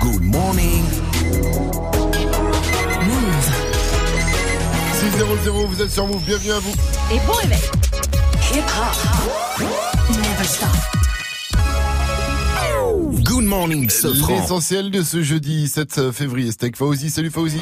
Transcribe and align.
Good 0.00 0.22
morning. 0.22 0.84
6-0-0, 5.00 5.66
vous 5.66 5.82
êtes 5.82 5.90
sur 5.90 6.06
Move, 6.06 6.22
bienvenue 6.24 6.52
à 6.52 6.58
vous. 6.58 6.72
Et 7.12 7.18
bon 7.26 7.32
réveil. 7.32 7.58
Good 13.24 13.44
morning, 13.44 13.88
Sofran. 13.88 14.40
L'essentiel 14.40 14.90
de 14.90 15.02
ce 15.02 15.22
jeudi 15.22 15.68
7 15.68 16.10
février, 16.12 16.50
Steak 16.52 16.76
Fauzi. 16.76 17.10
Salut 17.10 17.30
Fauzi. 17.30 17.60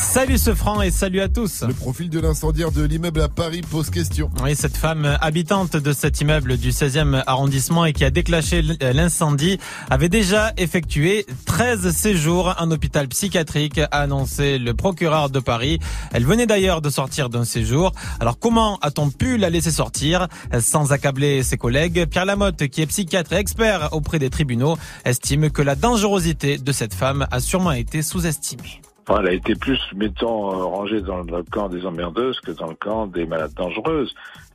Salut 0.00 0.38
ce 0.38 0.54
franc 0.54 0.80
et 0.80 0.90
salut 0.90 1.20
à 1.20 1.28
tous. 1.28 1.62
Le 1.66 1.74
profil 1.74 2.08
de 2.08 2.20
l'incendiaire 2.20 2.70
de 2.70 2.82
l'immeuble 2.82 3.20
à 3.20 3.28
Paris 3.28 3.60
pose 3.60 3.90
question. 3.90 4.30
Oui, 4.42 4.54
cette 4.54 4.76
femme 4.76 5.18
habitante 5.20 5.76
de 5.76 5.92
cet 5.92 6.20
immeuble 6.20 6.56
du 6.56 6.70
16e 6.70 7.22
arrondissement 7.26 7.84
et 7.84 7.92
qui 7.92 8.04
a 8.04 8.10
déclenché 8.10 8.62
l'incendie 8.80 9.58
avait 9.90 10.08
déjà 10.08 10.52
effectué 10.56 11.26
13 11.46 11.90
séjours 11.90 12.54
en 12.58 12.70
hôpital 12.70 13.08
psychiatrique, 13.08 13.78
a 13.78 13.84
annoncé 13.84 14.58
le 14.58 14.72
procureur 14.72 15.30
de 15.30 15.40
Paris. 15.40 15.78
Elle 16.12 16.24
venait 16.24 16.46
d'ailleurs 16.46 16.80
de 16.80 16.90
sortir 16.90 17.28
d'un 17.28 17.44
séjour. 17.44 17.92
Alors 18.20 18.38
comment 18.38 18.78
a-t-on 18.82 19.10
pu 19.10 19.36
la 19.36 19.50
laisser 19.50 19.72
sortir 19.72 20.28
sans 20.60 20.92
accabler 20.92 21.42
ses 21.42 21.56
collègues? 21.56 22.06
Pierre 22.06 22.24
Lamotte, 22.24 22.68
qui 22.68 22.82
est 22.82 22.86
psychiatre 22.86 23.32
et 23.32 23.36
expert 23.36 23.88
auprès 23.92 24.18
des 24.18 24.30
tribunaux, 24.30 24.78
estime 25.04 25.50
que 25.50 25.62
la 25.62 25.74
dangerosité 25.74 26.56
de 26.58 26.72
cette 26.72 26.94
femme 26.94 27.26
a 27.30 27.40
sûrement 27.40 27.72
été 27.72 28.02
sous-estimée. 28.02 28.80
Elle 29.10 29.28
a 29.28 29.32
été 29.32 29.54
plus, 29.54 29.80
mettons, 29.96 30.52
euh, 30.52 30.64
rangée 30.64 31.00
dans 31.00 31.22
le 31.22 31.42
camp 31.44 31.68
des 31.68 31.86
emmerdeuses 31.86 32.40
que 32.40 32.50
dans 32.52 32.66
le 32.66 32.74
camp 32.74 33.06
des 33.06 33.26
malades 33.26 33.54
dangereuses. 33.54 34.14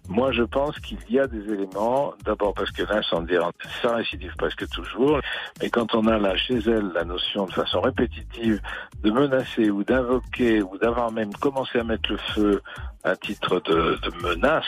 Moi, 0.10 0.32
je 0.32 0.44
pense 0.44 0.78
qu'il 0.80 1.00
y 1.10 1.18
a 1.18 1.28
des 1.28 1.42
éléments, 1.52 2.14
d'abord 2.26 2.54
parce 2.54 2.70
que 2.72 2.84
l'incendie, 2.84 3.36
ça 3.82 3.96
récidive 3.96 4.36
presque 4.38 4.68
toujours, 4.70 5.20
mais 5.62 5.70
quand 5.70 5.96
on 5.96 6.06
a 6.08 6.18
là 6.18 6.36
chez 6.36 6.58
elle 6.58 6.92
la 6.94 7.06
notion 7.06 7.46
de 7.46 7.54
façon 7.54 7.82
répétitive 7.82 8.62
de 9.02 9.12
menacer 9.12 9.72
ou 9.72 9.84
d'invoquer 9.84 10.62
ou 10.62 10.78
d'avoir 10.78 11.12
même 11.12 11.34
commencé 11.34 11.80
à 11.80 11.84
mettre 11.84 12.12
le 12.12 12.18
feu 12.18 12.62
à 13.04 13.16
titre 13.16 13.62
de, 13.66 14.00
de 14.02 14.22
menace, 14.22 14.64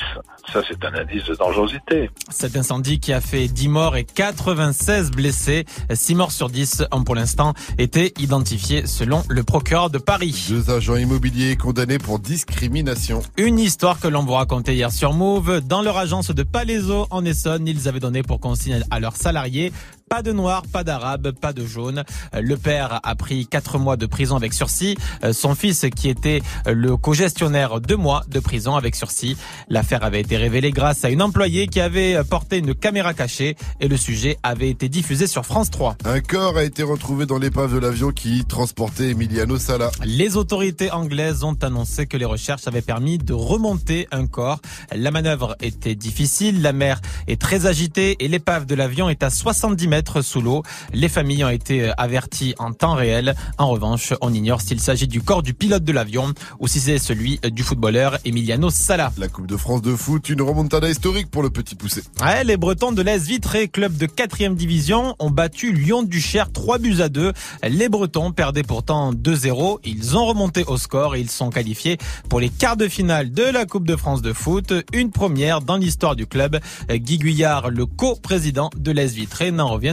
ça 0.51 0.61
c'est 0.67 0.83
un 0.83 0.93
indice 0.93 1.23
de 1.25 1.35
dangerosité. 1.35 2.09
Cet 2.29 2.57
incendie 2.57 2.99
qui 2.99 3.13
a 3.13 3.21
fait 3.21 3.47
10 3.47 3.69
morts 3.69 3.95
et 3.95 4.03
96 4.03 5.11
blessés, 5.11 5.65
6 5.91 6.15
morts 6.15 6.31
sur 6.31 6.49
10 6.49 6.85
ont 6.91 7.03
pour 7.03 7.15
l'instant 7.15 7.53
été 7.77 8.13
identifiés 8.19 8.87
selon 8.87 9.23
le 9.29 9.43
procureur 9.43 9.89
de 9.89 9.97
Paris. 9.97 10.47
Deux 10.49 10.69
agents 10.69 10.97
immobiliers 10.97 11.55
condamnés 11.55 11.97
pour 11.97 12.19
discrimination. 12.19 13.21
Une 13.37 13.57
histoire 13.57 13.99
que 13.99 14.07
l'on 14.07 14.23
vous 14.23 14.33
racontait 14.33 14.75
hier 14.75 14.91
sur 14.91 15.13
Move. 15.13 15.61
Dans 15.61 15.81
leur 15.81 15.97
agence 15.97 16.31
de 16.31 16.43
Palaiso 16.43 17.07
en 17.11 17.23
Essonne, 17.23 17.67
ils 17.67 17.87
avaient 17.87 17.99
donné 17.99 18.21
pour 18.21 18.39
consigne 18.39 18.83
à 18.91 18.99
leurs 18.99 19.15
salariés 19.15 19.71
pas 20.09 20.21
de 20.21 20.31
noir, 20.31 20.63
pas 20.71 20.83
d'arabe, 20.83 21.31
pas 21.31 21.51
de 21.51 21.65
jaune. 21.65 22.03
Le 22.33 22.57
père 22.57 22.99
a 23.03 23.15
pris 23.15 23.47
quatre 23.47 23.79
mois 23.79 23.97
de 23.97 24.05
prison 24.05 24.35
avec 24.35 24.53
sursis. 24.53 24.97
Son 25.31 25.55
fils, 25.55 25.85
qui 25.95 26.09
était 26.09 26.41
le 26.65 26.95
co-gestionnaire, 26.95 27.81
deux 27.81 27.95
mois 27.95 28.23
de 28.29 28.39
prison 28.39 28.75
avec 28.75 28.95
sursis. 28.95 29.35
L'affaire 29.67 30.03
avait 30.03 30.21
été 30.21 30.37
révélée 30.37 30.71
grâce 30.71 31.03
à 31.05 31.09
une 31.09 31.21
employée 31.21 31.67
qui 31.67 31.81
avait 31.81 32.23
porté 32.23 32.57
une 32.57 32.75
caméra 32.75 33.13
cachée 33.13 33.55
et 33.79 33.87
le 33.87 33.97
sujet 33.97 34.37
avait 34.43 34.69
été 34.69 34.89
diffusé 34.89 35.27
sur 35.27 35.45
France 35.45 35.71
3. 35.71 35.97
Un 36.05 36.21
corps 36.21 36.57
a 36.57 36.63
été 36.63 36.83
retrouvé 36.83 37.25
dans 37.25 37.39
l'épave 37.39 37.73
de 37.73 37.79
l'avion 37.79 38.11
qui 38.11 38.45
transportait 38.45 39.09
Emiliano 39.09 39.57
Sala. 39.57 39.89
Les 40.03 40.37
autorités 40.37 40.91
anglaises 40.91 41.43
ont 41.43 41.57
annoncé 41.61 42.05
que 42.05 42.17
les 42.17 42.25
recherches 42.25 42.67
avaient 42.67 42.81
permis 42.81 43.17
de 43.17 43.33
remonter 43.33 44.07
un 44.11 44.27
corps. 44.27 44.59
La 44.95 45.09
manœuvre 45.09 45.55
était 45.61 45.95
difficile, 45.95 46.61
la 46.61 46.73
mer 46.73 47.01
est 47.27 47.41
très 47.41 47.65
agitée 47.65 48.17
et 48.19 48.27
l'épave 48.27 48.65
de 48.65 48.75
l'avion 48.75 49.09
est 49.09 49.23
à 49.23 49.29
70 49.29 49.87
mètres 49.87 49.94
sous 50.21 50.41
l'eau. 50.41 50.63
Les 50.93 51.09
familles 51.09 51.43
ont 51.43 51.49
été 51.49 51.91
averties 51.97 52.55
en 52.59 52.73
temps 52.73 52.95
réel. 52.95 53.35
En 53.57 53.69
revanche, 53.69 54.13
on 54.21 54.33
ignore 54.33 54.61
s'il 54.61 54.79
s'agit 54.79 55.07
du 55.07 55.21
corps 55.21 55.43
du 55.43 55.53
pilote 55.53 55.83
de 55.83 55.91
l'avion 55.91 56.33
ou 56.59 56.67
si 56.67 56.79
c'est 56.79 56.99
celui 56.99 57.39
du 57.51 57.63
footballeur 57.63 58.17
Emiliano 58.25 58.69
Sala. 58.69 59.11
La 59.17 59.27
Coupe 59.27 59.47
de 59.47 59.57
France 59.57 59.81
de 59.81 59.95
foot, 59.95 60.29
une 60.29 60.41
remontada 60.41 60.89
historique 60.89 61.29
pour 61.29 61.43
le 61.43 61.49
petit 61.49 61.75
poussé. 61.75 62.03
Ouais, 62.21 62.43
les 62.43 62.57
Bretons 62.57 62.91
de 62.91 63.01
l'Est 63.01 63.25
Vitré, 63.25 63.67
club 63.67 63.95
de 63.97 64.05
4 64.05 64.53
division, 64.53 65.15
ont 65.19 65.29
battu 65.29 65.71
Lyon 65.71 66.03
du 66.03 66.19
Cher 66.19 66.51
3 66.51 66.79
buts 66.79 67.01
à 67.01 67.09
2. 67.09 67.31
Les 67.69 67.89
Bretons 67.89 68.31
perdaient 68.31 68.63
pourtant 68.63 69.13
2-0. 69.13 69.79
Ils 69.85 70.17
ont 70.17 70.25
remonté 70.25 70.63
au 70.65 70.77
score 70.77 71.15
et 71.15 71.21
ils 71.21 71.29
sont 71.29 71.49
qualifiés 71.49 71.97
pour 72.29 72.39
les 72.39 72.49
quarts 72.49 72.77
de 72.77 72.87
finale 72.87 73.31
de 73.31 73.43
la 73.43 73.65
Coupe 73.65 73.87
de 73.87 73.95
France 73.95 74.21
de 74.21 74.33
foot. 74.33 74.73
Une 74.93 75.11
première 75.11 75.61
dans 75.61 75.77
l'histoire 75.77 76.15
du 76.15 76.25
club. 76.25 76.59
Guy 76.89 77.17
Guyard, 77.17 77.69
le 77.69 77.85
co-président 77.85 78.69
de 78.75 78.91
l'Est 78.91 79.13
Vitré, 79.13 79.51
n'en 79.51 79.67
revient 79.67 79.84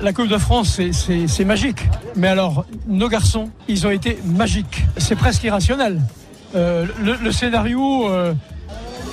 La 0.00 0.12
Coupe 0.12 0.28
de 0.28 0.38
France, 0.38 0.80
c'est 0.92 1.44
magique. 1.44 1.78
Mais 2.16 2.26
alors, 2.26 2.64
nos 2.88 3.08
garçons, 3.08 3.50
ils 3.68 3.86
ont 3.86 3.90
été 3.90 4.18
magiques. 4.24 4.84
C'est 4.96 5.14
presque 5.14 5.44
irrationnel. 5.44 6.00
Euh, 6.56 6.86
le, 7.22 7.30
scénario 7.30 8.10
euh, 8.10 8.32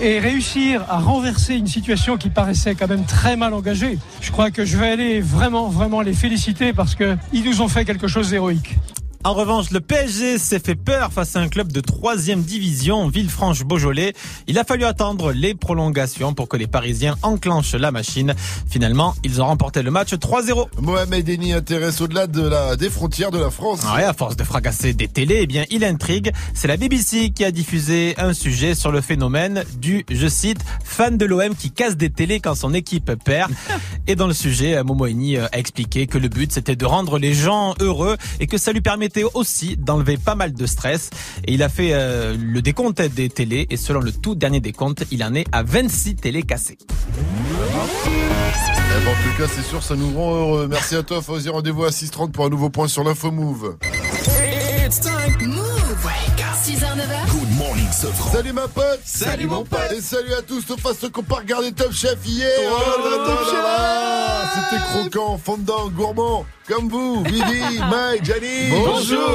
est 0.01 0.19
réussir 0.19 0.83
à 0.89 0.97
renverser 0.97 1.55
une 1.55 1.67
situation 1.67 2.17
qui 2.17 2.29
paraissait 2.29 2.73
quand 2.73 2.87
même 2.87 3.05
très 3.05 3.35
mal 3.35 3.53
engagée. 3.53 3.99
Je 4.21 4.31
crois 4.31 4.49
que 4.49 4.65
je 4.65 4.77
vais 4.77 4.89
aller 4.89 5.21
vraiment, 5.21 5.67
vraiment 5.67 6.01
les 6.01 6.13
féliciter 6.13 6.73
parce 6.73 6.95
qu'ils 6.95 7.43
nous 7.45 7.61
ont 7.61 7.67
fait 7.67 7.85
quelque 7.85 8.07
chose 8.07 8.31
d'héroïque. 8.31 8.77
En 9.25 9.35
revanche, 9.35 9.71
le 9.71 9.79
PSG 9.79 10.37
s'est 10.37 10.59
fait 10.59 10.75
peur 10.75 11.13
face 11.13 11.37
à 11.37 11.39
un 11.39 11.47
club 11.47 11.71
de 11.71 11.79
troisième 11.79 12.41
division, 12.41 13.07
Villefranche-Beaujolais. 13.07 14.13
Il 14.47 14.59
a 14.59 14.65
fallu 14.65 14.83
attendre 14.83 15.31
les 15.31 15.55
prolongations 15.55 16.33
pour 16.33 16.49
que 16.49 16.57
les 16.57 16.67
Parisiens 16.67 17.15
enclenchent 17.21 17.75
la 17.75 17.91
machine. 17.91 18.35
Finalement, 18.69 19.15
ils 19.23 19.41
ont 19.41 19.45
remporté 19.45 19.81
le 19.81 19.91
match 19.91 20.13
3-0. 20.13 20.67
Mohamed 20.81 21.29
Eni 21.29 21.53
intéresse 21.53 22.01
au-delà 22.01 22.27
de 22.27 22.41
la, 22.41 22.75
des 22.75 22.89
frontières 22.89 23.31
de 23.31 23.39
la 23.39 23.49
France. 23.49 23.79
Ouais, 23.95 24.03
à 24.03 24.11
force 24.11 24.35
de 24.35 24.43
fracasser 24.43 24.93
des 24.93 25.07
télés, 25.07 25.39
eh 25.43 25.47
bien, 25.47 25.63
il 25.71 25.85
intrigue. 25.85 26.33
C'est 26.53 26.67
la 26.67 26.75
BBC 26.75 27.29
qui 27.29 27.45
a 27.45 27.51
diffusé 27.51 28.15
un 28.17 28.33
sujet 28.33 28.75
sur 28.75 28.91
le 28.91 28.99
phénomène 28.99 29.63
du, 29.77 30.05
je 30.11 30.27
cite, 30.27 30.59
fan 30.83 31.17
de 31.17 31.25
l'OM 31.25 31.55
qui 31.55 31.71
casse 31.71 31.95
des 31.95 32.09
télés 32.09 32.41
quand 32.41 32.55
son 32.55 32.73
équipe 32.73 33.09
perd. 33.23 33.53
Et 34.07 34.17
dans 34.17 34.27
le 34.27 34.33
sujet, 34.33 34.83
Momo 34.83 35.05
Eni 35.05 35.37
a 35.37 35.47
expliqué 35.53 36.07
que 36.07 36.17
le 36.17 36.27
but 36.27 36.51
c'était 36.51 36.75
de 36.75 36.85
rendre 36.85 37.17
les 37.17 37.33
gens 37.33 37.73
heureux 37.79 38.17
et 38.41 38.47
que 38.47 38.57
ça 38.57 38.73
lui 38.73 38.81
permettait 39.13 39.37
aussi 39.37 39.77
d'enlever 39.77 40.17
pas 40.17 40.35
mal 40.35 40.53
de 40.53 40.65
stress. 40.65 41.09
Et 41.45 41.53
il 41.53 41.63
a 41.63 41.69
fait 41.69 41.91
euh, 41.93 42.35
le 42.37 42.61
décompte 42.61 43.01
des 43.01 43.29
télés 43.29 43.67
et 43.69 43.77
selon 43.77 43.99
le 43.99 44.11
tout 44.11 44.35
dernier 44.35 44.59
décompte, 44.59 45.05
il 45.11 45.23
en 45.23 45.33
est 45.33 45.45
à 45.51 45.63
26 45.63 46.15
télés 46.15 46.43
cassées. 46.43 46.77
Eh 46.79 46.91
ben, 49.05 49.11
en 49.11 49.13
tout 49.13 49.41
cas, 49.41 49.47
c'est 49.53 49.63
sûr, 49.63 49.81
ça 49.83 49.95
nous 49.95 50.13
rend 50.15 50.35
heureux. 50.35 50.67
Merci 50.69 50.95
à 50.95 51.03
toi, 51.03 51.21
Fauzi. 51.21 51.49
Rendez-vous 51.49 51.85
à 51.85 51.89
6h30 51.89 52.31
pour 52.31 52.45
un 52.45 52.49
nouveau 52.49 52.69
point 52.69 52.87
sur 52.87 53.03
l'info 53.03 53.31
Move. 53.31 53.77
It's 54.85 54.99
time. 54.99 55.47
Move. 55.47 56.07
6h, 56.63 56.95
9h. 56.95 57.52
Salut 57.93 58.53
ma 58.53 58.67
pote. 58.67 58.99
Salut, 59.05 59.45
mon 59.45 59.63
pote. 59.63 59.91
Et 59.95 60.01
salut 60.01 60.33
à 60.33 60.41
tous, 60.41 60.61
sauf 60.61 60.83
à 60.83 60.93
ceux 60.99 61.09
qui 61.09 61.19
n'ont 61.19 61.25
pas 61.25 61.35
regardé 61.35 61.71
Top 61.71 61.91
Chef 61.93 62.17
hier. 62.25 62.49
Oh 62.71 63.01
là. 63.53 64.51
C'était 64.55 64.81
croquant, 64.83 65.37
fondant, 65.37 65.89
gourmand, 65.89 66.45
comme 66.67 66.89
vous, 66.89 67.23
Vivi, 67.23 67.79
Mike, 67.91 68.25
Gianni 68.25 68.71
Bonjour. 68.71 69.29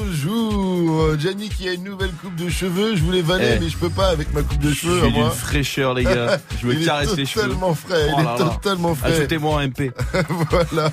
Bonjour 0.00 1.18
Gianni 1.18 1.48
qui 1.48 1.66
a 1.68 1.72
une 1.72 1.84
nouvelle 1.84 2.10
coupe 2.22 2.34
de 2.36 2.50
cheveux, 2.50 2.96
je 2.96 3.02
voulais 3.02 3.22
vanner 3.22 3.52
Eh. 3.56 3.60
mais 3.60 3.68
je 3.70 3.76
peux 3.78 3.88
pas 3.88 4.08
avec 4.08 4.30
ma 4.34 4.42
coupe 4.42 4.58
de 4.58 4.68
Je 4.68 4.74
cheveux 4.74 4.98
suis 4.98 5.06
à 5.06 5.10
d'une 5.10 5.20
moi. 5.22 5.30
fraîcheur, 5.30 5.94
les 5.94 6.04
gars. 6.04 6.38
Je 6.60 6.66
me 6.66 6.74
il 6.74 6.84
caresse 6.84 7.12
est 7.12 7.16
les 7.16 7.24
cheveux. 7.26 7.44
totalement 7.46 7.74
frais, 7.74 8.08
Oh 8.10 8.14
il 8.18 8.24
là 8.24 8.34
est 8.36 8.38
là. 8.38 8.44
totalement 8.60 8.94
frais. 8.94 9.12
Ajoutez-moi 9.14 9.60
un 9.62 9.68
MP. 9.68 9.92
voilà. 10.50 10.90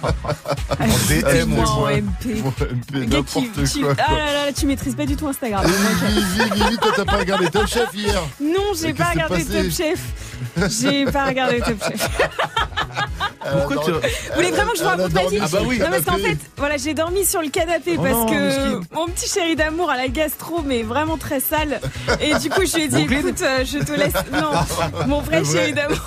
Ajoutez-moi 0.79 1.65
en 1.67 1.85
Ajoutez-moi. 1.85 1.91
MP. 1.91 2.43
Mon 2.43 2.49
MP, 2.49 3.07
n'importe 3.09 3.45
tu- 3.73 3.81
quoi. 3.81 3.93
Ah 3.97 4.11
là 4.13 4.33
là, 4.45 4.53
tu 4.57 4.65
maîtrises 4.67 4.95
pas 4.95 5.05
du 5.05 5.17
tout 5.17 5.27
Instagram. 5.27 5.65
Vivi, 5.65 6.49
Vivi, 6.53 6.77
toi 6.77 6.91
t'as 6.95 7.05
pas 7.05 7.17
regardé 7.17 7.49
Top 7.49 7.67
Chef 7.67 7.89
hier 7.93 8.21
Non, 8.41 8.71
j'ai 8.81 8.93
pas 8.93 9.09
regardé 9.11 9.43
Top 9.43 9.69
Chef. 9.69 9.99
J'ai 10.79 11.05
pas 11.05 11.25
regardé 11.25 11.59
Top 11.59 11.77
Chef. 11.85 12.09
Pourquoi 13.51 13.83
tu... 13.83 13.91
Vous 13.91 13.99
voulez 14.35 14.51
vraiment 14.51 14.71
que 14.71 14.77
je 14.77 14.83
vous 14.83 14.89
Elle 14.89 14.99
a 15.01 15.03
raconte 15.03 15.13
ma 15.13 15.25
vie 15.25 15.39
Ah 15.41 15.47
bah 15.51 15.59
oui. 15.65 15.77
Non, 15.77 15.87
parce 15.89 16.05
qu'en 16.05 16.17
fait, 16.17 16.37
voilà, 16.55 16.77
j'ai 16.77 16.93
dormi 16.93 17.25
sur 17.25 17.41
le 17.41 17.49
canapé 17.49 17.95
Oh 17.97 18.01
parce 18.01 18.13
non, 18.13 18.25
que. 18.27 18.92
Mon 18.93 19.07
petit 19.07 19.27
chéri 19.29 19.55
d'amour 19.55 19.89
a 19.89 19.97
la 19.97 20.07
gastro, 20.07 20.61
mais 20.61 20.83
vraiment 20.83 21.17
très 21.17 21.39
sale. 21.39 21.79
Et 22.21 22.33
du 22.35 22.49
coup, 22.49 22.61
je 22.65 22.75
lui 22.75 22.83
ai 22.83 22.87
dit, 22.87 23.01
écoute, 23.01 23.41
euh, 23.41 23.65
je 23.65 23.79
te 23.79 23.91
laisse. 23.91 24.13
Non, 24.31 24.51
mon 25.07 25.21
vrai 25.21 25.43
chéri 25.43 25.73
d'amour. 25.73 25.97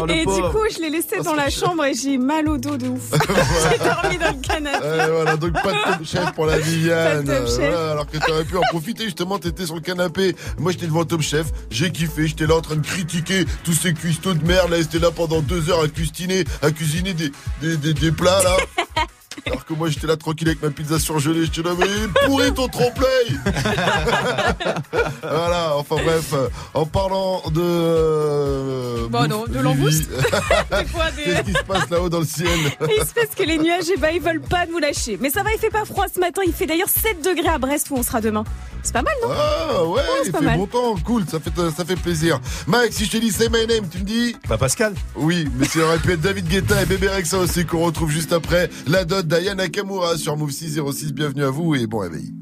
Oh, 0.00 0.06
Et 0.08 0.20
du 0.20 0.42
coup, 0.42 0.64
je 0.74 0.80
l'ai 0.80 0.90
laissé 0.90 1.20
dans 1.22 1.34
la 1.34 1.50
chambre 1.50 1.84
et 1.84 1.94
j'ai 1.94 2.18
mal 2.18 2.48
au 2.48 2.56
dos 2.58 2.76
de 2.76 2.88
ouf. 2.88 3.02
j'ai 3.70 3.78
dormi 3.78 4.18
dans 4.18 4.30
le 4.30 4.40
canapé. 4.40 4.78
Euh, 4.82 5.08
voilà, 5.12 5.36
donc 5.36 5.52
pas 5.52 5.72
de 5.72 5.92
top 5.98 6.04
chef 6.06 6.32
pour 6.32 6.46
la 6.46 6.58
Viviane. 6.58 7.24
Pas 7.24 7.32
de 7.32 7.38
Top 7.38 7.46
Chef. 7.48 7.58
Voilà, 7.58 7.90
alors 7.92 8.06
que 8.06 8.18
t'aurais 8.18 8.44
pu 8.44 8.56
en 8.56 8.62
profiter, 8.70 9.04
justement, 9.04 9.38
t'étais 9.38 9.66
sur 9.66 9.74
le 9.74 9.80
canapé. 9.80 10.34
Moi, 10.58 10.72
j'étais 10.72 10.86
devant 10.86 11.04
Top 11.04 11.22
Chef, 11.22 11.46
j'ai 11.70 11.90
kiffé, 11.90 12.26
j'étais 12.26 12.46
là 12.46 12.56
en 12.56 12.60
train 12.60 12.76
de 12.76 12.86
critiquer 12.86 13.44
tous 13.64 13.74
ces 13.74 13.92
cuistots 13.92 14.34
de 14.34 14.44
merde, 14.46 14.70
là, 14.70 14.78
étaient 14.78 14.98
là 14.98 15.10
pendant 15.10 15.40
deux 15.40 15.70
heures 15.70 15.82
à 15.82 15.88
cuisiner, 15.88 16.44
à 16.62 16.70
cuisiner 16.70 17.14
des, 17.14 17.32
des, 17.60 17.76
des, 17.76 17.94
des 17.94 18.12
plats, 18.12 18.42
là. 18.42 18.56
Alors 19.46 19.64
que 19.64 19.74
moi 19.74 19.88
j'étais 19.88 20.06
là 20.06 20.16
tranquille 20.16 20.48
avec 20.48 20.62
ma 20.62 20.70
pizza 20.70 20.98
surgelée, 20.98 21.46
je 21.46 21.50
te 21.50 21.60
l'avais 21.60 21.86
pourri 22.26 22.52
ton 22.52 22.68
trompe-l'œil 22.68 23.38
Voilà, 25.22 25.76
enfin 25.76 25.96
bref, 25.96 26.32
euh, 26.34 26.48
en 26.74 26.84
parlant 26.84 27.42
de. 27.50 29.06
Bon, 29.08 29.28
non, 29.28 29.44
de 29.46 29.58
langouste 29.60 30.10
Qu'est-ce 30.70 31.42
qui 31.42 31.52
se 31.52 31.64
passe 31.64 31.88
là-haut 31.90 32.08
dans 32.08 32.20
le 32.20 32.26
ciel? 32.26 32.48
Il 32.80 33.06
se 33.06 33.14
passe 33.14 33.34
que 33.36 33.42
les 33.42 33.58
nuages, 33.58 33.88
et 33.88 33.96
ben, 33.96 34.10
ils 34.14 34.20
veulent 34.20 34.40
pas 34.40 34.66
nous 34.66 34.78
lâcher. 34.78 35.18
Mais 35.20 35.30
ça 35.30 35.42
va, 35.42 35.50
il 35.52 35.58
fait 35.58 35.70
pas 35.70 35.84
froid 35.84 36.06
ce 36.12 36.20
matin, 36.20 36.42
il 36.46 36.52
fait 36.52 36.66
d'ailleurs 36.66 36.88
7 36.88 37.22
degrés 37.24 37.48
à 37.48 37.58
Brest 37.58 37.88
où 37.90 37.96
on 37.96 38.02
sera 38.02 38.20
demain. 38.20 38.44
C'est 38.82 38.92
pas 38.92 39.02
mal, 39.02 39.14
non? 39.22 39.28
Ah 39.30 39.84
ouais, 39.84 39.90
ouais 39.94 40.02
il 40.26 40.32
fait 40.32 40.40
mal. 40.40 40.58
bon 40.58 40.66
temps, 40.66 40.96
cool, 41.04 41.24
ça 41.30 41.38
fait, 41.38 41.52
ça 41.76 41.84
fait 41.84 41.96
plaisir. 41.96 42.40
Mike, 42.66 42.92
si 42.92 43.04
je 43.04 43.12
te 43.12 43.16
dis 43.16 43.30
c'est 43.30 43.48
my 43.48 43.66
name, 43.66 43.88
tu 43.88 43.98
me 43.98 44.04
dis? 44.04 44.36
Bah 44.48 44.58
Pascal 44.58 44.94
Oui, 45.14 45.46
mais 45.56 45.66
ça 45.66 45.80
aurait 45.80 45.98
pu 45.98 46.12
être 46.12 46.20
David 46.20 46.48
Guetta 46.48 46.82
et 46.82 46.86
Bébé 46.86 47.08
Rexa 47.08 47.38
aussi 47.38 47.64
qu'on 47.64 47.84
retrouve 47.84 48.10
juste 48.10 48.32
après 48.32 48.68
la 48.86 49.04
dose 49.04 49.21
Daya 49.24 49.54
Nakamura 49.54 50.16
sur 50.16 50.36
Move 50.36 50.50
606. 50.50 51.12
Bienvenue 51.12 51.44
à 51.44 51.50
vous 51.50 51.74
et 51.74 51.86
bon 51.86 51.98
réveil. 51.98 52.32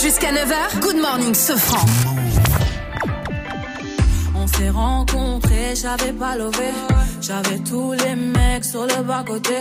Jusqu'à 0.00 0.32
9h, 0.32 0.80
good 0.80 0.96
morning, 0.96 1.34
ce. 1.34 1.52
On 4.34 4.46
s'est 4.46 4.70
rencontrés, 4.70 5.74
j'avais 5.74 6.12
pas 6.12 6.36
levé. 6.36 6.70
J'avais 7.20 7.58
tous 7.58 7.92
les 7.92 8.14
mecs 8.16 8.64
sur 8.64 8.82
le 8.82 9.02
bas-côté. 9.02 9.56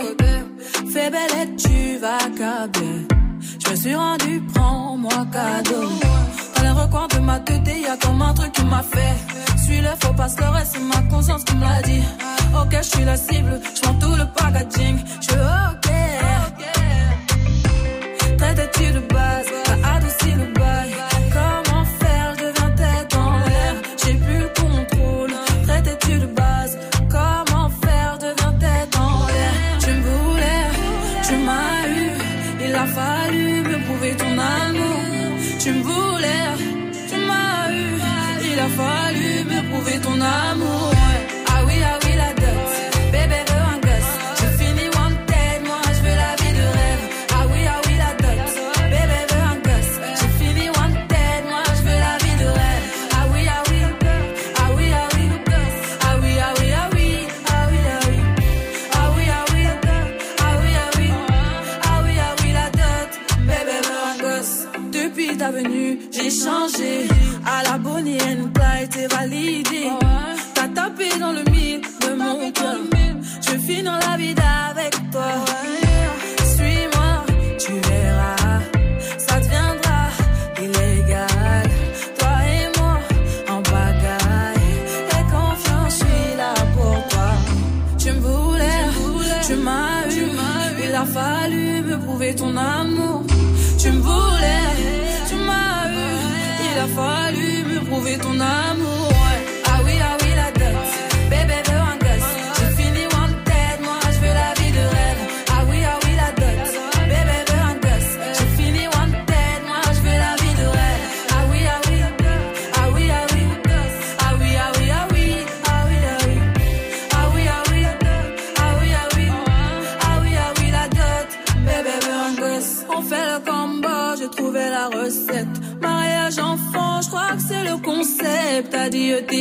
Fais 0.91 1.09
belle 1.09 1.31
et 1.43 1.55
tu 1.55 1.97
vas 1.97 2.17
caber. 2.37 3.07
Je 3.63 3.71
me 3.71 3.75
suis 3.75 3.95
rendu, 3.95 4.41
prends-moi 4.53 5.25
cadeau. 5.31 5.89
Dans 6.55 6.63
les 6.63 6.69
recoins 6.69 7.07
de 7.07 7.19
ma 7.19 7.39
tête, 7.39 7.67
y 7.67 7.85
a 7.85 7.97
comme 7.97 8.21
un 8.21 8.33
truc 8.33 8.56
suis 9.67 9.81
le 9.81 9.89
faux 9.99 10.13
pasteur 10.13 10.57
et 10.57 10.65
c'est 10.65 10.79
ma 10.79 11.01
conscience 11.09 11.43
qui 11.43 11.55
me 11.55 11.61
l'a 11.61 11.81
dit. 11.81 12.03
Ok, 12.55 12.71
je 12.71 12.83
suis 12.83 13.05
la 13.05 13.17
cible, 13.17 13.59
je 13.75 13.81
tout 13.81 14.15
le 14.15 14.25
packaging. 14.25 14.99
Je 15.21 15.35
veux 15.35 15.86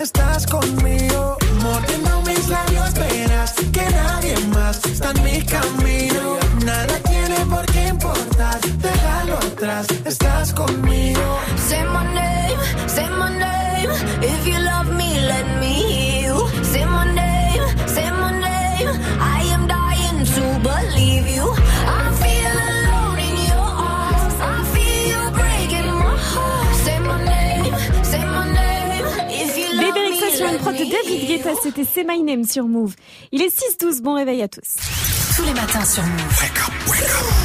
Estás 0.00 0.46
conmigo. 0.46 1.36
Mordiendo 1.62 2.22
mis 2.22 2.48
labios, 2.48 2.94
verás 2.94 3.54
que 3.72 3.84
nadie 3.90 4.36
más 4.48 4.84
está 4.84 5.10
en 5.10 5.24
mi 5.24 5.42
camino. 5.42 5.81
David 31.04 31.26
Guetta, 31.26 31.50
c'était 31.62 31.84
C'est 31.84 32.04
My 32.04 32.22
Name 32.22 32.44
sur 32.44 32.66
Move. 32.66 32.94
Il 33.32 33.42
est 33.42 33.54
6-12, 33.80 34.02
bon 34.02 34.14
réveil 34.14 34.42
à 34.42 34.48
tous. 34.48 35.11
Tous 35.42 35.48
les 35.48 35.54
matins 35.54 35.84
sur 35.84 36.04
Move. 36.04 36.42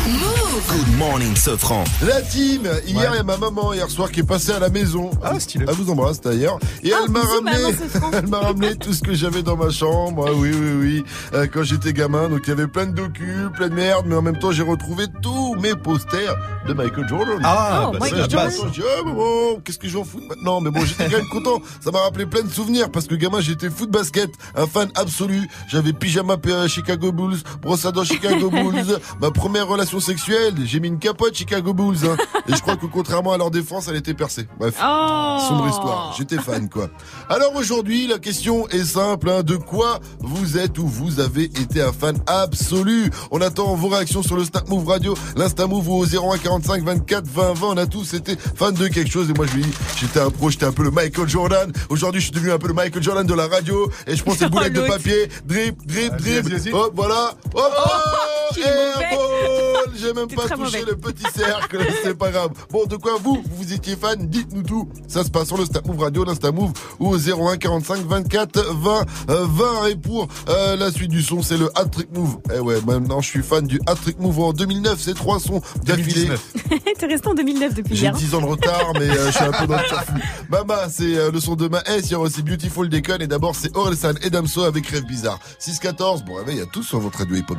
Move. 0.08 0.64
Good 0.70 0.98
morning, 0.98 1.36
Sofran. 1.36 1.84
La 2.06 2.22
team, 2.22 2.62
hier 2.86 3.12
il 3.12 3.16
y 3.16 3.20
a 3.20 3.24
ma 3.24 3.38
maman 3.38 3.74
hier 3.74 3.90
soir 3.90 4.12
qui 4.12 4.20
est 4.20 4.24
passée 4.24 4.52
à 4.52 4.60
la 4.60 4.70
maison. 4.70 5.10
Ah, 5.24 5.40
stylé. 5.40 5.66
Elle 5.68 5.74
vous 5.74 5.90
embrasse 5.90 6.22
d'ailleurs. 6.22 6.60
Et 6.84 6.94
Ah, 6.94 7.00
elle 7.04 7.12
m'a 7.12 7.22
ramené, 7.22 7.76
elle 8.14 8.28
m'a 8.28 8.40
ramené 8.40 8.76
tout 8.76 8.94
ce 8.94 9.02
que 9.02 9.14
j'avais 9.16 9.42
dans 9.42 9.58
ma 9.58 9.72
chambre. 9.72 10.26
Ah 10.30 10.34
oui, 10.36 10.52
oui, 10.54 10.72
oui. 10.80 11.04
Euh, 11.34 11.48
quand 11.52 11.64
j'étais 11.64 11.92
gamin, 11.92 12.30
donc 12.30 12.42
il 12.46 12.50
y 12.50 12.54
avait 12.54 12.68
plein 12.68 12.86
de 12.86 12.92
docus, 12.92 13.50
plein 13.56 13.70
de 13.70 13.74
merde, 13.74 14.06
mais 14.08 14.16
en 14.16 14.22
même 14.22 14.38
temps 14.38 14.52
j'ai 14.52 14.64
retrouvé 14.64 15.06
tous 15.24 15.56
mes 15.56 15.74
posters 15.76 16.36
de 16.68 16.74
Michael 16.74 17.08
Jordan. 17.10 17.40
Ah, 17.44 17.86
Oh, 17.88 17.92
bah, 17.94 17.98
Ouais, 18.02 18.12
la 18.12 18.28
je 18.30 18.38
ah, 18.38 19.04
maman, 19.06 19.60
qu'est-ce 19.66 19.80
que 19.80 19.88
je 19.88 19.94
vais 19.94 20.00
en 20.00 20.06
foutre 20.06 20.28
maintenant? 20.28 20.62
Mais 20.62 20.70
bon, 20.70 20.86
j'étais 20.86 21.06
quand 21.10 21.18
même 21.18 21.30
content. 21.30 21.62
Ça 21.82 21.90
m'a 21.92 22.02
rappelé 22.02 22.28
plein 22.28 22.44
de 22.44 22.52
souvenirs 22.52 22.92
parce 22.92 23.08
que 23.08 23.16
gamin, 23.16 23.42
j'étais 23.42 23.70
foot 23.72 23.90
basket, 23.90 24.30
un 24.56 24.68
fan 24.68 24.90
absolu. 24.96 25.50
J'avais 25.68 25.94
pyjama 25.94 26.38
PA 26.38 26.68
Chicago 26.68 27.12
Bulls, 27.12 27.38
brosse 27.62 27.86
à 27.88 27.92
dents 27.92 28.04
Chicago 28.04 28.50
Bulls. 28.50 29.00
Ma 29.22 29.32
première 29.32 29.68
relation 29.68 30.00
sexuelle, 30.00 30.54
j'ai 30.66 30.80
mis 30.80 30.88
une 30.90 31.00
capote 31.00 31.36
Chicago 31.36 31.74
Bulls. 31.74 31.98
hein. 32.06 32.18
Et 32.48 32.56
je 32.56 32.62
crois 32.62 32.76
que 32.78 32.86
contrairement 32.86 33.34
à 33.34 33.38
leur 33.38 33.52
défense, 33.52 33.88
elle 33.88 33.96
était 33.96 34.14
percée. 34.14 34.48
Bref. 34.60 34.76
Oh 34.82 35.38
Sombre 35.48 35.68
histoire, 35.70 36.14
j'étais 36.18 36.38
fan 36.38 36.70
quoi. 36.70 36.90
Alors 37.30 37.56
aujourd'hui, 37.56 38.08
la 38.08 38.20
question 38.20 38.68
est 38.70 38.84
simple, 38.84 39.30
hein. 39.30 39.44
de 39.44 39.56
quoi 39.56 40.00
vous 40.20 40.58
êtes 40.58 40.78
ou 40.78 40.88
vous 40.88 41.20
avez 41.20 41.44
été 41.46 41.82
un 41.82 41.92
fan 41.94 42.18
absolu? 42.28 43.10
On 43.32 43.42
attend 43.42 43.76
vos 43.76 43.88
réactions 43.88 44.24
sur 44.24 44.36
le 44.38 44.44
Snap 44.46 44.68
Move 44.70 44.88
Radio, 44.88 45.14
l'Insta 45.36 45.68
Move 45.68 45.90
ou 45.90 45.94
au 46.00 46.06
01 46.06 46.38
45 46.38 46.84
24 46.84 47.26
20 47.28 47.54
20. 47.54 47.68
On 47.68 47.78
a 47.78 47.86
tous 47.86 48.14
été 48.14 48.36
fans 48.56 48.72
de 48.72 48.88
quelque 48.88 49.10
chose 49.12 49.30
et 49.30 49.34
moi 49.34 49.46
je 49.48 49.54
lui 49.56 49.64
dis, 49.64 49.72
j'étais 50.00 50.20
un 50.20 50.30
pro, 50.30 50.50
j'étais 50.50 50.66
un 50.66 50.72
peu 50.72 50.84
le 50.84 50.92
Michael 50.92 51.28
Jordan. 51.30 51.72
Aujourd'hui, 51.90 52.22
je 52.22 52.26
suis 52.26 52.34
devenu 52.34 52.52
un 52.52 52.58
peu 52.60 52.68
le 52.68 52.74
Michael 52.74 53.04
Jordan 53.04 53.26
de 53.26 53.34
la 53.34 53.48
radio 53.48 53.90
et 54.06 54.16
je 54.16 54.24
pense 54.24 54.38
que 54.38 54.46
boulette 54.50 54.74
de 54.74 54.80
l'autre. 54.82 54.94
papier, 54.94 55.30
drip, 55.46 55.86
drip, 55.86 56.16
drip. 56.18 56.74
Hop, 56.74 56.92
voilà. 56.96 57.34
Hop, 57.54 57.74
oh, 57.78 58.54
il 58.58 58.64
et 58.64 58.66
est 58.66 58.70
un 58.70 58.94
mauvais. 58.96 59.16
ball. 59.16 59.94
J'ai 59.96 60.14
même 60.14 60.28
pas 60.28 60.44
touché 60.44 60.56
mauvais. 60.58 60.84
le 60.92 60.96
petit 60.96 61.24
cercle, 61.36 61.80
c'est 62.04 62.18
pas 62.18 62.30
grave. 62.32 62.52
Bon, 62.72 62.86
de 62.86 62.96
quoi 62.96 63.14
vous, 63.22 63.44
vous 63.52 63.74
étiez 63.74 63.96
fan 63.96 64.28
Dites-nous 64.28 64.64
tout. 64.64 64.90
Ça 65.08 65.24
se 65.24 65.30
passe 65.30 65.48
sur 65.48 65.58
le 65.58 65.66
Snap 65.66 65.86
Move 65.88 66.00
Radio, 66.02 66.24
l'Insta 66.24 66.52
Move 66.52 66.72
ou 67.00 67.10
au 67.10 67.18
01 67.18 67.58
45 67.58 68.06
24 68.06 68.74
20 68.76 69.06
euh, 69.30 69.46
20. 69.50 69.86
Et 69.88 69.96
pour 69.96 70.28
euh, 70.50 70.76
la 70.76 70.92
suite 70.92 71.10
du 71.12 71.22
son, 71.24 71.42
c'est 71.42 71.58
le 71.58 71.70
Hat 71.76 71.86
Trick 71.86 72.10
Move. 72.16 72.38
Eh 72.56 72.60
ouais, 72.60 72.80
maintenant 72.86 73.22
je 73.22 73.30
suis 73.30 73.42
fan 73.44 73.66
du 73.66 73.80
Hat 73.88 73.96
Trick 73.96 74.20
Move 74.20 74.40
en 74.40 74.54
2009. 74.54 75.00
C'est 75.00 75.16
trois 75.16 75.40
sons 75.40 75.62
d'affilée. 75.84 76.28
2019. 76.28 76.42
T'es 77.00 77.06
resté 77.06 77.28
en 77.28 77.34
2009 77.34 77.74
depuis 77.76 77.96
J'ai 77.96 78.04
hier. 78.04 78.14
10 78.16 78.36
ans 78.36 78.42
de 78.42 78.46
retard, 78.46 78.94
mais 78.96 79.10
euh, 79.10 79.28
je 79.28 79.32
suis 79.32 79.44
un 79.46 79.52
peu 79.52 79.68
dans 79.68 79.78
le 79.78 79.84
surfou. 79.88 80.14
Mama, 80.50 80.90
c'est 80.90 81.16
euh, 81.18 81.32
le 81.32 81.40
son 81.40 81.56
de 81.56 81.68
ma 81.68 81.82
S. 81.82 82.06
Il 82.06 82.12
y 82.12 82.16
aura 82.16 82.26
aussi 82.26 82.42
Beautiful 82.44 82.90
Déconne. 82.90 83.22
Et 83.22 83.28
d'abord, 83.28 83.56
c'est 83.56 83.76
Orelsan 83.76 84.14
et 84.22 84.30
Damso 84.30 84.64
avec 84.64 84.88
Rêve 84.88 85.06
Bizarre. 85.06 85.40
6-14. 85.60 86.24
Bon 86.26 86.36
réveil 86.36 86.62
à 86.62 86.66
tous 86.66 86.84
sur 86.84 87.00
votre 87.00 87.20
radio 87.20 87.36
hip-hop 87.36 87.57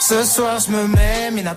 Ce 0.00 0.24
soir 0.24 0.58
je 0.60 0.70
me 0.70 0.86
mets 0.86 1.30
mina 1.30 1.56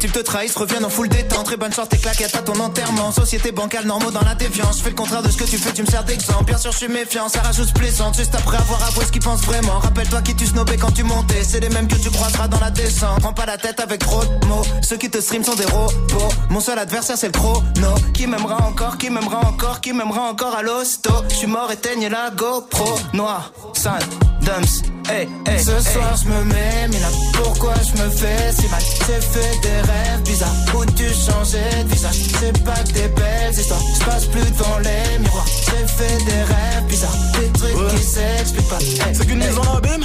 types 0.00 0.12
te 0.12 0.18
trahissent, 0.18 0.56
reviennent 0.56 0.84
en 0.84 0.90
full 0.90 1.08
détente. 1.08 1.44
Très 1.44 1.56
bonne 1.56 1.72
chance, 1.72 1.88
tes 1.88 1.98
claquettes 1.98 2.34
à 2.34 2.42
ton 2.42 2.58
enterrement. 2.58 3.12
Société 3.12 3.52
bancale, 3.52 3.86
normaux 3.86 4.10
dans 4.10 4.24
la 4.24 4.34
défiance. 4.34 4.78
Je 4.78 4.82
fais 4.82 4.90
le 4.90 4.96
contraire 4.96 5.22
de 5.22 5.30
ce 5.30 5.36
que 5.36 5.44
tu 5.44 5.58
fais, 5.58 5.72
tu 5.72 5.82
me 5.82 5.86
sers 5.86 6.02
d'exemple. 6.04 6.44
Bien 6.44 6.58
sûr 6.58 6.72
je 6.72 6.78
suis 6.78 6.88
méfiant, 6.88 7.28
ça 7.28 7.42
rajoute 7.42 7.72
plaisante. 7.74 8.16
Juste 8.16 8.34
après 8.34 8.56
avoir 8.56 8.82
avoué 8.84 9.04
ce 9.04 9.12
qu'ils 9.12 9.22
pensent 9.22 9.44
vraiment. 9.44 9.78
Rappelle-toi 9.78 10.22
qui 10.22 10.34
tu 10.34 10.46
snobais 10.46 10.78
quand 10.78 10.92
tu 10.92 11.04
montais. 11.04 11.44
C'est 11.44 11.60
les 11.60 11.68
mêmes 11.68 11.86
que 11.86 11.96
tu 11.96 12.10
croiseras 12.10 12.48
dans 12.48 12.60
la 12.60 12.70
descente. 12.70 13.20
Prends 13.20 13.34
pas 13.34 13.46
la 13.46 13.58
tête 13.58 13.78
avec 13.80 14.00
trop 14.00 14.24
de 14.24 14.46
mots. 14.46 14.62
Ceux 14.82 14.96
qui 14.96 15.10
te 15.10 15.20
stream 15.20 15.44
sont 15.44 15.54
des 15.54 15.66
robots. 15.66 16.32
Mon 16.48 16.60
seul 16.60 16.78
adversaire 16.78 17.18
c'est 17.18 17.26
le 17.28 17.32
chrono. 17.32 17.94
Qui 18.14 18.26
m'aimera 18.26 18.66
encore, 18.66 18.96
qui 18.96 19.10
m'aimera 19.10 19.46
encore 19.46 19.80
Qui 19.80 19.92
m'aimera 19.92 20.22
encore 20.22 20.56
à 20.56 20.62
l'hosto. 20.62 21.12
Je 21.28 21.34
suis 21.34 21.46
mort, 21.46 21.70
éteigne 21.70 22.08
la 22.08 22.30
GoPro. 22.30 22.98
Noir, 23.12 23.52
sale, 23.74 24.02
dumps 24.40 24.82
Hey, 25.08 25.28
hey, 25.44 25.58
Ce 25.58 25.80
soir 25.90 26.14
je 26.22 26.28
me 26.28 26.44
mets, 26.44 26.88
mais 26.88 27.00
là 27.00 27.08
pourquoi 27.34 27.74
je 27.82 28.00
me 28.00 28.08
fais 28.10 28.52
si 28.52 28.68
mal? 28.68 28.80
J'ai 28.80 29.20
fait 29.20 29.60
des 29.60 29.89
rêves 29.90 30.22
bizarres 30.24 30.56
où 30.74 30.84
tu 30.86 31.04
changeais 31.08 31.84
de 31.84 31.88
visage? 31.88 32.16
C'est 32.40 32.64
pas 32.64 32.82
que 32.86 32.92
des 32.92 33.08
belles 33.08 33.54
histoires, 33.58 33.80
je 33.98 34.04
passe 34.04 34.26
plus 34.26 34.40
devant 34.52 34.78
les 34.78 35.18
miroirs. 35.18 35.46
J'ai 35.66 35.86
fait 35.86 36.24
des 36.24 36.42
rêves 36.52 36.84
bizarres, 36.88 37.16
des 37.40 37.48
trucs 37.58 37.88
qui 37.90 38.02
s'expliquent 38.02 38.68
pas. 38.68 38.78
Hey, 38.78 39.14
C'est 39.14 39.26
qu'une 39.26 39.42
hey. 39.42 39.48
mise 39.48 39.58
en 39.58 39.76
abîme? 39.76 40.04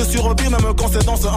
survie, 0.03 0.49
même 0.49 0.73
quand 0.77 0.89
c'est 0.91 1.05
dans 1.05 1.15
ce 1.15 1.27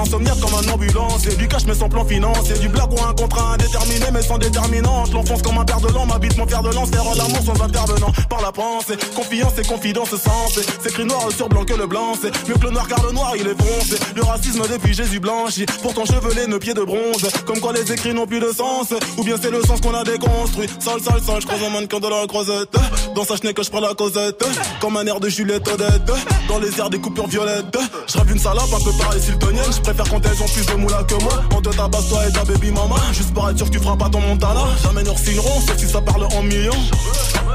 comme 0.40 0.54
un 0.54 0.72
ambulance. 0.72 1.26
Et 1.26 1.36
du 1.36 1.48
cash 1.48 1.64
mais 1.66 1.74
sans 1.74 1.88
plan 1.88 2.04
financier, 2.04 2.58
du 2.58 2.68
blague 2.68 2.92
ou 2.92 3.02
un 3.02 3.14
contrat 3.14 3.54
indéterminé 3.54 4.06
mais 4.12 4.22
sans 4.22 4.38
déterminante. 4.38 5.12
L'enfonce 5.12 5.42
comme 5.42 5.58
un 5.58 5.64
père 5.64 5.80
de 5.80 5.88
l'an, 5.88 6.06
m'habite 6.06 6.36
mon 6.36 6.46
père 6.46 6.62
de 6.62 6.70
lance, 6.72 6.90
faire 6.90 7.04
l'amour 7.04 7.42
sans 7.44 7.62
intervenant 7.62 8.12
par 8.28 8.42
la 8.42 8.52
pensée. 8.52 8.96
Confiance 9.14 9.52
et 9.58 9.66
confidence 9.66 10.10
sens, 10.10 10.58
c'est 10.80 10.90
écrit 10.90 11.04
noir 11.04 11.28
sur 11.34 11.48
blanc 11.48 11.64
que 11.64 11.74
le 11.74 11.86
blanc, 11.86 12.14
c'est 12.20 12.32
mieux 12.48 12.54
que 12.54 12.64
le 12.64 12.70
noir 12.70 12.86
car 12.88 13.02
le 13.04 13.12
noir 13.12 13.32
il 13.36 13.46
est 13.46 13.60
foncé. 13.60 13.96
Le 14.14 14.22
racisme 14.22 14.62
depuis 14.70 14.94
Jésus 14.94 15.20
blanchi, 15.20 15.66
pourtant 15.82 16.04
chevelé, 16.04 16.46
nos 16.46 16.58
pieds 16.58 16.74
de 16.74 16.82
bronze. 16.82 17.28
Comme 17.46 17.60
quoi 17.60 17.72
les 17.72 17.92
écrits 17.92 18.14
n'ont 18.14 18.26
plus 18.26 18.40
de 18.40 18.52
sens, 18.52 18.94
ou 19.16 19.24
bien 19.24 19.36
c'est 19.40 19.50
le 19.50 19.62
sens 19.62 19.80
qu'on 19.80 19.94
a 19.94 20.04
déconstruit. 20.04 20.68
Sale, 20.78 21.00
sale, 21.00 21.22
sale, 21.22 21.40
je 21.40 21.46
croise 21.46 21.62
un 21.62 21.70
mannequin 21.70 22.00
de 22.00 22.08
la 22.08 22.26
croisette. 22.26 22.74
Dans 23.14 23.24
sa 23.24 23.36
chenille 23.36 23.54
que 23.54 23.62
je 23.62 23.70
prends 23.70 23.80
la 23.80 23.94
causette, 23.94 24.44
comme 24.80 24.96
un 24.96 25.06
air 25.06 25.20
de 25.20 25.28
Juliette 25.28 25.66
Odette. 25.68 26.12
Dans 26.48 26.58
les 26.58 26.78
airs 26.78 26.90
des 26.90 26.98
coupures 26.98 27.26
violettes, 27.26 27.78
je 28.06 28.18
rêve 28.18 28.30
une 28.30 28.38
salope 28.54 28.80
un 28.80 28.84
peu 28.84 28.92
pareil 28.96 29.22
siltonienne. 29.22 29.72
Je 29.72 29.80
préfère 29.80 30.08
quand 30.08 30.20
elles 30.24 30.42
ont 30.42 30.48
plus 30.48 30.66
de 30.66 30.74
moula 30.74 31.02
que 31.04 31.14
moi. 31.22 31.42
On 31.54 31.60
te 31.60 31.70
tabasse 31.70 32.08
toi 32.08 32.26
et 32.26 32.32
ta 32.32 32.44
baby 32.44 32.70
mama, 32.70 32.96
juste 33.12 33.32
pour 33.32 33.48
être 33.48 33.56
sûr 33.56 33.66
que 33.66 33.72
tu 33.72 33.78
feras 33.78 33.96
pas 33.96 34.08
ton 34.08 34.20
montana. 34.20 34.64
Jamais 34.82 35.02
nous 35.02 35.16
signerons, 35.16 35.60
sauf 35.60 35.76
si 35.76 35.88
ça 35.88 36.00
parle 36.00 36.24
en 36.24 36.42
millions. 36.42 36.72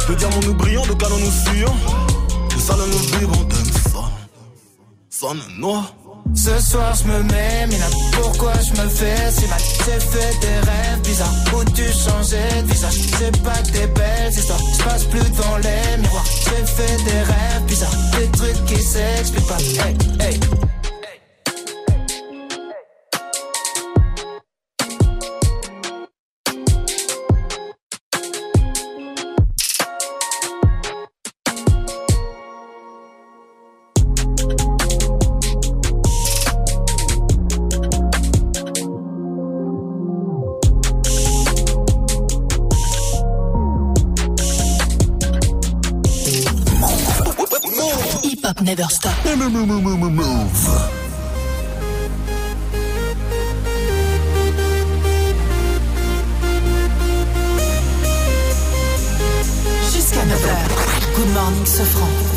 De 0.08 0.16
diamants 0.16 0.40
nous 0.46 0.54
brillons, 0.54 0.86
de 0.86 0.94
canons 0.94 1.18
nous 1.18 1.32
fuyons. 1.32 1.76
De 2.56 2.62
salon 2.62 2.86
nous 2.88 3.20
vivons, 3.20 3.44
donne 3.44 3.72
ça. 3.94 4.04
Sonne 5.10 5.42
noir. 5.58 5.94
Ce 6.36 6.60
soir 6.62 6.94
je 6.94 7.08
me 7.08 7.24
mets, 7.24 7.68
mais 7.68 7.78
pourquoi 8.12 8.54
je 8.54 8.82
me 8.82 8.88
fais 8.88 9.32
si 9.32 9.48
mal? 9.48 9.60
J'ai 9.86 10.00
fait 10.00 10.40
des 10.42 10.60
rêves 10.70 11.02
bizarres 11.04 11.34
où 11.54 11.64
tu 11.72 11.84
changeais 11.84 12.62
de 12.62 12.68
visage? 12.68 12.94
C'est 13.18 13.44
pas 13.44 13.58
que 13.64 13.72
des 13.72 13.88
belles 13.88 14.32
histoires, 14.32 14.60
je 14.78 14.84
passe 14.84 15.04
plus 15.06 15.32
dans 15.32 15.58
les 15.58 15.98
miroirs 16.02 16.26
J'ai 16.44 16.66
fait 16.66 17.04
des 17.04 17.22
rêves 17.22 17.64
bizarres, 17.66 17.98
des 18.20 18.28
trucs 18.38 18.66
qui 18.66 18.82
s'expliquent 18.84 19.48
pas 19.48 19.58
Hey, 19.58 19.98
hey 20.20 20.40
Move. 49.66 50.70
Jusqu'à 59.94 60.24
9h. 60.24 61.16
Good 61.16 61.34
morning, 61.34 61.66
Sofran. 61.66 62.29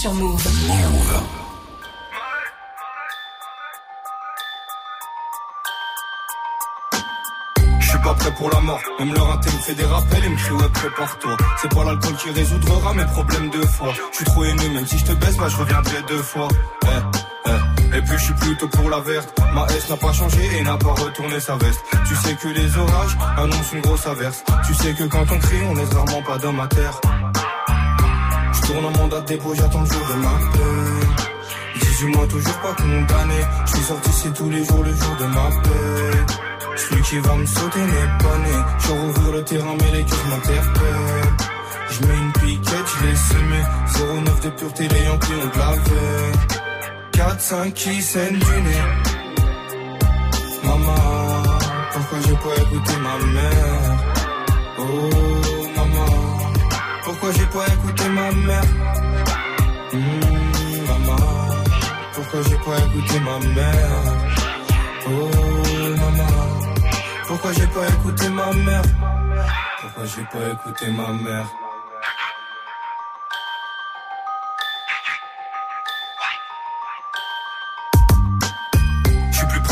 Sur 0.00 0.14
Move. 0.14 0.42
Move. 0.66 1.22
Pas 8.02 8.14
prêt 8.14 8.32
pour 8.32 8.48
la 8.50 8.60
mort, 8.60 8.80
même 8.98 9.12
leur 9.12 9.30
inté 9.30 9.50
me 9.50 9.58
fait 9.58 9.74
des 9.74 9.84
rappels 9.84 10.24
et 10.24 10.28
me 10.30 10.36
crie 10.36 10.52
ouais 10.52 10.68
prépare-toi. 10.72 11.36
C'est 11.60 11.74
pas 11.74 11.84
l'alcool 11.84 12.14
qui 12.16 12.30
résoudra 12.30 12.94
mes 12.94 13.04
problèmes 13.04 13.50
de 13.50 13.60
foi. 13.66 13.92
Je 14.10 14.16
suis 14.16 14.24
trop 14.24 14.42
haineux, 14.42 14.70
même 14.70 14.86
si 14.86 14.96
je 14.96 15.04
te 15.04 15.12
baisse, 15.12 15.36
bah 15.36 15.48
je 15.50 15.56
reviendrai 15.58 16.02
deux 16.08 16.22
fois. 16.22 16.48
Eh, 16.84 17.50
eh. 17.50 17.98
Et 17.98 18.00
puis 18.00 18.16
je 18.16 18.24
suis 18.24 18.34
plutôt 18.34 18.68
pour 18.68 18.88
la 18.88 19.00
verte. 19.00 19.38
Ma 19.54 19.66
S 19.66 19.90
n'a 19.90 19.96
pas 19.98 20.14
changé 20.14 20.40
et 20.56 20.62
n'a 20.62 20.78
pas 20.78 20.94
retourné 20.94 21.38
sa 21.40 21.56
veste. 21.56 21.84
Tu 22.08 22.14
sais 22.16 22.34
que 22.36 22.48
les 22.48 22.78
orages 22.78 23.18
annoncent 23.36 23.74
une 23.74 23.82
grosse 23.82 24.06
averse. 24.06 24.44
Tu 24.66 24.72
sais 24.72 24.94
que 24.94 25.04
quand 25.04 25.26
on 25.30 25.38
crie, 25.38 25.62
on 25.68 25.74
laisse 25.74 25.92
rarement 25.92 26.22
pas 26.22 26.38
d'homme 26.38 26.60
à 26.60 26.68
terre 26.68 27.00
Je 28.70 28.74
tourne 28.74 28.86
en 28.86 28.98
mandat 28.98 29.20
dépôt, 29.22 29.52
j'attends 29.52 29.80
le 29.80 29.86
jour 29.86 30.06
de 30.06 30.14
ma 30.22 30.38
paix 30.52 31.80
18 31.80 32.06
mois 32.14 32.26
toujours 32.28 32.58
pas 32.60 32.74
condamné 32.74 33.40
Je 33.66 33.70
suis 33.72 33.82
sorti 33.82 34.10
c'est 34.12 34.32
tous 34.32 34.48
les 34.48 34.64
jours 34.64 34.84
le 34.84 34.94
jour 34.94 35.16
de 35.18 35.26
ma 35.26 35.50
paix 35.62 36.34
celui 36.76 37.02
qui 37.02 37.18
va 37.18 37.34
me 37.34 37.46
sauter 37.46 37.80
n'est 37.80 38.24
pas 38.24 38.38
né. 38.38 38.56
Je 38.78 38.92
rouvre 38.92 39.32
le 39.32 39.44
terrain, 39.44 39.76
mais 39.78 39.98
les 39.98 40.04
cœurs 40.04 40.26
m'interpellent. 40.30 41.36
Je 41.90 42.06
mets 42.06 42.16
une 42.16 42.32
piquette, 42.32 42.86
je 42.86 43.06
l'ai 43.06 43.16
semé. 43.16 43.60
09 44.24 44.40
de 44.40 44.50
pureté, 44.50 44.88
les 44.88 45.04
Yankees 45.04 45.32
ont 45.32 45.48
de 45.48 45.58
la 45.58 45.70
veille. 45.72 46.32
4-5 47.12 47.72
qui 47.72 48.02
saignent 48.02 48.38
du 48.38 48.62
nez. 48.62 48.84
Maman, 50.64 51.58
pourquoi 51.92 52.18
j'ai 52.26 52.34
pas 52.34 52.62
écouté 52.62 52.92
ma 53.02 53.26
mère? 53.26 53.98
Oh, 54.78 54.84
maman, 55.76 56.50
pourquoi 57.04 57.32
j'ai 57.32 57.46
pas 57.46 57.66
écouté 57.66 57.89
Hmm, 58.30 59.96
maman, 60.86 61.16
pourquoi 62.14 62.42
j'ai 62.42 62.56
pas 62.58 62.78
écouté 62.78 63.20
ma 63.20 63.38
mère? 63.40 64.02
Oh, 65.06 65.30
maman. 65.98 66.32
Pourquoi 67.26 67.52
j'ai 67.52 67.66
pas 67.66 67.88
écouté 67.88 68.28
ma 68.28 68.52
mère? 68.52 68.82
Pourquoi 69.80 70.04
j'ai 70.04 70.22
pas 70.22 70.48
écouté 70.52 70.92
ma 70.92 71.08
mère? 71.12 71.46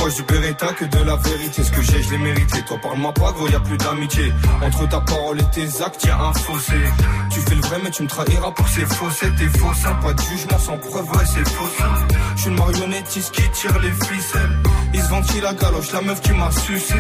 Proche 0.09 0.17
du 0.17 0.23
Beretta 0.23 0.67
que 0.75 0.85
de 0.85 1.05
la 1.05 1.17
vérité. 1.17 1.63
Ce 1.63 1.71
que 1.71 1.83
j'ai, 1.83 2.03
je 2.03 2.11
l'ai 2.11 2.19
mérité. 2.19 2.63
Toi, 2.63 2.79
parle-moi 2.83 3.13
pas, 3.13 3.33
gros, 3.33 3.49
y 3.49 3.55
a 3.55 3.61
plus 3.61 3.77
d'amitié. 3.77 4.33
Entre 4.63 4.89
ta 4.89 5.01
parole 5.01 5.41
et 5.41 5.51
tes 5.53 5.83
actes, 5.83 6.05
y 6.05 6.11
a 6.11 6.19
un 6.19 6.33
fossé. 6.33 6.81
Tu 7.31 7.41
fais 7.41 7.55
le 7.55 7.61
vrai, 7.63 7.79
mais 7.83 7.91
tu 7.91 8.03
me 8.03 8.09
trahiras 8.09 8.51
pour 8.53 8.69
ces 8.69 8.87
faussettes. 8.87 9.37
T'es 9.37 9.59
faux, 9.59 9.75
ça, 9.75 9.91
pas 10.03 10.13
de 10.13 10.21
jugement 10.21 10.59
sans 10.59 10.79
preuve, 10.79 11.11
ouais, 11.11 11.27
c'est 11.27 11.49
faux. 11.49 11.69
ça. 11.79 11.91
Je 12.37 12.49
une 12.49 12.57
marionnettiste 12.57 13.33
qui 13.33 13.43
tire 13.51 13.79
les 13.81 13.93
ficelles. 14.07 14.59
Ils 14.95 15.03
se 15.03 15.09
ventile 15.09 15.43
la 15.43 15.55
galoche, 15.55 15.93
la 15.93 16.01
meuf 16.01 16.21
qui 16.21 16.33
m'a 16.33 16.51
sucé. 16.51 16.95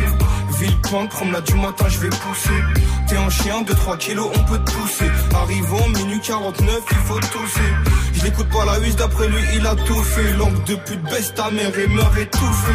Villepinte, 0.58 1.10
promenade 1.10 1.44
du 1.44 1.54
matin, 1.54 1.84
je 1.88 1.98
vais 2.00 2.08
pousser. 2.08 2.62
T'es 3.06 3.16
un 3.16 3.30
chien 3.30 3.62
de 3.62 3.72
3 3.72 3.96
kilos, 3.96 4.28
on 4.34 4.44
peut 4.44 4.58
te 4.58 4.70
pousser. 4.72 5.10
Arrivant, 5.34 5.88
minuit 5.88 6.20
49, 6.20 6.80
il 6.90 6.96
faut 6.96 7.20
tousser. 7.20 7.72
Je 8.14 8.24
l'écoute 8.24 8.48
pas 8.48 8.64
la 8.64 8.78
huisse, 8.80 8.96
d'après 8.96 9.28
lui, 9.28 9.42
il 9.54 9.66
a 9.66 9.76
tout 9.76 10.02
fait. 10.02 10.32
Langue 10.34 10.64
de 10.64 10.74
pute, 10.74 11.02
baisse 11.04 11.32
ta 11.34 11.50
mère 11.50 11.78
et 11.78 11.86
meurt 11.86 12.18
étouffé. 12.18 12.72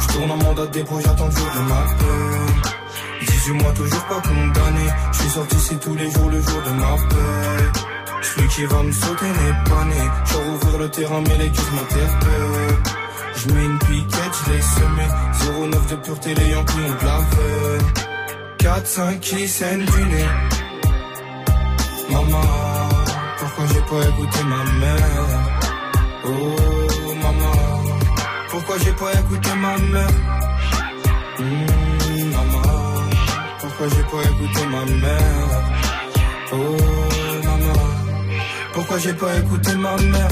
Je 0.00 0.06
tourne 0.08 0.30
en 0.32 0.36
mandat 0.36 0.66
dépôt, 0.66 1.00
j'attends 1.04 1.26
le 1.26 1.30
jour 1.30 1.50
de 1.54 1.60
ma 1.68 1.82
peine. 1.98 3.26
18 3.28 3.52
mois, 3.52 3.72
toujours 3.72 4.04
pas 4.06 4.20
condamné. 4.20 4.86
Je 5.12 5.18
suis 5.18 5.30
sorti, 5.30 5.56
c'est 5.60 5.80
tous 5.80 5.94
les 5.94 6.10
jours, 6.10 6.30
le 6.30 6.40
jour 6.40 6.62
de 6.66 6.70
ma. 6.70 8.22
Celui 8.22 8.48
qui 8.48 8.64
va 8.64 8.82
me 8.82 8.92
sauter 8.92 9.26
n'est 9.26 9.70
pas 9.70 9.84
né. 9.84 10.10
Je 10.24 10.36
rouvrir 10.36 10.78
le 10.78 10.90
terrain, 10.90 11.22
mais 11.26 11.38
les 11.38 11.50
cuisses 11.50 11.72
m'interpellent. 11.72 13.05
Je 13.36 13.52
mets 13.52 13.64
une 13.64 13.78
piquette, 13.78 14.36
je 14.46 14.52
l'ai 14.52 14.62
semé. 14.62 15.06
09 15.70 15.86
de 15.90 15.96
pureté, 15.96 16.34
les 16.34 16.48
Yankees 16.50 16.72
ont 16.74 17.02
de 17.02 17.06
la 17.06 17.18
veine 17.32 17.86
4-5 18.58 19.20
qui 19.20 19.48
saignent 19.48 19.84
du 19.84 20.04
nez. 20.04 20.28
Maman, 22.10 22.40
pourquoi 23.38 23.64
j'ai 23.72 23.80
pas 23.80 24.08
écouté 24.08 24.38
ma 24.44 24.64
mère? 24.80 25.28
Oh 26.24 26.56
maman, 27.22 27.52
pourquoi 28.50 28.76
j'ai 28.78 28.92
pas 28.92 29.12
écouté 29.12 29.50
ma 29.56 29.76
mère? 29.78 30.08
Hmm, 31.38 32.30
Maman, 32.30 32.62
pourquoi 33.60 33.86
j'ai 33.88 34.02
pas 34.02 34.22
écouté 34.30 34.66
ma 34.66 34.84
mère? 34.84 35.62
Oh 36.52 36.76
maman, 37.44 37.80
pourquoi 38.72 38.98
j'ai 38.98 39.12
pas 39.14 39.36
écouté 39.36 39.74
ma 39.76 39.96
mère? 39.96 40.28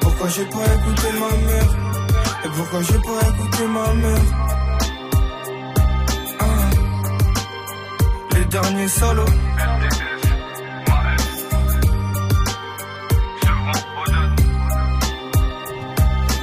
Pourquoi 0.00 0.28
j'ai 0.28 0.44
pas 0.44 0.66
écouté 0.74 1.08
ma 1.18 1.36
mère? 1.46 1.91
Et 2.44 2.48
pourquoi 2.48 2.80
j'ai 2.82 2.98
pas 2.98 3.28
écouté 3.28 3.66
ma 3.68 3.94
mère. 3.94 4.18
Les 8.34 8.44
derniers 8.46 8.88
solos 8.88 9.24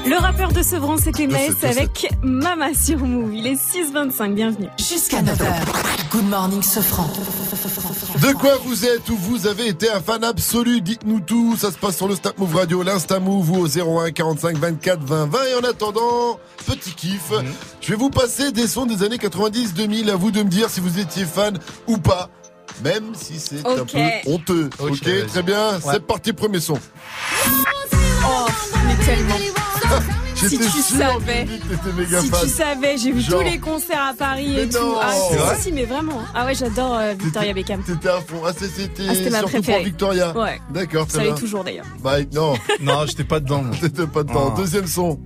Le 0.06 0.16
rappeur 0.16 0.52
de 0.52 0.64
Sevran, 0.64 0.98
c'était 0.98 1.28
de 1.28 1.36
avec 1.68 2.08
Mama 2.24 2.74
sur 2.74 3.00
Move. 3.00 3.34
Il 3.34 3.46
est 3.46 3.54
6h25, 3.54 4.34
bienvenue. 4.34 4.68
Jusqu'à 4.78 5.22
9h. 5.22 5.46
Good 6.12 6.26
morning, 6.28 6.64
Sofran. 6.64 7.08
De 8.22 8.34
quoi 8.34 8.58
vous 8.66 8.86
êtes 8.86 9.08
ou 9.10 9.16
vous 9.16 9.48
avez 9.48 9.68
été 9.68 9.90
un 9.90 10.02
fan 10.02 10.24
absolu? 10.24 10.82
Dites-nous 10.82 11.22
tout. 11.22 11.56
Ça 11.58 11.72
se 11.72 11.78
passe 11.78 11.96
sur 11.98 12.08
le 12.08 12.16
Snap 12.16 12.38
Move 12.38 12.56
Radio, 12.56 12.84
l'Insta 12.84 13.20
Move 13.20 13.52
ou 13.52 13.58
au 13.62 13.68
01 13.68 14.12
45 14.12 14.58
24 14.58 15.02
20 15.04 15.26
20. 15.28 15.40
Et 15.46 15.56
en 15.56 15.70
attendant, 15.70 16.40
petit 16.66 16.92
kiff, 16.92 17.32
Mhm. 17.32 17.46
je 17.82 17.90
vais 17.90 17.96
vous 17.96 18.10
passer 18.10 18.52
des 18.52 18.68
sons 18.68 18.86
des 18.86 19.04
années 19.04 19.18
90-2000. 19.18 20.10
À 20.10 20.16
vous 20.16 20.32
de 20.32 20.44
me 20.44 20.50
dire 20.50 20.70
si 20.70 20.80
vous 20.82 21.00
étiez 21.00 21.24
fan 21.26 21.58
ou 21.88 21.98
pas. 21.98 22.30
Même 22.84 23.14
si 23.14 23.40
c'est 23.40 23.66
un 23.66 23.86
peu 23.86 23.98
honteux. 24.32 24.70
Ok, 24.80 25.02
très 25.28 25.42
bien. 25.44 25.74
Ouais. 25.76 25.80
C'est 25.94 26.06
parti, 26.06 26.34
premier 26.34 26.60
son. 26.60 26.78
Oh, 28.26 28.46
mais 28.86 29.06
tellement. 29.06 29.36
Si 30.48 30.58
tu 30.58 30.64
savais. 30.82 31.46
méga 31.98 32.22
Si 32.22 32.30
fan. 32.30 32.40
tu 32.44 32.50
savais, 32.50 32.98
j'ai 32.98 33.12
vu 33.12 33.22
Genre. 33.22 33.40
tous 33.40 33.46
les 33.46 33.58
concerts 33.60 34.02
à 34.12 34.14
Paris 34.14 34.52
Mais 34.56 34.64
et 34.64 34.70
tout. 34.70 34.80
non. 34.80 34.96
Ah, 35.02 35.12
C'est 35.14 35.34
si, 35.36 35.40
vrai 35.42 35.56
si, 35.56 35.62
si, 35.64 35.72
mais 35.72 35.86
vraiment. 35.86 36.22
Ah 36.34 36.46
ouais, 36.46 36.56
j'adore 36.56 36.96
euh, 36.98 37.14
Victoria 37.20 37.54
Beckham. 37.54 37.84
T'étais 37.84 38.10
à 38.10 38.22
fond. 38.22 38.42
Ah, 38.46 38.52
c'était 38.54 39.04
Ah, 39.10 39.30
ma 39.32 39.42
préférée. 39.44 39.78
pour 39.78 39.86
Victoria. 39.86 40.38
Ouais. 40.38 40.60
D'accord, 40.72 41.06
Ça 41.10 41.24
l'est 41.24 41.36
toujours 41.36 41.64
d'ailleurs. 41.64 41.86
Bah, 42.02 42.18
non. 42.34 42.54
Non, 42.82 43.06
j'étais 43.06 43.24
pas 43.24 43.40
dedans. 43.40 43.64
T'étais 43.82 44.08
pas 44.08 44.24
dedans. 44.24 44.54
Ah. 44.54 44.58
Deuxième 44.58 44.88
son. 44.88 45.20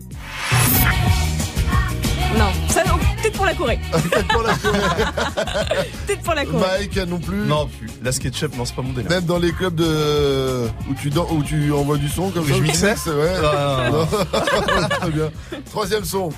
Non, 2.37 2.51
ça, 2.69 2.83
non, 2.85 2.97
peut-être 2.97 3.35
pour 3.35 3.45
la 3.45 3.53
Corée. 3.53 3.79
Peut-être 3.91 4.27
pour 4.27 4.41
la 4.41 4.53
Corée. 4.55 4.79
Peut-être 6.07 6.21
pour 6.21 6.33
la 6.33 6.45
Corée. 6.45 6.65
Mike 6.79 6.97
non 7.07 7.19
plus. 7.19 7.37
Non, 7.45 7.67
plus. 7.67 7.89
La 8.03 8.11
SketchUp, 8.11 8.55
non, 8.57 8.65
c'est 8.65 8.75
pas 8.75 8.81
mon 8.81 8.93
délire. 8.93 9.09
Même 9.09 9.25
dans 9.25 9.37
les 9.37 9.51
clubs 9.51 9.75
de 9.75 10.67
où 10.89 10.93
tu 10.95 11.09
où 11.09 11.43
tu 11.43 11.71
envoies 11.71 11.97
du 11.97 12.09
son 12.09 12.29
comme 12.31 12.47
ça. 12.47 12.53
je 12.53 12.61
mixais 12.61 12.95
ouais. 13.07 13.33
Ah, 13.43 13.89
non, 13.91 13.97
non. 13.97 14.07
Non. 14.81 14.87
Très 14.99 15.11
bien. 15.11 15.31
Troisième 15.69 16.05
son. 16.05 16.29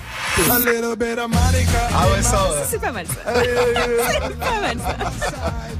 Ah 0.50 0.58
ouais, 0.58 2.22
ça, 2.22 2.42
ouais. 2.42 2.64
C'est 2.68 2.80
pas 2.80 2.92
mal 2.92 3.06
ça. 3.06 3.14
C'est 3.34 4.38
pas 4.38 4.60
mal 4.60 4.76
ça. 4.78 4.96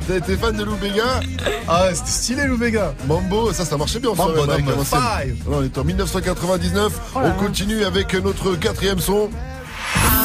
T'as 0.08 0.16
été 0.16 0.36
fan 0.36 0.56
de 0.56 0.64
Lou 0.64 0.76
Bega 0.76 1.20
Ah 1.68 1.84
ouais, 1.84 1.94
c'était 1.94 2.10
stylé, 2.10 2.44
Lou 2.44 2.56
Vega. 2.56 2.94
Mambo, 3.06 3.52
ça, 3.52 3.64
ça 3.64 3.76
marchait 3.76 3.98
bien 3.98 4.10
en 4.10 4.14
Mambo 4.14 4.46
Mike. 4.46 4.64
Alors, 5.46 5.60
on 5.60 5.62
est 5.62 5.78
en 5.78 5.84
1999. 5.84 6.92
Oh 7.14 7.20
là 7.20 7.34
on 7.34 7.40
continue 7.44 7.84
avec 7.84 8.14
notre 8.14 8.56
quatrième 8.56 9.00
son. 9.00 9.30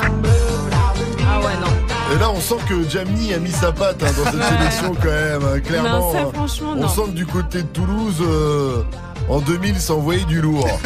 Ah 0.04 1.40
ouais, 1.40 1.54
non. 1.62 2.16
Et 2.16 2.20
là, 2.20 2.30
on 2.32 2.40
sent 2.42 2.56
que 2.68 2.88
Jamni 2.90 3.34
a 3.34 3.40
mis 3.40 3.52
sa 3.52 3.72
patte 3.72 4.04
hein, 4.04 4.08
dans 4.18 4.26
cette 4.32 4.40
Ouais. 4.40 4.58
sélection 4.58 4.96
quand 4.96 5.10
même. 5.10 5.42
hein, 5.44 5.60
Clairement. 5.60 6.00
Non, 6.00 6.12
ça, 6.14 6.26
franchement, 6.34 6.74
on 6.78 6.82
non. 6.82 6.88
sent 6.90 7.02
que 7.08 7.12
du 7.16 7.26
côté 7.26 7.64
de 7.64 7.68
Toulouse, 7.68 8.16
euh, 8.22 8.84
en 9.30 9.40
2000, 9.40 9.80
ça 9.80 9.94
envoyait 9.94 10.26
du 10.26 10.42
lourd. 10.42 10.68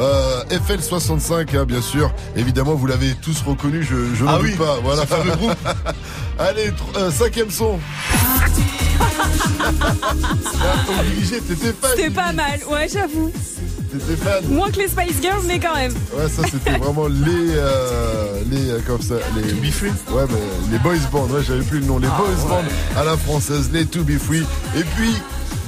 Euh, 0.00 0.44
FL65, 0.44 1.56
hein, 1.56 1.64
bien 1.64 1.82
sûr. 1.82 2.12
Évidemment, 2.36 2.74
vous 2.76 2.86
l'avez 2.86 3.14
tous 3.20 3.42
reconnu, 3.44 3.82
je, 3.82 3.96
Ah 4.28 4.34
doute 4.34 4.42
oui, 4.44 4.54
pas. 4.54 4.76
Voilà. 4.80 5.02
ce 5.02 5.06
fameux 5.08 5.34
groupe. 5.34 5.56
Allez, 6.38 6.68
tr- 6.68 6.98
euh, 6.98 7.10
cinquième 7.10 7.50
son. 7.50 7.80
Là, 9.58 10.74
obligé, 11.00 11.40
t'étais 11.40 11.72
fan. 11.72 11.90
C'était 11.96 12.10
pas 12.10 12.32
mal, 12.32 12.60
ouais, 12.70 12.86
j'avoue. 12.88 13.32
T'étais 13.90 14.16
fan. 14.16 14.44
Moins 14.48 14.70
que 14.70 14.78
les 14.78 14.88
Spice 14.88 15.20
Girls, 15.22 15.42
mais 15.46 15.58
quand 15.58 15.74
même. 15.74 15.92
Ouais, 16.12 16.28
ça 16.28 16.42
c'était 16.50 16.78
vraiment 16.78 17.06
les 17.08 17.52
euh, 17.54 18.42
les 18.50 18.70
euh, 18.70 18.80
comme 18.86 19.00
ça 19.00 19.14
les 19.36 19.42
To 19.50 19.56
Be 19.56 19.70
Free 19.70 19.90
Ouais, 20.12 20.24
mais 20.28 20.72
les 20.72 20.78
boys 20.78 20.96
band. 21.12 21.26
Ouais, 21.26 21.42
j'avais 21.46 21.62
plus 21.62 21.80
le 21.80 21.86
nom. 21.86 21.98
Les 21.98 22.08
Ah, 22.08 22.18
boys 22.18 22.28
ouais. 22.28 22.62
band 22.62 23.00
à 23.00 23.04
la 23.04 23.16
française, 23.16 23.70
les 23.72 23.86
To 23.86 24.02
Be 24.04 24.18
Free. 24.18 24.44
Et 24.76 24.82
puis 24.96 25.14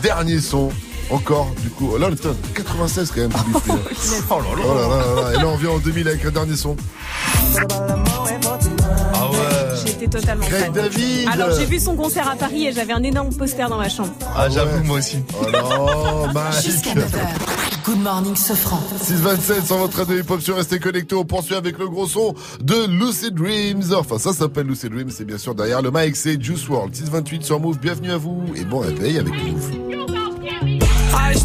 dernier 0.03 0.39
son. 0.41 0.71
Encore, 1.11 1.49
du 1.61 1.71
coup, 1.71 1.97
là 1.99 2.07
on 2.09 2.15
était 2.15 2.29
en 2.29 2.35
96 2.55 3.11
quand 3.11 3.21
même, 3.21 3.31
hein. 3.35 3.45
Oh 4.31 4.35
là 4.39 4.45
là. 4.57 4.63
Oh 4.65 4.75
là 4.75 4.89
là 4.89 4.89
là 4.89 5.23
là. 5.23 5.35
Et 5.35 5.43
là 5.43 5.49
on 5.49 5.57
vient 5.57 5.71
en 5.71 5.79
2000 5.79 6.07
avec 6.07 6.23
le 6.23 6.31
dernier 6.31 6.57
son. 6.57 6.77
Ah 9.15 9.31
ouais. 9.31 9.39
J'étais 9.85 10.07
totalement 10.07 10.47
Craig 10.47 10.65
fan. 10.67 10.73
David. 10.73 11.29
Alors 11.33 11.51
j'ai 11.59 11.67
vu 11.67 11.81
son 11.81 11.97
concert 11.97 12.29
à 12.31 12.37
Paris 12.37 12.69
et 12.69 12.73
j'avais 12.73 12.93
un 12.93 13.03
énorme 13.03 13.35
poster 13.35 13.69
dans 13.69 13.79
ma 13.79 13.89
chambre. 13.89 14.13
Ah, 14.37 14.49
j'avoue, 14.49 14.79
ouais. 14.79 14.85
moi 14.85 14.99
aussi. 14.99 15.19
Oh 15.41 15.47
non. 15.51 16.51
Jusqu'à 16.63 16.95
9h. 16.95 17.03
Good 17.85 17.99
morning, 18.03 18.37
Sofran. 18.37 18.81
627 19.03 19.67
sur 19.67 19.79
votre 19.79 19.99
radio 19.99 20.19
hip-hop 20.19 20.41
sur 20.41 20.57
Restez 20.57 20.79
connecté. 20.79 21.17
On 21.17 21.25
poursuit 21.25 21.57
avec 21.57 21.79
le 21.79 21.89
gros 21.89 22.07
son 22.07 22.35
de 22.63 22.87
Lucid 22.87 23.35
Dreams. 23.35 23.83
Enfin, 23.97 24.19
ça 24.19 24.33
s'appelle 24.33 24.67
Lucid 24.67 24.93
Dreams. 24.93 25.11
C'est 25.11 25.25
bien 25.25 25.39
sûr 25.39 25.57
derrière 25.57 25.83
le 25.83 25.91
mic, 25.93 26.15
c'est 26.15 26.41
Juice 26.41 26.69
World. 26.69 26.95
628 26.95 27.43
sur 27.43 27.59
Move. 27.59 27.79
Bienvenue 27.79 28.13
à 28.13 28.17
vous 28.19 28.45
et 28.55 28.65
bon 28.65 28.79
réveil 28.79 29.19
avec 29.19 29.33
Move. 29.33 29.90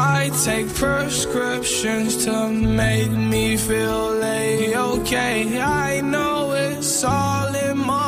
I 0.00 0.30
take 0.44 0.72
prescriptions 0.74 2.24
to 2.24 2.48
make 2.50 3.10
me 3.10 3.56
feel 3.56 4.22
a-okay. 4.22 5.60
I 5.60 6.00
know 6.02 6.52
it's 6.52 7.02
all 7.02 7.52
in 7.52 7.78
my 7.78 8.07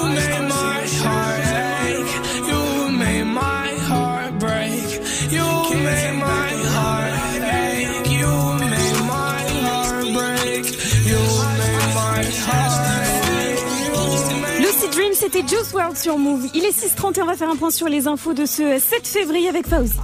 c'était 15.31 15.47
Juice 15.47 15.73
World 15.73 15.95
sur 15.97 16.17
Move. 16.17 16.47
Il 16.53 16.65
est 16.65 16.77
6h30 16.77 17.19
et 17.19 17.21
on 17.21 17.25
va 17.25 17.35
faire 17.35 17.49
un 17.49 17.55
point 17.55 17.71
sur 17.71 17.87
les 17.87 18.07
infos 18.07 18.33
de 18.33 18.45
ce 18.45 18.79
7 18.79 19.07
février 19.07 19.47
avec 19.47 19.65
Fauzi. 19.67 19.97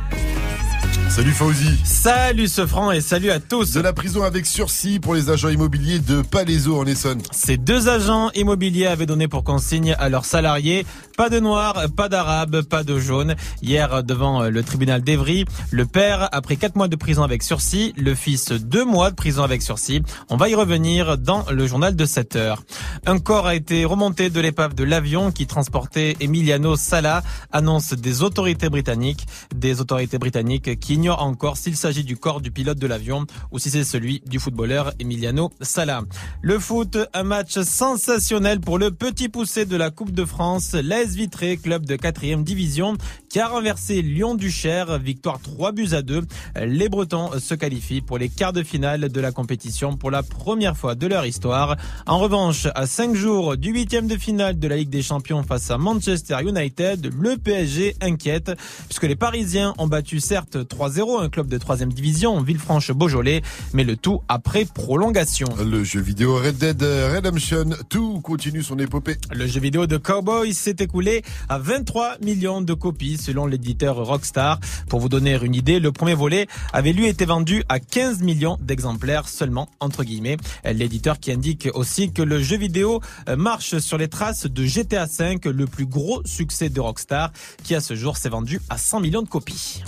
Salut 1.18 1.32
Fauzi. 1.32 1.80
Salut 1.84 2.48
ce 2.48 2.68
franc 2.68 2.92
et 2.92 3.02
salut 3.02 3.32
à 3.32 3.40
tous. 3.40 3.74
De 3.74 3.82
la 3.82 3.92
prison 3.92 4.22
avec 4.22 4.46
sursis 4.46 5.00
pour 5.00 5.16
les 5.16 5.32
agents 5.32 5.50
immobiliers 5.50 5.98
de 5.98 6.22
Palaiso 6.22 6.80
en 6.80 6.86
Essonne. 6.86 7.24
Ces 7.32 7.58
deux 7.58 7.90
agents 7.90 8.30
immobiliers 8.36 8.86
avaient 8.86 9.08
donné 9.08 9.28
pour 9.28 9.44
consigne 9.44 9.96
à 9.98 10.10
leurs 10.10 10.26
salariés 10.26 10.86
pas 11.18 11.30
de 11.30 11.40
noirs, 11.40 11.88
pas 11.96 12.10
d'arabes, 12.10 12.62
pas 12.62 12.84
de 12.84 13.00
jaunes. 13.00 13.36
Hier, 13.64 14.04
devant 14.04 14.44
le 14.44 14.62
tribunal 14.62 15.02
d'Evry, 15.02 15.46
le 15.72 15.88
père 15.88 16.30
a 16.32 16.42
pris 16.42 16.58
quatre 16.58 16.76
mois 16.76 16.88
de 16.88 16.96
prison 16.96 17.24
avec 17.24 17.42
sursis, 17.42 17.92
le 17.98 18.14
fils 18.14 18.52
deux 18.52 18.86
mois 18.86 19.10
de 19.10 19.16
prison 19.16 19.42
avec 19.42 19.64
sursis. 19.64 20.04
On 20.30 20.38
va 20.38 20.48
y 20.48 20.54
revenir 20.54 21.18
dans 21.18 21.44
le 21.50 21.66
journal 21.66 21.96
de 21.96 22.06
7 22.06 22.36
heures. 22.36 22.62
Un 23.08 23.18
corps 23.18 23.48
a 23.48 23.56
été 23.56 23.84
remonté 23.84 24.30
de 24.30 24.40
l'épave 24.40 24.76
de 24.76 24.84
l'avion 24.84 25.32
qui 25.32 25.48
transportait 25.48 26.16
Emiliano 26.20 26.76
Sala, 26.76 27.24
annonce 27.52 27.94
des 27.94 28.22
autorités 28.22 28.70
britanniques, 28.70 29.26
des 29.56 29.82
autorités 29.82 30.20
britanniques 30.20 30.80
qui 30.80 30.94
ignorent 30.94 31.07
encore 31.16 31.58
s'il 31.58 31.76
s'agit 31.76 32.04
du 32.04 32.18
corps 32.18 32.42
du 32.42 32.52
pilote 32.52 32.78
de 32.78 32.88
l'avion 32.88 33.26
ou 33.52 33.60
si 33.60 33.70
c'est 33.70 33.84
celui 33.84 34.22
du 34.26 34.40
footballeur 34.40 34.94
Emiliano 35.00 35.52
Sala. 35.62 36.02
Le 36.42 36.60
foot, 36.60 36.98
un 37.14 37.24
match 37.24 37.60
sensationnel 37.60 38.60
pour 38.60 38.78
le 38.78 38.92
petit 38.92 39.30
poussé 39.30 39.66
de 39.66 39.76
la 39.76 39.90
Coupe 39.90 40.12
de 40.12 40.26
France, 40.26 40.74
l'AS 40.74 41.16
Vitré, 41.16 41.58
club 41.58 41.86
de 41.86 41.96
4 41.96 42.44
division, 42.44 42.98
qui 43.30 43.40
a 43.40 43.48
renversé 43.48 44.02
Lyon-Duchère, 44.02 44.98
victoire 45.00 45.40
3 45.40 45.72
buts 45.72 45.90
à 45.92 46.02
2. 46.02 46.24
Les 46.66 46.90
Bretons 46.90 47.32
se 47.40 47.54
qualifient 47.54 48.02
pour 48.02 48.18
les 48.18 48.30
quarts 48.30 48.54
de 48.54 48.64
finale 48.64 49.10
de 49.10 49.22
la 49.22 49.32
compétition 49.32 49.96
pour 49.98 50.12
la 50.12 50.24
première 50.24 50.78
fois 50.78 50.96
de 50.96 51.08
leur 51.08 51.26
histoire. 51.26 51.76
En 52.06 52.20
revanche, 52.20 52.68
à 52.76 52.88
5 52.88 53.16
jours 53.16 53.58
du 53.58 53.72
huitième 53.72 54.08
de 54.08 54.18
finale 54.18 54.60
de 54.60 54.68
la 54.68 54.78
Ligue 54.78 54.90
des 54.90 55.02
Champions 55.02 55.44
face 55.44 55.70
à 55.72 55.78
Manchester 55.78 56.38
United, 56.42 57.12
le 57.14 57.38
PSG 57.38 57.96
inquiète 58.02 58.52
puisque 58.86 59.04
les 59.04 59.16
Parisiens 59.16 59.74
ont 59.78 59.88
battu 59.88 60.20
certes 60.20 60.64
3-0 60.98 61.24
un 61.24 61.30
club 61.30 61.48
de 61.48 61.58
3 61.58 61.78
division, 61.86 62.42
Villefranche-Beaujolais, 62.42 63.42
mais 63.74 63.84
le 63.84 63.96
tout 63.96 64.22
après 64.28 64.66
prolongation. 64.66 65.48
Le 65.64 65.84
jeu 65.84 66.00
vidéo 66.00 66.38
Red 66.38 66.58
Dead 66.58 66.82
Redemption 66.82 67.66
2 67.90 68.00
continue 68.24 68.64
son 68.64 68.80
épopée. 68.80 69.18
Le 69.32 69.46
jeu 69.46 69.60
vidéo 69.60 69.86
de 69.86 69.98
Cowboy 69.98 70.54
s'est 70.54 70.76
écoulé 70.80 71.24
à 71.50 71.60
23 71.60 72.18
millions 72.24 72.62
de 72.62 72.74
copies 72.74 73.18
selon 73.18 73.46
l'éditeur 73.46 73.98
Rockstar. 73.98 74.60
Pour 74.90 75.00
vous 75.00 75.10
donner 75.10 75.38
une 75.44 75.54
idée, 75.54 75.80
le 75.80 75.92
premier 75.92 76.16
volet 76.16 76.48
avait 76.74 76.94
lui 76.94 77.08
été 77.08 77.26
vendu 77.26 77.64
à 77.70 77.80
15 77.80 78.22
millions 78.22 78.58
d'exemplaires 78.60 79.28
seulement, 79.28 79.70
entre 79.80 80.04
guillemets. 80.04 80.38
L'éditeur 80.66 81.20
qui 81.20 81.32
indique 81.32 81.70
aussi 81.76 82.12
que 82.12 82.24
le 82.24 82.42
jeu 82.42 82.58
vidéo 82.58 83.02
marche 83.38 83.78
sur 83.78 83.98
les 84.00 84.08
traces 84.08 84.48
de 84.48 84.66
GTA 84.66 85.06
V, 85.06 85.40
le 85.46 85.68
plus 85.68 85.86
gros 85.86 86.22
succès 86.26 86.70
de 86.70 86.80
Rockstar, 86.80 87.32
qui 87.64 87.76
à 87.76 87.82
ce 87.82 87.96
jour 87.96 88.18
s'est 88.18 88.30
vendu 88.30 88.60
à 88.70 88.78
100 88.78 89.02
millions 89.02 89.22
de 89.22 89.30
copies. 89.30 89.84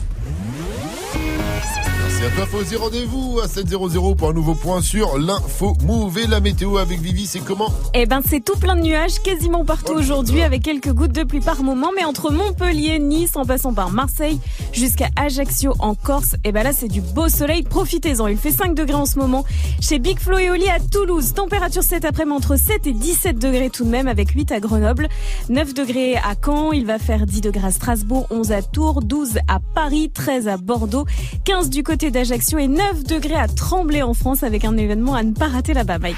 Música 0.99 1.78
Fauzi, 2.19 2.75
rendez-vous 2.75 3.39
à 3.41 3.47
7.00 3.47 4.15
pour 4.17 4.29
un 4.29 4.33
nouveau 4.33 4.53
point 4.53 4.81
sur 4.81 5.17
l'info 5.17 5.73
move 5.85 6.17
et 6.17 6.27
la 6.27 6.41
météo 6.41 6.77
avec 6.77 6.99
Vivi, 6.99 7.25
c'est 7.25 7.39
comment 7.39 7.71
Eh 7.93 8.05
ben 8.07 8.21
c'est 8.27 8.43
tout 8.43 8.57
plein 8.57 8.75
de 8.75 8.81
nuages 8.81 9.19
quasiment 9.23 9.63
partout 9.63 9.93
aujourd'hui 9.93 10.41
avec 10.41 10.63
quelques 10.63 10.91
gouttes 10.91 11.13
de 11.13 11.23
pluie 11.23 11.39
par 11.39 11.63
moment 11.63 11.91
mais 11.95 12.03
entre 12.03 12.31
Montpellier, 12.31 12.99
Nice 12.99 13.35
en 13.35 13.45
passant 13.45 13.73
par 13.73 13.91
Marseille 13.91 14.39
jusqu'à 14.73 15.07
Ajaccio 15.15 15.75
en 15.79 15.95
Corse, 15.95 16.35
et 16.43 16.51
ben 16.51 16.63
là 16.63 16.73
c'est 16.73 16.87
du 16.89 16.99
beau 16.99 17.29
soleil, 17.29 17.63
profitez-en. 17.63 18.27
Il 18.27 18.37
fait 18.37 18.51
5 18.51 18.73
degrés 18.75 18.95
en 18.95 19.05
ce 19.05 19.17
moment 19.17 19.45
chez 19.79 19.99
Big 19.99 20.19
Flo 20.19 20.39
et 20.39 20.49
Oli 20.49 20.67
à 20.69 20.79
Toulouse. 20.79 21.33
Température 21.33 21.83
cet 21.83 22.03
après-midi 22.03 22.35
entre 22.35 22.57
7 22.57 22.85
et 22.87 22.93
17 22.93 23.39
degrés 23.39 23.69
tout 23.69 23.85
de 23.85 23.89
même 23.89 24.07
avec 24.07 24.31
8 24.31 24.51
à 24.51 24.59
Grenoble, 24.59 25.07
9 25.49 25.73
degrés 25.73 26.17
à 26.17 26.33
Caen, 26.43 26.73
il 26.73 26.85
va 26.85 26.99
faire 26.99 27.25
10 27.25 27.41
degrés 27.41 27.67
à 27.67 27.71
Strasbourg, 27.71 28.27
11 28.29 28.51
à 28.51 28.61
Tours, 28.61 29.01
12 29.03 29.37
à 29.47 29.59
Paris, 29.73 30.11
13 30.13 30.47
à 30.47 30.57
Bordeaux, 30.57 31.05
15 31.45 31.69
du 31.69 31.83
côté 31.83 32.08
d'Ajaccio 32.11 32.57
et 32.57 32.67
9 32.67 33.03
degrés 33.03 33.35
à 33.35 33.47
Tremblay 33.47 34.01
en 34.01 34.13
France 34.13 34.43
avec 34.43 34.65
un 34.65 34.77
événement 34.77 35.15
à 35.15 35.23
ne 35.23 35.31
pas 35.31 35.47
rater 35.47 35.73
là-bas, 35.73 35.99
Mike. 35.99 36.17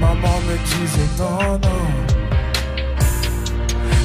Maman 0.00 0.40
me 0.48 0.56
disait 0.64 1.08
non, 1.18 1.52
non. 1.52 1.82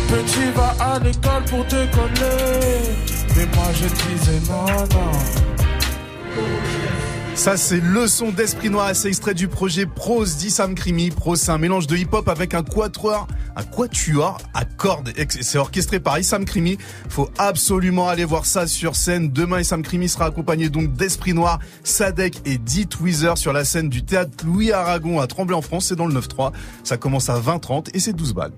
Petit 0.10 0.52
va 0.56 0.76
à 0.80 1.00
l'école 1.00 1.44
pour 1.50 1.66
te 1.68 1.86
connaître. 1.96 3.14
Mais 3.36 3.46
moi 3.56 3.68
je 3.74 3.88
disais 3.88 4.40
non, 4.50 4.66
non. 4.94 5.12
Ça, 7.38 7.56
c'est 7.56 7.80
Leçon 7.80 8.32
d'esprit 8.32 8.72
noir. 8.72 8.90
C'est 8.96 9.10
extrait 9.10 9.36
du 9.36 9.48
projet 9.48 9.86
Prose 9.86 10.38
d'Issam 10.38 10.74
Krimi. 10.74 11.12
Prose, 11.12 11.40
c'est 11.40 11.52
un 11.52 11.60
mélange 11.60 11.86
de 11.86 11.96
hip-hop 11.96 12.28
avec 12.28 12.56
un 12.56 12.64
quatuor, 12.64 13.28
un 13.56 13.64
quatuor 13.64 14.40
à 14.56 14.66
cordes. 14.66 15.14
C'est 15.30 15.60
orchestré 15.60 16.00
par 16.00 16.18
Issam 16.18 16.46
Krimi. 16.46 16.80
Faut 17.10 17.30
absolument 17.38 18.10
aller 18.10 18.26
voir 18.26 18.48
ça 18.48 18.66
sur 18.66 18.96
scène. 18.96 19.32
Demain, 19.32 19.60
Issam 19.60 19.84
Krimi 19.84 20.10
sera 20.10 20.26
accompagné 20.26 20.70
donc 20.70 20.94
d'Esprit 20.94 21.36
Noir, 21.36 21.60
Sadek 21.84 22.42
et 22.46 22.58
Dit 22.58 22.90
Weezer 23.00 23.38
sur 23.38 23.54
la 23.54 23.66
scène 23.66 23.88
du 23.88 24.04
théâtre 24.04 24.44
Louis 24.44 24.72
Aragon 24.72 25.20
à 25.20 25.28
Tremblay 25.28 25.56
en 25.56 25.62
France. 25.62 25.86
C'est 25.86 25.96
dans 25.96 26.08
le 26.08 26.20
9-3. 26.20 26.54
Ça 26.84 26.98
commence 26.98 27.30
à 27.30 27.40
20h30 27.40 27.90
et 27.94 28.00
c'est 28.00 28.14
12 28.14 28.34
balles. 28.34 28.54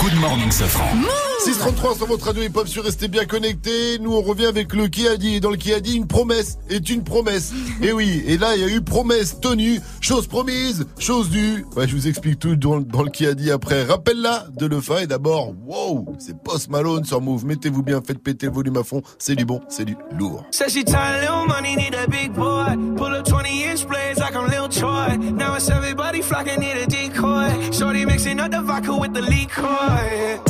Good 0.00 0.14
morning, 0.20 0.50
Safran. 0.50 0.96
633 1.44 1.94
sur 1.94 2.06
votre 2.06 2.26
radio 2.26 2.42
hip-hop 2.42 2.68
sur 2.68 2.84
Restez 2.84 3.08
bien 3.08 3.24
connectés. 3.24 3.98
Nous, 4.00 4.12
on 4.12 4.20
revient 4.20 4.46
avec 4.46 4.74
le 4.74 4.88
qui 4.88 5.06
a 5.06 5.16
dit. 5.16 5.36
Et 5.36 5.40
dans 5.40 5.50
le 5.50 5.56
qui 5.56 5.72
a 5.72 5.80
dit, 5.80 5.94
une 5.94 6.06
promesse 6.06 6.58
est 6.68 6.90
une 6.90 7.02
promesse. 7.02 7.52
Et 7.80 7.92
oui, 7.92 7.99
et 8.08 8.38
là, 8.38 8.56
il 8.56 8.62
y 8.62 8.64
a 8.64 8.68
eu 8.68 8.80
promesse 8.80 9.40
tenue, 9.40 9.80
chose 10.00 10.26
promise, 10.26 10.86
chose 10.98 11.30
due. 11.30 11.64
Ouais, 11.76 11.86
je 11.86 11.94
vous 11.94 12.08
explique 12.08 12.38
tout 12.38 12.56
dans, 12.56 12.80
dans 12.80 13.02
le 13.02 13.10
qui 13.10 13.26
a 13.26 13.34
dit 13.34 13.50
après. 13.50 13.84
Rappelle-la 13.84 14.46
de 14.56 14.66
le 14.66 14.80
faire. 14.80 15.00
Et 15.00 15.06
d'abord, 15.06 15.52
wow, 15.66 16.16
c'est 16.18 16.36
Post 16.42 16.70
Malone 16.70 17.04
sur 17.04 17.20
Move. 17.20 17.44
Mettez-vous 17.44 17.82
bien, 17.82 18.00
faites 18.04 18.22
péter 18.22 18.46
le 18.46 18.52
volume 18.52 18.76
à 18.76 18.84
fond. 18.84 19.02
C'est 19.18 19.34
du 19.34 19.44
bon, 19.44 19.60
c'est 19.68 19.84
du 19.84 19.96
lourd. 20.18 20.44
Said 20.50 20.70
she 20.70 20.84
tired, 20.84 21.20
little 21.20 21.46
money, 21.46 21.76
need 21.76 21.94
a 21.94 22.06
big 22.08 22.32
boy. 22.32 22.76
Pull 22.96 23.14
up 23.14 23.24
20 23.26 23.64
inch 23.64 23.86
blades 23.86 24.18
like 24.18 24.34
I'm 24.34 24.48
Lil 24.48 24.68
Troy. 24.68 25.16
Now 25.32 25.56
it's 25.56 25.68
everybody 25.70 26.22
flocking, 26.22 26.60
need 26.60 26.76
a 26.76 26.86
decoy. 26.86 27.70
Shorty 27.72 28.04
mixing 28.04 28.40
up 28.40 28.50
the 28.50 28.62
vodka 28.62 28.96
with 28.96 29.12
the 29.12 29.22
liquor. 29.22 30.40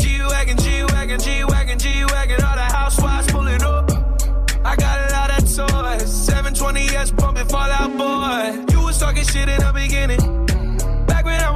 G-Wagon, 0.00 0.56
G-Wagon, 0.56 1.18
G-Wagon, 1.18 1.78
G-Wagon. 1.78 1.91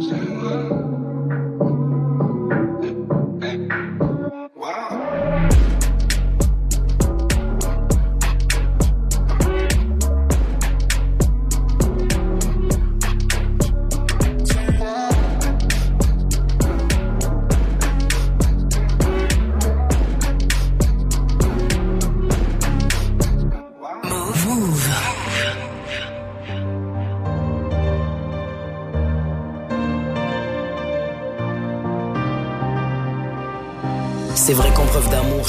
C'est 0.00 0.33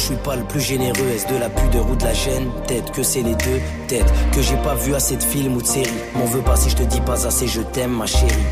suis 0.06 0.16
pas 0.18 0.36
le 0.36 0.44
plus 0.44 0.62
généreux. 0.62 1.08
Est-ce 1.16 1.28
de 1.34 1.40
la 1.40 1.50
pudeur 1.50 1.90
ou 1.90 1.96
de 1.96 2.04
la 2.04 2.14
gêne? 2.14 2.48
Peut-être 2.68 2.92
que 2.92 3.02
c'est 3.02 3.24
les 3.24 3.34
deux. 3.34 3.60
Peut-être 3.88 4.14
que 4.32 4.42
j'ai 4.42 4.58
pas 4.58 4.76
vu 4.76 4.94
assez 4.94 5.16
de 5.16 5.24
films 5.24 5.56
ou 5.56 5.62
de 5.62 5.68
séries. 5.68 5.90
M'en 6.16 6.26
veux 6.26 6.42
pas 6.42 6.56
si 6.56 6.70
je 6.70 6.76
te 6.76 6.84
dis 6.84 7.02
pas 7.02 7.26
assez, 7.26 7.48
je 7.48 7.62
t'aime, 7.62 7.92
ma 7.92 8.06
chérie. 8.06 8.46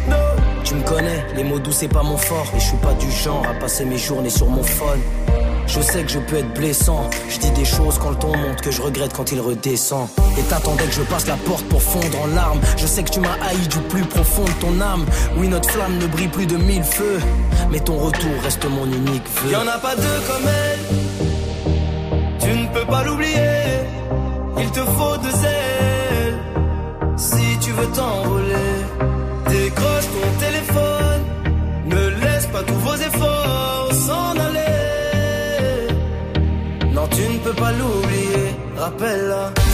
Tu 0.64 0.74
me 0.74 0.82
connais, 0.82 1.24
les 1.36 1.43
mots 1.43 1.60
doux 1.60 1.72
c'est 1.72 1.88
pas 1.88 2.01
mon 2.01 2.18
fort. 2.18 2.47
Et 2.56 2.60
je 2.60 2.66
suis 2.66 2.78
pas 2.78 2.93
du 2.93 3.12
genre 3.12 3.43
à 3.47 3.54
passer 3.60 3.86
mes 3.86 3.99
journées 3.99 4.32
sur 4.32 4.47
mon 4.49 4.64
phone. 4.64 4.99
Je 5.68 5.80
sais 5.80 6.04
que 6.04 6.12
je 6.12 6.20
peux 6.20 6.38
être 6.38 6.54
blessant. 6.56 7.08
Je 7.30 7.38
dis 7.38 7.51
des 7.51 7.66
choses 7.66 7.99
quand 7.99 8.10
le 8.10 8.18
ton 8.18 8.36
monte 8.36 8.62
que 8.62 8.72
je 8.72 8.82
regrette 8.82 9.14
quand 9.14 9.32
il 9.32 9.39
redescend. 9.39 10.08
Et 10.39 10.41
t'attendais 10.41 10.86
que 10.86 10.93
je 10.93 11.01
passe 11.01 11.28
la 11.28 11.36
porte 11.36 11.66
pour 11.66 11.84
fondre 11.84 12.20
en 12.24 12.28
larmes. 12.34 12.62
Je 12.78 12.88
sais 12.88 13.04
que 13.04 13.12
tu 13.12 13.20
m'as 13.20 13.38
haï 13.47 13.68
du 13.68 13.78
plus 13.89 14.06
profond 14.06 14.43
de 14.43 14.54
ton 14.60 14.82
âme. 14.82 15.06
Oui, 15.38 15.47
notre 15.47 15.70
flamme 15.70 15.99
ne 15.99 16.08
brille 16.08 16.30
plus 16.30 16.47
de 16.47 16.58
mille 16.58 16.84
feux. 16.84 17.20
Mais 17.72 17.80
ton 17.80 17.97
retour 17.99 18.32
reste 18.43 18.66
mon 18.66 18.86
unique 18.86 19.28
vœu. 19.43 19.51
Y 19.51 19.56
en 19.56 19.68
a 19.68 19.78
pas 19.78 19.95
deux 19.95 20.22
comme 20.28 20.47
elle. 20.47 21.32
Tu 22.84 22.89
ne 22.89 22.91
peux 22.91 22.97
pas 22.97 23.03
l'oublier. 23.05 23.39
Il 24.57 24.71
te 24.71 24.79
faut 24.81 25.17
deux 25.17 25.45
ailes. 25.45 26.38
Si 27.15 27.57
tu 27.61 27.71
veux 27.71 27.88
t'envoler, 27.88 28.75
décroche 29.47 30.07
ton 30.15 30.45
téléphone. 30.45 31.21
Ne 31.86 32.09
laisse 32.09 32.47
pas 32.47 32.63
tous 32.63 32.73
vos 32.73 32.95
efforts 32.95 33.89
s'en 33.93 34.31
aller. 34.31 35.88
Non, 36.93 37.07
tu 37.09 37.21
ne 37.21 37.38
peux 37.39 37.53
pas 37.53 37.71
l'oublier. 37.71 38.53
Rappelle-la. 38.77 39.72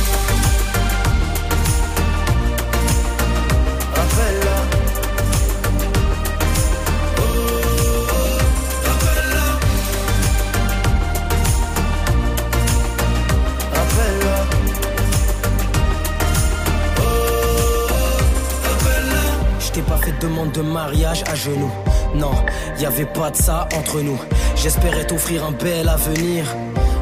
Demande 20.19 20.51
de 20.51 20.61
mariage 20.61 21.23
à 21.31 21.35
genoux. 21.35 21.71
Non, 22.13 22.31
y 22.77 22.85
avait 22.85 23.05
pas 23.05 23.31
de 23.31 23.37
ça 23.37 23.69
entre 23.77 24.01
nous. 24.01 24.19
J'espérais 24.57 25.05
t'offrir 25.05 25.45
un 25.45 25.51
bel 25.51 25.87
avenir. 25.87 26.45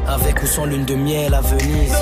Avec 0.06 0.40
ou 0.40 0.46
sans 0.46 0.66
lune 0.66 0.84
de 0.84 0.94
miel 0.94 1.34
à 1.34 1.40
Venise. 1.40 1.96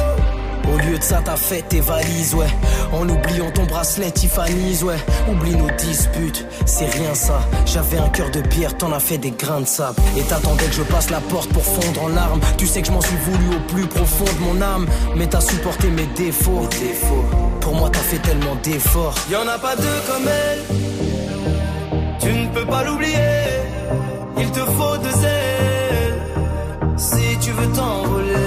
Au 0.71 0.77
lieu 0.77 0.99
de 0.99 1.03
ça, 1.03 1.23
t'as 1.25 1.37
fait 1.37 1.63
tes 1.63 1.81
valises, 1.81 2.35
ouais. 2.35 2.49
En 2.93 3.09
oubliant 3.09 3.51
ton 3.51 3.65
bracelet 3.65 4.11
Tiffany's, 4.11 4.83
ouais. 4.83 4.99
Oublie 5.31 5.55
nos 5.55 5.71
disputes, 5.71 6.45
c'est 6.67 6.91
rien 6.91 7.15
ça. 7.15 7.41
J'avais 7.65 7.99
un 7.99 8.09
cœur 8.09 8.31
de 8.31 8.41
pierre, 8.41 8.77
t'en 8.77 8.93
as 8.93 9.01
fait 9.01 9.17
des 9.17 9.31
grains 9.31 9.61
de 9.61 9.67
sable. 9.67 9.97
Et 10.19 10.23
t'attendais 10.23 10.67
que 10.67 10.75
je 10.75 10.83
passe 10.83 11.09
la 11.09 11.21
porte 11.21 11.51
pour 11.51 11.65
fondre 11.65 12.03
en 12.03 12.09
larmes. 12.09 12.41
Tu 12.59 12.67
sais 12.67 12.83
que 12.83 12.89
je 12.89 12.93
m'en 12.93 13.01
suis 13.01 13.17
voulu 13.17 13.57
au 13.57 13.61
plus 13.73 13.87
profond 13.87 14.25
de 14.25 14.45
mon 14.45 14.61
âme. 14.61 14.87
Mais 15.17 15.27
t'as 15.27 15.41
supporté 15.41 15.89
mes 15.89 16.07
défauts. 16.17 16.61
Mes 16.61 16.89
défauts. 16.89 17.25
Pour 17.61 17.75
moi, 17.75 17.89
t'as 17.91 18.01
fait 18.01 18.19
tellement 18.19 18.57
d'efforts. 18.63 19.15
Y 19.31 19.37
en 19.37 19.49
a 19.49 19.59
pas 19.59 19.77
deux 19.77 20.01
comme 20.07 20.27
elle. 20.27 20.96
Tu 22.27 22.33
ne 22.33 22.49
peux 22.49 22.67
pas 22.67 22.83
l'oublier. 22.83 23.45
Il 24.37 24.51
te 24.51 24.59
faut 24.59 24.97
deux 24.97 25.25
ailes. 25.25 26.97
Si 26.97 27.39
tu 27.39 27.53
veux 27.53 27.69
t'envoler, 27.73 28.46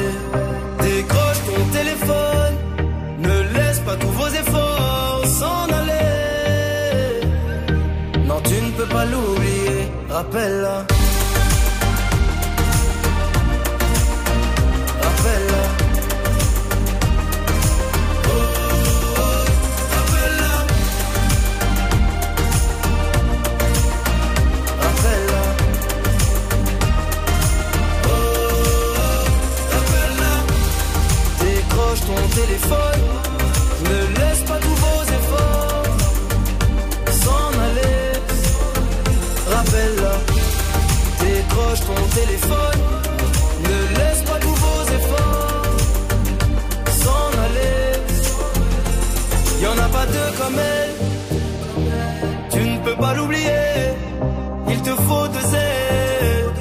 faut 55.08 55.28
deux 55.28 55.50
ailes. 55.56 56.54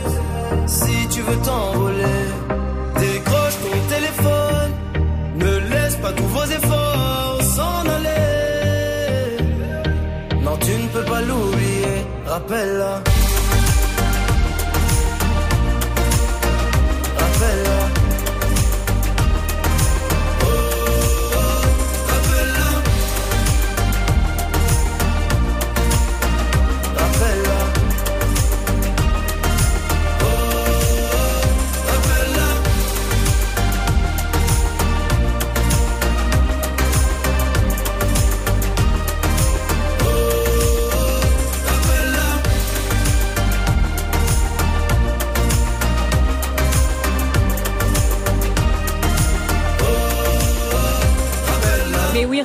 Si 0.66 1.08
tu 1.08 1.20
veux 1.22 1.40
t'envoler, 1.46 2.24
décroche 3.00 3.56
ton 3.64 3.78
téléphone. 3.94 4.70
Ne 5.36 5.52
laisse 5.72 5.96
pas 5.96 6.12
tous 6.12 6.30
vos 6.36 6.44
efforts 6.44 7.42
s'en 7.56 7.80
aller. 7.96 9.36
Non, 10.42 10.56
tu 10.58 10.72
ne 10.82 10.88
peux 10.88 11.04
pas 11.04 11.20
l'oublier. 11.22 12.06
Rappelle-la. 12.26 13.17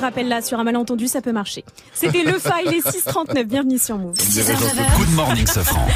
Rappelle-la, 0.04 0.42
sur 0.42 0.58
un 0.58 0.64
malentendu, 0.64 1.08
ça 1.08 1.22
peut 1.22 1.32
marcher. 1.32 1.64
C'était 1.94 2.24
le 2.24 2.38
file, 2.38 2.70
les 2.70 2.80
639. 2.82 3.46
Bienvenue 3.46 3.78
sur 3.78 3.96
Move. 3.96 4.14
Good 4.16 5.14
morning, 5.14 5.46
Safran. 5.46 5.86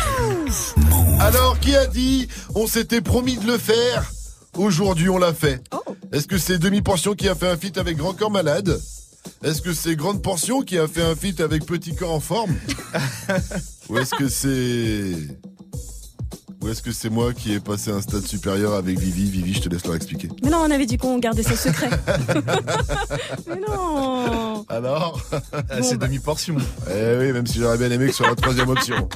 Alors, 1.20 1.60
qui 1.60 1.76
a 1.76 1.86
dit 1.86 2.26
on 2.54 2.66
s'était 2.66 3.02
promis 3.02 3.36
de 3.36 3.46
le 3.46 3.58
faire? 3.58 4.10
Aujourd'hui, 4.56 5.10
on 5.10 5.18
l'a 5.18 5.34
fait. 5.34 5.62
Est-ce 6.10 6.26
que 6.26 6.38
c'est 6.38 6.58
Demi-Portion 6.58 7.14
qui 7.14 7.28
a 7.28 7.34
fait 7.34 7.48
un 7.48 7.56
feat 7.56 7.76
avec 7.76 7.98
Grand 7.98 8.14
Corps 8.14 8.30
Malade? 8.30 8.80
Est-ce 9.44 9.60
que 9.60 9.74
c'est 9.74 9.94
Grande 9.94 10.22
Portion 10.22 10.62
qui 10.62 10.78
a 10.78 10.88
fait 10.88 11.02
un 11.02 11.14
feat 11.14 11.40
avec 11.40 11.66
Petit 11.66 11.94
Corps 11.94 12.14
en 12.14 12.20
forme? 12.20 12.56
Ou 13.90 13.98
est-ce 13.98 14.14
que 14.14 14.28
c'est... 14.28 15.38
Ou 16.68 16.70
est-ce 16.72 16.82
que 16.82 16.92
c'est 16.92 17.08
moi 17.08 17.32
qui 17.32 17.54
ai 17.54 17.60
passé 17.60 17.90
un 17.90 18.02
stade 18.02 18.26
supérieur 18.26 18.74
avec 18.74 18.98
Vivi 18.98 19.30
Vivi, 19.30 19.54
je 19.54 19.62
te 19.62 19.70
laisse 19.70 19.86
leur 19.86 19.94
expliquer. 19.94 20.28
Mais 20.44 20.50
non, 20.50 20.58
on 20.66 20.70
avait 20.70 20.84
dit 20.84 20.98
qu'on 20.98 21.18
gardait 21.18 21.42
ça 21.42 21.56
secret. 21.56 21.88
Mais 23.48 23.58
non. 23.66 24.66
Alors 24.68 25.18
C'est 25.80 25.96
demi-portion. 25.96 26.56
Eh 26.90 27.16
oui, 27.18 27.32
même 27.32 27.46
si 27.46 27.58
j'aurais 27.58 27.78
bien 27.78 27.90
aimé 27.90 28.04
que 28.08 28.10
ce 28.10 28.18
soit 28.18 28.28
la 28.28 28.34
troisième 28.34 28.68
option. 28.68 29.08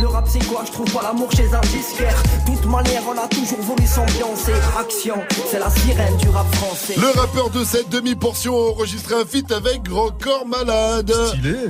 Le 0.00 0.08
rap 0.08 0.26
c'est 0.28 0.44
quoi? 0.46 0.64
Je 0.66 0.72
trouve 0.72 0.92
pas 0.92 1.02
l'amour 1.04 1.30
chez 1.30 1.46
un 1.54 1.60
disquaire. 1.60 2.20
Toute 2.44 2.66
manière, 2.66 3.02
on 3.06 3.16
a 3.16 3.28
toujours 3.28 3.60
voulu 3.60 3.86
s'ambiancer. 3.86 4.54
Action, 4.80 5.14
c'est 5.48 5.60
la 5.60 5.70
sirène 5.70 6.16
du 6.16 6.28
rap 6.30 6.52
français. 6.56 6.94
Le 6.96 7.20
rappeur 7.20 7.50
de 7.50 7.62
cette 7.62 7.88
demi-portion 7.90 8.56
a 8.56 8.70
enregistré 8.70 9.14
un 9.14 9.24
feat 9.24 9.52
avec 9.52 9.84
Grand 9.84 10.10
Corps 10.10 10.46
Malade. 10.48 11.12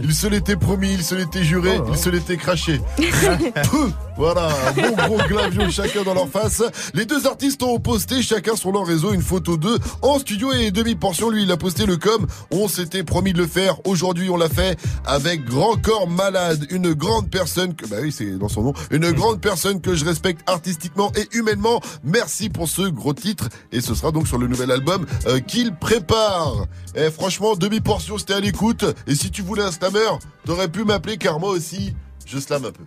Il 0.02 0.14
se 0.14 0.26
l'était 0.28 0.56
promis, 0.56 0.94
il 0.94 1.04
se 1.04 1.14
l'était 1.14 1.44
juré, 1.44 1.78
il 1.90 1.98
se 1.98 2.08
l'était 2.08 2.38
craché. 2.38 2.80
Voilà, 4.18 4.48
un 4.66 4.72
bon 4.72 4.96
gros 4.96 5.28
glavio 5.28 5.70
chacun 5.70 6.02
dans 6.02 6.12
leur 6.12 6.28
face. 6.28 6.60
Les 6.92 7.06
deux 7.06 7.24
artistes 7.28 7.62
ont 7.62 7.78
posté 7.78 8.20
chacun 8.20 8.56
sur 8.56 8.72
leur 8.72 8.84
réseau 8.84 9.12
une 9.12 9.22
photo 9.22 9.56
d'eux 9.56 9.78
en 10.02 10.18
studio 10.18 10.52
et 10.52 10.72
demi-portion. 10.72 11.30
Lui, 11.30 11.44
il 11.44 11.52
a 11.52 11.56
posté 11.56 11.86
le 11.86 11.96
com. 11.96 12.26
On 12.50 12.66
s'était 12.66 13.04
promis 13.04 13.32
de 13.32 13.38
le 13.38 13.46
faire. 13.46 13.76
Aujourd'hui, 13.86 14.28
on 14.28 14.36
l'a 14.36 14.48
fait 14.48 14.76
avec 15.06 15.44
Grand 15.44 15.80
Corps 15.80 16.08
Malade. 16.08 16.66
Une 16.70 16.94
grande 16.94 17.30
personne 17.30 17.76
que, 17.76 17.86
bah 17.86 17.98
oui, 18.02 18.10
c'est 18.10 18.36
dans 18.38 18.48
son 18.48 18.62
nom. 18.62 18.72
Une 18.90 19.08
grande 19.12 19.40
personne 19.40 19.80
que 19.80 19.94
je 19.94 20.04
respecte 20.04 20.40
artistiquement 20.50 21.12
et 21.14 21.28
humainement. 21.36 21.80
Merci 22.02 22.48
pour 22.48 22.68
ce 22.68 22.82
gros 22.82 23.14
titre. 23.14 23.48
Et 23.70 23.80
ce 23.80 23.94
sera 23.94 24.10
donc 24.10 24.26
sur 24.26 24.38
le 24.38 24.48
nouvel 24.48 24.72
album 24.72 25.06
euh, 25.28 25.38
qu'il 25.38 25.76
prépare. 25.76 26.66
Et 26.96 27.12
franchement, 27.12 27.54
demi-portion, 27.54 28.18
c'était 28.18 28.34
à 28.34 28.40
l'écoute. 28.40 28.84
Et 29.06 29.14
si 29.14 29.30
tu 29.30 29.42
voulais 29.42 29.62
un 29.62 29.70
slammer, 29.70 30.10
t'aurais 30.44 30.68
pu 30.68 30.82
m'appeler 30.82 31.18
car 31.18 31.38
moi 31.38 31.50
aussi, 31.50 31.94
je 32.26 32.40
slame 32.40 32.64
un 32.64 32.72
peu. 32.72 32.82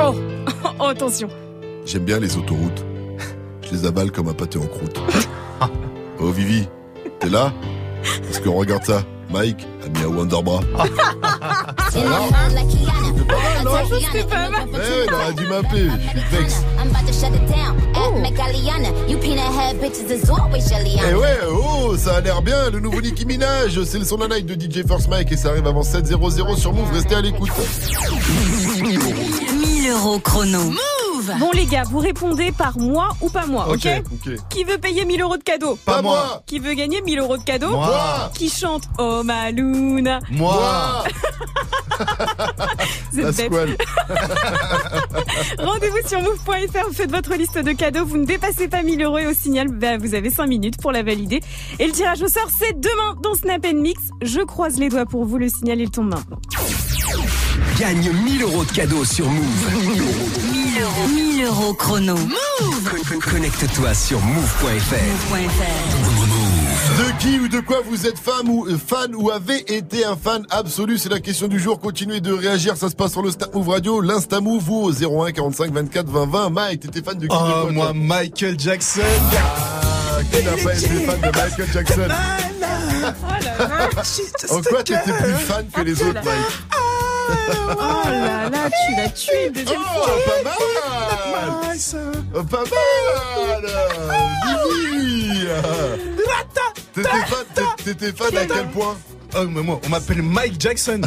Oh, 0.00 0.14
oh 0.80 0.84
attention. 0.84 1.28
J'aime 1.86 2.04
bien 2.04 2.18
les 2.18 2.36
autoroutes. 2.36 2.84
Je 3.62 3.70
les 3.76 3.86
avale 3.86 4.10
comme 4.10 4.28
un 4.28 4.34
pâté 4.34 4.58
en 4.58 4.66
croûte. 4.66 5.00
Oh 6.20 6.30
Vivi, 6.30 6.66
t'es 7.18 7.28
là? 7.28 7.52
Parce 8.22 8.38
qu'on 8.38 8.52
regarde 8.54 8.84
ça. 8.84 9.02
Mike 9.30 9.66
a 9.84 9.88
mis 9.88 10.04
un 10.04 10.16
Wonderbra. 10.16 10.60
C'était 11.90 12.04
pas 14.24 14.48
mal. 14.48 14.68
Eh 14.72 14.76
ouais, 14.76 15.06
il 15.06 15.12
aurait 15.12 15.32
dû 15.34 15.46
m'appeler. 15.46 15.88
Je 15.90 16.20
suis 16.20 16.28
vexe. 16.30 16.62
Always 20.30 20.60
jelly 20.68 20.96
Eh 21.10 21.14
ouais, 21.14 21.38
oh, 21.50 21.96
ça 21.96 22.16
a 22.16 22.20
l'air 22.20 22.42
bien, 22.42 22.70
le 22.70 22.78
nouveau 22.80 23.00
Nicki 23.00 23.26
Minaj. 23.26 23.82
C'est 23.84 23.98
le 23.98 24.04
son 24.04 24.16
de 24.16 24.26
la 24.26 24.36
night 24.36 24.46
de 24.46 24.54
DJ 24.54 24.86
First 24.86 25.08
Mike 25.08 25.32
et 25.32 25.36
ça 25.36 25.50
arrive 25.50 25.66
avant 25.66 25.82
7.00 25.82 26.56
sur 26.56 26.72
Move. 26.72 26.92
Restez 26.92 27.14
à 27.16 27.20
l'écoute. 27.20 27.50
1000 29.94 30.00
euros 30.00 30.18
chrono. 30.18 30.58
Move 30.58 31.32
Bon 31.38 31.50
les 31.54 31.66
gars, 31.66 31.84
vous 31.84 32.00
répondez 32.00 32.50
par 32.50 32.76
moi 32.78 33.10
ou 33.20 33.28
pas 33.30 33.46
moi, 33.46 33.68
ok, 33.68 33.86
ok. 34.12 34.34
Qui 34.50 34.64
veut 34.64 34.78
payer 34.78 35.04
1000 35.04 35.22
euros 35.22 35.36
de 35.36 35.42
cadeaux 35.42 35.78
Pas 35.84 36.02
moi. 36.02 36.42
Qui 36.46 36.58
veut 36.58 36.74
gagner 36.74 37.00
1000 37.02 37.20
euros 37.20 37.36
de 37.36 37.44
cadeaux 37.44 37.70
Moi. 37.70 38.30
Qui 38.34 38.50
chante 38.50 38.82
Oh 38.98 39.22
ma 39.24 39.52
Luna 39.52 40.18
Moi. 40.30 41.04
Vous 43.12 43.20
êtes 43.20 43.24
La 43.24 43.30
bête. 43.32 43.46
squale. 43.46 43.76
Rendez-vous 45.58 46.08
sur 46.08 46.20
move.fr, 46.20 46.86
vous 46.88 46.92
faites 46.94 47.10
votre 47.12 47.34
liste 47.34 47.58
de 47.58 47.72
cadeaux, 47.72 48.04
vous 48.04 48.16
ne 48.18 48.24
dépassez 48.26 48.66
pas 48.66 48.82
1000 48.82 49.00
euros 49.02 49.18
et 49.18 49.26
au 49.28 49.34
signal, 49.34 49.68
bah, 49.68 49.96
vous 49.96 50.14
avez 50.14 50.30
5 50.30 50.46
minutes 50.46 50.80
pour 50.82 50.90
la 50.90 51.04
valider. 51.04 51.40
Et 51.78 51.86
le 51.86 51.92
tirage 51.92 52.20
au 52.22 52.28
sort, 52.28 52.48
c'est 52.58 52.78
demain 52.80 53.14
dans 53.22 53.34
Snap 53.34 53.64
Mix. 53.72 54.00
Je 54.22 54.40
croise 54.40 54.76
les 54.78 54.88
doigts 54.88 55.06
pour 55.06 55.24
vous, 55.24 55.38
le 55.38 55.48
signal, 55.48 55.80
il 55.80 55.90
tombe 55.90 56.08
maintenant. 56.08 56.40
Gagne 57.78 58.10
1000 58.12 58.42
euros 58.42 58.64
de 58.64 58.70
cadeaux 58.72 59.04
sur 59.04 59.28
Move. 59.28 59.42
1000 60.52 60.82
euros. 60.82 61.08
1000 61.14 61.44
euros 61.44 61.74
chrono. 61.74 62.16
Move. 62.16 63.20
Connecte-toi 63.30 63.94
sur 63.94 64.20
move.fr. 64.20 64.94
De 66.98 67.18
qui 67.20 67.38
ou 67.40 67.48
de 67.48 67.60
quoi 67.60 67.78
vous 67.88 68.06
êtes 68.06 68.18
fan 68.18 68.48
ou, 68.48 68.66
euh, 68.66 68.78
fan 68.78 69.14
ou 69.14 69.30
avez 69.30 69.74
été 69.74 70.04
un 70.04 70.16
fan 70.16 70.44
absolu 70.50 70.98
C'est 70.98 71.08
la 71.08 71.20
question 71.20 71.48
du 71.48 71.58
jour. 71.58 71.80
Continuez 71.80 72.20
de 72.20 72.32
réagir. 72.32 72.76
Ça 72.76 72.88
se 72.88 72.94
passe 72.94 73.12
sur 73.12 73.22
le 73.22 73.30
Snap 73.30 73.54
Move 73.54 73.68
Radio, 73.68 74.00
l'Insta 74.00 74.40
Move 74.40 74.62
vous 74.62 74.82
au 74.82 74.92
01 75.24 75.32
45 75.32 75.72
24 75.72 76.08
20 76.08 76.26
20. 76.26 76.50
Mike, 76.50 76.80
t'étais 76.80 77.02
fan 77.02 77.18
de 77.18 77.26
qui 77.26 77.34
de 77.36 77.40
Oh, 77.42 77.62
quoi, 77.62 77.72
moi, 77.72 77.92
Michael 77.94 78.58
Jackson. 78.58 79.00
Ah, 79.36 80.18
qui 80.30 80.44
n'a 80.44 80.52
pas 80.52 80.74
été 80.78 80.88
fan 80.88 81.20
de 81.20 81.26
Michael 81.26 81.68
Jackson 81.72 82.08
En 84.50 84.62
quoi 84.62 84.82
t'étais 84.84 85.12
plus 85.12 85.34
fan 85.46 85.66
que 85.74 85.80
les 85.82 86.02
autres, 86.02 86.20
Mike? 86.24 86.83
Oh 87.28 88.08
là 88.08 88.50
là, 88.50 88.70
tu 88.70 88.96
l'as 88.96 89.08
tué 89.10 89.46
une 89.46 89.52
deuxième 89.52 89.80
Oh, 89.80 90.02
fois. 90.02 90.14
pas 90.26 90.42
mal. 90.44 90.54
Oh, 92.34 92.42
Pas 92.44 92.58
mal. 92.58 93.66
Vivi 94.90 95.46
T'étais 96.94 97.08
fan, 97.08 97.44
t'é- 97.54 97.84
t'étais 97.94 98.12
fan 98.12 98.36
à 98.36 98.46
quel 98.46 98.66
point? 98.68 98.96
Oh, 99.36 99.44
mais 99.48 99.62
moi, 99.62 99.80
on 99.84 99.88
m'appelle 99.88 100.22
Mike 100.22 100.60
Jackson. 100.60 101.00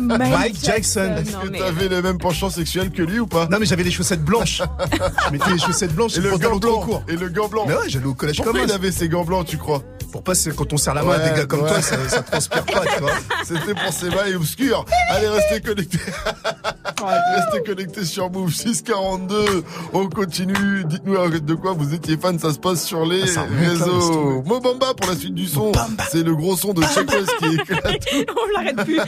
Mike 0.00 0.56
Jackson. 0.60 1.14
Est-ce 1.18 1.36
que 1.36 1.56
t'avais 1.56 1.88
le 1.88 2.02
même 2.02 2.18
penchant 2.18 2.50
sexuel 2.50 2.90
que 2.90 3.02
lui 3.02 3.20
ou 3.20 3.28
pas? 3.28 3.46
Non, 3.46 3.58
mais 3.60 3.66
j'avais 3.66 3.84
les 3.84 3.92
chaussettes 3.92 4.24
blanches. 4.24 4.60
Je 5.26 5.30
mettais 5.30 5.50
les 5.52 5.58
chaussettes 5.58 5.94
blanches 5.94 6.16
Et 6.16 6.18
et 6.18 6.22
le 6.22 6.36
gant 6.36 6.56
blanc. 6.56 6.80
court. 6.80 7.02
Et 7.06 7.14
le 7.14 7.28
gant 7.28 7.46
blanc. 7.46 7.64
Mais 7.68 7.74
ouais, 7.74 7.88
j'allais 7.88 8.06
au 8.06 8.14
collège 8.14 8.36
Pourquoi 8.38 8.54
comme 8.54 8.62
il 8.68 8.72
avait 8.72 8.90
ses 8.90 9.08
gants 9.08 9.24
blancs, 9.24 9.46
tu 9.46 9.56
crois? 9.56 9.82
Pour 10.12 10.22
pas, 10.22 10.32
quand 10.56 10.72
on 10.72 10.76
serre 10.76 10.94
la 10.94 11.02
main 11.02 11.12
à 11.12 11.18
Ouais, 11.18 11.30
des 11.30 11.36
gars 11.36 11.46
comme 11.46 11.60
ouais. 11.62 11.68
toi, 11.68 11.82
ça, 11.82 11.96
ça 12.08 12.22
transpire 12.22 12.64
pas, 12.64 12.82
tu 12.86 13.00
vois. 13.00 13.10
C'était 13.44 13.74
pour 13.74 13.92
ses 13.92 14.08
mailles 14.10 14.34
obscures. 14.34 14.84
Allez, 15.10 15.28
restez 15.28 15.60
connectés. 15.60 15.98
restez 17.36 17.62
connectés 17.66 18.04
sur 18.04 18.30
Move 18.30 18.52
642. 18.52 19.64
On 19.92 20.08
continue. 20.08 20.84
Dites-nous 20.84 21.16
de 21.40 21.54
quoi 21.54 21.72
vous 21.72 21.94
étiez 21.94 22.16
fan. 22.16 22.38
Ça 22.38 22.52
se 22.52 22.58
passe 22.58 22.84
sur 22.84 23.06
les 23.06 23.22
Ah, 23.22 23.26
ça 23.26 23.46
laisse 23.46 23.80
réseaux. 23.82 24.42
Mobamba 24.42 24.94
pour 24.94 25.10
la 25.10 25.16
suite 25.16 25.34
du 25.34 25.46
son. 25.46 25.72
C'est 26.10 26.22
le 26.22 26.34
gros 26.34 26.56
son 26.56 26.72
de 26.72 26.82
Chekos 26.82 27.26
qui 27.38 27.54
éclate. 27.54 28.04
On 28.30 28.52
l'arrête 28.58 28.84
plus. 28.84 29.00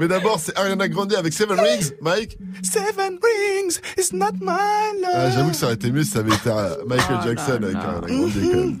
Mais 0.00 0.08
d'abord, 0.08 0.40
c'est 0.40 0.56
Ariana 0.58 0.88
Grande 0.88 1.14
avec 1.14 1.32
Seven 1.32 1.58
Rings. 1.58 1.90
Mike 2.00 2.38
Seven 2.62 3.18
rings 3.22 3.80
is 3.98 4.14
not 4.14 4.32
my 4.40 5.00
love. 5.00 5.10
Ah, 5.14 5.30
J'avoue 5.30 5.50
que 5.50 5.56
ça 5.56 5.66
aurait 5.66 5.74
été 5.74 5.90
mieux 5.90 6.04
si 6.04 6.10
ça 6.10 6.18
avait 6.20 6.34
été 6.34 6.50
euh, 6.50 6.76
Michael 6.86 7.18
Oh 7.20 7.26
Jackson 7.26 7.52
avec 7.62 7.76
Ariana 7.76 8.00
Grande 8.00 8.32
quand 8.32 8.56
même. 8.56 8.80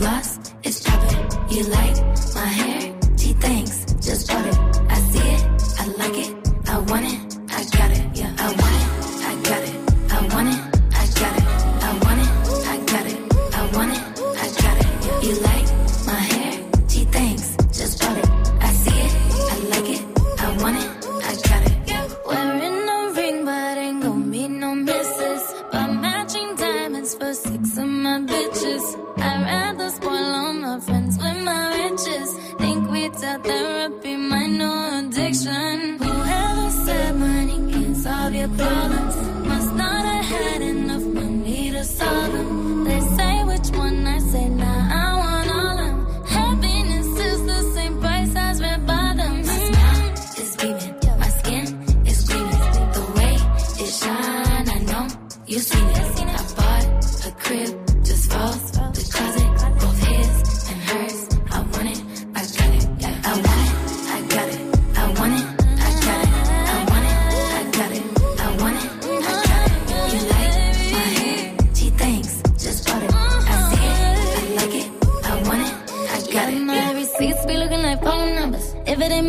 Gloss 0.00 0.38
is 0.64 0.80
chopping. 0.82 1.24
You 1.50 1.62
like 1.64 1.96
my 2.34 2.48
hair? 2.60 2.80
She 3.18 3.32
thinks 3.34 3.84
Just 4.06 4.28
bought 4.28 4.46
it. 4.46 4.58
I 4.88 4.96
see 5.12 5.26
it. 5.36 5.42
I 5.82 5.84
like 6.02 6.16
it. 6.24 6.30
I 6.68 6.78
want 6.78 7.04
it. 7.12 7.19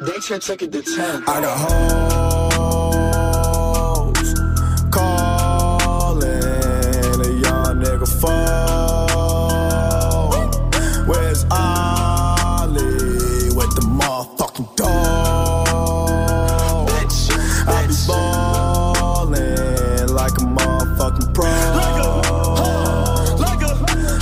Move. 0.00 0.08
Bitch. 0.08 0.26
check, 0.28 0.40
check 0.40 0.62
it 0.62 0.72
to 0.72 0.80
10. 0.82 1.24
I 1.26 1.40
got 1.40 1.58
hoes 2.78 4.34
calling 4.90 6.30
a 7.20 7.30
young 7.40 7.80
nigga 7.82 8.06
phone. 8.20 8.40
Where's 11.06 11.44
Ollie 11.50 13.50
with 13.54 13.74
the 13.74 13.82
motherfucking 13.82 14.76
dog? 14.76 15.68
I 17.68 17.86
be 17.86 17.94
ballin' 18.06 20.08
like 20.14 20.32
a 20.32 20.40
motherfucking 20.40 21.34
pro. 21.34 21.50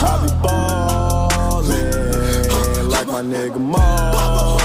I 0.01 0.03
be 0.22 0.29
ballin' 1.68 2.89
like 2.89 3.07
my 3.07 3.22
nigga 3.22 3.59
Mo. 3.61 4.57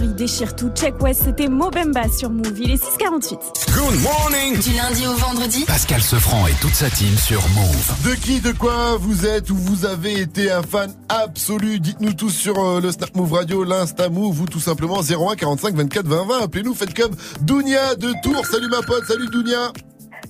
Ils 0.00 0.14
déchirent 0.14 0.54
tout. 0.54 0.70
Check 0.74 1.02
West, 1.02 1.22
c'était 1.24 1.48
Mobemba 1.48 2.08
sur 2.08 2.30
Move. 2.30 2.58
Il 2.60 2.70
est 2.70 2.82
6h48. 2.82 3.38
Good 3.74 4.00
morning 4.02 4.58
Du 4.60 4.70
lundi 4.76 5.06
au 5.06 5.12
vendredi 5.14 5.64
Pascal 5.66 6.00
Sefranc 6.00 6.46
et 6.46 6.52
toute 6.60 6.74
sa 6.74 6.88
team 6.88 7.16
sur 7.18 7.40
Move. 7.48 7.94
De 8.04 8.14
qui, 8.14 8.40
de 8.40 8.52
quoi 8.52 8.96
vous 8.98 9.26
êtes 9.26 9.50
ou 9.50 9.56
vous 9.56 9.84
avez 9.84 10.20
été 10.20 10.50
un 10.50 10.62
fan 10.62 10.92
absolu? 11.08 11.80
Dites-nous 11.80 12.14
tous 12.14 12.30
sur 12.30 12.58
euh, 12.58 12.80
le 12.80 12.92
Snap 12.92 13.14
Move 13.16 13.32
Radio, 13.32 13.64
l'Insta 13.64 14.08
Move 14.08 14.42
ou 14.42 14.46
tout 14.46 14.60
simplement 14.60 15.00
01 15.00 15.34
45 15.34 15.74
24 15.74 16.06
20 16.06 16.24
20. 16.26 16.42
Appelez-nous, 16.44 16.74
faites 16.74 16.94
comme 16.94 17.14
Dounia 17.40 17.94
de 17.96 18.12
Tours. 18.22 18.46
Salut 18.46 18.68
ma 18.68 18.82
pote, 18.82 19.04
salut 19.06 19.26
Dounia. 19.26 19.72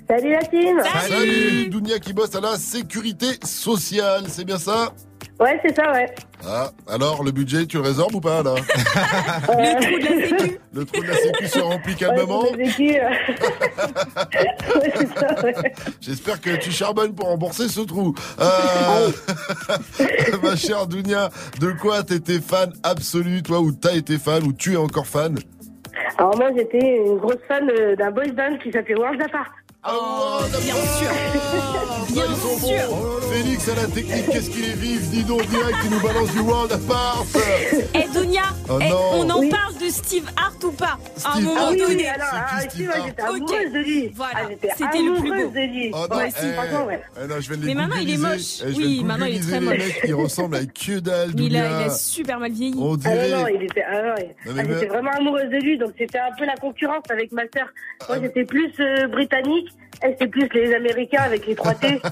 Salut 0.08 0.32
la 0.32 0.42
team 0.44 0.80
Salut 1.08 1.68
Dounia 1.68 1.98
qui 1.98 2.12
bosse 2.12 2.34
à 2.34 2.40
la 2.40 2.56
sécurité 2.56 3.26
sociale, 3.44 4.24
c'est 4.28 4.44
bien 4.44 4.58
ça? 4.58 4.92
Ouais, 5.40 5.60
c'est 5.64 5.74
ça, 5.74 5.92
ouais. 5.92 6.06
Ah, 6.45 6.70
alors 6.88 7.22
le 7.22 7.30
budget, 7.30 7.66
tu 7.66 7.76
le 7.76 7.84
résorbes 7.84 8.16
ou 8.16 8.20
pas 8.20 8.43
là 8.43 8.55
Le 9.49 9.80
trou 9.80 9.99
de 9.99 10.05
la 10.05 10.26
sécu. 10.26 10.59
Le 10.74 10.84
trou 10.84 11.03
de 11.03 11.09
la 11.09 11.16
sécu 11.16 11.47
se 11.47 11.59
remplit 11.61 11.95
calmement. 11.95 12.43
Ouais, 12.43 12.49
c'est 12.53 12.64
la 12.64 12.72
sécu. 12.72 12.93
Ouais, 14.74 14.93
c'est 14.97 15.18
ça, 15.18 15.45
ouais. 15.45 15.55
J'espère 16.01 16.40
que 16.40 16.57
tu 16.57 16.72
charbonnes 16.72 17.14
pour 17.14 17.26
rembourser 17.28 17.68
ce 17.68 17.80
trou. 17.82 18.14
Euh, 18.40 19.11
ma 20.43 20.57
chère 20.57 20.86
Dounia, 20.86 21.30
de 21.61 21.70
quoi 21.72 22.03
t'étais 22.03 22.40
fan 22.40 22.72
absolu, 22.82 23.43
toi, 23.43 23.61
ou 23.61 23.70
t'as 23.70 23.95
été 23.95 24.18
fan, 24.18 24.43
ou 24.43 24.53
tu 24.53 24.72
es 24.72 24.76
encore 24.76 25.07
fan? 25.07 25.38
Alors 26.18 26.36
moi, 26.36 26.51
j'étais 26.57 26.97
une 26.97 27.18
grosse 27.18 27.36
fan 27.47 27.70
euh, 27.70 27.95
d'un 27.95 28.11
boys 28.11 28.32
band 28.32 28.57
qui 28.62 28.72
s'appelait 28.72 28.97
World 28.97 29.22
Apart. 29.22 29.53
Oh, 29.85 30.39
bien 30.61 30.74
sûr 30.74 31.11
Bien 32.12 32.37
sûr 32.37 33.22
Félix 33.33 33.68
à 33.68 33.74
la 33.74 33.87
technique, 33.87 34.26
qu'est-ce 34.30 34.51
qu'il 34.51 34.64
est 34.64 34.74
vif 34.76 35.01
Dis 35.11 35.24
donc 35.24 35.45
direct, 35.49 35.76
il 35.85 35.91
nous 35.91 36.01
balance 36.01 36.30
du 36.33 36.41
World 36.41 36.70
Apart 36.72 37.24
Eh 37.95 38.05
Dounia, 38.14 38.43
Oh 38.68 38.78
eh, 38.80 38.89
non. 38.91 38.97
on 39.14 39.30
en 39.30 39.41
Oui. 39.41 39.49
parle 39.49 39.74
de 39.78 39.89
Steve 39.89 40.28
Hart 40.37 40.62
ou 40.62 40.70
pas 40.72 40.99
À 41.24 41.30
un 41.30 41.33
Steve 41.33 41.45
moment 41.47 41.61
Ah 41.62 41.68
oui, 41.72 41.83
oui, 41.89 41.95
donné. 41.95 42.09
alors, 42.09 42.26
ah, 42.33 42.61
si, 42.68 42.83
moi, 42.85 42.95
j'étais 43.07 43.22
amoureuse 43.22 43.72
de 43.72 43.78
lui. 43.78 44.12
Voilà, 44.14 44.33
Ah, 44.37 44.49
c'était 44.76 44.99
le 45.03 45.14
plus 45.14 45.28
beau. 45.30 45.35
amoureuse 45.35 45.53
de 45.53 45.61
lui. 45.72 45.91
Oh 45.95 46.07
non, 46.11 46.16
Ouais, 46.16 46.28
eh, 46.28 46.53
franchement, 46.53 46.87
ouais. 46.87 47.01
eh 47.24 47.26
non, 47.26 47.41
je 47.41 47.53
les 47.55 47.57
Mais 47.66 47.74
maintenant, 47.74 47.97
il 48.01 48.11
est 48.11 48.16
moche. 48.18 48.62
Eh, 48.64 48.72
Oui, 48.76 49.05
maintenant, 49.05 49.26
il 49.26 49.37
est 49.37 49.41
très 49.49 49.61
moche. 49.61 50.01
il 50.05 50.14
ressemble 50.14 50.57
à 50.57 50.64
que 50.66 50.99
dalle, 51.01 51.30
il 51.30 51.57
a, 51.57 51.62
Dounia. 51.64 51.80
il 51.80 51.87
a 51.87 51.91
super 51.91 52.39
mal 52.39 52.53
vieilli. 52.53 52.74
On 52.78 52.85
Ah 52.85 52.89
non, 52.91 52.97
dirait... 52.97 53.30
non, 53.30 53.47
il 53.49 53.62
était, 53.64 53.85
ah, 53.91 54.14
ouais. 54.14 54.37
Non, 54.47 54.53
mais 54.55 54.62
Ah, 54.64 54.68
j'étais 54.68 54.87
vraiment 54.87 55.11
amoureuse 55.12 55.51
de 55.51 55.57
lui, 55.57 55.78
donc 55.78 55.91
c'était 55.99 56.18
un 56.18 56.33
peu 56.39 56.45
la 56.45 56.57
concurrence 56.57 57.05
avec 57.11 57.33
ma 57.33 57.43
sœur. 57.57 57.66
Moi, 58.09 58.18
j'étais 58.22 58.45
plus 58.45 58.70
euh, 58.80 59.07
britannique, 59.09 59.68
elle 60.03 60.12
c'était 60.12 60.26
plus 60.28 60.48
les 60.55 60.74
Américains 60.74 61.22
avec 61.22 61.46
les 61.46 61.55
3T. 61.55 62.00
Euh, 62.05 62.11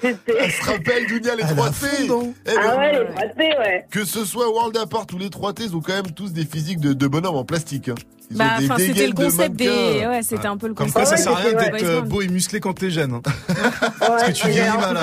c'était- 0.00 0.32
Elle 0.38 0.50
se 0.50 0.64
rappelle, 0.64 1.06
Dounia, 1.08 1.36
les 1.36 1.42
3T 1.44 1.86
Eh 2.04 2.08
ben, 2.08 2.34
Ah 2.62 2.78
ouais, 2.78 2.92
les 2.92 3.04
3T, 3.14 3.58
ouais. 3.58 3.86
Que 3.90 4.04
ce 4.04 4.24
soit 4.24 4.48
World 4.50 4.76
Apart 4.76 5.06
ou 5.14 5.18
les 5.18 5.30
3T, 5.30 5.64
ils 5.64 5.76
ont 5.76 5.80
quand 5.80 5.94
même 5.94 6.10
tous 6.12 6.32
des 6.32 6.44
physiques 6.44 6.80
de, 6.80 6.92
de 6.92 7.06
bonhommes 7.06 7.36
en 7.36 7.44
plastique. 7.44 7.90
Bah, 8.30 8.44
des 8.58 8.64
enfin, 8.66 8.74
c'était 8.78 9.06
le 9.06 9.12
de 9.12 9.22
concept 9.24 9.56
des. 9.56 9.66
mannequins. 9.68 10.10
Ouais, 10.10 10.22
c'était 10.22 10.46
un 10.46 10.56
peu 10.56 10.68
le 10.68 10.74
Comme 10.74 10.92
concept. 10.92 11.06
quoi, 11.06 11.16
ça 11.16 11.22
sert 11.22 11.32
à 11.32 11.36
rien 11.36 11.52
d'être 11.52 11.72
ouais. 11.72 11.84
euh, 11.84 12.00
beau 12.02 12.20
et 12.22 12.28
musclé 12.28 12.60
quand 12.60 12.74
t'es 12.74 12.90
jeune. 12.90 13.14
hein. 13.14 13.22
Ouais, 13.48 14.26
que 14.26 14.32
tu 14.32 14.48
vieillis 14.48 14.68
mal, 14.78 14.98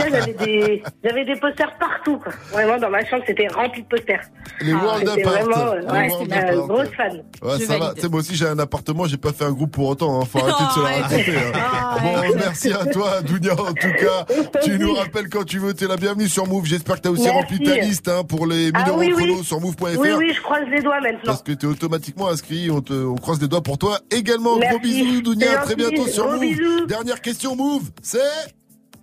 j'avais 1.03 1.25
des, 1.25 1.33
des 1.33 1.39
posters 1.39 1.71
partout, 1.79 2.17
quoi. 2.19 2.31
Vraiment, 2.51 2.77
dans 2.77 2.89
ma 2.89 3.03
chambre, 3.05 3.23
c'était 3.25 3.47
rempli 3.47 3.81
de 3.81 3.87
posters. 3.87 4.21
Les 4.61 4.73
World 4.73 5.09
C'était 5.09 5.21
Apart. 5.27 5.43
vraiment, 5.43 5.73
Les 5.73 5.85
ouais, 5.85 6.09
World 6.09 6.31
c'était 6.33 6.53
une 6.53 6.59
grosse 6.61 6.89
fan. 6.95 7.23
Ouais, 7.41 7.59
ça 7.65 7.77
va. 7.79 7.93
Tu 7.95 8.01
sais, 8.01 8.09
moi 8.09 8.19
aussi, 8.19 8.35
j'ai 8.35 8.47
un 8.47 8.59
appartement, 8.59 9.05
j'ai 9.07 9.17
pas 9.17 9.33
fait 9.33 9.45
un 9.45 9.51
groupe 9.51 9.71
pour 9.71 9.87
autant. 9.89 10.21
Hein. 10.21 10.25
Faut 10.25 10.39
arrêter 10.45 10.63
de 10.63 10.69
se 10.71 10.79
la 10.79 10.89
raconter. 11.01 11.35
hein. 11.37 11.59
Arrête. 11.81 12.31
Bon, 12.31 12.35
merci 12.39 12.71
à 12.73 12.85
toi, 12.85 13.21
Dounia, 13.21 13.53
en 13.53 13.73
tout 13.73 13.93
cas. 13.99 14.25
Tu 14.63 14.79
nous 14.79 14.93
rappelles 14.93 15.29
quand 15.29 15.43
tu 15.43 15.59
veux, 15.59 15.73
t'es 15.73 15.87
la 15.87 15.97
bienvenue 15.97 16.27
sur 16.29 16.47
Move. 16.47 16.65
J'espère 16.65 16.95
que 16.97 17.01
t'as 17.01 17.09
aussi 17.09 17.29
rempli 17.29 17.59
ta 17.61 17.75
liste 17.77 18.07
hein, 18.07 18.23
pour 18.23 18.47
les 18.47 18.71
1000 18.71 18.71
Ah 18.75 18.89
euros 18.89 19.43
sur 19.43 19.59
move.fr. 19.59 19.99
Oui, 19.99 20.09
oui, 20.17 20.31
je 20.35 20.41
croise 20.41 20.63
les 20.71 20.81
doigts 20.81 20.99
maintenant. 21.01 21.19
Parce 21.25 21.43
que 21.43 21.51
t'es 21.51 21.67
automatiquement 21.67 22.29
inscrit, 22.29 22.69
on, 22.71 22.81
te, 22.81 22.93
on 23.15 23.17
croise 23.17 23.41
les 23.41 23.47
doigts 23.47 23.63
pour 23.63 23.77
toi 23.77 23.99
également. 24.11 24.57
Gros 24.57 24.59
Merci. 24.59 24.79
bisous, 24.81 25.21
Dounia, 25.21 25.61
à 25.61 25.63
très 25.63 25.75
bientôt 25.75 26.05
sur 26.07 26.25
Gros 26.25 26.33
Move. 26.33 26.41
bisous. 26.41 26.85
Dernière 26.85 27.21
question, 27.21 27.55
Move, 27.55 27.89
c'est 28.01 28.19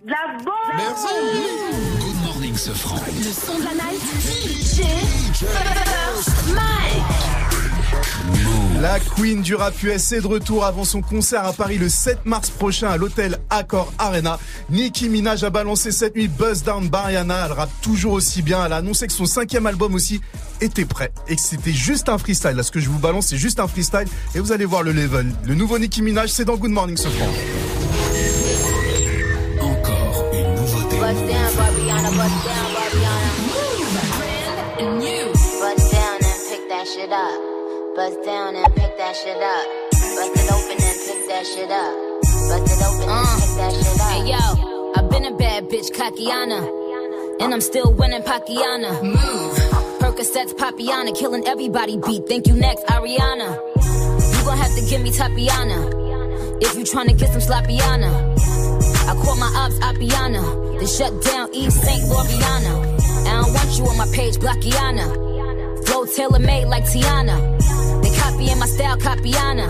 La 0.05 0.37
bombe 0.37 0.53
Merci. 0.77 1.07
Morning 2.23 2.55
se 2.55 2.71
franc. 2.71 2.95
Le 3.07 3.23
son 3.23 3.57
de 3.57 3.63
la 3.63 3.73
night. 3.73 4.01
DJ 4.23 4.83
Mike. 6.53 6.72
La 8.83 8.99
queen 8.99 9.41
du 9.41 9.55
rap 9.55 9.81
US 9.81 10.11
est 10.11 10.19
de 10.19 10.27
retour 10.27 10.65
avant 10.65 10.83
son 10.83 11.01
concert 11.01 11.45
à 11.45 11.53
Paris 11.53 11.77
le 11.77 11.87
7 11.87 12.25
mars 12.25 12.49
prochain 12.49 12.89
à 12.89 12.97
l'hôtel 12.97 13.37
Accor 13.49 13.93
Arena. 13.97 14.37
Nicki 14.69 15.07
Minaj 15.07 15.41
a 15.45 15.49
balancé 15.49 15.93
cette 15.93 16.17
nuit 16.17 16.27
Buzz 16.27 16.63
Down 16.63 16.89
Bariana. 16.89 17.45
Elle 17.45 17.53
rappe 17.53 17.71
toujours 17.81 18.11
aussi 18.11 18.41
bien. 18.41 18.65
Elle 18.65 18.73
a 18.73 18.75
annoncé 18.75 19.07
que 19.07 19.13
son 19.13 19.23
cinquième 19.23 19.67
album 19.67 19.95
aussi 19.95 20.19
était 20.59 20.83
prêt 20.83 21.13
et 21.29 21.37
que 21.37 21.41
c'était 21.41 21.71
juste 21.71 22.09
un 22.09 22.17
freestyle. 22.17 22.57
Là, 22.57 22.63
ce 22.63 22.71
que 22.71 22.81
je 22.81 22.89
vous 22.89 22.99
balance, 22.99 23.27
c'est 23.27 23.37
juste 23.37 23.61
un 23.61 23.69
freestyle 23.69 24.09
et 24.35 24.41
vous 24.41 24.51
allez 24.51 24.65
voir 24.65 24.83
le 24.83 24.91
level. 24.91 25.33
Le 25.45 25.55
nouveau 25.55 25.79
Nicki 25.79 26.01
Minaj, 26.01 26.29
c'est 26.31 26.43
dans 26.43 26.57
Good 26.57 26.71
Morning 26.71 26.97
ce 26.97 27.07
franc. 27.07 27.31
Encore 29.61 30.25
une 30.33 30.55
nouveauté. 30.55 30.97
Bust 30.97 31.25
down, 31.25 31.55
Barbiana, 31.55 32.09
bust 32.09 32.19
down. 32.19 32.73
And 34.81 35.01
you. 35.01 35.31
Down 35.89 36.17
and 36.21 36.49
pick 36.49 36.67
that 36.67 36.85
shit 36.85 37.09
up. 37.13 37.52
Bust 37.95 38.23
down 38.23 38.55
and 38.55 38.75
pick 38.75 38.97
that 38.97 39.15
shit 39.15 39.37
up. 39.37 39.65
Bust 39.91 40.33
it 40.33 40.51
open 40.51 40.77
and 40.81 40.97
pick 41.05 41.27
that 41.27 41.45
shit 41.45 41.69
up. 41.69 42.21
Bust 42.49 42.73
it 42.73 42.81
open 42.87 43.03
and 43.03 43.11
uh. 43.11 43.39
pick 43.39 43.53
that 43.55 43.71
shit 43.71 44.01
up. 44.01 44.09
Hey 44.09 44.31
yo, 44.31 44.93
I've 44.97 45.09
been 45.11 45.25
a 45.25 45.37
bad 45.37 45.69
bitch, 45.69 45.91
Kakiana. 45.91 47.39
And 47.39 47.53
I'm 47.53 47.61
still 47.61 47.93
winning 47.93 48.23
Pakiana. 48.23 49.03
Move. 49.03 49.57
Percocets, 49.99 50.53
Papiana, 50.55 51.15
killing 51.15 51.45
everybody 51.45 51.97
beat. 51.97 52.27
Thank 52.27 52.47
you 52.47 52.55
next, 52.55 52.83
Ariana. 52.87 53.59
You 53.75 54.43
gon' 54.43 54.57
have 54.57 54.73
to 54.75 54.85
give 54.89 55.01
me 55.01 55.11
Tapiana. 55.11 56.63
If 56.63 56.75
you 56.75 56.85
tryna 56.85 57.15
get 57.15 57.29
some 57.29 57.41
Slappiana. 57.41 58.33
I 59.07 59.13
call 59.23 59.35
my 59.35 59.53
ops 59.55 59.77
Appiana. 59.79 60.79
They 60.79 60.87
shut 60.87 61.21
down 61.21 61.53
East 61.53 61.79
St. 61.79 62.01
Loriana. 62.05 63.27
I 63.27 63.41
don't 63.43 63.53
want 63.53 63.77
you 63.77 63.85
on 63.85 63.97
my 63.97 64.07
page, 64.15 64.37
Blackiana. 64.37 65.85
Flow 65.85 66.05
tailor 66.05 66.39
made 66.39 66.65
like 66.65 66.85
Tiana. 66.85 67.82
They 69.21 69.31
copying 69.31 69.57
my. 69.57 69.67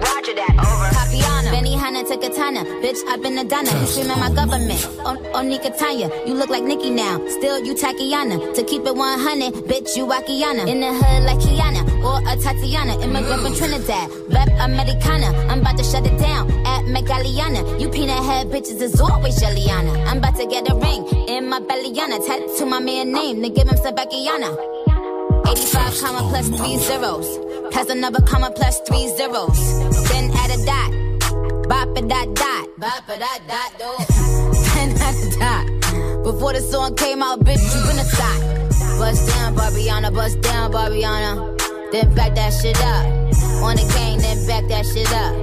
Roger 0.00 0.34
that, 0.34 0.54
over. 0.62 0.88
Capiana. 0.94 1.50
Benny 1.50 1.74
Hanna 1.74 2.04
to 2.04 2.16
Katana. 2.16 2.64
Bitch, 2.80 3.02
I've 3.08 3.20
been 3.20 3.36
a 3.36 3.44
Donna. 3.44 3.68
You 3.80 3.86
screaming 3.86 4.20
my 4.20 4.30
government. 4.30 4.80
On, 5.04 5.18
on 5.34 5.48
Nika 5.48 5.70
Tanya. 5.70 6.08
You 6.24 6.34
look 6.34 6.50
like 6.50 6.62
Nicki 6.62 6.90
now. 6.90 7.18
Still, 7.28 7.58
you 7.64 7.74
Takiana. 7.74 8.54
To 8.54 8.62
keep 8.62 8.86
it 8.86 8.94
100, 8.94 9.52
bitch, 9.66 9.96
you 9.96 10.06
Akiana. 10.06 10.68
In 10.68 10.80
the 10.80 10.94
hood 10.94 11.22
like 11.24 11.38
Kiana. 11.38 11.82
Or 12.04 12.22
a 12.22 12.36
Tatiana. 12.36 12.94
Immigrant 13.02 13.42
from 13.42 13.54
Trinidad. 13.54 14.08
Rep 14.32 14.48
Americana. 14.60 15.36
I'm 15.50 15.60
about 15.60 15.76
to 15.78 15.84
shut 15.84 16.06
it 16.06 16.16
down. 16.18 16.50
At 16.64 16.84
Megaliana. 16.84 17.80
You 17.80 17.88
peanut 17.90 18.24
head 18.24 18.48
bitches 18.48 18.80
is 18.80 19.00
always 19.00 19.38
Jelliana. 19.40 20.06
I'm 20.06 20.18
about 20.18 20.36
to 20.36 20.46
get 20.46 20.70
a 20.70 20.74
ring. 20.76 21.06
In 21.28 21.48
my 21.48 21.60
bellyana. 21.60 22.24
Tattoo 22.24 22.66
my 22.66 22.78
man 22.78 23.12
name. 23.12 23.42
Then 23.42 23.52
give 23.52 23.68
him 23.68 23.76
Sabakiana. 23.76 24.56
85 25.50 26.00
comma 26.00 26.20
oh 26.22 26.28
plus 26.30 26.48
three 26.48 26.78
zeros. 26.78 27.49
Plus 27.70 27.88
another 27.88 28.20
comma 28.22 28.50
plus 28.50 28.80
three 28.86 29.08
zeros. 29.16 29.58
Then 30.08 30.30
add 30.34 30.50
a 30.50 30.64
dot. 30.64 31.68
Bop 31.68 31.96
a 31.96 32.02
dot 32.02 32.34
dot. 32.34 32.68
Bop 32.78 33.08
a 33.08 33.18
dot 33.18 33.40
dot 33.48 33.78
dot. 33.78 34.08
then 34.74 34.90
add 34.98 35.14
a 35.14 35.38
dot. 35.38 36.24
Before 36.24 36.52
the 36.52 36.60
song 36.60 36.94
came 36.96 37.22
out, 37.22 37.40
bitch, 37.40 37.62
you 37.74 37.80
been 37.88 37.98
a 37.98 38.04
thought. 38.04 38.98
Bust 38.98 39.28
down, 39.28 39.56
Barbiana, 39.56 40.14
bust 40.14 40.40
down, 40.40 40.72
Barbiana. 40.72 41.58
Then 41.92 42.14
back 42.14 42.34
that 42.34 42.50
shit 42.50 42.80
up. 42.82 43.06
On 43.62 43.76
the 43.76 43.90
gang, 43.94 44.18
then 44.18 44.46
back 44.46 44.68
that 44.68 44.86
shit 44.86 45.12
up. 45.12 45.34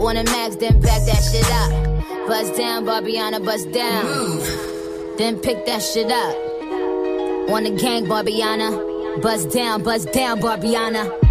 On 0.00 0.14
the 0.14 0.24
max, 0.24 0.56
then 0.56 0.80
back 0.80 1.02
that 1.06 1.22
shit 1.30 1.50
up. 1.52 2.28
Bust 2.28 2.56
down, 2.56 2.84
Barbiana, 2.84 3.44
bust 3.44 3.70
down. 3.72 4.04
Then 5.16 5.38
pick 5.38 5.64
that 5.66 5.82
shit 5.82 6.10
up. 6.10 6.36
On 7.50 7.62
the 7.62 7.70
gang, 7.70 8.06
Barbiana. 8.06 9.22
Buzz 9.22 9.46
down, 9.46 9.82
buzz 9.82 10.04
down, 10.06 10.40
Barbiana. 10.40 11.25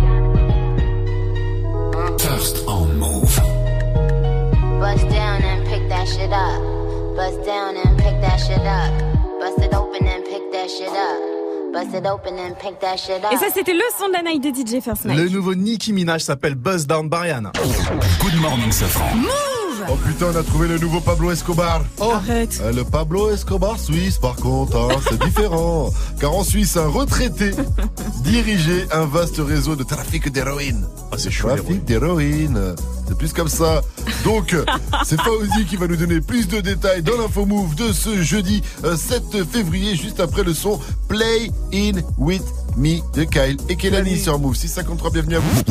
First 2.20 2.66
on 2.68 2.98
move. 2.98 3.36
Bust 4.80 5.08
down 5.10 5.42
and 5.44 5.66
pick 5.68 5.88
that 5.90 6.08
shit 6.08 6.32
up. 6.32 6.62
Bust 7.16 7.46
down 7.46 7.76
and 7.78 7.98
pick 7.98 8.20
that 8.22 8.38
shit 8.40 8.60
up. 8.60 8.92
Bust 9.40 9.60
it 9.60 9.74
open 9.74 10.08
and 10.08 10.24
pick 10.26 10.52
that 10.52 10.70
shit 10.70 10.90
up. 10.90 11.74
Bust 11.74 11.94
it 11.94 12.06
open 12.06 12.38
and 12.40 12.58
pick 12.58 12.80
that 12.80 12.98
shit 12.98 13.24
up. 13.24 13.32
Et 13.34 13.38
ça, 13.38 13.48
c'était 13.54 13.74
le 13.74 13.84
son 13.98 14.08
de 14.08 14.14
la 14.14 14.22
night 14.24 14.42
de 14.44 14.50
DJ 14.50 14.82
First 14.82 15.06
Mike. 15.06 15.18
Le 15.18 15.30
nouveau 15.30 15.56
Nicki 15.56 15.94
Minaj 15.94 16.22
s'appelle 16.22 16.56
Buzz 16.56 16.88
Down 16.88 17.08
Bariana. 17.10 17.52
Good 18.22 18.42
morning 18.42 18.72
ce 18.72 18.86
franc. 18.86 19.12
Oh 19.88 19.96
putain, 20.06 20.28
on 20.34 20.36
a 20.36 20.44
trouvé 20.44 20.68
le 20.68 20.78
nouveau 20.80 21.00
Pablo 21.00 21.32
Escobar. 21.32 21.84
Oh. 22.00 22.12
Arrête. 22.14 22.60
Euh, 22.62 22.72
le 22.72 22.84
Pablo 22.84 23.30
Escobar 23.30 23.80
suisse, 23.80 24.18
par 24.18 24.36
contre, 24.36 24.78
hein, 24.78 25.00
c'est 25.08 25.22
différent. 25.22 25.92
Car 26.20 26.34
en 26.34 26.44
Suisse, 26.44 26.78
un 26.78 26.88
retraité 26.88 27.52
dirigeait 28.24 28.88
un 28.92 29.06
vaste 29.06 29.38
réseau 29.38 29.76
de 29.76 29.84
trafic 29.84 30.32
d'héroïne. 30.32 30.88
Ah, 31.12 31.16
c'est 31.18 31.30
chaud. 31.32 31.50
Trafic 31.50 31.86
d'héroïne. 31.86 32.76
C'est 33.08 33.18
plus 33.18 33.34
comme 33.34 33.50
ça. 33.50 33.82
Donc, 34.24 34.54
euh, 34.54 34.66
c'est 35.04 35.20
Fauzi 35.22 35.66
qui 35.66 35.76
va 35.76 35.88
nous 35.88 35.96
donner 35.96 36.22
plus 36.22 36.48
de 36.48 36.62
détails 36.62 37.04
dans 37.04 37.18
l'info 37.18 37.46
move 37.46 37.76
de 37.76 37.92
ce 37.92 38.22
jeudi 38.22 38.62
euh, 38.84 38.98
7 38.98 39.44
février, 39.52 39.96
juste 39.96 40.20
après 40.20 40.44
le 40.44 40.54
son 40.54 40.80
Play 41.08 41.52
In 41.74 42.02
With 42.18 42.44
Me 42.78 43.00
de 43.14 43.24
Kyle 43.24 43.58
et 43.70 43.76
Kelani 43.76 44.18
sur 44.18 44.38
Move. 44.38 44.56
653, 44.56 45.12
bienvenue 45.12 45.36
à 45.36 45.40
vous. 45.40 45.64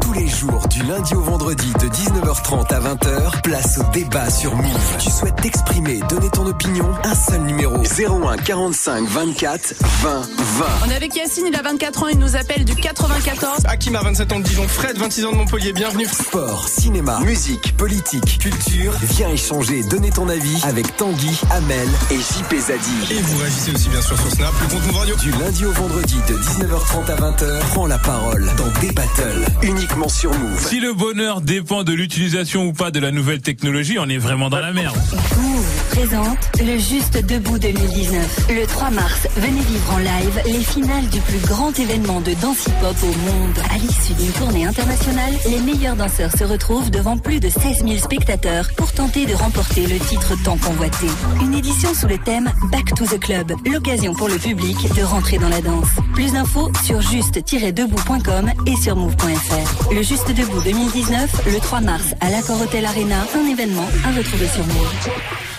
Tous 0.00 0.12
les 0.12 0.26
jours, 0.26 0.66
du 0.68 0.82
lundi 0.82 1.14
au 1.14 1.20
vendredi, 1.20 1.72
de 1.74 1.86
19h30 1.86 2.74
à 2.74 2.80
20h, 2.80 3.42
place 3.42 3.78
au 3.78 3.92
débat 3.92 4.28
sur 4.30 4.56
Move. 4.56 4.96
Tu 4.98 5.10
souhaites 5.10 5.36
t'exprimer, 5.36 6.00
donner 6.08 6.28
ton 6.30 6.46
opinion 6.46 6.88
Un 7.04 7.14
seul 7.14 7.42
numéro 7.42 7.76
01 7.76 8.36
45 8.38 9.06
24 9.06 9.74
20 10.02 10.20
20. 10.38 10.66
On 10.86 10.90
est 10.90 10.96
avec 10.96 11.14
Yacine, 11.14 11.44
il 11.48 11.56
a 11.56 11.62
24 11.62 12.02
ans, 12.02 12.08
il 12.08 12.18
nous 12.18 12.34
appelle 12.36 12.64
du 12.64 12.74
94. 12.74 13.62
Hakim 13.66 13.94
a 13.94 14.02
27 14.02 14.32
ans 14.32 14.40
de 14.40 14.44
Dijon, 14.44 14.66
Fred 14.66 14.98
26 14.98 15.24
ans 15.26 15.32
de 15.32 15.36
Montpellier, 15.36 15.72
bienvenue. 15.74 16.06
Sport, 16.06 16.68
cinéma, 16.68 17.18
musique, 17.20 17.76
politique, 17.76 18.38
culture. 18.38 18.92
Viens 19.16 19.28
échanger, 19.30 19.82
donner 19.84 20.10
ton 20.10 20.28
avis 20.28 20.60
avec 20.62 20.96
Tanguy, 20.96 21.36
Amel 21.50 21.88
et 22.10 22.18
JP 22.18 22.54
Zadi. 22.60 23.14
Et 23.14 23.20
vous 23.20 23.38
réagissez 23.38 23.72
aussi 23.72 23.88
bien 23.88 24.00
sûr 24.00 24.16
sur 24.18 24.30
Snap, 24.30 24.52
le 24.62 24.68
compte 24.68 24.86
Move 24.86 24.96
Radio. 24.96 25.16
Du 25.16 25.30
lundi 25.32 25.64
au 25.64 25.72
vendredi 25.72 26.16
de 26.28 26.34
19h30 26.34 27.10
à 27.10 27.16
20h, 27.16 27.58
prends 27.72 27.86
la 27.86 27.98
parole 27.98 28.48
dans 28.56 28.80
des 28.80 28.92
battles 28.92 29.44
uniquement 29.62 30.08
sur 30.08 30.30
Move. 30.32 30.64
Si 30.68 30.78
le 30.78 30.92
bonheur 30.92 31.40
dépend 31.40 31.82
de 31.82 31.92
l'utilisation 31.92 32.66
ou 32.66 32.72
pas 32.72 32.90
de 32.92 33.00
la 33.00 33.10
nouvelle 33.10 33.40
technologie, 33.40 33.96
on 33.98 34.08
est 34.08 34.18
vraiment 34.18 34.50
dans 34.50 34.60
la 34.60 34.72
merde. 34.72 34.96
Move 35.36 35.64
présente 35.90 36.38
le 36.60 36.78
Juste 36.78 37.24
Debout 37.26 37.58
2019. 37.58 38.46
Le 38.50 38.66
3 38.66 38.90
mars, 38.90 39.28
venez 39.36 39.60
vivre 39.60 39.92
en 39.92 39.98
live 39.98 40.42
les 40.46 40.64
finales 40.64 41.08
du 41.08 41.20
plus 41.20 41.38
grand 41.48 41.76
événement 41.78 42.20
de 42.20 42.32
danse 42.34 42.66
hip-hop 42.66 42.96
au 43.02 43.06
monde. 43.06 43.58
À 43.70 43.78
l'issue 43.78 44.14
d'une 44.14 44.32
tournée 44.32 44.66
internationale, 44.66 45.32
les 45.48 45.63
meilleurs 45.64 45.96
danseurs 45.96 46.32
se 46.36 46.44
retrouvent 46.44 46.90
devant 46.90 47.16
plus 47.16 47.40
de 47.40 47.48
16 47.48 47.84
000 47.84 47.96
spectateurs 47.96 48.68
pour 48.76 48.92
tenter 48.92 49.26
de 49.26 49.34
remporter 49.34 49.86
le 49.86 49.98
titre 49.98 50.34
tant 50.44 50.56
convoité. 50.58 51.06
Une 51.40 51.54
édition 51.54 51.94
sous 51.94 52.06
le 52.06 52.18
thème 52.18 52.50
Back 52.70 52.94
to 52.94 53.06
the 53.06 53.18
Club, 53.18 53.52
l'occasion 53.66 54.14
pour 54.14 54.28
le 54.28 54.36
public 54.36 54.76
de 54.94 55.02
rentrer 55.02 55.38
dans 55.38 55.48
la 55.48 55.60
danse. 55.60 55.88
Plus 56.14 56.32
d'infos 56.32 56.70
sur 56.84 57.00
juste-debout.com 57.00 58.52
et 58.66 58.76
sur 58.76 58.96
move.fr. 58.96 59.92
Le 59.92 60.02
Juste 60.02 60.28
Debout 60.28 60.60
2019, 60.62 61.46
le 61.52 61.60
3 61.60 61.80
mars 61.80 62.14
à 62.20 62.30
l'Accor 62.30 62.60
Hotel 62.60 62.84
Arena, 62.84 63.24
un 63.34 63.48
événement 63.50 63.88
à 64.04 64.16
retrouver 64.16 64.46
sur 64.48 64.66
Move. 64.66 65.53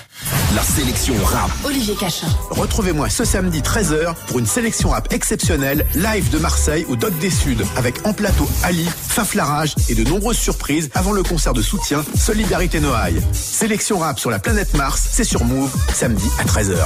La 0.55 0.61
sélection 0.61 1.13
rap. 1.23 1.51
Olivier 1.65 1.95
Cachin. 1.95 2.27
Retrouvez-moi 2.49 3.09
ce 3.09 3.25
samedi 3.25 3.59
13h 3.59 4.15
pour 4.27 4.39
une 4.39 4.45
sélection 4.45 4.89
rap 4.89 5.11
exceptionnelle, 5.11 5.85
live 5.95 6.29
de 6.29 6.37
Marseille 6.37 6.85
au 6.87 6.95
Doc 6.95 7.17
des 7.19 7.29
Suds, 7.29 7.63
avec 7.75 8.05
en 8.05 8.13
plateau 8.13 8.47
Ali, 8.63 8.85
Faflarage 8.85 9.75
et 9.89 9.95
de 9.95 10.03
nombreuses 10.07 10.37
surprises 10.37 10.89
avant 10.93 11.11
le 11.11 11.23
concert 11.23 11.53
de 11.53 11.61
soutien 11.61 12.03
Solidarité 12.15 12.79
Noailles. 12.79 13.21
Sélection 13.33 13.99
rap 13.99 14.17
sur 14.19 14.29
la 14.31 14.39
planète 14.39 14.73
Mars, 14.75 15.05
c'est 15.11 15.25
sur 15.25 15.43
Move, 15.43 15.73
samedi 15.93 16.27
à 16.39 16.43
13h. 16.45 16.77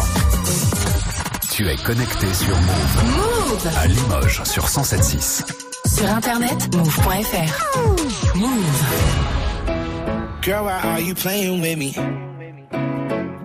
Tu 1.52 1.68
es 1.68 1.76
connecté 1.78 2.28
sur 2.34 2.56
Move. 2.56 3.04
Move 3.06 3.68
À 3.78 3.88
Limoges 3.88 4.42
sur 4.46 4.66
107.6. 4.66 5.44
Sur 5.96 6.10
internet, 6.10 6.76
move.fr. 6.76 8.36
Move. 8.36 8.50
Girl, 10.42 10.66
why 10.66 10.80
are 10.84 11.00
you 11.00 11.14
playing 11.14 11.62
with 11.62 11.78
me? 11.78 11.94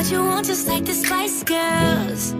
what 0.00 0.10
you 0.10 0.24
want 0.24 0.46
just 0.46 0.66
like 0.66 0.84
the 0.86 0.94
Spice 0.94 1.42
Girls. 1.44 2.34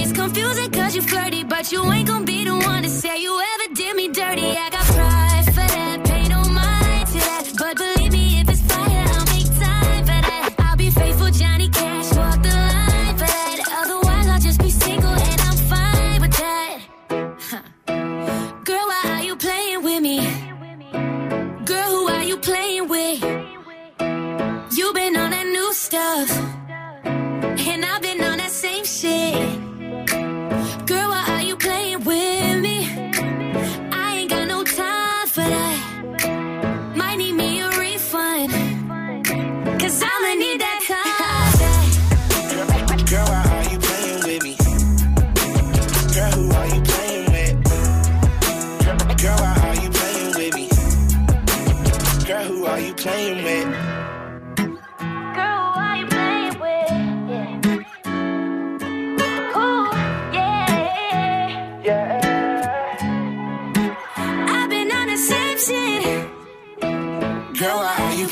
It's 0.00 0.12
confusing 0.12 0.68
cause 0.72 0.96
you 0.96 1.02
flirty, 1.02 1.44
but 1.44 1.70
you 1.70 1.80
ain't 1.92 2.08
gonna 2.08 2.24
be 2.24 2.42
the 2.42 2.56
one 2.56 2.82
to 2.82 2.88
say 2.88 3.22
you 3.22 3.40
ever 3.52 3.72
did 3.72 3.94
me 3.94 4.08
dirty. 4.08 4.50
I 4.64 4.68
got 4.68 4.84
pride 4.96 5.44
for 5.46 5.68
that, 5.74 6.04
pay 6.04 6.26
no 6.26 6.42
mind 6.42 7.06
to 7.12 7.18
that. 7.28 7.52
But 7.56 7.76
believe 7.76 8.12
me, 8.12 8.40
if 8.40 8.48
it's 8.50 8.62
fire, 8.62 9.04
I'll 9.14 9.26
make 9.26 9.46
time 9.46 10.00
for 10.08 10.20
that. 10.26 10.54
I'll 10.58 10.76
be 10.76 10.90
faithful, 10.90 11.30
Johnny 11.30 11.68
Cash, 11.68 12.16
walk 12.16 12.42
the 12.42 12.56
line 12.72 13.16
for 13.20 13.28
that. 13.36 13.58
Otherwise, 13.80 14.26
I'll 14.26 14.40
just 14.40 14.60
be 14.60 14.70
single 14.70 15.16
and 15.30 15.40
I'm 15.48 15.56
fine 15.72 16.20
with 16.20 16.34
that. 16.42 16.80
Huh. 17.48 17.62
Girl, 18.64 18.86
why 18.92 19.02
are 19.14 19.22
you 19.22 19.36
playing 19.36 19.84
with 19.84 20.02
me? 20.02 20.18
Girl, 21.64 21.90
who 21.94 22.08
are 22.08 22.24
you 22.24 22.38
playing 22.38 22.88
with? 22.88 23.22
You've 24.76 24.94
been 24.94 25.16
on 25.16 25.30
that 25.30 25.46
new 25.46 25.72
stuff, 25.72 26.28
shit. 28.88 29.67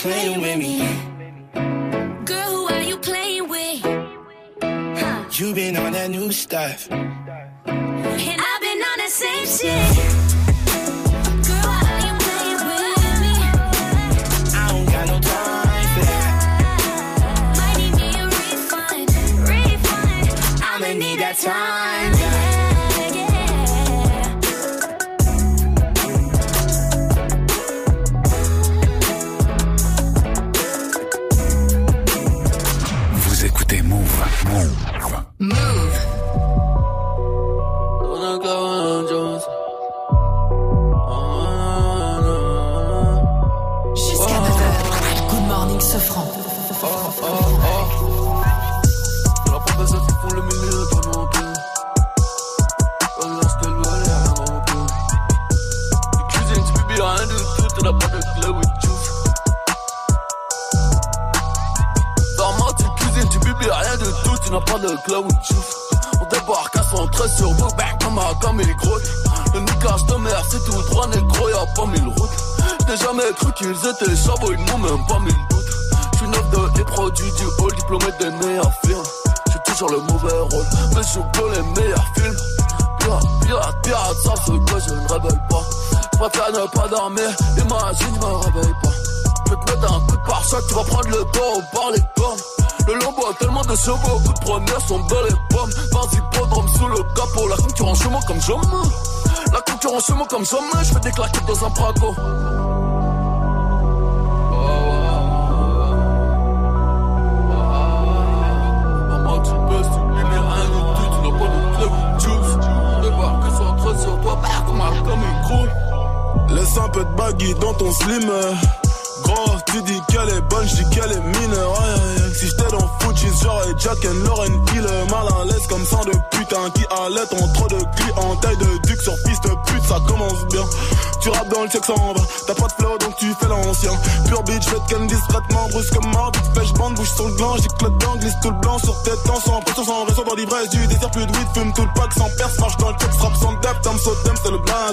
Playing 0.06 0.40
with 0.40 0.45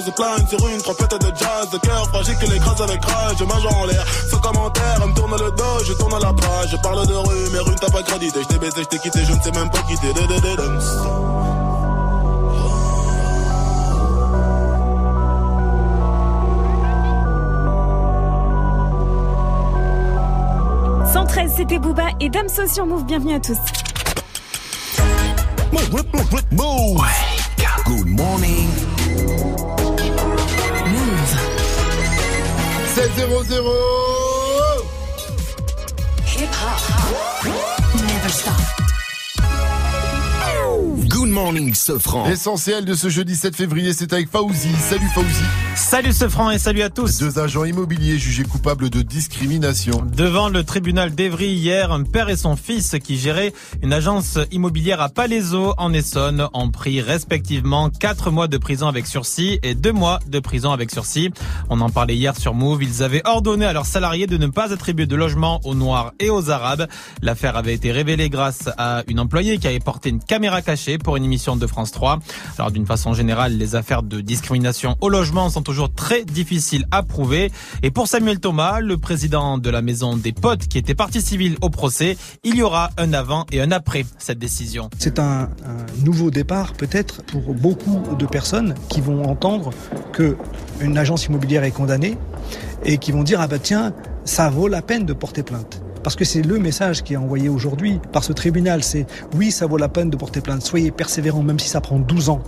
le 0.06 0.12
blaze. 0.12 0.44
Plein 0.44 0.46
sur 0.46 0.68
une 0.68 0.82
trompette 0.82 1.20
de 1.20 1.36
jazz. 1.36 1.70
De 1.72 1.78
cœur 1.78 2.08
fragile 2.08 2.36
que 2.36 2.50
l'écrase 2.50 2.80
avec 2.80 3.04
rage. 3.04 3.36
Je 3.38 3.44
mange 3.44 3.66
en 3.66 3.86
l'air. 3.86 4.04
Sans 4.30 4.38
commentaire, 4.38 5.00
elle 5.02 5.08
me 5.10 5.14
tourne 5.14 5.32
le 5.32 5.50
dos, 5.50 5.84
je 5.84 5.92
tourne 5.94 6.20
la 6.20 6.32
page. 6.32 6.70
Je 6.70 6.76
parle 6.76 7.06
de 7.06 7.14
rue, 7.14 7.50
mais 7.52 7.58
rue 7.60 7.74
t'as 7.80 7.90
pas 7.90 8.02
crédité. 8.02 8.40
Je 8.42 8.48
t'ai 8.48 8.58
baisé, 8.58 8.82
je 8.82 8.84
t'ai 8.84 8.98
quitté, 8.98 9.24
je 9.24 9.32
ne 9.32 9.40
sais 9.40 9.52
même 9.52 9.70
pas 9.70 9.82
quitter. 9.82 10.12
De, 10.12 10.20
de, 10.20 10.40
de, 10.40 10.56
de. 10.56 10.80
113, 21.12 21.52
c'était 21.56 21.78
Booba 21.78 22.08
et 22.20 22.28
Damso 22.28 22.66
sur 22.66 22.86
Move. 22.86 23.04
Bienvenue 23.04 23.34
à 23.34 23.40
tous. 23.40 23.83
7-0-0. 33.44 34.84
Hip 36.26 36.48
hop. 36.50 36.80
Never 38.06 38.28
stop. 38.30 38.54
Good 41.08 41.28
morning, 41.28 41.74
Sofran. 41.74 42.28
L'essentiel 42.28 42.84
de 42.84 42.94
ce 42.94 43.08
jeudi 43.08 43.36
7 43.36 43.54
février, 43.54 43.92
c'est 43.92 44.12
avec 44.12 44.30
Fauzi. 44.30 44.74
Salut 44.76 45.08
Fauzi. 45.14 45.44
Salut 45.76 46.12
ce 46.12 46.28
franc 46.28 46.50
et 46.50 46.58
salut 46.58 46.82
à 46.82 46.90
tous. 46.90 47.18
Deux 47.18 47.38
agents 47.38 47.64
immobiliers 47.64 48.18
jugés 48.18 48.44
coupables 48.44 48.90
de 48.90 49.02
discrimination. 49.02 50.04
Devant 50.16 50.48
le 50.48 50.64
tribunal 50.64 51.14
d'Evry 51.14 51.48
hier, 51.48 51.92
un 51.92 52.04
père 52.04 52.28
et 52.28 52.36
son 52.36 52.56
fils 52.56 52.96
qui 53.02 53.18
géraient 53.18 53.52
une 53.82 53.92
agence 53.92 54.38
immobilière 54.52 55.00
à 55.00 55.08
Palaiseau 55.08 55.74
en 55.78 55.92
Essonne 55.92 56.48
ont 56.52 56.70
pris 56.70 57.00
respectivement 57.00 57.90
4 57.90 58.30
mois 58.30 58.48
de 58.48 58.58
prison 58.58 58.86
avec 58.88 59.06
sursis 59.06 59.58
et 59.62 59.74
2 59.74 59.92
mois 59.92 60.20
de 60.26 60.40
prison 60.40 60.72
avec 60.72 60.90
sursis. 60.90 61.30
On 61.70 61.80
en 61.80 61.90
parlait 61.90 62.14
hier 62.14 62.36
sur 62.36 62.54
Move. 62.54 62.82
Ils 62.82 63.02
avaient 63.02 63.22
ordonné 63.24 63.64
à 63.64 63.72
leurs 63.72 63.86
salariés 63.86 64.26
de 64.26 64.36
ne 64.36 64.46
pas 64.46 64.72
attribuer 64.72 65.06
de 65.06 65.16
logement 65.16 65.60
aux 65.64 65.74
Noirs 65.74 66.12
et 66.20 66.30
aux 66.30 66.50
Arabes. 66.50 66.86
L'affaire 67.22 67.56
avait 67.56 67.74
été 67.74 67.92
révélée 67.92 68.28
grâce 68.28 68.68
à 68.76 69.02
une 69.08 69.20
employée 69.20 69.58
qui 69.58 69.66
avait 69.66 69.80
porté 69.80 70.10
une 70.10 70.20
caméra 70.20 70.62
cachée 70.62 70.98
pour 70.98 71.16
une 71.16 71.24
émission 71.24 71.56
de 71.56 71.66
France 71.66 71.90
3. 71.92 72.18
Alors 72.58 72.70
d'une 72.70 72.86
façon 72.86 73.14
générale, 73.14 73.56
les 73.56 73.76
affaires 73.76 74.02
de 74.02 74.20
discrimination 74.20 74.96
au 75.00 75.08
logement 75.08 75.48
sont 75.50 75.62
toujours 75.62 75.92
très 75.92 76.24
difficiles 76.24 76.86
à 76.90 77.02
prouver. 77.02 77.50
Et 77.82 77.90
pour 77.90 78.08
Samuel 78.08 78.40
Thomas, 78.40 78.80
le 78.80 78.98
président 78.98 79.58
de 79.58 79.70
la 79.70 79.82
maison 79.82 80.16
des 80.16 80.32
potes 80.32 80.68
qui 80.68 80.78
était 80.78 80.94
partie 80.94 81.22
civile 81.22 81.56
au 81.62 81.70
procès, 81.70 82.16
il 82.42 82.56
y 82.56 82.62
aura 82.62 82.90
un 82.98 83.12
avant 83.12 83.46
et 83.52 83.60
un 83.60 83.70
après 83.70 84.04
cette 84.18 84.38
décision. 84.38 84.90
C'est 84.98 85.18
un, 85.18 85.50
un 85.64 86.04
nouveau 86.04 86.30
départ 86.30 86.72
peut-être 86.74 87.22
pour 87.22 87.54
beaucoup 87.54 88.02
de 88.16 88.26
personnes 88.26 88.74
qui 88.88 89.00
vont 89.00 89.24
entendre 89.24 89.70
que 90.12 90.36
une 90.84 90.98
agence 90.98 91.26
immobilière 91.26 91.64
est 91.64 91.70
condamnée 91.70 92.16
et 92.84 92.98
qui 92.98 93.12
vont 93.12 93.22
dire 93.22 93.40
ah 93.40 93.46
bah 93.46 93.58
tiens 93.58 93.92
ça 94.24 94.48
vaut 94.48 94.68
la 94.68 94.82
peine 94.82 95.04
de 95.04 95.12
porter 95.12 95.42
plainte. 95.42 95.82
Parce 96.02 96.16
que 96.16 96.24
c'est 96.24 96.42
le 96.42 96.58
message 96.58 97.02
qui 97.02 97.14
est 97.14 97.16
envoyé 97.16 97.48
aujourd'hui 97.48 98.00
par 98.12 98.24
ce 98.24 98.32
tribunal, 98.32 98.82
c'est 98.82 99.06
oui 99.36 99.50
ça 99.50 99.66
vaut 99.66 99.78
la 99.78 99.88
peine 99.88 100.10
de 100.10 100.16
porter 100.16 100.40
plainte, 100.40 100.62
soyez 100.62 100.90
persévérants 100.90 101.42
même 101.42 101.58
si 101.58 101.68
ça 101.68 101.80
prend 101.80 101.98
12 101.98 102.28
ans. 102.28 102.42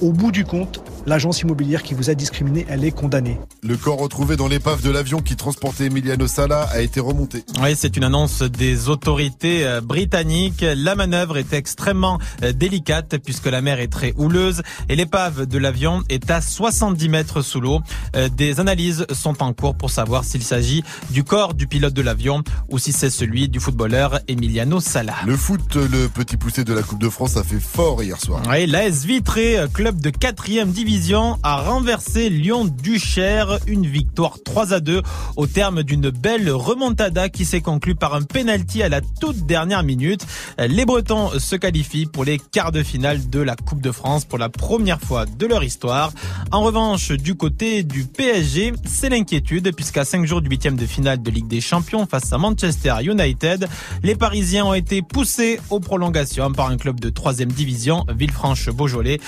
Au 0.00 0.12
bout 0.12 0.30
du 0.30 0.44
compte, 0.44 0.80
l'agence 1.06 1.40
immobilière 1.40 1.82
qui 1.82 1.92
vous 1.92 2.08
a 2.08 2.14
discriminé, 2.14 2.64
elle 2.68 2.84
est 2.84 2.92
condamnée. 2.92 3.36
Le 3.64 3.76
corps 3.76 3.98
retrouvé 3.98 4.36
dans 4.36 4.46
l'épave 4.46 4.80
de 4.80 4.90
l'avion 4.90 5.20
qui 5.20 5.34
transportait 5.34 5.86
Emiliano 5.86 6.28
Sala 6.28 6.68
a 6.70 6.80
été 6.80 7.00
remonté. 7.00 7.42
Oui, 7.60 7.74
c'est 7.74 7.96
une 7.96 8.04
annonce 8.04 8.42
des 8.42 8.88
autorités 8.88 9.66
euh, 9.66 9.80
britanniques. 9.80 10.64
La 10.76 10.94
manœuvre 10.94 11.36
est 11.36 11.52
extrêmement 11.52 12.20
euh, 12.44 12.52
délicate 12.52 13.16
puisque 13.18 13.46
la 13.46 13.60
mer 13.60 13.80
est 13.80 13.88
très 13.88 14.14
houleuse 14.16 14.62
et 14.88 14.94
l'épave 14.94 15.46
de 15.46 15.58
l'avion 15.58 16.04
est 16.08 16.30
à 16.30 16.40
70 16.40 17.08
mètres 17.08 17.42
sous 17.42 17.60
l'eau. 17.60 17.80
Euh, 18.14 18.28
Des 18.28 18.60
analyses 18.60 19.04
sont 19.12 19.42
en 19.42 19.52
cours 19.52 19.74
pour 19.74 19.90
savoir 19.90 20.22
s'il 20.22 20.44
s'agit 20.44 20.84
du 21.10 21.24
corps 21.24 21.54
du 21.54 21.66
pilote 21.66 21.94
de 21.94 22.02
l'avion 22.02 22.44
ou 22.68 22.78
si 22.78 22.92
c'est 22.92 23.10
celui 23.10 23.48
du 23.48 23.58
footballeur 23.58 24.20
Emiliano 24.28 24.78
Sala. 24.78 25.14
Le 25.26 25.36
foot, 25.36 25.74
le 25.74 26.06
petit 26.06 26.36
poussé 26.36 26.62
de 26.62 26.72
la 26.72 26.82
Coupe 26.82 27.00
de 27.00 27.08
France 27.08 27.36
a 27.36 27.42
fait 27.42 27.58
fort 27.58 28.00
hier 28.00 28.20
soir. 28.20 28.42
Oui, 28.48 28.66
l'AS 28.66 29.04
Vitré, 29.04 29.56
club 29.72 29.87
de 29.96 30.10
4 30.10 30.66
division, 30.66 31.38
a 31.42 31.62
renversé 31.62 32.28
Lyon-Duchère. 32.28 33.58
Une 33.66 33.86
victoire 33.86 34.38
3 34.44 34.72
à 34.74 34.80
2 34.80 35.02
au 35.36 35.46
terme 35.46 35.82
d'une 35.82 36.10
belle 36.10 36.50
remontada 36.50 37.28
qui 37.28 37.44
s'est 37.44 37.60
conclue 37.60 37.94
par 37.94 38.14
un 38.14 38.22
penalty 38.22 38.82
à 38.82 38.88
la 38.88 39.00
toute 39.00 39.46
dernière 39.46 39.82
minute. 39.82 40.26
Les 40.58 40.84
Bretons 40.84 41.30
se 41.38 41.56
qualifient 41.56 42.06
pour 42.06 42.24
les 42.24 42.38
quarts 42.38 42.72
de 42.72 42.82
finale 42.82 43.30
de 43.30 43.40
la 43.40 43.56
Coupe 43.56 43.80
de 43.80 43.92
France 43.92 44.24
pour 44.24 44.38
la 44.38 44.48
première 44.48 45.00
fois 45.00 45.26
de 45.26 45.46
leur 45.46 45.64
histoire. 45.64 46.12
En 46.50 46.62
revanche, 46.62 47.12
du 47.12 47.34
côté 47.34 47.82
du 47.82 48.04
PSG, 48.04 48.72
c'est 48.84 49.08
l'inquiétude 49.08 49.74
puisqu'à 49.74 50.04
5 50.04 50.26
jours 50.26 50.42
du 50.42 50.48
huitième 50.48 50.76
de 50.76 50.86
finale 50.86 51.22
de 51.22 51.30
Ligue 51.30 51.48
des 51.48 51.60
Champions 51.60 52.06
face 52.06 52.32
à 52.32 52.38
Manchester 52.38 52.94
United, 53.02 53.68
les 54.02 54.14
Parisiens 54.14 54.66
ont 54.66 54.74
été 54.74 55.02
poussés 55.02 55.60
aux 55.70 55.80
prolongations 55.80 56.52
par 56.52 56.68
un 56.68 56.76
club 56.76 57.00
de 57.00 57.10
3 57.10 57.34
division, 57.44 58.04
Villefranche-Beaujolais. 58.08 59.20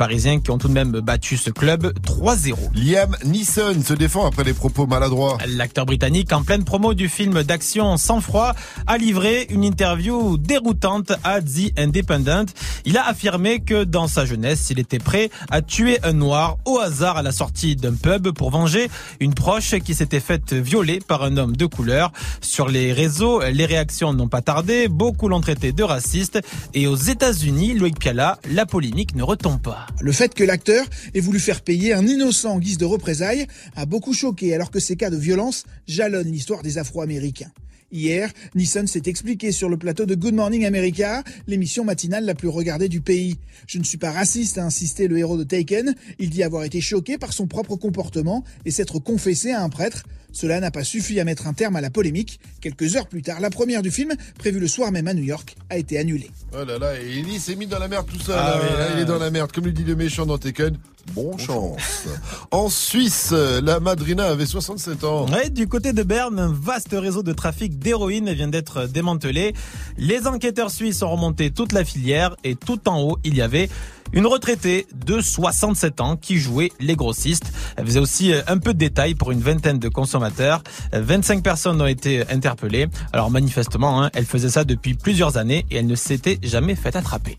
Parisiens 0.00 0.40
qui 0.40 0.50
ont 0.50 0.56
tout 0.56 0.68
de 0.68 0.72
même 0.72 0.92
battu 0.92 1.36
ce 1.36 1.50
club 1.50 1.92
3-0. 2.06 2.56
Liam 2.74 3.14
Neeson 3.26 3.82
se 3.84 3.92
défend 3.92 4.26
après 4.26 4.44
les 4.44 4.54
propos 4.54 4.86
maladroits. 4.86 5.36
L'acteur 5.46 5.84
britannique, 5.84 6.32
en 6.32 6.42
pleine 6.42 6.64
promo 6.64 6.94
du 6.94 7.06
film 7.06 7.42
d'action 7.42 7.98
Sans 7.98 8.22
froid, 8.22 8.54
a 8.86 8.96
livré 8.96 9.46
une 9.50 9.62
interview 9.62 10.38
déroutante 10.38 11.12
à 11.22 11.42
The 11.42 11.78
Independent. 11.78 12.46
Il 12.86 12.96
a 12.96 13.06
affirmé 13.08 13.60
que 13.60 13.84
dans 13.84 14.08
sa 14.08 14.24
jeunesse, 14.24 14.68
il 14.70 14.78
était 14.78 14.98
prêt 14.98 15.28
à 15.50 15.60
tuer 15.60 15.98
un 16.02 16.14
noir 16.14 16.56
au 16.64 16.78
hasard 16.78 17.18
à 17.18 17.22
la 17.22 17.30
sortie 17.30 17.76
d'un 17.76 17.92
pub 17.92 18.30
pour 18.30 18.50
venger 18.50 18.88
une 19.20 19.34
proche 19.34 19.74
qui 19.80 19.94
s'était 19.94 20.20
faite 20.20 20.54
violer 20.54 21.00
par 21.06 21.24
un 21.24 21.36
homme 21.36 21.56
de 21.56 21.66
couleur. 21.66 22.10
Sur 22.40 22.68
les 22.68 22.94
réseaux, 22.94 23.42
les 23.42 23.66
réactions 23.66 24.14
n'ont 24.14 24.28
pas 24.28 24.40
tardé. 24.40 24.88
Beaucoup 24.88 25.28
l'ont 25.28 25.42
traité 25.42 25.72
de 25.72 25.82
raciste. 25.82 26.40
Et 26.72 26.86
aux 26.86 26.96
États-Unis, 26.96 27.74
Loïc 27.74 27.98
Piala, 27.98 28.38
la 28.50 28.64
polémique 28.64 29.14
ne 29.14 29.22
retombe 29.22 29.60
pas. 29.60 29.88
Le 30.00 30.12
fait 30.12 30.34
que 30.34 30.44
l'acteur 30.44 30.86
ait 31.14 31.20
voulu 31.20 31.38
faire 31.38 31.62
payer 31.62 31.92
un 31.92 32.06
innocent 32.06 32.52
en 32.52 32.58
guise 32.58 32.78
de 32.78 32.84
représailles 32.84 33.46
a 33.76 33.86
beaucoup 33.86 34.14
choqué 34.14 34.54
alors 34.54 34.70
que 34.70 34.80
ces 34.80 34.96
cas 34.96 35.10
de 35.10 35.16
violence 35.16 35.64
jalonnent 35.86 36.32
l'histoire 36.32 36.62
des 36.62 36.78
Afro-Américains. 36.78 37.52
Hier, 37.92 38.30
Nissan 38.54 38.86
s'est 38.86 39.02
expliqué 39.06 39.50
sur 39.50 39.68
le 39.68 39.76
plateau 39.76 40.06
de 40.06 40.14
Good 40.14 40.34
Morning 40.34 40.64
America, 40.64 41.24
l'émission 41.48 41.84
matinale 41.84 42.24
la 42.24 42.36
plus 42.36 42.46
regardée 42.46 42.88
du 42.88 43.00
pays. 43.00 43.36
Je 43.66 43.78
ne 43.78 43.84
suis 43.84 43.98
pas 43.98 44.12
raciste, 44.12 44.58
a 44.58 44.64
insisté 44.64 45.08
le 45.08 45.18
héros 45.18 45.36
de 45.36 45.42
Taken. 45.42 45.96
Il 46.20 46.30
dit 46.30 46.44
avoir 46.44 46.62
été 46.62 46.80
choqué 46.80 47.18
par 47.18 47.32
son 47.32 47.48
propre 47.48 47.74
comportement 47.74 48.44
et 48.64 48.70
s'être 48.70 49.00
confessé 49.00 49.50
à 49.50 49.62
un 49.62 49.68
prêtre. 49.68 50.04
Cela 50.32 50.60
n'a 50.60 50.70
pas 50.70 50.84
suffi 50.84 51.20
à 51.20 51.24
mettre 51.24 51.46
un 51.46 51.52
terme 51.52 51.76
à 51.76 51.80
la 51.80 51.90
polémique. 51.90 52.40
Quelques 52.60 52.96
heures 52.96 53.06
plus 53.06 53.22
tard, 53.22 53.40
la 53.40 53.50
première 53.50 53.82
du 53.82 53.90
film, 53.90 54.12
prévue 54.38 54.60
le 54.60 54.68
soir 54.68 54.92
même 54.92 55.08
à 55.08 55.14
New 55.14 55.22
York, 55.22 55.56
a 55.68 55.78
été 55.78 55.98
annulée. 55.98 56.30
Oh 56.52 56.64
là 56.64 56.78
là, 56.78 57.00
et 57.00 57.18
il 57.18 57.40
s'est 57.40 57.56
mis 57.56 57.66
dans 57.66 57.78
la 57.78 57.88
merde 57.88 58.06
tout 58.06 58.20
seul. 58.20 58.36
Ah 58.38 58.54
hein. 58.54 58.60
oui, 58.62 58.72
Là, 58.72 58.78
là, 58.78 58.88
il 58.94 59.00
est 59.00 59.04
dans 59.04 59.18
la 59.18 59.30
merde. 59.30 59.52
Comme 59.52 59.64
le 59.64 59.72
dit 59.72 59.84
le 59.84 59.96
méchant 59.96 60.26
dans 60.26 60.38
Tekken, 60.38 60.76
bon 61.14 61.36
chance. 61.38 62.06
en 62.50 62.68
Suisse, 62.68 63.32
la 63.32 63.80
Madrina 63.80 64.26
avait 64.26 64.46
67 64.46 65.04
ans. 65.04 65.26
Ouais, 65.30 65.50
du 65.50 65.68
côté 65.68 65.92
de 65.92 66.02
Berne, 66.02 66.38
un 66.38 66.52
vaste 66.52 66.92
réseau 66.92 67.22
de 67.22 67.32
trafic 67.32 67.78
d'héroïne 67.78 68.32
vient 68.32 68.48
d'être 68.48 68.86
démantelé. 68.86 69.54
Les 69.98 70.26
enquêteurs 70.26 70.70
suisses 70.70 71.02
ont 71.02 71.10
remonté 71.10 71.50
toute 71.50 71.72
la 71.72 71.84
filière 71.84 72.36
et 72.44 72.54
tout 72.54 72.88
en 72.88 73.00
haut, 73.00 73.18
il 73.24 73.34
y 73.34 73.42
avait 73.42 73.68
une 74.12 74.26
retraitée 74.26 74.86
de 74.94 75.20
67 75.20 76.00
ans 76.00 76.16
qui 76.16 76.38
jouait 76.38 76.70
les 76.80 76.96
grossistes. 76.96 77.52
Elle 77.76 77.86
faisait 77.86 78.00
aussi 78.00 78.32
un 78.46 78.58
peu 78.58 78.72
de 78.72 78.78
détails 78.78 79.14
pour 79.14 79.30
une 79.30 79.40
vingtaine 79.40 79.78
de 79.78 79.88
consommateurs. 79.88 80.62
25 80.92 81.42
personnes 81.42 81.80
ont 81.80 81.86
été 81.86 82.28
interpellées. 82.30 82.86
Alors 83.12 83.30
manifestement, 83.30 84.02
hein, 84.02 84.10
elle 84.14 84.26
faisait 84.26 84.50
ça 84.50 84.64
depuis 84.64 84.94
plusieurs 84.94 85.36
années 85.36 85.66
et 85.70 85.76
elle 85.76 85.86
ne 85.86 85.94
s'était 85.94 86.38
jamais 86.42 86.74
fait 86.74 86.96
attraper. 86.96 87.38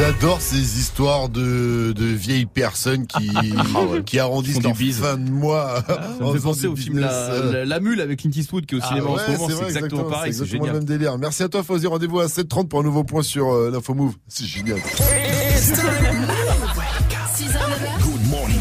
J'adore 0.00 0.40
ces 0.40 0.78
histoires 0.78 1.28
de, 1.28 1.92
de 1.92 2.04
vieilles 2.06 2.46
personnes 2.46 3.06
qui, 3.06 3.30
qui 4.06 4.18
arrondissent 4.18 4.62
leur 4.62 4.74
fin 4.74 5.18
de 5.18 5.30
mois. 5.30 5.84
Ça 5.86 6.24
me 6.24 6.32
fait 6.32 6.40
penser 6.40 6.66
au 6.68 6.74
film 6.74 7.00
la, 7.00 7.38
la, 7.52 7.64
la 7.66 7.80
Mule 7.80 8.00
avec 8.00 8.20
Clint 8.20 8.30
Eastwood 8.34 8.64
qui 8.64 8.76
est 8.76 8.78
au 8.78 8.80
Ah 8.82 8.88
cinéma 8.88 9.10
en 9.10 9.18
ce 9.18 9.30
moment. 9.32 9.48
c'est 9.58 9.64
exactement 9.66 10.04
pareil, 10.04 10.32
c'est 10.32 10.40
exactement 10.40 10.64
le 10.64 10.68
génial. 10.70 10.86
même 10.86 10.98
délire. 10.98 11.18
Merci 11.18 11.42
à 11.42 11.48
toi, 11.50 11.62
Fauzi. 11.62 11.86
Rendez-vous 11.86 12.20
à 12.20 12.26
7h30 12.28 12.68
pour 12.68 12.80
un 12.80 12.82
nouveau 12.82 13.04
point 13.04 13.22
sur 13.22 13.50
euh, 13.52 13.70
l'info 13.70 13.92
move. 13.92 14.14
C'est 14.26 14.46
génial. 14.46 14.78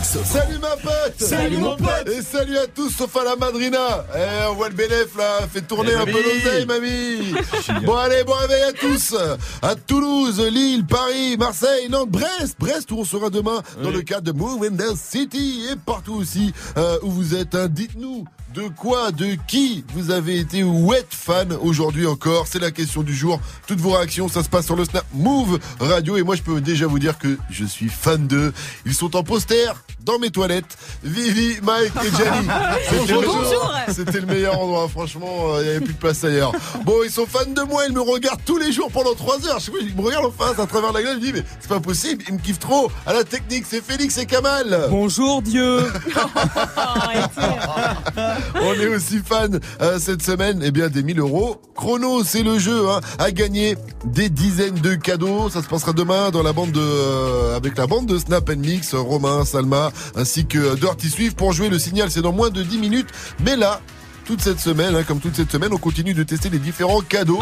Salut 0.04 0.58
ma 0.60 0.76
pote. 0.78 1.14
Salut, 1.20 1.58
mon 1.58 1.76
pote. 1.76 2.08
Et 2.12 2.22
salut 2.22 2.58
à 2.58 2.68
tous 2.68 2.90
sauf 2.90 3.16
à 3.18 3.24
la 3.24 3.36
madrina. 3.36 4.06
Eh, 4.16 4.46
on 4.50 4.56
voit 4.56 4.70
le 4.70 4.76
bénéf 4.76 5.16
là, 5.18 5.42
fait 5.52 5.62
tourner 5.62 5.92
Eh, 5.94 5.98
un 6.00 6.06
peu 6.06 6.12
l'oseille, 6.24 6.66
mamie. 6.66 7.34
Bon 7.86 7.96
allez, 7.98 8.24
bon 8.24 8.34
réveil 8.34 8.64
à 8.64 8.74
tous. 8.74 9.16
À 9.62 9.76
Toulouse, 9.76 10.40
Lille, 10.42 10.86
Paris, 10.86 11.38
Marseille, 11.38 11.90
Nantes, 11.90 12.10
Brest. 12.10 12.56
Brest 12.60 12.92
où 12.92 13.00
on 13.00 13.06
sera 13.06 13.30
demain 13.30 13.62
dans 13.84 13.92
le 13.92 14.02
cadre 14.02 14.32
de 14.32 14.38
Move 14.38 14.64
in 14.64 14.76
the 14.76 14.96
City. 14.96 15.66
Et 15.72 15.76
partout 15.76 16.14
aussi 16.16 16.54
euh, 16.78 16.98
où 17.04 17.12
vous 17.12 17.36
êtes. 17.36 17.56
hein. 17.56 17.68
Dites-nous 17.70 18.26
de 18.54 18.68
quoi, 18.68 19.12
de 19.12 19.38
qui 19.48 19.86
vous 19.94 20.10
avez 20.12 20.40
été 20.40 20.64
wet 20.64 21.06
fan 21.10 21.54
aujourd'hui 21.62 22.08
encore 22.08 22.48
C'est 22.48 22.60
la 22.60 22.72
question 22.72 23.04
du 23.04 23.16
jour. 23.16 23.40
Toutes 23.68 23.80
vos 23.80 23.92
réactions, 23.92 24.28
ça 24.28 24.44
se 24.44 24.50
passe 24.50 24.66
sur 24.66 24.76
le 24.76 24.86
Snap 24.86 25.06
Move 25.14 25.60
Radio. 25.80 26.18
Et 26.18 26.24
moi, 26.24 26.36
je 26.36 26.42
peux 26.42 26.60
déjà 26.60 26.88
vous 26.88 26.98
dire 27.00 27.18
que 27.20 27.38
je 27.52 27.64
suis 27.66 27.90
fan 27.90 28.26
d'eux. 28.28 28.52
Ils 28.86 28.96
sont 28.96 29.16
en 29.16 29.24
poster 29.24 29.72
dans 30.02 30.18
mes 30.18 30.32
toilettes. 30.32 30.78
Vivi, 31.04 31.58
Mike 31.62 31.92
et 32.04 32.10
Jenny. 32.18 32.48
C'était 32.90 33.14
le- 33.14 33.20
Bonjour. 33.28 33.74
C'était 33.90 34.20
le 34.20 34.26
meilleur 34.26 34.60
endroit. 34.60 34.88
Franchement, 34.90 35.54
euh, 35.54 35.60
il 35.62 35.66
n'y 35.66 35.70
avait 35.70 35.82
plus 35.86 35.94
de 35.94 36.00
place 36.00 36.24
ailleurs. 36.24 36.52
Bon, 36.86 36.96
ils 37.06 37.12
sont 37.12 37.28
fans 37.28 37.46
de 37.46 37.62
moi. 37.62 37.84
Ils 37.88 37.94
me 37.94 38.02
regardent 38.02 38.44
tous 38.46 38.58
les 38.58 38.72
jours 38.72 38.90
pendant 38.92 39.14
3 39.14 39.48
heures. 39.48 39.60
Je 39.60 39.66
sais 39.66 39.72
pas, 39.72 39.78
ils 39.82 39.96
me 39.96 40.02
regardent 40.02 40.26
en 40.26 40.32
face 40.32 40.58
à 40.60 40.66
travers 40.66 40.92
la 40.92 41.02
glace. 41.04 41.16
Je 41.16 41.20
dis, 41.26 41.34
mais 41.34 41.44
c'est 41.60 41.70
pas 41.70 41.80
possible. 41.80 42.24
Ils 42.28 42.34
me 42.34 42.40
kiffent 42.40 42.60
trop. 42.60 42.92
À 43.06 43.14
la 43.14 43.24
technique, 43.24 43.66
c'est 43.70 43.84
Félix 43.84 44.18
et 44.18 44.26
Kamal. 44.26 44.88
Bonjour 44.90 45.42
Dieu 45.44 45.84
On 48.56 48.74
est 48.74 48.88
aussi 48.88 49.20
fan 49.20 49.60
euh, 49.82 50.00
cette 50.00 50.22
semaine 50.22 50.62
eh 50.64 50.72
bien 50.72 50.90
des 50.90 51.04
1000 51.04 51.20
euros. 51.20 51.62
Chrono, 51.76 52.24
c'est 52.24 52.44
le 52.44 52.60
jeu 52.60 52.90
hein, 52.90 53.02
à 53.18 53.32
gagner 53.32 53.76
des 54.06 54.30
dizaines 54.30 54.80
de 54.80 54.96
cadeaux. 54.96 55.50
Ça 55.50 55.62
se 55.62 55.68
passera 55.68 55.94
demain 55.94 56.30
dans 56.32 56.44
la 56.44 56.54
bande 56.54 56.72
de 56.72 56.82
euh, 56.82 57.56
avec 57.56 57.78
la 57.78 57.88
bande 57.88 58.06
de 58.06 58.18
Snap 58.18 58.50
Mix, 58.50 58.94
Romain, 58.96 59.46
Salma 59.46 59.92
ainsi 60.16 60.46
que 60.46 60.76
Dirty 60.76 61.10
Swift 61.10 61.38
pour 61.38 61.54
jouer 61.54 61.70
le 61.70 61.80
signal. 61.80 62.12
C'est 62.12 62.22
dans 62.22 62.34
moins 62.34 62.50
de 62.50 62.64
10 62.64 62.78
minutes. 62.78 63.10
Mais 63.44 63.56
là, 63.56 63.82
toute 64.26 64.42
cette 64.42 64.60
semaine, 64.60 64.96
hein, 64.96 65.04
comme 65.04 65.20
toute 65.20 65.36
cette 65.36 65.52
semaine, 65.52 65.72
on 65.74 65.78
continue 65.78 66.14
de 66.14 66.24
tester 66.24 66.50
les 66.50 66.60
différents 66.60 67.02
cadeaux. 67.02 67.40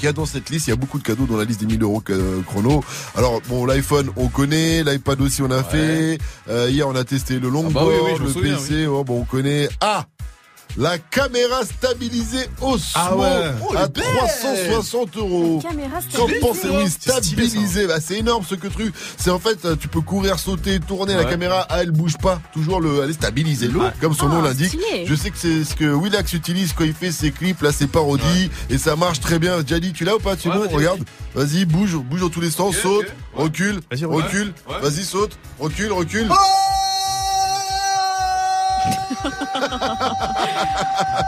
Qu'il 0.00 0.06
y 0.06 0.08
a 0.08 0.14
dans 0.14 0.24
cette 0.24 0.48
liste, 0.48 0.66
il 0.66 0.70
y 0.70 0.72
a 0.72 0.76
beaucoup 0.76 0.98
de 0.98 1.02
cadeaux 1.02 1.26
dans 1.26 1.36
la 1.36 1.44
liste 1.44 1.60
des 1.60 1.66
1000 1.66 1.82
euros 1.82 2.02
euh, 2.08 2.40
chrono. 2.46 2.82
Alors 3.16 3.42
bon, 3.50 3.66
l'iPhone 3.66 4.08
on 4.16 4.28
connaît, 4.28 4.82
l'iPad 4.82 5.20
aussi 5.20 5.42
on 5.42 5.50
a 5.50 5.62
fait. 5.62 6.16
Euh, 6.48 6.70
hier 6.70 6.88
on 6.88 6.94
a 6.94 7.04
testé 7.04 7.38
le 7.38 7.50
longboard, 7.50 7.74
bah 7.74 7.82
oui, 7.86 7.94
oui, 8.06 8.12
je 8.16 8.22
me 8.22 8.28
le 8.28 8.32
souviens, 8.32 8.56
PC, 8.56 8.86
oh, 8.86 9.04
bon 9.04 9.20
on 9.20 9.24
connaît. 9.24 9.68
Ah 9.82 10.06
la 10.76 10.98
caméra 10.98 11.64
stabilisée 11.64 12.48
au 12.60 12.76
Ah 12.94 13.16
ouais. 13.16 13.26
Oh, 13.62 13.74
à 13.76 13.80
elle 13.80 13.84
est 13.86 13.88
belle. 13.94 14.04
360 14.04 15.16
euros. 15.16 15.60
La 15.62 15.70
caméra 15.70 15.96
Qu'en 16.00 16.10
stabilisée. 16.26 16.40
pensez 16.40 16.68
oui, 16.68 16.84
C'est 16.84 16.90
stylé, 17.20 17.46
stabilisé. 17.46 17.86
Bah, 17.86 18.00
c'est 18.00 18.18
énorme 18.18 18.44
ce 18.48 18.54
que 18.54 18.68
truc. 18.68 18.94
C'est 19.16 19.30
en 19.30 19.38
fait, 19.38 19.78
tu 19.78 19.88
peux 19.88 20.00
courir, 20.00 20.38
sauter, 20.38 20.80
tourner 20.80 21.14
la 21.14 21.24
caméra. 21.24 21.66
Ah, 21.68 21.82
elle 21.82 21.90
bouge 21.90 22.16
pas. 22.18 22.40
Toujours 22.52 22.80
le, 22.80 23.02
elle 23.02 23.10
est 23.10 23.14
stabilisée. 23.14 23.68
Comme 24.00 24.14
son 24.14 24.26
Ah, 24.30 24.34
nom 24.34 24.42
l'indique. 24.42 24.76
Je 25.04 25.14
sais 25.14 25.30
que 25.30 25.38
c'est 25.38 25.64
ce 25.64 25.74
que 25.74 25.92
Willax 25.92 26.32
utilise 26.32 26.72
quand 26.72 26.84
il 26.84 26.94
fait 26.94 27.12
ses 27.12 27.30
clips, 27.30 27.60
là, 27.62 27.72
ses 27.72 27.86
parodies. 27.86 28.50
Et 28.70 28.78
ça 28.78 28.96
marche 28.96 29.20
très 29.20 29.38
bien. 29.38 29.58
Jadi, 29.66 29.92
tu 29.92 30.04
l'as 30.04 30.16
ou 30.16 30.20
pas? 30.20 30.36
Tu 30.36 30.48
vas-y, 30.48 30.74
Regarde. 30.74 31.00
Vas-y, 31.34 31.64
bouge, 31.64 31.96
bouge 31.96 32.20
dans 32.20 32.28
tous 32.28 32.40
les 32.40 32.50
sens. 32.50 32.76
Saute, 32.76 33.06
recule, 33.34 33.80
recule. 33.90 34.52
Ouais. 34.68 34.80
Vas-y, 34.82 35.04
saute, 35.04 35.36
recule, 35.58 35.92
recule. 35.92 36.28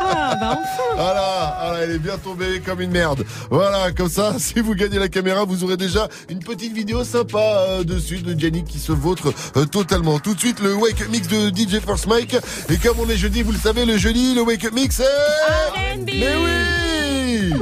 Ah, 0.05 0.37
bah 0.41 0.51
enfin. 0.53 0.83
Voilà, 0.95 1.57
voilà, 1.61 1.79
elle 1.83 1.91
est 1.93 1.99
bien 1.99 2.19
tombée 2.19 2.61
comme 2.65 2.81
une 2.81 2.91
merde. 2.91 3.25
Voilà, 3.51 3.93
comme 3.93 4.09
ça, 4.09 4.35
si 4.39 4.61
vous 4.61 4.75
gagnez 4.75 4.99
la 4.99 5.09
caméra, 5.09 5.45
vous 5.45 5.65
aurez 5.65 5.77
déjà 5.77 6.09
une 6.29 6.41
petite 6.41 6.73
vidéo 6.73 7.05
sympa 7.05 7.39
euh, 7.39 7.85
dessus 7.85 8.19
de 8.19 8.35
Yannick 8.35 8.67
qui 8.67 8.79
se 8.79 8.93
vautre 8.93 9.33
euh, 9.57 9.65
totalement. 9.65 10.19
Tout 10.19 10.35
de 10.35 10.41
suite, 10.41 10.61
le 10.61 10.75
Wake 10.75 11.01
Up 11.03 11.09
Mix 11.11 11.29
de 11.29 11.49
DJ 11.49 11.81
First 11.85 12.07
Mike. 12.07 12.37
Et 12.71 12.77
comme 12.77 12.99
on 13.01 13.09
est 13.09 13.17
jeudi, 13.17 13.43
vous 13.43 13.53
le 13.53 13.59
savez, 13.59 13.85
le 13.85 13.97
jeudi, 13.97 14.35
le 14.35 14.43
Wake 14.43 14.65
Up 14.65 14.73
Mix, 14.73 14.97
c'est... 14.97 15.05
R&B. 15.05 16.11
Mais 16.15 16.37
oui 16.37 17.55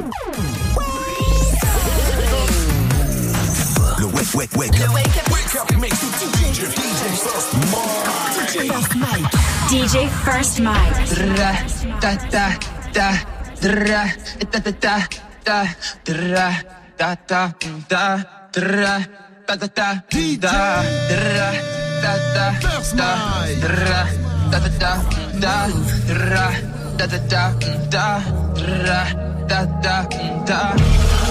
Le 3.99 4.05
wake, 4.05 4.33
wake, 4.35 4.57
wake 4.57 4.81
up. 4.81 5.40
DJ 9.67 10.07
First 10.23 10.63
Mike. 10.63 11.03
Dra, 11.11 11.51
da, 11.99 12.15
da, 12.31 12.45
da, 12.95 13.11
dra, 13.59 14.03
da, 14.47 14.59
da, 14.63 14.71
da, 14.71 14.95
da, 15.43 15.67
dra, 16.07 16.55
da, 16.95 17.15
da, 17.27 17.51
da, 17.89 18.23
dra, 18.53 19.03
da, 19.45 19.55
da, 19.55 19.67
da, 19.67 19.91
da, 20.39 20.55
dra, 21.11 21.47
da, 21.99 22.15
da, 22.31 22.47
da, 22.95 23.09
dra, 23.59 24.07
da, 24.51 24.59
da, 24.59 24.79
da, 24.79 24.93
da, 25.35 25.67
dra, 26.07 26.47
da, 26.95 27.05
da, 27.07 27.19
da, 27.27 27.43
da, 27.91 28.07
dra, 28.55 29.03
da, 29.51 29.59
da, 29.83 30.07
da. 30.47 31.30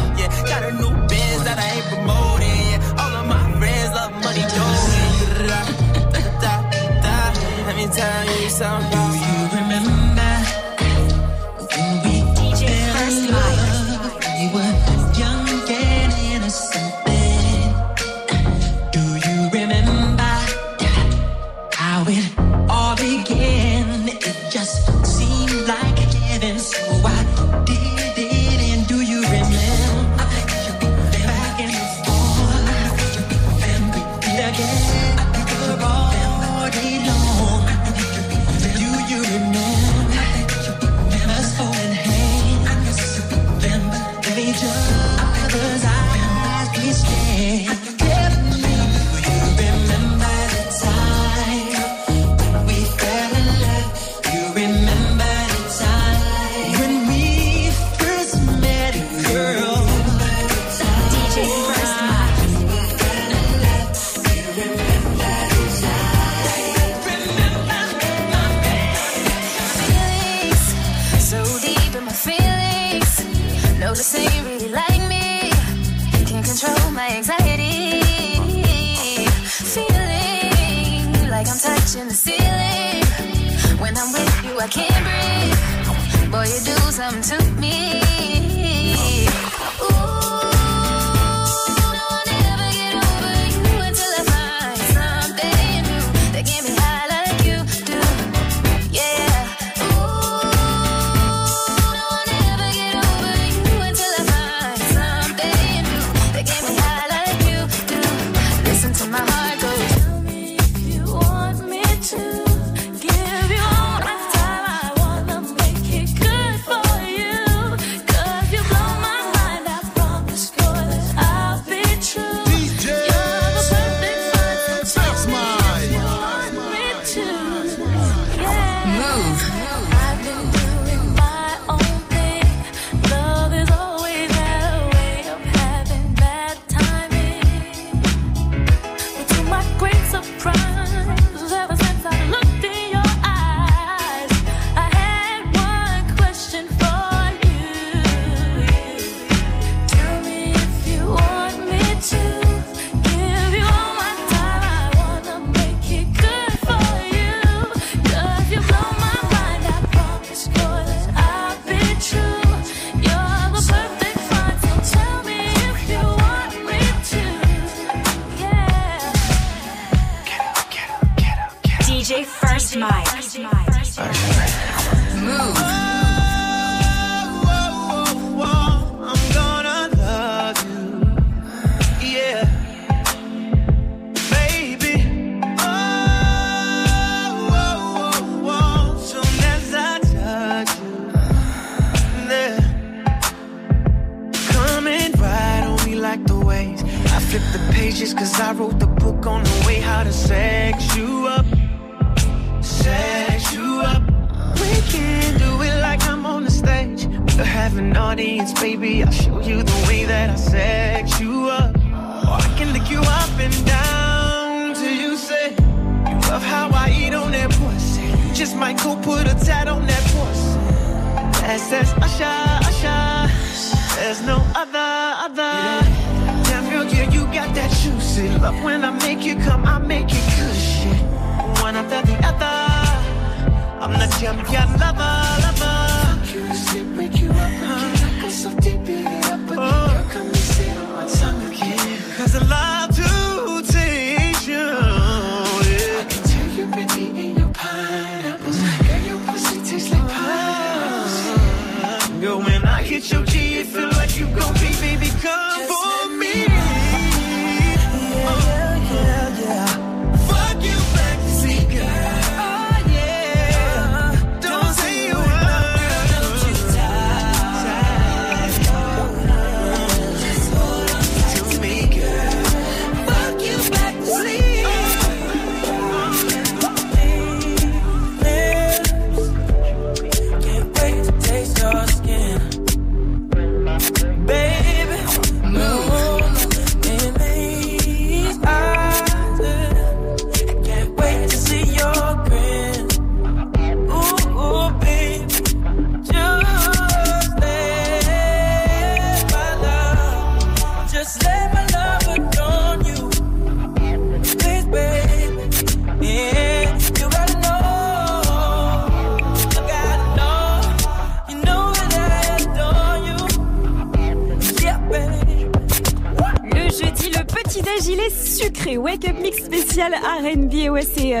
got 0.51 0.63
a 0.63 0.71
new 0.71 0.91
Benz 1.07 1.43
that 1.43 1.57
I 1.57 1.59
ain't 1.75 1.85
promoting. 1.91 2.63
Yeah, 2.71 3.01
all 3.01 3.13
of 3.21 3.25
my 3.27 3.43
friends 3.59 3.91
love 3.97 4.13
money 4.23 4.41
da. 7.03 7.17
Let 7.67 7.75
me 7.75 7.85
tell 7.87 8.25
you 8.41 8.49
something. 8.49 9.20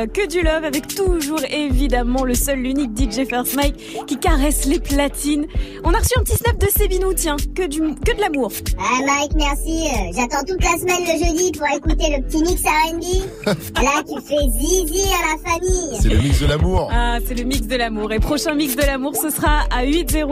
Euh, 0.01 0.07
que 0.07 0.27
du 0.27 0.41
love 0.41 0.63
avec 0.63 0.87
toujours 0.87 1.41
évidemment 1.49 2.23
le 2.23 2.33
seul, 2.33 2.59
l'unique 2.59 2.91
DJ 2.97 3.27
First 3.27 3.55
Mike 3.55 4.05
qui 4.07 4.17
caresse 4.17 4.65
les 4.65 4.79
platines. 4.79 5.45
On 5.83 5.93
a 5.93 5.97
reçu 5.97 6.13
un 6.17 6.23
petit 6.23 6.37
snap 6.37 6.57
de 6.57 6.67
Sébinou, 6.67 7.13
tiens, 7.13 7.35
que 7.55 7.67
du, 7.67 7.79
que 7.79 8.15
de 8.15 8.21
l'amour. 8.21 8.51
Ah 8.79 8.99
Mike, 9.05 9.31
merci. 9.35 9.87
Euh, 9.87 10.11
J'attends 10.15 10.43
toute 10.45 10.63
la 10.63 10.77
semaine 10.77 11.01
le 11.01 11.25
jeudi 11.25 11.51
pour 11.51 11.67
écouter 11.67 12.15
le 12.17 12.23
petit 12.23 12.41
mix 12.43 12.61
R&B. 12.63 13.45
Là, 13.83 14.03
tu 14.07 14.21
fais 14.21 14.49
zizi 14.59 15.03
à 15.03 15.33
la 15.35 15.51
famille. 15.51 15.97
C'est 16.01 16.09
le 16.09 16.17
mix 16.17 16.39
de 16.39 16.45
l'amour. 16.47 16.89
Ah, 16.91 17.17
c'est 17.25 17.35
le 17.35 17.43
mix 17.43 17.61
de 17.61 17.75
l'amour. 17.75 18.11
Et 18.11 18.19
prochain 18.19 18.53
mix 18.55 18.75
de 18.75 18.81
l'amour, 18.83 19.15
ce 19.15 19.29
sera 19.29 19.65
à 19.69 19.83
800. 19.83 20.27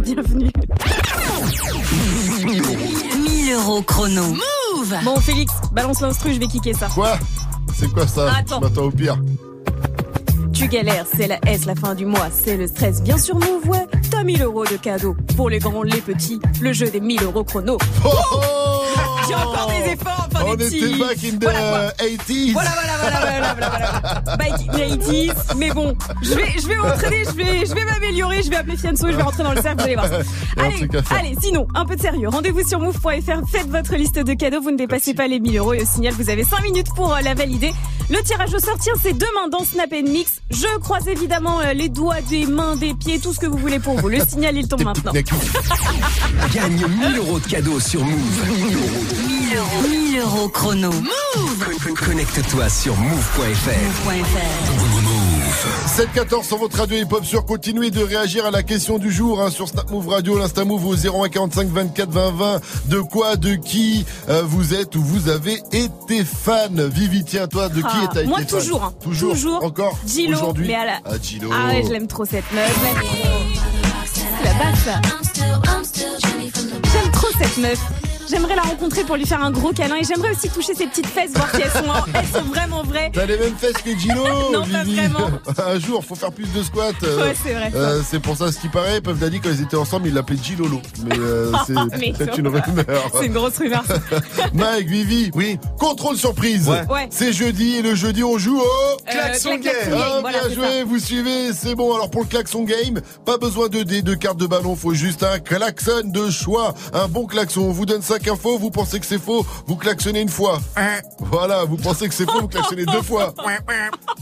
Bienvenue. 0.00 0.50
1000 2.44 3.52
euros 3.54 3.82
chrono. 3.82 4.22
Move 4.28 4.94
Bon, 5.04 5.16
Félix, 5.16 5.52
balance 5.72 6.00
l'instru, 6.00 6.34
je 6.34 6.40
vais 6.40 6.46
kicker 6.46 6.74
ça. 6.74 6.88
Quoi? 6.94 7.18
C'est 7.76 7.90
quoi 7.92 8.06
ça 8.06 8.32
Attends. 8.36 8.60
Je 8.60 8.64
m'attends 8.68 8.82
au 8.84 8.90
pire. 8.90 9.18
Tu 10.52 10.68
galères, 10.68 11.04
c'est 11.12 11.26
la 11.26 11.38
S, 11.46 11.64
la 11.66 11.74
fin 11.74 11.94
du 11.96 12.06
mois, 12.06 12.28
c'est 12.32 12.56
le 12.56 12.68
stress. 12.68 13.02
Bien 13.02 13.18
sûr, 13.18 13.34
Move, 13.34 13.68
ouais, 13.68 13.86
t'as 14.10 14.22
1000 14.22 14.40
euros 14.42 14.64
de 14.64 14.76
cadeaux. 14.76 15.16
Pour 15.36 15.50
les 15.50 15.58
grands, 15.58 15.82
les 15.82 16.00
petits, 16.00 16.38
le 16.60 16.72
jeu 16.72 16.88
des 16.90 17.00
1000 17.00 17.24
euros 17.24 17.42
chrono. 17.42 17.76
J'ai 19.26 19.34
encore 19.34 19.68
des 19.68 19.90
efforts, 19.92 20.28
enfin 20.32 20.44
On 20.46 20.54
des 20.54 20.66
était 20.68 20.86
petits. 20.86 20.98
back 21.00 21.18
in 21.24 21.36
the 21.38 21.42
Voilà, 21.42 21.90
quoi. 21.98 22.06
80s. 22.06 22.52
Voilà, 22.52 22.70
voilà, 22.70 22.92
voilà, 23.00 23.20
voilà, 23.20 23.54
voilà, 23.54 24.12
voilà. 24.22 24.36
Back 24.36 24.52
in 24.52 24.72
the 24.72 25.02
80s. 25.02 25.56
Mais 25.56 25.70
bon, 25.70 25.96
je 26.22 26.34
vais, 26.34 26.52
je 26.62 26.68
vais 26.68 26.76
m'entraîner, 26.76 27.24
je 27.24 27.30
vais, 27.32 27.66
je 27.66 27.74
vais 27.74 27.84
m'améliorer, 27.84 28.42
je 28.44 28.50
vais 28.50 28.56
appeler 28.56 28.76
Fianso, 28.76 29.08
je 29.10 29.16
vais 29.16 29.22
rentrer 29.22 29.42
dans 29.42 29.52
le 29.54 29.60
cercle, 29.60 29.78
vous 29.78 29.84
allez 29.86 29.96
voir. 29.96 30.08
Un 30.64 30.68
Allez, 30.68 30.76
truc 30.78 30.94
à 30.94 31.02
faire. 31.02 31.18
allez, 31.18 31.36
sinon, 31.42 31.66
un 31.74 31.84
peu 31.84 31.96
de 31.96 32.00
sérieux. 32.00 32.28
Rendez-vous 32.28 32.66
sur 32.66 32.80
move.fr, 32.80 33.48
faites 33.50 33.68
votre 33.68 33.94
liste 33.96 34.18
de 34.18 34.32
cadeaux, 34.34 34.60
vous 34.62 34.70
ne 34.70 34.76
dépassez 34.78 35.12
pas 35.14 35.26
les 35.26 35.40
1000 35.40 35.58
euros 35.58 35.74
et 35.74 35.82
au 35.82 35.86
signal, 35.86 36.14
vous 36.14 36.30
avez 36.30 36.44
5 36.44 36.62
minutes 36.62 36.86
pour 36.96 37.12
euh, 37.14 37.20
la 37.20 37.34
valider. 37.34 37.72
Le 38.10 38.22
tirage 38.22 38.54
au 38.54 38.58
sort, 38.58 38.78
tiens, 38.80 38.92
c'est 39.02 39.12
demain 39.12 39.48
dans 39.50 39.64
Snap 39.64 39.90
Mix. 39.92 40.40
Je 40.50 40.78
croise 40.80 41.06
évidemment 41.08 41.60
euh, 41.60 41.72
les 41.72 41.88
doigts 41.88 42.20
des 42.28 42.46
mains, 42.46 42.76
des 42.76 42.94
pieds, 42.94 43.18
tout 43.18 43.32
ce 43.34 43.40
que 43.40 43.46
vous 43.46 43.58
voulez 43.58 43.78
pour 43.78 43.98
vous. 43.98 44.08
Le 44.08 44.18
signal, 44.28 44.56
il 44.56 44.66
tombe 44.68 44.82
maintenant. 44.84 45.12
Gagne 46.54 46.86
1000 46.86 47.16
euros 47.18 47.38
de 47.40 47.46
cadeaux 47.46 47.80
sur 47.80 48.04
Move. 48.04 48.42
1000 48.56 48.76
euros. 48.76 49.04
1000 49.28 49.56
euros. 49.56 49.88
1000 49.88 50.18
euros 50.20 50.48
chrono. 50.48 50.90
Con- 50.90 51.94
Connecte-toi 52.06 52.68
sur 52.68 52.94
move.fr. 52.96 54.10
7-14 55.96 56.42
sur 56.44 56.56
votre 56.58 56.76
radio 56.76 56.96
hip-hop 56.96 57.24
sur 57.24 57.44
continuez 57.44 57.90
de 57.92 58.02
réagir 58.02 58.44
à 58.46 58.50
la 58.50 58.64
question 58.64 58.98
du 58.98 59.12
jour 59.12 59.40
hein, 59.40 59.50
sur 59.50 59.68
Snap 59.68 59.88
Move 59.92 60.08
Radio, 60.08 60.36
l'Insta 60.36 60.64
Move 60.64 60.84
au 60.86 60.96
0145 60.96 61.68
24 61.68 62.10
20 62.10 62.30
20. 62.32 62.60
De 62.86 62.98
quoi, 63.00 63.36
de 63.36 63.54
qui 63.54 64.04
euh, 64.28 64.42
vous 64.44 64.74
êtes 64.74 64.96
ou 64.96 65.02
vous 65.02 65.28
avez 65.28 65.62
été 65.70 66.24
fan? 66.24 66.84
Vivi, 66.88 67.22
tiens, 67.22 67.46
toi, 67.46 67.68
de 67.68 67.80
qui 67.80 67.86
Ah, 67.88 68.10
été 68.10 68.24
Moi, 68.26 68.38
fan? 68.38 68.46
toujours, 68.46 68.82
hein. 68.82 68.92
Toujours, 69.00 69.62
Encore 69.62 69.96
Gilo, 70.04 70.36
Aujourd'hui 70.36 70.66
mais 70.66 70.74
à 70.74 70.84
la... 70.84 70.98
Ah, 71.04 71.10
Gilo. 71.22 71.50
Ah 71.52 71.68
ouais, 71.68 71.84
je 71.86 71.92
l'aime 71.92 72.08
trop 72.08 72.24
cette 72.24 72.50
meuf. 72.52 72.76
C'est 74.12 74.44
la 74.44 74.54
basse. 74.54 75.00
J'aime 76.92 77.12
trop 77.12 77.28
cette 77.38 77.56
meuf. 77.58 77.78
J'aimerais 78.28 78.56
la 78.56 78.62
rencontrer 78.62 79.04
pour 79.04 79.16
lui 79.16 79.26
faire 79.26 79.42
un 79.42 79.50
gros 79.50 79.72
câlin 79.72 79.96
et 79.96 80.04
j'aimerais 80.04 80.30
aussi 80.30 80.48
toucher 80.48 80.74
ses 80.74 80.86
petites 80.86 81.06
fesses, 81.06 81.32
voir 81.34 81.48
si 81.54 81.60
elles 81.62 81.70
sont, 81.70 81.92
elles 82.14 82.26
sont 82.26 82.48
vraiment 82.48 82.82
vraies. 82.82 83.10
T'as 83.12 83.26
les 83.26 83.36
mêmes 83.38 83.54
fesses 83.56 83.74
que 83.84 83.96
Gilo, 83.96 84.24
Non, 84.52 84.62
pas 84.66 84.84
vraiment. 84.84 85.30
Un 85.66 85.78
jour, 85.78 86.04
faut 86.04 86.14
faire 86.14 86.32
plus 86.32 86.50
de 86.52 86.62
squats. 86.62 86.90
Ouais, 87.02 87.34
c'est 87.42 87.52
vrai, 87.52 87.70
ça. 87.70 87.76
euh, 87.78 88.02
c'est 88.08 88.20
pour 88.20 88.36
ça, 88.36 88.50
ce 88.50 88.58
qui 88.58 88.68
paraît, 88.68 89.00
Puff 89.00 89.18
Daddy, 89.18 89.40
quand 89.40 89.50
ils 89.50 89.62
étaient 89.62 89.76
ensemble, 89.76 90.08
il 90.08 90.14
l'appelait 90.14 90.38
Gilolo. 90.42 90.80
Mais 91.06 91.18
euh, 91.18 91.52
c'est 91.66 91.74
peut-être 91.74 92.38
non. 92.38 92.50
une 92.50 92.60
rumeur. 92.60 93.10
C'est 93.18 93.26
une 93.26 93.32
grosse 93.32 93.58
rumeur. 93.58 93.82
ça. 93.86 93.98
Mike, 94.52 94.88
Vivi. 94.88 95.30
Oui. 95.34 95.58
Contrôle 95.78 96.16
surprise. 96.16 96.68
Ouais. 96.68 96.84
Ouais. 96.90 97.08
C'est 97.10 97.32
jeudi 97.32 97.76
et 97.76 97.82
le 97.82 97.94
jeudi 97.94 98.22
on 98.24 98.38
joue 98.38 98.58
au 98.60 98.96
klaxon 99.10 99.56
game. 99.56 99.72
Ah, 99.92 100.18
Voilà, 100.20 100.40
bien 100.40 100.48
c'est 100.48 100.54
joué, 100.54 100.64
ça. 100.78 100.84
vous 100.86 100.98
suivez, 100.98 101.52
c'est 101.52 101.74
bon. 101.74 101.94
Alors 101.94 102.10
pour 102.10 102.22
le 102.22 102.26
klaxon 102.28 102.62
game, 102.64 103.00
pas 103.24 103.38
besoin 103.38 103.68
de 103.68 103.82
dés, 103.82 104.02
de 104.02 104.14
cartes 104.14 104.38
de 104.38 104.46
ballon, 104.46 104.76
faut 104.76 104.94
juste 104.94 105.22
un 105.22 105.38
klaxon 105.38 106.02
de 106.04 106.30
choix, 106.30 106.74
un 106.92 107.08
bon 107.08 107.26
klaxon. 107.26 107.62
On 107.62 107.72
vous 107.72 107.86
donne 107.86 108.02
cinq 108.14 108.28
infos, 108.28 108.58
vous 108.58 108.70
pensez 108.70 109.00
que 109.00 109.06
c'est 109.06 109.18
faux, 109.18 109.44
vous 109.66 109.76
klaxonnez 109.76 110.20
une 110.20 110.28
fois. 110.28 110.60
Voilà, 111.18 111.64
vous 111.64 111.76
pensez 111.76 112.08
que 112.08 112.14
c'est 112.14 112.24
faux, 112.30 112.40
vous 112.42 112.48
klaxonnez 112.48 112.84
deux 112.86 113.02
fois. 113.02 113.34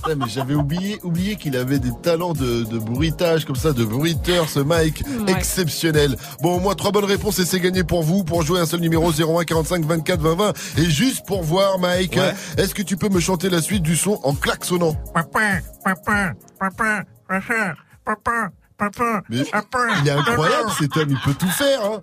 Ouais, 0.08 0.14
mais 0.16 0.26
j'avais 0.28 0.54
oublié, 0.54 0.98
oublié 1.02 1.36
qu'il 1.36 1.56
avait 1.56 1.78
des 1.78 1.92
talents 2.02 2.32
de, 2.32 2.64
de 2.64 2.78
bruitage 2.78 3.44
comme 3.44 3.56
ça, 3.56 3.72
de 3.72 3.84
bruiteur, 3.84 4.48
ce 4.48 4.60
Mike 4.60 5.04
Ouais. 5.26 5.32
exceptionnel. 5.32 6.16
Bon, 6.42 6.56
au 6.56 6.60
moins 6.60 6.74
trois 6.74 6.90
bonnes 6.90 7.04
réponses 7.04 7.38
et 7.38 7.44
c'est 7.44 7.60
gagné 7.60 7.84
pour 7.84 8.02
vous. 8.02 8.24
Pour 8.24 8.42
jouer 8.42 8.60
un 8.60 8.66
seul 8.66 8.80
numéro 8.80 9.10
01 9.12 9.44
45 9.44 9.84
24 9.84 10.20
20 10.20 10.34
20. 10.36 10.52
Et 10.78 10.84
juste 10.90 11.26
pour 11.26 11.42
voir, 11.42 11.78
Mike, 11.78 12.16
Ouais. 12.16 12.34
est-ce 12.56 12.74
que 12.74 12.82
tu 12.82 12.96
peux 12.96 13.08
me 13.08 13.20
chanter 13.20 13.50
la 13.50 13.60
suite 13.60 13.82
du 13.82 13.96
son 13.96 14.18
en 14.22 14.34
klaxonnant? 14.34 14.96
Mais 19.28 19.36
il 19.38 20.08
est 20.08 20.10
incroyable 20.12 20.70
cet 20.78 20.96
homme, 20.96 21.10
il 21.10 21.18
peut 21.20 21.34
tout 21.34 21.50
faire. 21.50 21.84
Hein. 21.84 22.00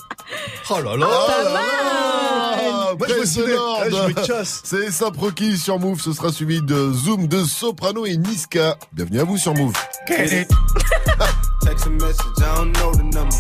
Oh 0.70 0.82
là 0.82 0.96
là 0.96 1.08
Oh 1.10 1.28
là 1.30 1.54
là 1.54 2.96
Moi, 2.98 3.08
je 3.08 3.14
me 3.14 3.26
je 3.26 4.08
me 4.08 4.26
casse. 4.28 4.62
C'est 4.64 4.92
Saproki 4.92 5.58
sur 5.58 5.80
Move, 5.80 6.00
ce 6.02 6.14
sera 6.14 6.32
suivi 6.32 6.62
de 6.62 6.92
Zoom, 6.92 7.28
de 7.28 7.44
Soprano 7.44 8.06
et 8.06 8.18
Niska. 8.18 8.78
Bienvenue 8.94 9.20
à 9.20 9.24
vous 9.24 9.38
sur 9.38 9.54
Move. 9.54 9.74
Text 10.08 11.86
a 11.86 11.90
message, 11.90 12.26
I 12.40 12.56
don't 12.56 12.72
know 12.78 12.92
the 12.94 13.04
number. 13.04 13.36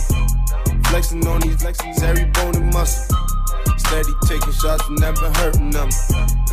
Flexing 0.90 1.26
on 1.28 1.40
these 1.40 1.56
flexings, 1.56 2.02
every 2.04 2.26
bone 2.26 2.56
and 2.56 2.74
muscle. 2.74 3.16
Steady 3.78 4.12
taking 4.28 4.54
shots, 4.54 4.84
never 5.00 5.30
hurting 5.40 5.72
them. 5.72 5.90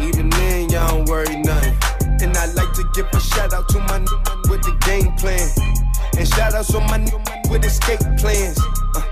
Even 0.01 0.31
then, 0.31 0.71
y'all 0.71 0.89
don't 0.89 1.09
worry 1.09 1.37
nothing. 1.37 1.75
And 2.23 2.37
I 2.37 2.47
like 2.55 2.73
to 2.75 2.85
give 2.95 3.07
a 3.13 3.21
shout 3.21 3.53
out 3.53 3.69
to 3.71 3.79
my 3.81 3.97
n- 3.97 4.07
with 4.49 4.63
the 4.63 4.75
game 4.87 5.13
plan. 5.17 5.49
And 6.19 6.27
shout 6.29 6.55
outs 6.55 6.69
to 6.73 6.81
my 6.81 6.95
n- 6.97 7.09
with 7.51 7.65
escape 7.65 8.01
plans. 8.19 8.59
Uh, 8.97 9.03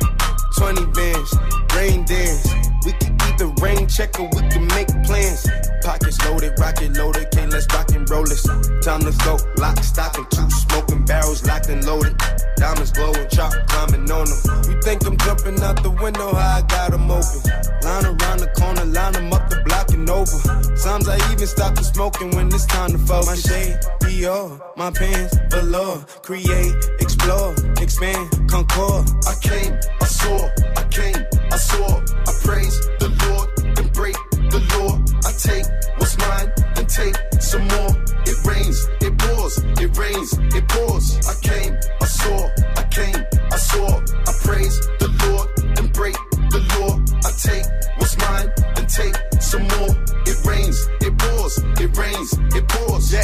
20 0.57 0.87
bands, 0.93 1.35
rain 1.77 2.05
dance. 2.05 2.49
We 2.85 2.93
can 2.93 3.17
either 3.23 3.49
rain 3.61 3.87
check 3.89 4.19
or 4.19 4.29
we 4.35 4.49
can 4.49 4.67
make 4.69 4.89
plans. 5.05 5.47
Pockets 5.83 6.19
loaded, 6.25 6.59
rocket 6.59 6.97
loaded, 6.97 7.31
can't 7.31 7.53
let's 7.53 7.67
rock 7.75 7.91
and 7.91 8.09
roll 8.09 8.25
this. 8.25 8.43
Time 8.85 9.01
to 9.01 9.13
go, 9.25 9.37
lock, 9.59 9.79
stock, 9.85 10.17
and 10.17 10.31
two 10.31 10.49
smoking 10.51 11.05
barrels 11.05 11.45
locked 11.47 11.69
and 11.69 11.85
loaded. 11.85 12.17
Diamonds 12.57 12.93
glowing, 12.93 13.29
chop 13.29 13.53
climbing 13.69 14.11
on 14.11 14.25
them. 14.25 14.71
You 14.71 14.81
think 14.81 15.07
I'm 15.07 15.17
jumping 15.19 15.61
out 15.63 15.83
the 15.83 15.91
window? 15.91 16.35
How 16.35 16.59
I 16.59 16.63
got 16.63 16.93
them 16.93 17.11
open. 17.11 17.41
Line 17.83 18.07
around 18.07 18.39
the 18.41 18.51
corner, 18.57 18.85
line 18.85 19.13
them 19.13 19.33
up 19.33 19.51
the 19.51 19.64
and 20.05 20.11
over. 20.11 20.77
Sometimes 20.77 21.09
I 21.09 21.33
even 21.33 21.47
stop 21.47 21.75
the 21.75 21.83
smoking 21.83 22.31
when 22.37 22.49
it's 22.49 22.67
time 22.67 22.91
to 22.93 22.99
focus. 22.99 23.27
My 23.27 23.37
shade, 23.37 23.79
Dior, 24.01 24.61
my 24.77 24.91
pants, 24.91 25.37
velour. 25.51 26.05
Create, 26.23 26.75
explore, 27.01 27.55
expand, 27.81 28.29
concord. 28.49 29.09
I 29.27 29.35
came, 29.41 29.73
I 30.01 30.07
saw, 30.07 30.39
I 30.77 30.85
came, 30.91 31.21
I 31.51 31.57
saw. 31.57 31.89
I 32.29 32.33
praise 32.45 32.77
the 33.01 33.09
Lord 33.25 33.49
and 33.79 33.93
break 33.93 34.17
the 34.53 34.61
law. 34.77 34.93
I 35.25 35.33
take 35.49 35.67
what's 35.99 36.17
mine 36.19 36.53
and 36.77 36.87
take 36.89 37.17
some 37.41 37.67
more. 37.75 37.93
It 38.29 38.39
rains, 38.45 38.79
it 39.01 39.17
pours, 39.19 39.59
it 39.81 39.91
rains, 39.97 40.31
it 40.57 40.69
pours. 40.69 41.07
I 41.29 41.35
came, 41.49 41.73
I 42.01 42.07
saw, 42.07 42.51
I 42.77 42.83
came, 42.91 43.21
I 43.51 43.57
saw. 43.57 43.89
I 44.29 44.33
praise 44.45 44.77
the 45.01 45.09
Lord 45.25 45.49
and 45.79 45.93
break 45.93 46.17
the 46.53 46.61
law. 46.77 46.93
I 47.25 47.31
take 47.41 47.65
what's 47.99 48.17
mine 48.19 48.53
and 48.77 48.89
take 48.89 49.34
some 49.55 49.69
more. 49.79 49.95
It 50.27 50.39
rains, 50.45 50.89
it 51.01 51.17
pours, 51.17 51.59
it 51.79 51.97
rains, 51.97 52.33
it 52.57 52.69
pours. 52.69 53.13
Yeah, 53.13 53.23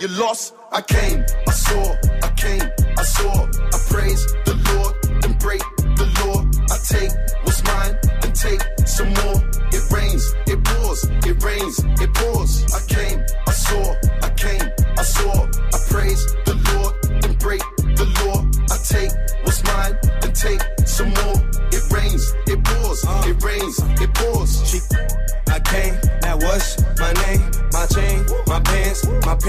you 0.00 0.08
lost. 0.08 0.54
I 0.72 0.80
came, 0.82 1.24
I 1.46 1.52
saw, 1.52 1.96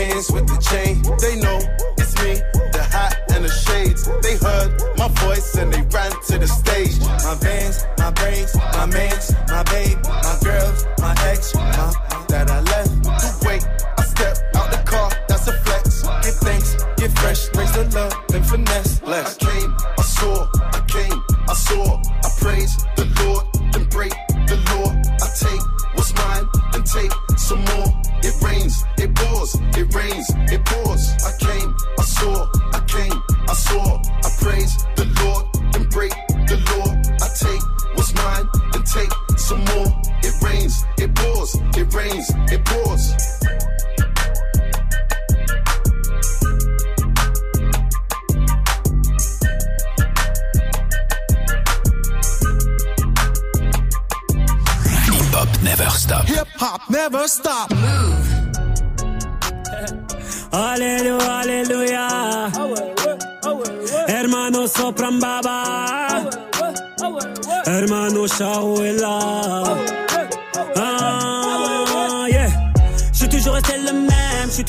pants, 0.02 0.32
with 0.32 0.48
the 0.48 0.58
chain. 0.70 1.02
They 1.22 1.36
know 1.42 1.60
it's 1.98 2.16
me, 2.24 2.34
the 2.72 2.84
hat 2.84 3.14
and 3.34 3.46
the 3.46 3.50
shades. 3.50 4.02
They 4.26 4.36
heard 4.38 4.70
my 4.98 5.08
voice 5.26 5.56
and 5.56 5.72
they 5.74 5.82
ran 5.82 6.12
to 6.28 6.38
the 6.38 6.48
stage. 6.48 7.00
My 7.26 7.36
vans, 7.36 7.86
my 7.98 8.12
braids, 8.12 8.56
my 8.56 8.86
mans, 8.86 9.34
my 9.48 9.64
babe, 9.64 9.98
my 10.04 10.36
girls, 10.44 10.51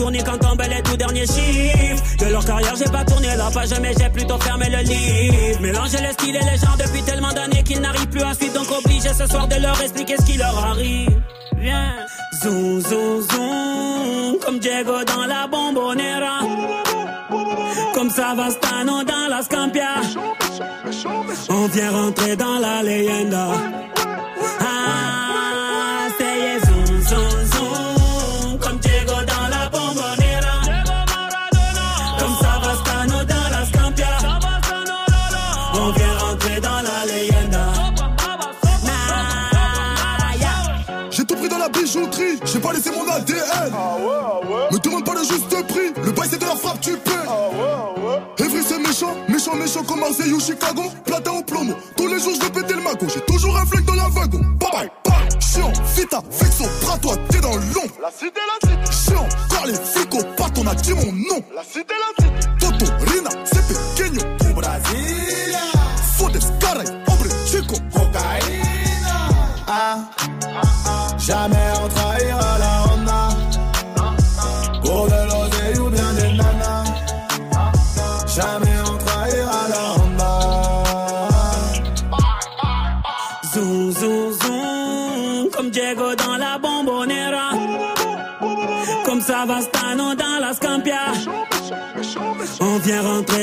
Le 0.00 0.04
tournis 0.04 0.22
quand 0.24 0.38
tombent 0.38 0.62
les 0.68 0.82
tout 0.82 0.96
derniers 0.96 1.26
chiffres. 1.26 2.02
De 2.18 2.26
leur 2.26 2.44
carrière, 2.44 2.74
j'ai 2.76 2.90
pas 2.90 3.04
tourné 3.04 3.28
la 3.36 3.50
page, 3.50 3.70
mais 3.80 3.92
j'ai 3.98 4.08
plutôt 4.08 4.38
fermé 4.38 4.66
le 4.70 4.78
livre. 4.78 5.60
Mélanger 5.60 5.98
les 5.98 6.12
styles 6.12 6.36
et 6.36 6.50
les 6.50 6.58
gens 6.58 6.76
depuis 6.78 7.02
tellement 7.02 7.32
d'années 7.32 7.62
qu'ils 7.62 7.80
n'arrivent 7.80 8.08
plus 8.08 8.22
à 8.22 8.34
suivre, 8.34 8.54
donc 8.54 8.70
obligé 8.70 9.10
ce 9.12 9.26
soir 9.26 9.46
de 9.46 9.56
leur 9.56 9.80
expliquer 9.80 10.16
ce 10.18 10.24
qui 10.24 10.38
leur 10.38 10.56
arrive. 10.64 11.22
Viens, 11.58 11.94
zoom, 12.42 12.80
zoom, 12.80 13.20
zoom, 13.30 14.38
comme 14.44 14.58
Diego 14.58 15.04
dans 15.04 15.26
la 15.26 15.46
bombonera. 15.46 16.40
Comme 17.94 18.10
Savastano 18.10 19.04
dans 19.04 19.28
la 19.28 19.42
Scampia. 19.42 20.00
On 21.50 21.66
vient 21.66 21.90
rentrer 21.90 22.36
dans 22.36 22.58
la 22.58 22.82
leyenda. 22.82 23.48
Bijouterie, 42.72 42.82
j'ai 42.82 42.90
pas 42.90 42.90
laissé 42.90 42.90
mon 42.90 43.08
ADN. 43.08 43.72
Me 44.70 44.78
demande 44.78 45.04
pas 45.04 45.14
le 45.14 45.20
juste 45.20 45.66
prix, 45.66 45.92
le 46.04 46.12
bail 46.12 46.28
c'est 46.30 46.38
de 46.38 46.44
la 46.44 46.56
frappe, 46.56 46.80
tu 46.80 46.92
paies. 46.92 47.10
Evry 48.38 48.62
c'est 48.66 48.78
méchant, 48.78 49.14
méchant, 49.28 49.54
méchant 49.54 49.82
comme 49.84 50.00
Marseille 50.00 50.32
ou 50.32 50.40
Chicago. 50.40 50.82
Platin 51.04 51.32
au 51.32 51.42
plomo, 51.42 51.74
tous 51.96 52.06
les 52.06 52.20
jours 52.20 52.34
je 52.34 52.40
vais 52.40 52.50
péter 52.50 52.74
le 52.74 52.82
mago. 52.82 53.06
J'ai 53.12 53.20
toujours 53.20 53.56
un 53.56 53.66
flingue 53.66 53.84
dans 53.84 53.94
la 53.94 54.08
wagon. 54.08 54.40
Bye 54.58 54.70
bye, 54.72 54.90
bye. 55.04 55.40
Chiant, 55.40 55.72
vita, 55.96 56.22
vexo, 56.30 56.64
bras 56.82 56.98
toi, 56.98 57.14
t'es 57.30 57.40
dans 57.40 57.54
l'ombre. 57.54 57.94
La 58.00 58.10
cité, 58.10 58.40
la 58.46 58.68
cité. 58.68 59.10
Chiant, 59.10 59.28
car 59.50 59.66
les 59.66 59.74
flics 59.74 60.14
au 60.14 60.60
on 60.60 60.66
a 60.66 60.74
dit 60.74 60.92
mon 60.92 61.12
nom. 61.12 61.42
La 61.54 61.64
cité, 61.64 61.94
la 61.94 62.06
cité. 62.08 62.19
Comme 89.40 89.48
Savastano 89.48 90.14
dans 90.14 90.38
la 90.38 90.52
Scampia. 90.52 91.12
On 92.60 92.76
vient 92.78 93.02
rentrer 93.02 93.39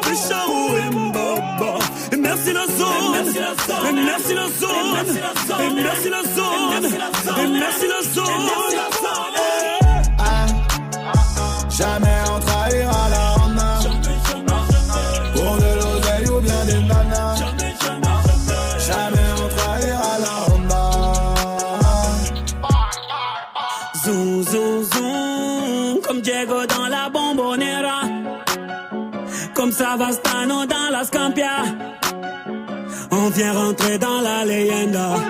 zone 0.00 0.08
qui 0.08 0.08
a 0.08 0.14
fait 0.14 0.28
Charou 0.28 0.76
et 0.76 0.90
Mbaba. 0.94 1.78
Et 2.12 2.16
merci 2.16 2.52
la 2.52 2.66
zone. 2.66 3.14
Et 3.88 3.92
merci 3.92 4.34
la 4.34 4.46
zone. 4.46 4.96
Et 5.60 5.82
merci 5.82 6.08
la 6.08 6.22
zone. 6.22 6.84
Et 7.42 7.46
merci 7.48 7.86
la 7.88 8.02
zone. 8.02 8.69
On 33.40 33.42
vient 33.42 33.52
rentrer 33.54 33.98
dans 33.98 34.20
la 34.20 34.44
leyenda. 34.44 35.29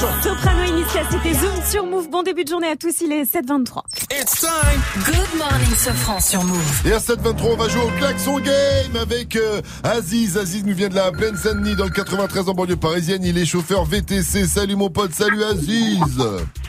Soprano 0.00 0.64
Initia, 0.64 1.02
c'était 1.10 1.34
Zoom 1.34 1.62
sur 1.70 1.84
Move. 1.84 2.08
Bon 2.08 2.22
début 2.22 2.44
de 2.44 2.48
journée 2.48 2.68
à 2.68 2.76
tous, 2.76 3.02
il 3.02 3.12
est 3.12 3.24
7h23. 3.24 3.82
It's 4.10 4.40
time. 4.40 4.80
Good 5.04 5.36
morning, 5.36 5.76
Sofran 5.76 6.18
sur 6.20 6.42
Move. 6.42 6.86
Et 6.86 6.92
à 6.94 6.98
7h23, 6.98 7.52
on 7.52 7.56
va 7.56 7.68
jouer 7.68 7.82
au 7.82 7.90
klaxon 7.98 8.40
game 8.40 8.96
avec 8.98 9.36
euh, 9.36 9.60
Aziz. 9.82 10.38
Aziz 10.38 10.64
nous 10.64 10.74
vient 10.74 10.88
de 10.88 10.94
la 10.94 11.12
plaine 11.12 11.36
Saint-Denis 11.36 11.76
dans 11.76 11.84
le 11.84 11.90
93 11.90 12.48
en 12.48 12.54
banlieue 12.54 12.76
parisienne. 12.76 13.22
Il 13.24 13.36
est 13.36 13.44
chauffeur 13.44 13.84
VTC. 13.84 14.46
Salut 14.46 14.76
mon 14.76 14.88
pote, 14.88 15.12
salut 15.12 15.44
Aziz. 15.44 16.00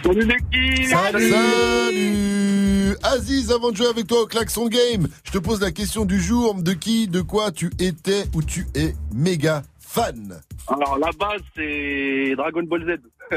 Salut 0.03 0.27
l'équipe 0.27 0.89
Salut. 0.89 2.97
Aziz, 3.01 3.49
avant 3.49 3.71
de 3.71 3.77
jouer 3.77 3.87
avec 3.87 4.07
toi 4.07 4.23
au 4.23 4.25
klaxon 4.25 4.67
game, 4.67 5.07
je 5.23 5.31
te 5.31 5.37
pose 5.37 5.61
la 5.61 5.71
question 5.71 6.03
du 6.03 6.21
jour. 6.21 6.55
De 6.55 6.73
qui, 6.73 7.07
de 7.07 7.21
quoi 7.21 7.51
tu 7.51 7.71
étais 7.79 8.25
ou 8.33 8.43
tu 8.43 8.67
es 8.75 8.93
méga 9.13 9.63
fan 9.93 10.41
Alors 10.68 10.97
la 10.99 11.11
base 11.11 11.41
c'est 11.55 12.34
Dragon 12.38 12.63
Ball 12.63 12.85
Z. 12.85 13.01
Ah 13.34 13.35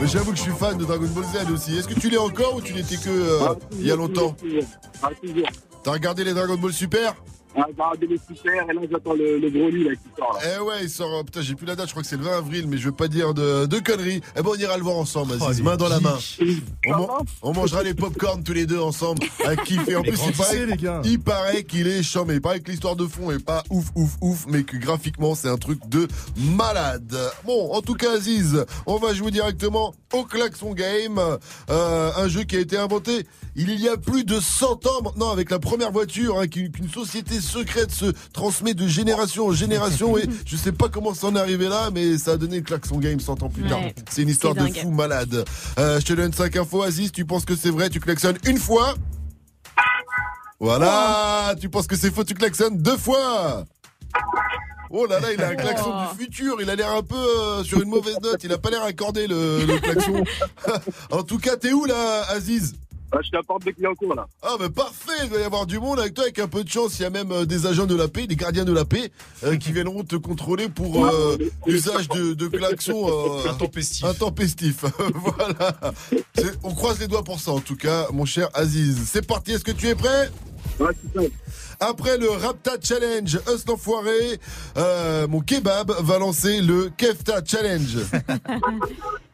Mais 0.00 0.06
j'avoue 0.08 0.32
que 0.32 0.36
je 0.36 0.42
suis 0.42 0.52
fan 0.52 0.76
de 0.76 0.84
Dragon 0.84 1.06
Ball 1.14 1.24
Z 1.24 1.50
aussi. 1.52 1.76
Est-ce 1.78 1.88
que 1.88 1.98
tu 1.98 2.10
l'es 2.10 2.18
encore 2.18 2.56
ou 2.56 2.60
tu 2.60 2.72
l'étais 2.72 2.96
que 2.96 3.08
euh, 3.08 3.54
il 3.72 3.86
y 3.86 3.90
a 3.92 3.96
longtemps 3.96 4.36
Ah. 5.02 5.10
T'as 5.82 5.92
regardé 5.92 6.24
les 6.24 6.34
Dragon 6.34 6.56
Ball 6.56 6.72
Super? 6.72 7.14
Ah, 7.58 7.62
j'ai 7.68 7.72
regardé 7.82 8.06
les 8.06 8.18
super 8.18 8.68
et 8.70 8.74
là 8.74 8.80
j'attends 8.90 9.14
le, 9.14 9.38
le 9.38 9.50
Broly 9.50 9.84
là 9.84 9.90
qui 9.94 10.08
sort 10.18 10.32
là. 10.34 10.40
Eh 10.56 10.60
ouais, 10.62 10.74
il 10.84 10.90
sort. 10.90 11.14
euh, 11.14 11.22
Putain, 11.22 11.40
j'ai 11.42 11.54
plus 11.54 11.66
la 11.66 11.74
date, 11.76 11.86
je 11.86 11.92
crois 11.92 12.02
que 12.02 12.08
c'est 12.08 12.16
le 12.18 12.22
20 12.24 12.38
avril, 12.38 12.66
mais 12.68 12.76
je 12.78 12.84
veux 12.86 12.92
pas 12.94 13.08
dire 13.08 13.32
de, 13.34 13.66
de 13.66 13.78
conneries. 13.78 14.20
Eh 14.36 14.42
ben, 14.42 14.50
on 14.50 14.54
ira 14.56 14.76
le 14.76 14.82
voir 14.82 14.96
ensemble, 14.96 15.32
Aziz, 15.34 15.60
Oh, 15.60 15.64
main 15.64 15.76
dans 15.76 15.88
la 15.88 16.00
main. 16.00 16.18
On, 16.86 16.90
man- 16.90 17.08
on 17.42 17.52
mangera 17.54 17.82
les 17.82 17.94
popcorn 17.94 18.42
tous 18.42 18.52
les 18.52 18.66
deux 18.66 18.78
ensemble, 18.80 19.22
à 19.44 19.56
kiffer. 19.56 19.96
En 19.96 20.02
Mais 20.02 20.10
plus, 20.12 20.20
il 20.26 20.32
paraît, 20.32 20.66
les 20.66 20.76
gars. 20.76 21.00
il 21.04 21.18
paraît 21.20 21.64
qu'il 21.64 21.86
est 21.86 22.02
chambé. 22.02 22.34
Il 22.34 22.40
paraît 22.40 22.60
que 22.60 22.70
l'histoire 22.70 22.96
de 22.96 23.06
fond 23.06 23.30
est 23.30 23.42
pas 23.44 23.62
ouf, 23.70 23.86
ouf, 23.94 24.16
ouf, 24.20 24.44
mais 24.48 24.62
que 24.62 24.76
graphiquement, 24.76 25.34
c'est 25.34 25.48
un 25.48 25.56
truc 25.56 25.78
de 25.88 26.06
malade. 26.36 27.16
Bon, 27.44 27.72
en 27.72 27.80
tout 27.82 27.94
cas, 27.94 28.12
Aziz, 28.16 28.64
on 28.86 28.96
va 28.98 29.14
jouer 29.14 29.30
directement 29.30 29.94
au 30.12 30.24
Klaxon 30.24 30.72
Game, 30.74 31.18
euh, 31.70 32.10
un 32.16 32.28
jeu 32.28 32.44
qui 32.44 32.56
a 32.56 32.60
été 32.60 32.76
inventé 32.76 33.26
il 33.58 33.70
y 33.80 33.88
a 33.88 33.96
plus 33.96 34.24
de 34.24 34.38
100 34.38 34.86
ans 34.86 35.02
maintenant 35.02 35.30
avec 35.30 35.50
la 35.50 35.58
première 35.58 35.90
voiture 35.90 36.38
hein, 36.38 36.46
qu'une 36.46 36.70
qu'une 36.70 36.90
société 36.90 37.40
secrète 37.46 37.92
se 37.92 38.12
transmet 38.32 38.74
de 38.74 38.86
génération 38.86 39.46
en 39.46 39.52
génération 39.52 40.18
et 40.18 40.24
je 40.46 40.56
sais 40.56 40.72
pas 40.72 40.88
comment 40.88 41.14
ça 41.14 41.28
en 41.28 41.36
est 41.36 41.40
arrivé 41.40 41.68
là 41.68 41.90
mais 41.92 42.18
ça 42.18 42.32
a 42.32 42.36
donné 42.36 42.56
le 42.56 42.62
klaxon 42.62 42.98
game 42.98 43.20
100 43.20 43.42
ans 43.42 43.48
plus 43.48 43.64
tard. 43.64 43.80
C'est 44.10 44.22
une 44.22 44.28
histoire 44.28 44.54
de 44.54 44.66
fou 44.66 44.90
malade. 44.90 45.44
Euh, 45.78 46.00
je 46.00 46.04
te 46.04 46.12
donne 46.12 46.32
5 46.32 46.56
infos 46.56 46.82
Aziz, 46.82 47.12
tu 47.12 47.24
penses 47.24 47.44
que 47.44 47.56
c'est 47.56 47.70
vrai, 47.70 47.88
tu 47.88 48.00
klaxonnes 48.00 48.38
une 48.44 48.58
fois. 48.58 48.94
Voilà, 50.58 51.54
tu 51.60 51.68
penses 51.68 51.86
que 51.86 51.96
c'est 51.96 52.10
faux, 52.12 52.24
tu 52.24 52.34
klaxonnes 52.34 52.78
deux 52.78 52.96
fois. 52.96 53.64
Oh 54.90 55.06
là 55.06 55.20
là, 55.20 55.32
il 55.32 55.42
a 55.42 55.48
un 55.48 55.54
klaxon 55.54 55.92
du 56.00 56.24
futur. 56.24 56.56
Il 56.60 56.70
a 56.70 56.76
l'air 56.76 56.90
un 56.92 57.02
peu 57.02 57.16
euh, 57.16 57.64
sur 57.64 57.82
une 57.82 57.88
mauvaise 57.88 58.18
note. 58.22 58.42
Il 58.44 58.52
a 58.52 58.58
pas 58.58 58.70
l'air 58.70 58.82
accordé 58.82 59.26
le, 59.26 59.64
le 59.66 59.78
klaxon. 59.78 60.24
en 61.10 61.22
tout 61.22 61.38
cas, 61.38 61.56
t'es 61.56 61.72
où 61.72 61.84
là, 61.84 62.22
Aziz? 62.30 62.74
Ah, 63.12 63.18
je 63.22 63.28
suis 63.28 63.36
à 63.36 63.42
porte 63.42 63.64
de 63.64 63.70
Clignancourt 63.70 64.14
là. 64.16 64.26
Ah 64.42 64.56
bah 64.58 64.68
parfait, 64.68 65.12
il 65.24 65.30
va 65.30 65.38
y 65.38 65.42
avoir 65.44 65.64
du 65.66 65.78
monde 65.78 66.00
avec 66.00 66.14
toi 66.14 66.24
avec 66.24 66.38
un 66.40 66.48
peu 66.48 66.64
de 66.64 66.68
chance. 66.68 66.98
Il 66.98 67.02
y 67.02 67.04
a 67.04 67.10
même 67.10 67.30
euh, 67.30 67.44
des 67.46 67.66
agents 67.66 67.86
de 67.86 67.94
la 67.94 68.08
paix, 68.08 68.26
des 68.26 68.34
gardiens 68.36 68.64
de 68.64 68.72
la 68.72 68.84
paix 68.84 69.12
euh, 69.44 69.56
qui 69.56 69.70
viendront 69.72 70.02
te 70.02 70.16
contrôler 70.16 70.68
pour 70.68 71.06
euh, 71.06 71.36
usage 71.66 72.08
de, 72.08 72.34
de 72.34 72.48
klaxon 72.48 73.08
euh, 73.08 73.48
Intempestif. 73.50 74.04
intempestif. 74.04 74.84
voilà. 75.14 75.76
On 76.64 76.74
croise 76.74 76.98
les 76.98 77.06
doigts 77.06 77.22
pour 77.24 77.38
ça 77.40 77.52
en 77.52 77.60
tout 77.60 77.76
cas, 77.76 78.08
mon 78.12 78.24
cher 78.24 78.48
Aziz. 78.54 78.98
C'est 79.10 79.24
parti, 79.26 79.52
est-ce 79.52 79.64
que 79.64 79.72
tu 79.72 79.86
es 79.88 79.94
prêt? 79.94 80.30
Ouais, 80.80 80.88
c'est 81.14 81.20
ça. 81.22 81.26
Après 81.80 82.16
le 82.18 82.30
Rapta 82.30 82.72
Challenge, 82.82 83.38
Us 83.52 83.66
l'enfoiré, 83.66 84.40
euh, 84.76 85.26
mon 85.28 85.40
kebab 85.40 85.92
va 86.00 86.18
lancer 86.18 86.60
le 86.60 86.90
Kefta 86.96 87.40
Challenge. 87.44 87.98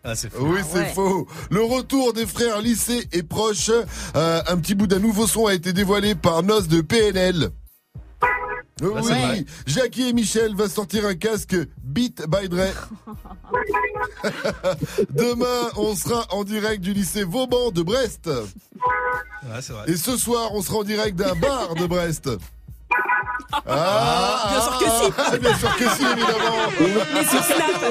Ah, 0.05 0.17
c'est 0.17 0.33
faux. 0.33 0.45
Oui, 0.47 0.59
c'est 0.69 0.81
ouais. 0.81 0.93
faux. 0.93 1.29
Le 1.49 1.63
retour 1.63 2.13
des 2.13 2.27
frères 2.27 2.61
lycée 2.61 3.07
est 3.13 3.23
proche. 3.23 3.71
Euh, 4.17 4.43
un 4.49 4.57
petit 4.57 4.75
bout 4.75 4.89
d'un 4.89 4.99
nouveau 4.99 5.29
son 5.29 5.47
a 5.47 5.55
été 5.55 5.73
dévoilé 5.73 6.17
par 6.17 6.43
Nos 6.43 6.63
de 6.63 6.81
PNL. 6.81 7.51
Oui, 8.81 9.47
Jackie 9.67 10.09
et 10.09 10.13
Michel 10.13 10.55
va 10.57 10.69
sortir 10.69 11.07
un 11.07 11.15
casque 11.15 11.55
Beat 11.83 12.23
by 12.29 12.49
Dre. 12.49 12.69
Demain, 15.11 15.71
on 15.77 15.95
sera 15.95 16.27
en 16.31 16.43
direct 16.45 16.81
du 16.83 16.93
lycée 16.93 17.25
Vauban 17.25 17.71
de 17.71 17.83
Brest. 17.83 18.27
Ouais, 18.27 19.61
c'est 19.61 19.73
vrai. 19.73 19.85
Et 19.89 19.97
ce 19.97 20.17
soir, 20.17 20.51
on 20.55 20.63
sera 20.63 20.79
en 20.79 20.83
direct 20.85 21.17
d'un 21.17 21.35
bar 21.35 21.75
de 21.75 21.87
Brest. 21.87 22.31
Ah, 23.67 24.49
Bien 24.51 24.61
sûr 24.63 24.79
que 24.79 24.85
si. 24.85 25.13
ah, 25.19 25.37
Bien 25.39 25.57
sûr 25.59 25.77
que 25.77 25.89
si, 25.91 26.05
évidemment. 26.05 26.57
Mais 27.15 27.25
sur 27.25 27.45
Snap. 27.45 27.83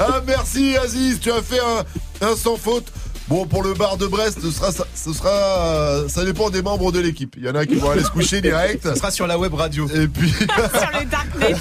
Ah 0.00 0.20
merci 0.26 0.76
Aziz, 0.78 1.20
tu 1.20 1.30
as 1.30 1.42
fait 1.42 1.60
un, 1.60 1.84
un 2.28 2.36
sans 2.36 2.56
faute. 2.56 2.86
Bon 3.28 3.44
pour 3.44 3.64
le 3.64 3.74
bar 3.74 3.96
de 3.96 4.06
Brest, 4.06 4.38
ce 4.40 4.50
sera, 4.52 4.70
ça, 4.70 4.86
ce 4.94 5.12
sera, 5.12 6.08
ça 6.08 6.24
dépend 6.24 6.48
des 6.48 6.62
membres 6.62 6.92
de 6.92 7.00
l'équipe. 7.00 7.34
Il 7.36 7.44
y 7.44 7.48
en 7.48 7.56
a 7.56 7.66
qui 7.66 7.74
vont 7.74 7.90
aller 7.90 8.04
se 8.04 8.10
coucher 8.10 8.40
direct. 8.40 8.84
Ça 8.84 8.94
sera 8.94 9.10
sur 9.10 9.26
la 9.26 9.36
web 9.36 9.52
radio. 9.52 9.88
Et 9.88 10.06
puis 10.06 10.30
sur 10.30 10.46
le 10.46 11.04
Darknet. 11.10 11.50
et 11.50 11.54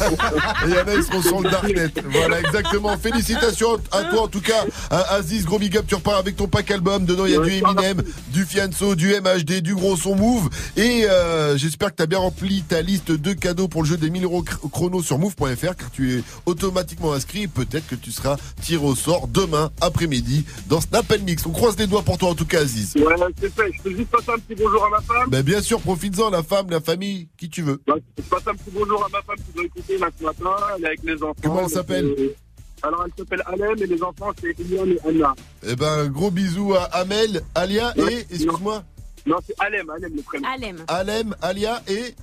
il 0.65 0.69
y 0.69 0.77
en 0.77 0.87
a 0.87 0.93
ils 0.95 1.03
seront 1.03 1.21
sur 1.23 1.41
le 1.41 1.49
darknet. 1.49 1.91
Voilà 2.11 2.39
exactement. 2.39 2.95
Félicitations 2.97 3.77
à 3.91 4.03
toi 4.03 4.23
en 4.23 4.27
tout 4.27 4.41
cas, 4.41 4.63
à 4.91 5.15
Aziz. 5.15 5.45
Gros 5.45 5.57
big 5.57 5.75
up, 5.75 5.85
tu 5.87 5.95
repars 5.95 6.17
avec 6.17 6.35
ton 6.35 6.47
pack 6.47 6.69
album. 6.69 7.05
Dedans 7.05 7.25
il 7.25 7.31
y 7.31 7.35
a 7.35 7.39
du 7.39 7.51
Eminem, 7.51 8.03
du 8.27 8.45
Fianso, 8.45 8.93
du 8.93 9.15
MHD, 9.19 9.61
du 9.61 9.73
gros 9.73 9.97
son 9.97 10.15
move. 10.15 10.49
Et 10.77 11.05
euh, 11.09 11.57
j'espère 11.57 11.89
que 11.89 11.95
tu 11.95 12.03
as 12.03 12.07
bien 12.07 12.19
rempli 12.19 12.61
ta 12.61 12.83
liste 12.83 13.11
de 13.11 13.33
cadeaux 13.33 13.67
pour 13.67 13.81
le 13.81 13.89
jeu 13.89 13.97
des 13.97 14.11
1000 14.11 14.23
euros 14.25 14.45
chrono 14.71 15.01
sur 15.01 15.17
move.fr 15.17 15.75
car 15.75 15.89
tu 15.91 16.19
es 16.19 16.23
automatiquement 16.45 17.13
inscrit. 17.13 17.43
et 17.43 17.47
Peut-être 17.47 17.87
que 17.87 17.95
tu 17.95 18.11
seras 18.11 18.37
tiré 18.61 18.85
au 18.85 18.93
sort 18.95 19.27
demain 19.27 19.71
après-midi 19.81 20.45
dans 20.67 20.79
Snap 20.79 21.11
Mix. 21.25 21.43
On 21.47 21.55
croise 21.56 21.77
les 21.77 21.88
doigts 21.88 22.03
pour 22.03 22.18
toi 22.18 22.30
en 22.30 22.36
tout 22.36 22.45
cas 22.45 22.61
Aziz. 22.61 22.94
Ouais, 22.95 23.15
c'est 23.40 23.53
fait. 23.53 23.72
Je 23.73 23.82
peux 23.82 23.95
juste 23.95 24.10
passer 24.10 24.32
un 24.32 24.40
petit 24.40 24.61
bonjour 24.61 24.86
à 24.86 24.90
ma 24.90 25.02
femme. 25.02 25.30
Ben 25.30 25.41
bien 25.41 25.61
sûr, 25.61 25.80
profites-en, 25.82 26.30
la 26.30 26.44
femme, 26.44 26.69
la 26.69 26.82
famille, 26.82 27.30
qui 27.38 27.49
tu 27.49 27.61
veux. 27.61 27.82
Ouais, 27.88 28.02
je 28.18 28.23
passe 28.23 28.48
un 28.48 28.53
petit 28.56 28.72
bonjour 28.72 29.03
à 29.03 29.10
ma 29.10 29.22
femme 29.22 29.38
qui 29.38 29.52
doit 29.53 29.64
écouter 29.65 29.98
là 29.98 30.10
ce 30.18 30.23
matin. 30.23 30.56
Elle 30.77 30.84
est 30.84 30.88
avec 30.88 31.03
les 31.03 31.23
enfants. 31.23 31.36
Comment 31.41 31.61
elle 31.64 31.69
s'appelle 31.69 32.06
euh, 32.06 32.36
Alors 32.84 33.06
elle 33.06 33.11
s'appelle 33.18 33.44
Alem 33.45 33.82
et 33.82 33.88
les 33.88 34.03
enfants 34.03 34.32
c'est 34.40 34.57
Ilian 34.60 34.86
et 34.86 34.99
Anna. 35.07 35.34
Eh 35.68 35.76
ben, 35.76 36.07
gros 36.07 36.32
bisous 36.32 36.73
à 36.73 36.84
Amel, 36.84 37.41
Alia 37.56 37.94
et, 37.98 38.19
excuse-moi, 38.30 38.84
Non, 39.26 39.38
c'est 39.45 39.56
Alem, 39.60 39.90
Alem 39.90 40.15
le 40.15 40.22
prénom. 40.22 40.48
Alem. 40.48 40.77
Alem, 40.88 41.36
Alia 41.41 41.82
et 41.88 42.15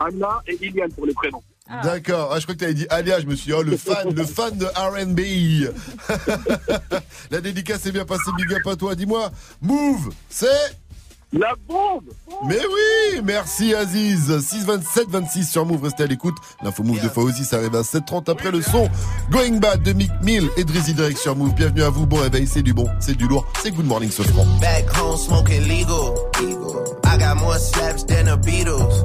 Anna 0.00 0.42
et 0.46 0.58
Iliane 0.64 0.92
pour 0.92 1.06
les 1.06 1.14
prénoms. 1.14 1.42
D'accord. 1.82 2.30
Ah, 2.32 2.38
je 2.38 2.44
crois 2.44 2.54
que 2.54 2.60
tu 2.60 2.64
avais 2.64 2.74
dit 2.74 2.86
Alia. 2.90 3.20
Je 3.20 3.26
me 3.26 3.34
suis 3.34 3.46
dit, 3.46 3.52
oh, 3.52 3.62
le 3.62 3.76
fan, 3.76 4.12
le 4.14 4.24
fan 4.24 4.56
de 4.56 4.66
R&B. 4.66 5.70
La 7.30 7.40
dédicace 7.40 7.84
est 7.86 7.92
bien 7.92 8.04
passée. 8.04 8.30
Big 8.36 8.52
up 8.54 8.66
à 8.66 8.76
toi. 8.76 8.94
Dis-moi, 8.94 9.30
Move, 9.60 10.10
c'est 10.30 10.46
La 11.32 11.54
bombe 11.68 12.04
Mais 12.46 12.58
oui, 12.58 13.20
merci 13.22 13.74
Aziz. 13.74 14.38
627 14.40 15.08
26 15.10 15.44
sur 15.50 15.66
Move, 15.66 15.84
restez 15.84 16.04
à 16.04 16.06
l'écoute. 16.06 16.36
L'info 16.62 16.82
Move 16.82 17.02
de 17.02 17.08
Fauzi, 17.08 17.44
ça 17.44 17.56
arrive 17.56 17.74
à 17.76 17.82
7h30 17.82 18.30
après 18.30 18.50
le 18.50 18.62
son. 18.62 18.88
Going 19.30 19.58
Bad 19.58 19.82
de 19.82 19.92
Mick 19.92 20.10
Mill 20.22 20.48
et 20.56 20.64
Drizzy 20.64 20.94
Drake 20.94 21.18
sur 21.18 21.36
Move. 21.36 21.54
Bienvenue 21.54 21.82
à 21.82 21.90
vous. 21.90 22.06
Bon 22.06 22.16
réveil, 22.16 22.46
c'est 22.46 22.62
du 22.62 22.72
bon, 22.72 22.86
c'est 22.98 23.14
du 23.16 23.28
lourd. 23.28 23.46
C'est 23.62 23.72
Good 23.72 23.84
Morning 23.86 24.10
ce 24.10 24.22
franc. 24.22 24.46
Back 24.60 24.86
home 24.98 25.18
smoking 25.18 25.62
legal. 25.68 26.14
I 27.04 27.18
got 27.18 27.36
more 27.36 27.58
slaps 27.58 28.04
than 28.04 28.24
the 28.24 28.36
Beatles. 28.38 29.04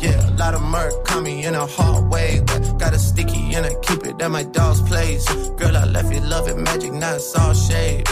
Lot 0.41 0.55
of 0.55 0.63
murk 0.63 1.05
coming 1.05 1.41
in 1.41 1.53
a 1.53 1.67
hard 1.67 2.11
way. 2.11 2.41
But 2.47 2.79
got 2.79 2.95
a 2.95 2.97
sticky 2.97 3.53
and 3.53 3.63
I 3.63 3.75
keep 3.83 4.03
it 4.07 4.19
at 4.19 4.31
my 4.31 4.41
dog's 4.41 4.81
place. 4.81 5.23
Girl, 5.59 5.77
I 5.77 5.85
left 5.85 6.11
you 6.11 6.19
love 6.21 6.47
it 6.47 6.57
magic, 6.57 6.93
not 6.93 7.17
it's 7.17 7.35
all 7.35 7.53
shade. 7.53 8.07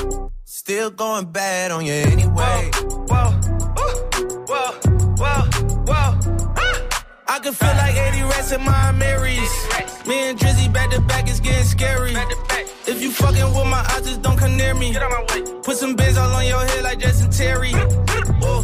Still 0.46 0.92
going 0.92 1.26
bad 1.32 1.72
on 1.72 1.88
you 1.88 1.94
anyway. 1.94 2.70
Whoa, 3.10 3.32
whoa, 3.80 3.98
whoa, 4.50 4.72
whoa, 5.22 5.42
whoa. 5.90 6.10
Ah. 6.56 7.06
I 7.30 7.40
can 7.40 7.52
feel 7.52 7.76
like 7.82 7.96
80 7.96 8.22
rats 8.22 8.52
in 8.52 8.62
my 8.64 8.92
Marys. 8.92 9.54
Me 10.06 10.30
and 10.30 10.38
Drizzy 10.38 10.72
back 10.72 10.92
to 10.92 11.02
back 11.02 11.28
is 11.28 11.40
getting 11.40 11.66
scary. 11.66 12.14
If 12.86 13.02
you 13.02 13.10
fucking 13.12 13.50
with 13.56 13.70
my 13.76 13.84
eyes, 13.90 14.06
just 14.06 14.22
don't 14.22 14.38
come 14.38 14.56
near 14.56 14.76
me. 14.76 14.96
Put 15.64 15.78
some 15.78 15.96
bins 15.96 16.16
all 16.16 16.32
on 16.32 16.46
your 16.46 16.64
head 16.64 16.84
like 16.84 17.00
Jason 17.00 17.32
Terry. 17.32 17.72
Whoa. 18.42 18.59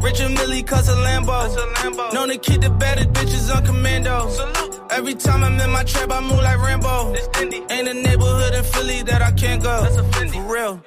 Richard 0.00 0.30
Millie 0.32 0.62
cause 0.62 0.88
a 0.88 0.94
Lambo. 0.94 2.12
Known 2.12 2.28
to 2.28 2.38
keep 2.38 2.60
the 2.60 2.70
baddest 2.70 3.10
bitches 3.10 3.54
on 3.54 3.64
commando. 3.64 4.28
Salute. 4.30 4.80
Every 4.90 5.14
time 5.14 5.44
I'm 5.44 5.60
in 5.60 5.70
my 5.70 5.84
trap, 5.84 6.10
I 6.10 6.20
move 6.20 6.42
like 6.42 6.58
Rambo. 6.58 7.14
Ain't 7.70 7.88
a 7.88 7.94
neighborhood 7.94 8.54
in 8.54 8.64
Philly 8.64 9.02
that 9.02 9.22
I 9.22 9.32
can't 9.32 9.62
go. 9.62 9.82
that's 9.82 9.96
a 9.96 10.04
For 10.04 10.52
real. 10.52 10.82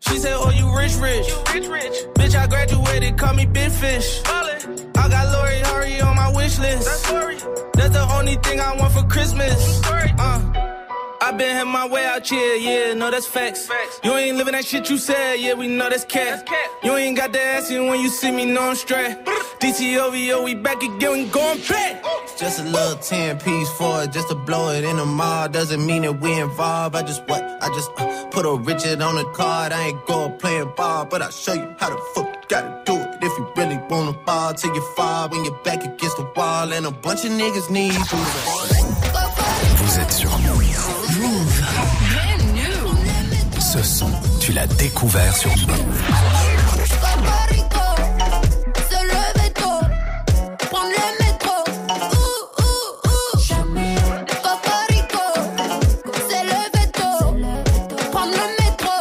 She 0.00 0.18
said, 0.18 0.34
Oh, 0.36 0.50
you 0.50 0.76
rich, 0.76 0.94
rich. 0.96 1.28
You 1.28 1.36
rich, 1.54 1.68
rich. 1.68 1.96
Bitch, 2.14 2.34
I 2.34 2.46
graduated, 2.46 3.16
call 3.18 3.34
me 3.34 3.46
Big 3.46 3.70
Fish. 3.70 4.20
I 4.26 5.08
got 5.08 5.32
Lori 5.32 5.58
Hurry 5.60 6.00
on 6.00 6.16
my 6.16 6.30
wish 6.34 6.58
list. 6.58 6.86
That's 7.74 7.94
the 7.94 8.06
only 8.18 8.36
thing 8.36 8.60
I 8.60 8.76
want 8.76 8.92
for 8.92 9.04
Christmas. 9.04 9.80
Uh. 9.84 10.81
I 11.22 11.30
been 11.30 11.54
had 11.54 11.68
my 11.68 11.86
way 11.86 12.04
out 12.04 12.28
here, 12.28 12.56
yeah, 12.56 12.94
no, 12.94 13.08
that's 13.08 13.28
facts. 13.28 13.70
You 14.02 14.12
ain't 14.16 14.36
living 14.36 14.54
that 14.54 14.64
shit 14.64 14.90
you 14.90 14.98
said, 14.98 15.36
yeah, 15.36 15.54
we 15.54 15.68
know 15.68 15.88
that's 15.88 16.04
cat. 16.04 16.44
You 16.82 16.96
ain't 16.96 17.16
got 17.16 17.32
the 17.32 17.40
ass 17.40 17.70
in 17.70 17.86
when 17.86 18.00
you 18.00 18.08
see 18.08 18.32
me, 18.32 18.44
know 18.44 18.70
I'm 18.70 18.74
straight. 18.74 19.16
DTOVO, 19.60 20.42
we 20.42 20.56
back 20.56 20.82
again, 20.82 21.12
we 21.12 21.24
going 21.26 21.60
back. 21.68 22.02
Just 22.36 22.58
a 22.58 22.64
little 22.64 22.96
10 22.96 23.38
piece 23.38 23.70
for 23.78 24.02
it, 24.02 24.10
just 24.10 24.30
to 24.30 24.34
blow 24.34 24.70
it 24.70 24.82
in 24.82 24.96
the 24.96 25.06
mall. 25.06 25.48
Doesn't 25.48 25.86
mean 25.86 26.02
that 26.02 26.20
we 26.20 26.40
involved. 26.40 26.96
I 26.96 27.02
just 27.02 27.22
what? 27.28 27.40
I 27.40 27.68
just 27.68 27.92
uh, 27.98 28.26
put 28.32 28.44
a 28.44 28.56
Richard 28.56 29.00
on 29.00 29.14
the 29.14 29.24
card. 29.26 29.70
I 29.70 29.90
ain't 29.90 30.04
going 30.06 30.36
playing 30.40 30.72
ball, 30.76 31.04
but 31.04 31.22
I'll 31.22 31.30
show 31.30 31.52
you 31.52 31.72
how 31.78 31.90
the 31.90 32.02
fuck 32.16 32.26
you 32.34 32.40
gotta 32.48 32.82
do 32.84 32.96
it. 32.96 33.18
If 33.22 33.38
you 33.38 33.52
really 33.56 33.78
wanna 33.88 34.12
ball 34.26 34.54
till 34.54 34.74
you 34.74 34.82
fall 34.96 35.28
when 35.28 35.44
you're 35.44 35.62
back 35.62 35.84
against 35.84 36.16
the 36.16 36.28
wall. 36.34 36.72
And 36.72 36.84
a 36.84 36.90
bunch 36.90 37.24
of 37.24 37.30
niggas 37.30 37.70
need 37.70 37.94
you. 37.94 38.18
Vous 39.84 39.98
êtes 40.00 40.12
sur 40.12 40.41
Ce 43.72 43.82
son, 43.82 44.10
tu 44.38 44.52
l'as 44.52 44.66
découvert 44.66 45.34
sur 45.34 45.48
Move. 45.50 45.56
Se 48.90 48.98
lever 49.02 49.50
tôt, 49.54 49.80
prendre 50.70 50.90
le 50.90 51.06
métro. 51.24 51.56
Ouh, 52.12 52.42
ouh, 52.60 52.90
ouh. 53.08 53.38
Cocorico, 54.42 55.26
se 56.28 56.38
lever 56.44 56.86
tôt, 56.92 57.24
prendre 58.10 58.32
le 58.32 58.46
métro. 58.60 58.96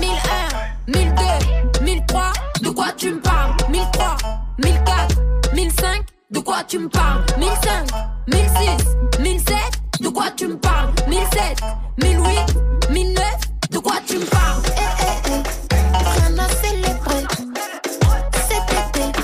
1001, 0.00 0.98
1002, 0.98 1.84
1003, 1.84 2.32
de 2.62 2.70
quoi 2.70 2.86
tu 2.96 3.10
me 3.10 3.20
parles? 3.20 3.54
1003, 3.68 4.16
1004, 4.64 5.20
1005, 5.54 6.06
de 6.30 6.38
quoi 6.38 6.64
tu 6.66 6.78
me 6.78 6.88
parles 6.88 7.22
1005, 7.36 7.86
1006, 8.28 8.86
1007, 9.20 9.56
de 9.58 9.81
quoi 10.12 10.30
tu 10.36 10.46
me 10.48 10.56
parles? 10.56 10.92
1007, 11.08 11.60
1008, 12.02 12.90
1009, 12.90 13.24
de 13.70 13.78
quoi 13.78 13.94
tu 14.06 14.18
me 14.18 14.24
parles? 14.26 14.62
Eh, 14.76 14.80
eh, 14.80 15.30
eh, 15.30 16.20
rien 16.20 16.38
à 16.38 16.48
célébrer. 16.48 17.24
Cet 18.48 18.66
été, 18.70 19.18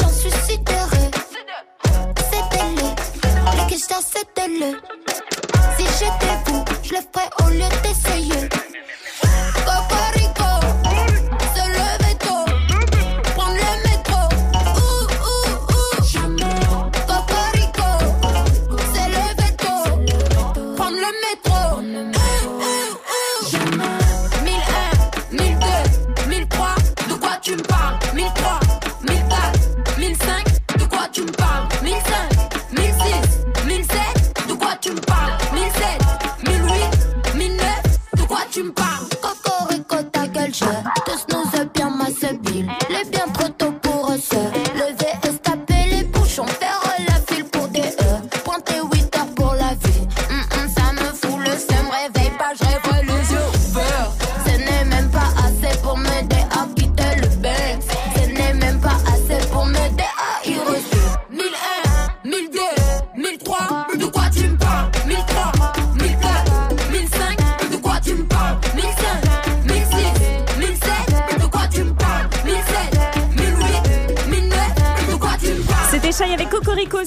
j'en 0.00 0.08
suis 0.08 0.30
sidéré. 0.46 1.10
C'était 2.30 2.68
le, 2.76 3.56
les 3.60 3.66
questions 3.68 4.00
c'était 4.00 4.48
le. 4.48 4.80
Si 5.78 5.84
j'étais 5.98 6.36
vous, 6.46 6.64
je 6.82 6.90
le 6.94 7.00
ferais 7.12 7.30
au 7.44 7.50
lieu 7.50 7.68
d'essayer. 7.82 8.48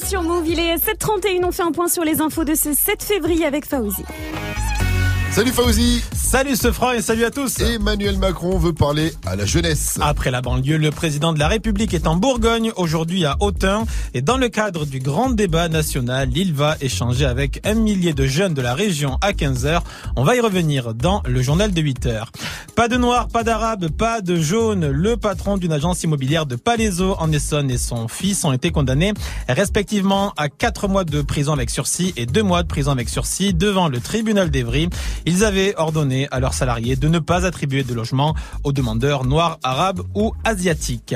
Sur 0.04 0.22
Move. 0.22 0.46
Il 0.48 0.58
est 0.58 0.76
7h31. 0.76 1.44
On 1.44 1.52
fait 1.52 1.62
un 1.62 1.72
point 1.72 1.88
sur 1.88 2.04
les 2.04 2.20
infos 2.20 2.44
de 2.44 2.54
ce 2.54 2.72
7 2.72 3.02
février 3.02 3.44
avec 3.44 3.66
Fauzi. 3.66 4.04
Salut 5.30 5.52
Fauzi 5.52 6.02
Salut 6.30 6.54
ce 6.54 6.70
franc 6.70 6.92
et 6.92 7.02
salut 7.02 7.24
à 7.24 7.32
tous. 7.32 7.58
Emmanuel 7.58 8.16
Macron 8.16 8.56
veut 8.56 8.72
parler 8.72 9.12
à 9.26 9.34
la 9.34 9.46
jeunesse. 9.46 9.98
Après 10.00 10.30
la 10.30 10.40
banlieue, 10.40 10.76
le 10.76 10.92
président 10.92 11.32
de 11.32 11.40
la 11.40 11.48
République 11.48 11.92
est 11.92 12.06
en 12.06 12.14
Bourgogne, 12.14 12.70
aujourd'hui 12.76 13.24
à 13.24 13.36
Autun. 13.40 13.82
Et 14.14 14.22
dans 14.22 14.36
le 14.36 14.48
cadre 14.48 14.86
du 14.86 15.00
grand 15.00 15.30
débat 15.30 15.68
national, 15.68 16.30
il 16.36 16.54
va 16.54 16.76
échanger 16.80 17.24
avec 17.24 17.60
un 17.66 17.74
millier 17.74 18.12
de 18.12 18.26
jeunes 18.26 18.54
de 18.54 18.62
la 18.62 18.74
région 18.74 19.18
à 19.22 19.32
15h. 19.32 19.80
On 20.14 20.22
va 20.22 20.36
y 20.36 20.40
revenir 20.40 20.94
dans 20.94 21.20
le 21.26 21.42
journal 21.42 21.72
de 21.72 21.82
8h. 21.82 22.26
Pas 22.76 22.86
de 22.86 22.96
noir, 22.96 23.26
pas 23.26 23.42
d'arabe, 23.42 23.88
pas 23.88 24.20
de 24.20 24.36
jaune. 24.36 24.88
Le 24.88 25.16
patron 25.16 25.56
d'une 25.56 25.72
agence 25.72 26.04
immobilière 26.04 26.46
de 26.46 26.54
Palaiso 26.54 27.16
en 27.18 27.32
Essonne 27.32 27.72
et 27.72 27.76
son 27.76 28.06
fils 28.06 28.44
ont 28.44 28.52
été 28.52 28.70
condamnés 28.70 29.14
respectivement 29.48 30.32
à 30.36 30.48
4 30.48 30.86
mois 30.86 31.02
de 31.02 31.22
prison 31.22 31.52
avec 31.52 31.70
sursis 31.70 32.14
et 32.16 32.26
2 32.26 32.40
mois 32.44 32.62
de 32.62 32.68
prison 32.68 32.92
avec 32.92 33.08
sursis 33.08 33.52
devant 33.52 33.88
le 33.88 33.98
tribunal 33.98 34.50
d'Evry. 34.50 34.88
Ils 35.26 35.44
avaient 35.44 35.74
ordonné 35.76 36.19
à 36.30 36.40
leurs 36.40 36.54
salariés 36.54 36.96
de 36.96 37.08
ne 37.08 37.18
pas 37.18 37.46
attribuer 37.46 37.84
de 37.84 37.94
logement 37.94 38.34
aux 38.64 38.72
demandeurs 38.72 39.24
noirs, 39.24 39.58
arabes 39.62 40.02
ou 40.14 40.32
asiatiques. 40.44 41.14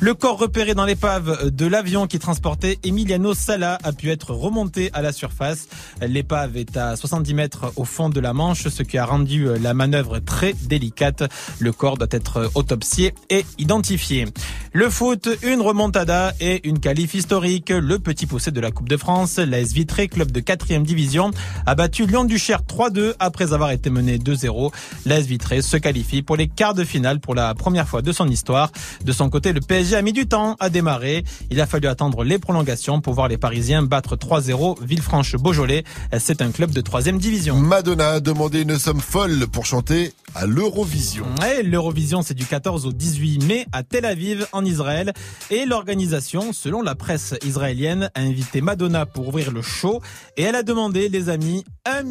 Le 0.00 0.14
corps 0.14 0.38
repéré 0.38 0.74
dans 0.74 0.84
l'épave 0.84 1.50
de 1.50 1.66
l'avion 1.66 2.06
qui 2.06 2.18
transportait 2.18 2.78
Emiliano 2.84 3.34
Sala 3.34 3.78
a 3.82 3.92
pu 3.92 4.10
être 4.10 4.32
remonté 4.32 4.90
à 4.92 5.02
la 5.02 5.12
surface. 5.12 5.68
L'épave 6.00 6.56
est 6.56 6.76
à 6.76 6.96
70 6.96 7.34
mètres 7.34 7.72
au 7.76 7.84
fond 7.84 8.08
de 8.08 8.20
la 8.20 8.32
Manche, 8.32 8.68
ce 8.68 8.82
qui 8.82 8.98
a 8.98 9.04
rendu 9.04 9.46
la 9.60 9.74
manœuvre 9.74 10.18
très 10.18 10.52
délicate. 10.54 11.24
Le 11.58 11.72
corps 11.72 11.98
doit 11.98 12.08
être 12.10 12.50
autopsié 12.54 13.14
et 13.30 13.44
identifié. 13.58 14.26
Le 14.72 14.88
foot, 14.88 15.28
une 15.42 15.60
remontada 15.60 16.32
et 16.40 16.66
une 16.66 16.78
qualif 16.78 17.14
historique. 17.14 17.70
Le 17.70 17.98
petit 17.98 18.26
poussé 18.26 18.50
de 18.50 18.60
la 18.60 18.70
Coupe 18.70 18.88
de 18.88 18.96
France, 18.96 19.36
l'AS 19.38 19.72
Vitré, 19.72 20.08
club 20.08 20.30
de 20.30 20.40
4 20.40 20.62
division, 20.80 21.30
a 21.66 21.74
battu 21.74 22.06
Lyon 22.06 22.24
du 22.24 22.38
Cher 22.38 22.62
3-2 22.62 23.14
après 23.18 23.52
avoir 23.52 23.70
été 23.70 23.90
mené 23.90 24.18
2-0. 24.42 24.72
L'AS 25.06 25.22
Vitré 25.22 25.62
se 25.62 25.76
qualifie 25.76 26.22
pour 26.22 26.36
les 26.36 26.48
quarts 26.48 26.74
de 26.74 26.84
finale 26.84 27.20
pour 27.20 27.34
la 27.34 27.54
première 27.54 27.88
fois 27.88 28.02
de 28.02 28.12
son 28.12 28.28
histoire. 28.28 28.70
De 29.04 29.12
son 29.12 29.30
côté, 29.30 29.52
le 29.52 29.60
PSG 29.60 29.96
a 29.96 30.02
mis 30.02 30.12
du 30.12 30.26
temps 30.26 30.56
à 30.60 30.70
démarrer. 30.70 31.24
Il 31.50 31.60
a 31.60 31.66
fallu 31.66 31.88
attendre 31.88 32.24
les 32.24 32.38
prolongations 32.38 33.00
pour 33.00 33.14
voir 33.14 33.28
les 33.28 33.38
Parisiens 33.38 33.82
battre 33.82 34.16
3-0 34.16 34.82
Villefranche-Beaujolais. 34.82 35.84
C'est 36.18 36.42
un 36.42 36.50
club 36.50 36.70
de 36.70 36.80
3 36.80 37.02
division. 37.12 37.56
Madonna 37.56 38.10
a 38.12 38.20
demandé 38.20 38.62
une 38.62 38.78
somme 38.78 39.00
folle 39.00 39.46
pour 39.48 39.66
chanter 39.66 40.12
à 40.34 40.46
l'Eurovision. 40.46 41.26
Ouais, 41.40 41.62
l'Eurovision, 41.62 42.22
c'est 42.22 42.34
du 42.34 42.46
14 42.46 42.86
au 42.86 42.92
18 42.92 43.44
mai 43.44 43.66
à 43.72 43.82
Tel 43.82 44.04
Aviv, 44.04 44.46
en 44.52 44.64
Israël. 44.64 45.12
Et 45.50 45.66
l'organisation, 45.66 46.52
selon 46.52 46.80
la 46.82 46.94
presse 46.94 47.34
israélienne, 47.44 48.10
a 48.14 48.20
invité 48.20 48.60
Madonna 48.60 49.04
pour 49.04 49.28
ouvrir 49.28 49.50
le 49.50 49.62
show. 49.62 50.00
Et 50.36 50.42
elle 50.42 50.54
a 50.54 50.62
demandé, 50.62 51.08
les 51.08 51.28
amis, 51.28 51.64
1 51.84 52.04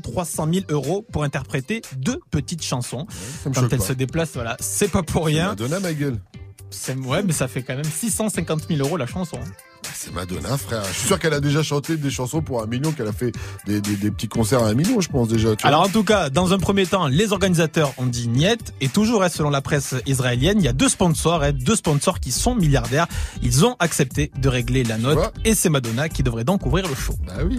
300 0.00 0.48
000 0.52 0.64
euros 0.68 1.04
pour 1.10 1.24
interpréter 1.24 1.73
deux 1.96 2.20
petites 2.30 2.62
chansons. 2.64 3.06
Quand 3.44 3.62
elle 3.70 3.78
pas. 3.78 3.84
se 3.84 3.92
déplace, 3.92 4.30
voilà, 4.34 4.56
c'est 4.60 4.90
pas 4.90 5.02
pour 5.02 5.26
rien. 5.26 5.48
Madonna, 5.48 5.80
ma 5.80 5.92
gueule. 5.92 6.18
Ouais, 7.06 7.22
mais 7.22 7.32
ça 7.32 7.46
fait 7.46 7.62
quand 7.62 7.76
même 7.76 7.84
650 7.84 8.66
000 8.68 8.80
euros 8.80 8.96
la 8.96 9.06
chanson. 9.06 9.36
hein. 9.40 9.48
C'est 9.94 10.12
Madonna, 10.12 10.56
frère. 10.58 10.82
Je 10.88 10.92
suis 10.98 11.06
sûr 11.06 11.20
qu'elle 11.20 11.34
a 11.34 11.38
déjà 11.40 11.62
chanté 11.62 11.96
des 11.96 12.10
chansons 12.10 12.40
pour 12.42 12.60
un 12.62 12.66
million, 12.66 12.90
qu'elle 12.90 13.06
a 13.06 13.12
fait 13.12 13.30
des, 13.66 13.80
des- 13.80 13.94
des 13.96 14.10
petits 14.10 14.26
concerts 14.26 14.64
à 14.64 14.68
un 14.68 14.74
million, 14.74 15.00
je 15.00 15.08
pense 15.08 15.28
déjà. 15.28 15.54
tu 15.54 15.62
vois. 15.62 15.68
Alors 15.68 15.82
en 15.82 15.88
tout 15.88 16.02
cas, 16.02 16.30
dans 16.30 16.52
un 16.52 16.58
premier 16.58 16.84
temps, 16.84 17.06
les 17.06 17.32
organisateurs 17.32 17.92
ont 17.98 18.06
dit 18.06 18.26
niet 18.26 18.72
et 18.80 18.88
toujours 18.88 19.22
hein, 19.22 19.28
selon 19.28 19.50
la 19.50 19.60
presse 19.60 19.94
israélienne, 20.06 20.58
il 20.58 20.64
y 20.64 20.68
a 20.68 20.72
deux 20.72 20.88
sponsors, 20.88 21.44
hein, 21.44 21.52
deux 21.52 21.76
sponsors 21.76 22.18
qui 22.18 22.32
sont 22.32 22.56
milliardaires. 22.56 23.06
Ils 23.42 23.64
ont 23.64 23.76
accepté 23.78 24.32
de 24.36 24.48
régler 24.48 24.82
la 24.82 24.98
note 24.98 25.32
et 25.44 25.54
c'est 25.54 25.68
Madonna 25.70 26.08
qui 26.08 26.24
devrait 26.24 26.44
donc 26.44 26.66
ouvrir 26.66 26.88
le 26.88 26.94
show. 26.96 27.14
Bah 27.24 27.34
oui. 27.46 27.58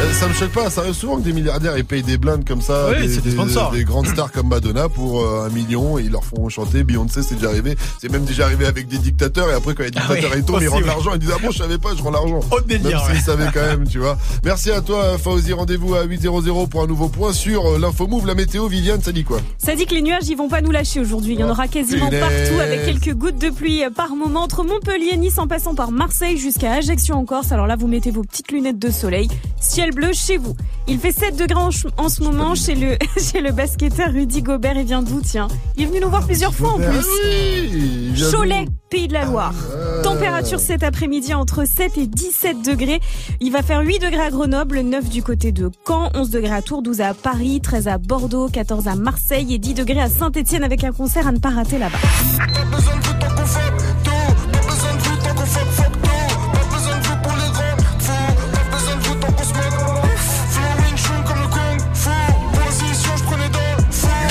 Euh, 0.00 0.12
Ça 0.12 0.26
me 0.28 0.34
choque 0.34 0.50
pas, 0.50 0.70
ça 0.70 0.80
arrive 0.80 0.92
souvent 0.94 1.16
que 1.18 1.22
des 1.22 1.32
milliardaires 1.32 1.78
ils 1.78 1.84
payent 1.84 2.02
des 2.02 2.18
blindes 2.18 2.44
comme 2.46 2.60
ça, 2.60 2.88
Oui, 2.90 3.08
c'est 3.08 3.22
des 3.22 3.30
sponsors. 3.30 3.70
des 3.70 3.84
grandes 3.84 4.08
stars 4.08 4.32
comme 4.32 4.48
Madonna 4.48 4.88
pour 4.88 5.22
euh, 5.22 5.46
un 5.46 5.50
million 5.50 5.98
et 5.98 6.02
ils 6.02 6.10
leur 6.10 6.24
font 6.24 6.48
chanter. 6.48 6.82
Beyoncé, 6.82 7.22
c'est 7.22 7.36
déjà 7.36 7.48
arrivé. 7.50 7.76
C'est 8.00 8.10
même 8.10 8.24
déjà 8.24 8.44
arrivé 8.46 8.66
avec 8.66 8.88
des 8.88 8.98
dictateurs 8.98 9.48
et 9.50 9.54
après 9.54 9.74
quand 9.74 9.84
les 9.84 9.90
dictateurs 9.92 10.30
oui, 10.32 10.38
ils 10.38 10.44
tombent, 10.44 10.58
ils 10.62 10.68
rendent 10.68 10.82
oui. 10.82 10.88
l'argent, 10.88 11.10
ils 11.14 11.20
disent 11.20 11.30
ah 11.32 11.38
bon 11.40 11.50
je 11.52 11.58
savais 11.58 11.78
pas, 11.78 11.90
je 11.96 12.02
rends 12.02 12.10
l'argent. 12.10 12.40
Autre 12.50 12.66
délire, 12.66 12.90
Même 12.90 12.98
s'ils 13.06 13.14
ouais. 13.14 13.20
savaient 13.20 13.50
quand 13.54 13.60
même, 13.66 13.86
tu 13.88 13.98
vois. 14.00 14.18
Merci 14.44 14.72
à 14.72 14.80
toi 14.80 15.16
Fauzi, 15.16 15.52
rendez-vous 15.52 15.94
à 15.94 16.02
800 16.04 16.66
pour 16.66 16.82
un 16.82 16.86
nouveau 16.88 17.08
point 17.08 17.32
sur 17.32 17.64
euh, 17.64 17.78
l'info 17.78 18.08
move, 18.08 18.26
la 18.26 18.34
météo. 18.34 18.66
Viviane, 18.66 19.00
ça 19.00 19.12
dit 19.12 19.22
quoi? 19.24 19.38
Ça 19.58 19.76
dit 19.76 19.86
que 19.86 19.94
les 19.94 20.02
nuages, 20.02 20.26
ils 20.28 20.36
vont 20.36 20.48
pas 20.48 20.60
nous 20.60 20.72
lâcher 20.72 20.98
aujourd'hui. 21.00 21.34
Il 21.34 21.40
y 21.40 21.44
en 21.44 21.50
aura 21.50 21.68
quasiment 21.68 22.06
punaise. 22.08 22.20
partout 22.48 22.60
avec 22.60 22.84
quelques 22.84 23.14
gouttes 23.16 23.38
de 23.40 23.50
pluie 23.50 23.82
par 23.94 24.16
moment 24.16 24.42
entre 24.42 24.64
Montpellier, 24.64 25.16
Nice 25.16 25.38
en 25.38 25.46
passant 25.46 25.74
par 25.76 25.92
Marseille 25.92 26.36
jusqu'à 26.36 26.72
Ajaccio 26.72 27.14
en 27.14 27.24
Corse. 27.24 27.52
Alors 27.52 27.66
là, 27.68 27.76
vous 27.76 27.86
mettez 27.86 28.10
vos 28.10 28.22
petites 28.22 28.50
lunettes 28.50 28.78
de 28.80 28.90
soleil. 28.90 29.28
Ciel 29.60 29.83
bleu 29.92 30.12
chez 30.12 30.36
vous. 30.36 30.54
Il 30.86 30.98
fait 30.98 31.12
7 31.12 31.36
degrés 31.36 31.60
en, 31.96 32.08
ce 32.08 32.22
moment 32.22 32.54
chez 32.54 32.74
le, 32.74 32.98
chez 33.16 33.40
le 33.40 33.52
basketteur 33.52 34.12
Rudy 34.12 34.42
Gobert. 34.42 34.76
Il 34.76 34.84
vient 34.84 35.02
d'où, 35.02 35.20
tiens? 35.22 35.48
Il 35.76 35.84
est 35.84 35.86
venu 35.86 36.00
nous 36.00 36.10
voir 36.10 36.26
plusieurs 36.26 36.54
fois 36.54 36.74
en 36.74 36.76
plus. 36.76 36.86
ah 36.86 37.28
oui, 37.30 38.14
Cholet, 38.30 38.66
pays 38.90 39.08
de 39.08 39.14
la 39.14 39.24
Loire. 39.24 39.54
Température 40.02 40.60
cet 40.60 40.82
après-midi 40.82 41.34
entre 41.34 41.66
7 41.66 41.96
et 41.96 42.06
17 42.06 42.62
degrés. 42.62 43.00
Il 43.40 43.52
va 43.52 43.62
faire 43.62 43.80
8 43.80 43.98
degrés 43.98 44.22
à 44.22 44.30
Grenoble, 44.30 44.80
9 44.80 45.08
du 45.08 45.22
côté 45.22 45.52
de 45.52 45.70
Caen, 45.86 46.10
11 46.14 46.30
degrés 46.30 46.54
à 46.54 46.62
Tours, 46.62 46.82
12 46.82 47.00
à 47.00 47.14
Paris, 47.14 47.60
13 47.62 47.88
à 47.88 47.98
Bordeaux, 47.98 48.48
14 48.48 48.88
à 48.88 48.94
Marseille 48.94 49.54
et 49.54 49.58
10 49.58 49.74
degrés 49.74 50.00
à 50.00 50.08
Saint-Etienne 50.08 50.64
avec 50.64 50.84
un 50.84 50.92
concert 50.92 51.26
à 51.26 51.32
ne 51.32 51.38
pas 51.38 51.50
rater 51.50 51.78
là-bas. 51.78 51.98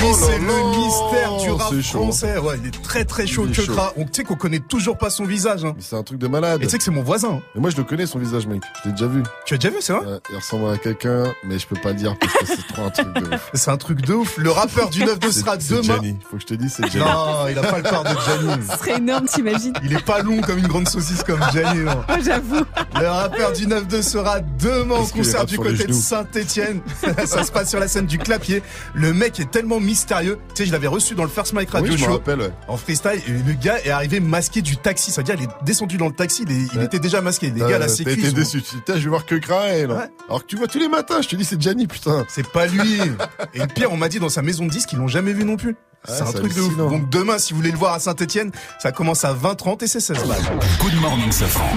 Oh 0.06 0.14
c'est 0.20 0.38
le 0.40 0.70
mystère 0.78 1.38
du 1.38 1.52
rap 1.52 1.70
c'est 1.74 1.82
chaud. 1.82 2.00
français. 2.04 2.38
Ouais, 2.38 2.56
il 2.62 2.68
est 2.68 2.84
très 2.84 3.06
très 3.06 3.26
chaud, 3.26 3.48
chaud. 3.54 3.64
On 3.98 4.04
tu 4.06 4.10
sais 4.14 4.24
qu'on 4.24 4.36
connaît 4.36 4.60
toujours 4.60 4.98
pas 4.98 5.10
son 5.10 5.24
visage. 5.26 5.64
Hein. 5.66 5.76
C'est 5.80 5.96
un 5.96 6.04
truc 6.04 6.20
de 6.20 6.28
malade. 6.28 6.62
Et 6.62 6.66
tu 6.66 6.72
sais 6.72 6.78
que 6.78 6.84
c'est 6.84 6.92
mon 6.92 7.04
voisin. 7.04 7.36
hein. 7.36 7.42
Mais 7.56 7.62
moi 7.62 7.70
je 7.70 7.78
le 7.78 7.84
connais 7.84 8.06
son 8.06 8.20
visage, 8.20 8.46
mec. 8.48 8.62
Je 8.84 8.90
l'ai 8.90 8.94
déjà 8.94 9.08
vu. 9.08 9.24
Tu 9.46 9.54
as 9.54 9.58
déjà 9.58 9.70
vu, 9.70 9.78
c'est 9.82 9.94
vrai? 9.94 10.06
Ouais, 10.06 10.20
Il 10.32 10.36
ressemble 10.36 10.70
à 10.70 10.78
quelqu'un, 10.78 11.34
mais 11.46 11.58
je 11.58 11.68
peux 11.68 11.80
pas 11.80 11.90
le 11.90 11.96
dire 11.96 12.16
parce 12.20 12.34
que 12.34 12.46
c'est 12.48 12.68
trop 12.74 12.84
un 12.84 12.90
truc 12.90 13.14
de 13.14 13.34
ouf. 13.36 13.52
C'est 13.54 13.72
un 13.72 13.78
truc 13.78 14.02
de 14.02 14.14
ouf. 14.14 14.38
Le 14.38 14.52
rappeur 14.52 14.90
du 14.90 15.06
9 15.06 15.20
de 15.20 15.32
sera 15.32 15.56
c'est 15.60 15.74
demain. 15.76 15.84
Gianni. 15.96 16.18
Faut 16.30 16.36
que 16.38 16.42
je 16.42 16.48
te 16.48 16.54
dise, 16.56 16.74
c'est 16.76 16.90
Gianni. 16.92 17.06
Non, 17.10 17.48
il 17.50 17.58
a 17.58 17.62
pas 17.62 17.78
le 17.78 17.84
corps 17.84 18.04
de 18.04 18.10
Gianni. 18.10 18.64
Ce 18.70 18.78
serait 18.78 18.98
énorme, 18.98 19.26
t'imagines 19.26 19.74
Il 19.84 19.94
est 19.94 20.04
pas 20.04 20.22
long 20.22 20.42
comme 20.42 20.58
une 20.60 20.68
grande 20.68 20.88
saucisse 20.90 21.24
comme 21.24 21.40
Gianni. 21.54 21.82
Oh, 21.88 22.14
j'avoue. 22.24 22.64
Le 23.00 23.08
rappeur 23.08 23.54
du 23.54 23.68
9-2 23.68 24.02
sera 24.02 24.40
demain 24.42 24.96
au 24.96 25.06
concert 25.06 25.46
du 25.46 25.58
côté 25.58 25.86
de. 25.86 25.94
Saint-Etienne. 25.94 26.82
Ça 27.26 27.44
se 27.44 27.52
passe 27.52 27.70
sur 27.70 27.80
la 27.80 27.88
scène 27.88 28.06
du 28.06 28.18
Clapier. 28.18 28.62
Le 28.94 29.14
mec 29.14 29.40
est 29.40 29.50
tellement 29.50 29.80
mystérieux. 29.94 30.40
Tu 30.56 30.64
sais, 30.64 30.66
je 30.66 30.72
l'avais 30.72 30.88
reçu 30.88 31.14
dans 31.14 31.22
le 31.24 31.30
First 31.30 31.54
Mike 31.54 31.70
Radio 31.70 31.92
Oui, 31.92 31.98
je 31.98 32.04
me 32.04 32.08
Show. 32.10 32.14
rappelle, 32.18 32.40
ouais. 32.42 32.52
En 32.68 32.78
freestyle, 32.78 33.22
et 33.28 33.32
le 33.32 33.54
gars 33.54 33.78
est 33.86 33.92
arrivé 33.92 34.20
masqué 34.20 34.62
du 34.64 34.76
taxi. 34.76 35.12
C'est-à-dire, 35.12 35.36
il 35.38 35.44
est 35.44 35.66
descendu 35.66 35.98
dans 35.98 36.08
le 36.08 36.14
taxi, 36.14 36.44
il, 36.48 36.52
est- 36.52 36.68
il 36.74 36.80
Ouais. 36.80 36.86
était 36.86 36.98
déjà 37.00 37.22
masqué. 37.22 37.52
Les 37.52 37.62
Euh, 37.62 37.70
gars, 37.70 37.78
la 37.78 37.86
T'as 37.86 37.94
sécu. 37.94 38.12
été 38.14 38.30
sont- 38.30 38.36
déçu. 38.36 38.62
Putain, 38.62 38.96
je 38.96 39.00
vais 39.04 39.10
voir 39.10 39.26
que 39.28 39.36
Kraen. 39.36 39.86
Ouais. 39.90 40.10
Alors 40.28 40.42
que 40.42 40.48
tu 40.48 40.56
vois 40.56 40.68
tous 40.68 40.80
les 40.80 40.88
matins, 40.90 41.22
je 41.22 41.28
te 41.30 41.36
dis, 41.36 41.46
c'est 41.46 41.62
Gianni, 41.62 41.86
putain. 41.86 42.26
C'est 42.28 42.48
pas 42.48 42.66
lui. 42.66 43.00
Et 43.54 43.60
le 43.60 43.68
pire, 43.68 43.92
on 43.92 43.98
m'a 43.98 44.10
dit 44.10 44.20
dans 44.20 44.30
sa 44.30 44.42
maison 44.42 44.66
de 44.66 44.72
disques, 44.72 44.92
ils 44.94 44.98
l'ont 45.00 45.08
jamais 45.08 45.34
vu 45.34 45.46
non 45.46 45.58
plus. 45.58 45.70
Ouais, 46.08 46.16
c'est 46.18 46.24
un 46.24 46.32
truc 46.34 46.54
de 46.56 46.62
ouf. 46.62 46.76
Donc 46.76 47.10
demain, 47.10 47.38
si 47.38 47.54
vous 47.54 47.60
voulez 47.60 47.72
le 47.72 47.78
voir 47.78 47.94
à 47.94 48.00
Saint-Etienne, 48.00 48.52
ça 48.80 48.92
commence 48.92 49.24
à 49.26 49.34
20h30 49.34 49.84
et 49.84 49.88
c'est 49.88 50.00
16 50.02 50.18
balles. 50.28 50.42
Good 50.82 51.00
morning, 51.02 51.32
Safran. 51.32 51.70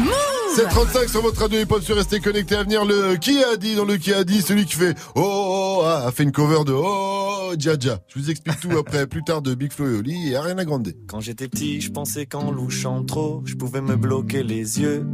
735 0.54 1.08
sur 1.08 1.22
votre 1.22 1.40
radio 1.40 1.60
hip-hop 1.60 1.82
sur 1.82 1.96
Restez 1.96 2.20
connecté 2.20 2.54
à 2.56 2.62
venir. 2.62 2.84
Le 2.84 3.16
qui 3.16 3.42
a 3.42 3.56
dit 3.56 3.74
dans 3.74 3.84
le 3.84 3.96
qui 3.96 4.12
a 4.12 4.24
dit, 4.24 4.40
celui 4.40 4.64
qui 4.64 4.76
fait 4.76 4.94
oh, 5.14 5.20
oh, 5.22 5.78
oh, 5.80 5.82
ah, 5.84 6.06
a 6.06 6.12
fait 6.12 6.22
une 6.22 6.32
cover 6.32 6.64
de 6.64 6.72
oh 6.72 7.52
Dja. 7.58 7.74
Je 8.08 8.18
vous 8.18 8.30
explique 8.30 8.60
tout 8.60 8.76
après, 8.78 9.06
plus 9.06 9.22
tard 9.22 9.42
de 9.42 9.54
Big 9.54 9.72
Flo 9.72 9.86
et 9.86 9.98
Oli 9.98 10.32
et 10.32 10.36
Ariana 10.36 10.64
Grande. 10.64 10.92
Quand 11.08 11.20
j'étais 11.20 11.48
petit, 11.48 11.80
je 11.80 11.90
pensais 11.90 12.26
qu'en 12.26 12.50
louchant 12.50 13.04
trop, 13.04 13.42
je 13.44 13.54
pouvais 13.54 13.80
me 13.80 13.96
bloquer 13.96 14.42
les 14.42 14.80
yeux. 14.80 15.06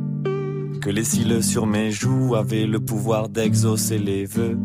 Que 0.81 0.91
les 0.91 1.05
cils 1.05 1.43
sur 1.43 1.67
mes 1.67 1.91
joues 1.91 2.35
avaient 2.35 2.67
le 2.67 2.81
pouvoir 2.81 3.29
d'exaucer 3.29 3.99
les 3.99 4.27
vœux. 4.27 4.59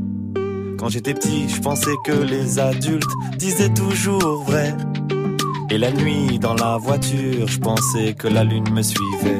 Quand 0.77 0.89
j'étais 0.89 1.13
petit, 1.13 1.49
je 1.49 1.61
pensais 1.61 1.95
que 2.05 2.11
les 2.11 2.59
adultes 2.59 3.09
disaient 3.37 3.73
toujours 3.73 4.43
vrai. 4.43 4.75
Et 5.69 5.77
la 5.77 5.91
nuit, 5.91 6.39
dans 6.39 6.53
la 6.53 6.77
voiture, 6.77 7.47
je 7.47 7.59
pensais 7.59 8.13
que 8.13 8.27
la 8.27 8.43
lune 8.43 8.71
me 8.71 8.81
suivait. 8.81 9.39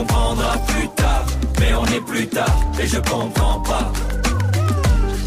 Tu 0.00 0.06
comprendras 0.06 0.56
plus 0.66 0.88
tard. 0.88 1.26
Mais 1.58 1.74
on 1.74 1.84
est 1.84 2.00
plus 2.00 2.26
tard 2.26 2.56
et 2.82 2.86
je 2.86 2.96
comprends 3.00 3.60
pas. 3.60 3.92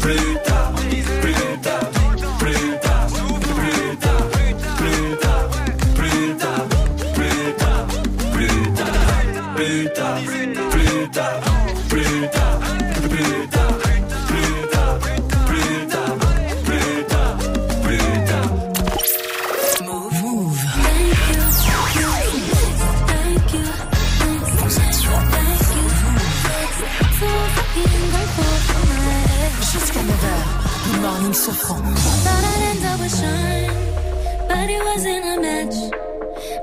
Plus 0.00 0.36
tard, 0.44 0.72
plus 1.20 1.32
tard, 1.62 1.90
plus 2.40 2.54
tard, 2.82 3.06
plus 3.60 3.96
tard, 4.00 4.26
plus 4.34 4.66
tard, 4.74 5.06
plus 5.94 6.34
tard, 6.34 6.66
plus 7.14 7.52
tard, 7.54 7.86
plus 8.32 8.72
tard, 8.74 8.94
plus 9.54 9.88
tard, 9.94 10.18
plus 10.70 11.08
tard, 11.10 11.53
9h, 31.34 31.46
Good 31.46 31.68
Morning 31.68 31.94
Sofran. 31.94 31.94
Thought 32.24 32.44
I'd 32.44 32.62
end 32.70 32.84
up 32.84 33.00
with 33.00 33.14
Sean, 33.18 34.48
but 34.48 34.70
it 34.70 34.82
wasn't 34.84 35.24
a 35.24 35.36
match. 35.40 35.78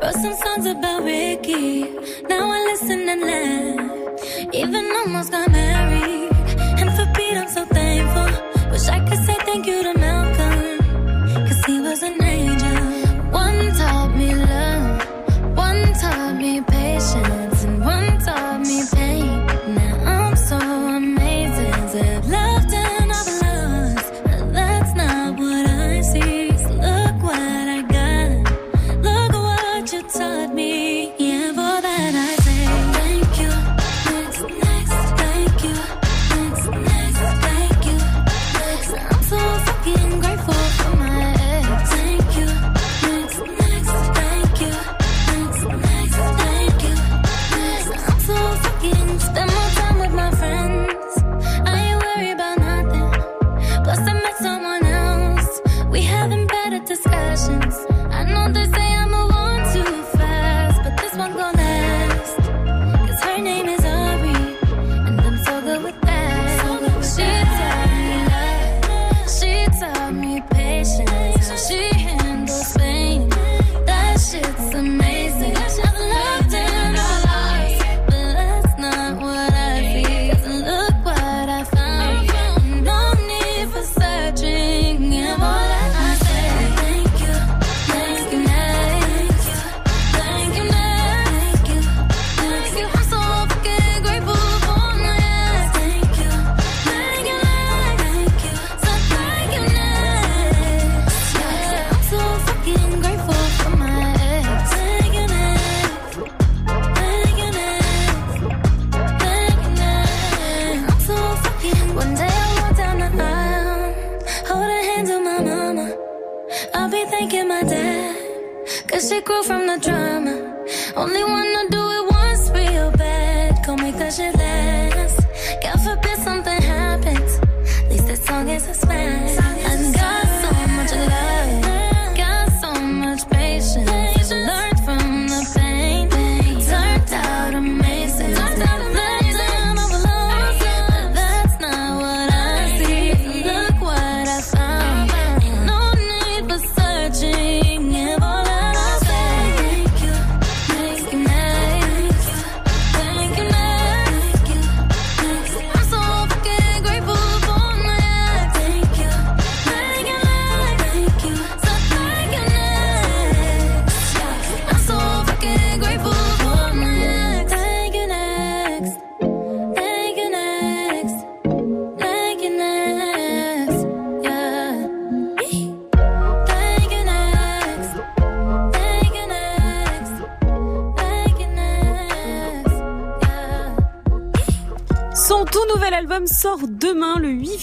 Wrote 0.02 0.18
some 0.24 0.36
songs 0.44 0.66
about 0.66 1.04
Ricky, 1.04 1.84
now 2.30 2.52
I 2.52 2.60
listen 2.72 3.10
and 3.10 3.22
laugh. 3.22 4.54
Even 4.54 4.86
almost 4.96 5.32
got 5.32 5.52
married, 5.52 6.32
and 6.80 6.90
for 6.96 7.06
Pete 7.16 7.38
I'm 7.38 7.50
so 7.50 7.66
thankful. 7.66 8.32
Wish 8.72 8.88
I 8.88 9.00
could 9.08 9.24
say 9.26 9.36
thank 9.46 9.66
you 9.68 9.84
to 9.84 9.94
Malcolm, 10.00 10.80
cause 11.48 11.66
he 11.66 11.80
was 11.82 12.02
an 12.04 12.24
angel. 12.24 12.82
One 13.32 13.72
taught 13.76 14.16
me 14.16 14.34
love, 14.36 15.06
one 15.58 15.94
taught 15.94 16.36
me 16.36 16.62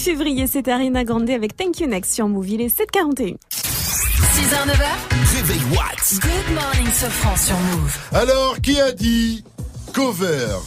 février. 0.09 0.47
C'est 0.47 0.67
Arina 0.67 1.03
Grande 1.03 1.29
avec 1.29 1.55
Thank 1.55 1.81
You 1.81 1.87
Next 1.87 2.15
sur 2.15 2.27
Move. 2.27 2.49
Il 2.49 2.61
est 2.61 2.75
7h41. 2.75 3.37
6h, 3.37 4.65
9h. 4.65 5.35
Réveil 5.35 5.61
What 5.71 6.19
Good 6.19 6.55
morning, 6.55 6.91
Sofran 6.91 7.35
sur 7.37 7.55
Move. 7.55 7.95
Alors, 8.11 8.59
qui 8.59 8.79
a 8.79 8.91
dit 8.91 9.43
cover? 9.93 10.57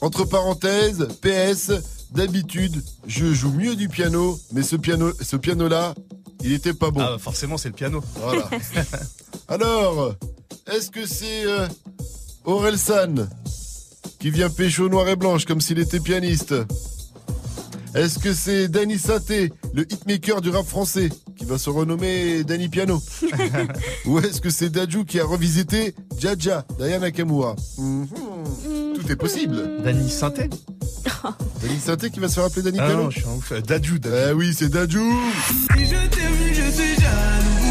Entre 0.00 0.24
parenthèses, 0.24 1.08
PS, 1.20 1.72
d'habitude, 2.12 2.82
je 3.06 3.34
joue 3.34 3.52
mieux 3.52 3.76
du 3.76 3.90
piano, 3.90 4.38
mais 4.52 4.62
ce 4.62 4.76
piano, 4.76 5.12
ce 5.20 5.36
piano-là, 5.36 5.94
il 6.42 6.52
était 6.52 6.72
pas 6.72 6.90
bon. 6.90 7.00
Ah, 7.02 7.10
bah, 7.12 7.18
forcément, 7.18 7.58
c'est 7.58 7.68
le 7.68 7.74
piano. 7.74 8.02
Voilà. 8.14 8.48
Alors, 9.48 10.14
est-ce 10.72 10.90
que 10.90 11.06
c'est 11.06 11.44
euh, 11.44 11.68
Orelsan 12.44 13.28
qui 14.18 14.30
vient 14.30 14.48
pécho 14.48 14.88
noir 14.88 15.06
et 15.10 15.16
blanche 15.16 15.44
comme 15.44 15.60
s'il 15.60 15.80
était 15.80 16.00
pianiste? 16.00 16.54
Est-ce 17.94 18.18
que 18.18 18.32
c'est 18.34 18.68
Danny 18.68 18.98
Saté, 18.98 19.52
le 19.74 19.82
hitmaker 19.90 20.40
du 20.40 20.50
rap 20.50 20.66
français, 20.66 21.08
qui 21.36 21.44
va 21.44 21.56
se 21.58 21.70
renommer 21.70 22.44
Danny 22.44 22.68
Piano 22.68 23.00
Ou 24.06 24.18
est-ce 24.18 24.40
que 24.40 24.50
c'est 24.50 24.68
Daju 24.70 25.04
qui 25.04 25.18
a 25.20 25.24
revisité 25.24 25.94
Jaja, 26.18 26.64
Diana 26.78 26.98
Nakamura 26.98 27.56
Mhm. 27.78 28.06
Tout 28.96 29.12
est 29.12 29.16
possible. 29.16 29.82
Danny 29.84 30.10
Synthé 30.10 30.48
Danny 31.62 31.78
Saté 31.80 32.10
qui 32.10 32.20
va 32.20 32.28
se 32.28 32.34
faire 32.34 32.44
appeler 32.44 32.62
Danny 32.62 32.78
Ah 32.80 32.86
Piano 32.86 33.02
non, 33.04 33.10
je 33.10 33.18
suis 33.20 33.28
ouf. 33.28 33.52
Dadju. 33.62 34.00
Eh 34.28 34.32
oui, 34.32 34.52
c'est 34.56 34.68
Daju 34.68 35.00
Si 35.76 35.86
je 35.86 36.08
t'ai 36.08 36.20
vu, 36.20 36.54
je 36.54 36.70
suis 36.70 36.94
jaloux. 36.96 37.65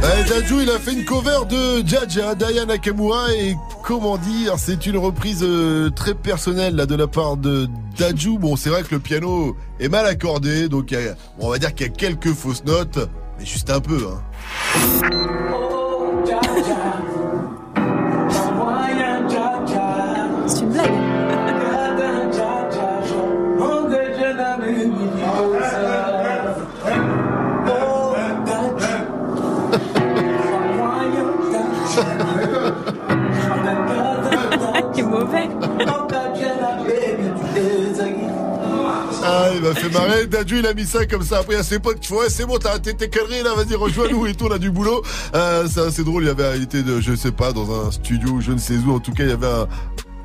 Eh, 0.00 0.28
Daju, 0.28 0.62
il 0.62 0.70
a 0.70 0.78
fait 0.78 0.92
une 0.92 1.04
cover 1.04 1.40
de 1.48 1.86
Jaja, 1.86 2.34
Diana 2.34 2.66
Nakamura 2.66 3.32
et 3.34 3.56
comment 3.82 4.16
dire, 4.16 4.54
c'est 4.56 4.86
une 4.86 4.96
reprise 4.96 5.42
euh, 5.42 5.90
très 5.90 6.14
personnelle 6.14 6.76
de 6.76 6.94
la 6.94 7.06
part 7.06 7.36
de 7.36 7.68
Daju. 7.98 8.38
Bon, 8.38 8.56
c'est 8.56 8.70
vrai 8.70 8.82
que 8.82 8.94
le 8.94 9.00
piano 9.00 9.56
est 9.80 9.88
mal 9.88 10.06
accordé, 10.06 10.68
donc 10.68 10.94
on 11.38 11.50
va 11.50 11.58
dire 11.58 11.74
qu'il 11.74 11.86
y 11.86 11.90
a 11.90 11.92
quelques 11.92 12.32
fausses 12.32 12.64
notes, 12.64 12.98
mais 13.38 13.44
juste 13.44 13.70
un 13.70 13.80
peu. 13.80 13.98
Hein. 14.08 14.22
Il 39.70 39.74
m'a 39.74 39.80
fait 39.80 39.90
marrer. 39.90 40.26
Daju, 40.28 40.58
il 40.58 40.66
a 40.66 40.74
mis 40.74 40.86
ça 40.86 41.06
comme 41.06 41.22
ça. 41.22 41.38
Après, 41.38 41.56
à 41.56 41.62
ses 41.62 41.78
potes 41.78 42.00
qui 42.00 42.08
font, 42.08 42.18
ouais, 42.18 42.30
c'est 42.30 42.46
bon, 42.46 42.58
t'as 42.58 42.70
arrêté 42.70 42.94
tes 42.94 43.08
conneries, 43.08 43.42
là, 43.42 43.54
vas-y, 43.54 43.74
rejoins-nous 43.74 44.26
et 44.26 44.34
tout, 44.34 44.46
on 44.46 44.52
a 44.52 44.58
du 44.58 44.70
boulot. 44.70 45.02
Euh, 45.34 45.66
c'est 45.72 45.80
assez 45.80 46.04
drôle. 46.04 46.24
Il 46.24 46.26
y 46.26 46.30
avait, 46.30 46.56
il 46.56 46.64
était, 46.64 46.82
de, 46.82 47.00
je 47.00 47.14
sais 47.14 47.32
pas, 47.32 47.52
dans 47.52 47.86
un 47.86 47.90
studio, 47.90 48.40
je 48.40 48.52
ne 48.52 48.58
sais 48.58 48.74
où. 48.76 48.94
En 48.94 49.00
tout 49.00 49.12
cas, 49.12 49.24
il 49.24 49.30
y 49.30 49.32
avait 49.32 49.46
un, 49.46 49.68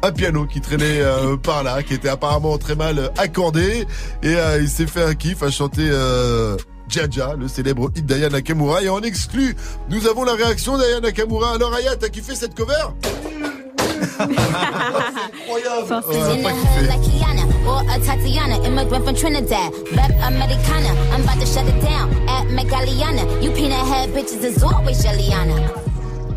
un 0.03 0.11
piano 0.11 0.45
qui 0.45 0.59
traînait 0.61 1.01
euh, 1.01 1.37
par 1.37 1.63
là, 1.63 1.81
qui 1.81 1.93
était 1.93 2.09
apparemment 2.09 2.57
très 2.57 2.75
mal 2.75 3.11
accordé. 3.17 3.87
Et 4.21 4.35
euh, 4.35 4.59
il 4.61 4.69
s'est 4.69 4.87
fait 4.87 5.03
un 5.03 5.15
kiff 5.15 5.41
à 5.43 5.49
chanter, 5.49 5.87
euh, 5.89 6.57
Jaja, 6.89 7.35
le 7.39 7.47
célèbre 7.47 7.89
hit 7.95 8.05
d'Aya 8.05 8.29
Nakamura. 8.29 8.83
Et 8.83 8.89
en 8.89 9.01
exclu, 9.01 9.55
nous 9.89 10.05
avons 10.07 10.25
la 10.25 10.33
réaction 10.33 10.77
d'Aya 10.77 10.99
Nakamura. 10.99 11.53
Alors, 11.53 11.73
Aya, 11.73 11.95
t'as 11.95 12.09
kiffé 12.09 12.35
cette 12.35 12.53
cover? 12.53 12.73
Incroyable. 14.19 15.87
Forcément. 15.87 16.31
Ouais, 16.31 16.43
pas 16.43 16.51
kiffé. 16.51 17.22
Or 17.67 17.81
a 17.81 17.99
Tatiana, 17.99 18.61
immigrant 18.63 19.05
from 19.05 19.15
Trinidad, 19.15 19.73
rep 19.95 20.11
Americana. 20.23 20.89
I'm 21.11 21.21
about 21.23 21.39
to 21.39 21.45
shut 21.45 21.67
it 21.67 21.81
down 21.81 22.11
at 22.27 22.47
Megaliana. 22.47 23.41
You 23.43 23.51
peanut 23.51 23.85
head 23.87 24.09
bitches 24.09 24.43
is 24.43 24.63
always 24.63 25.03
Jelliana. 25.03 25.83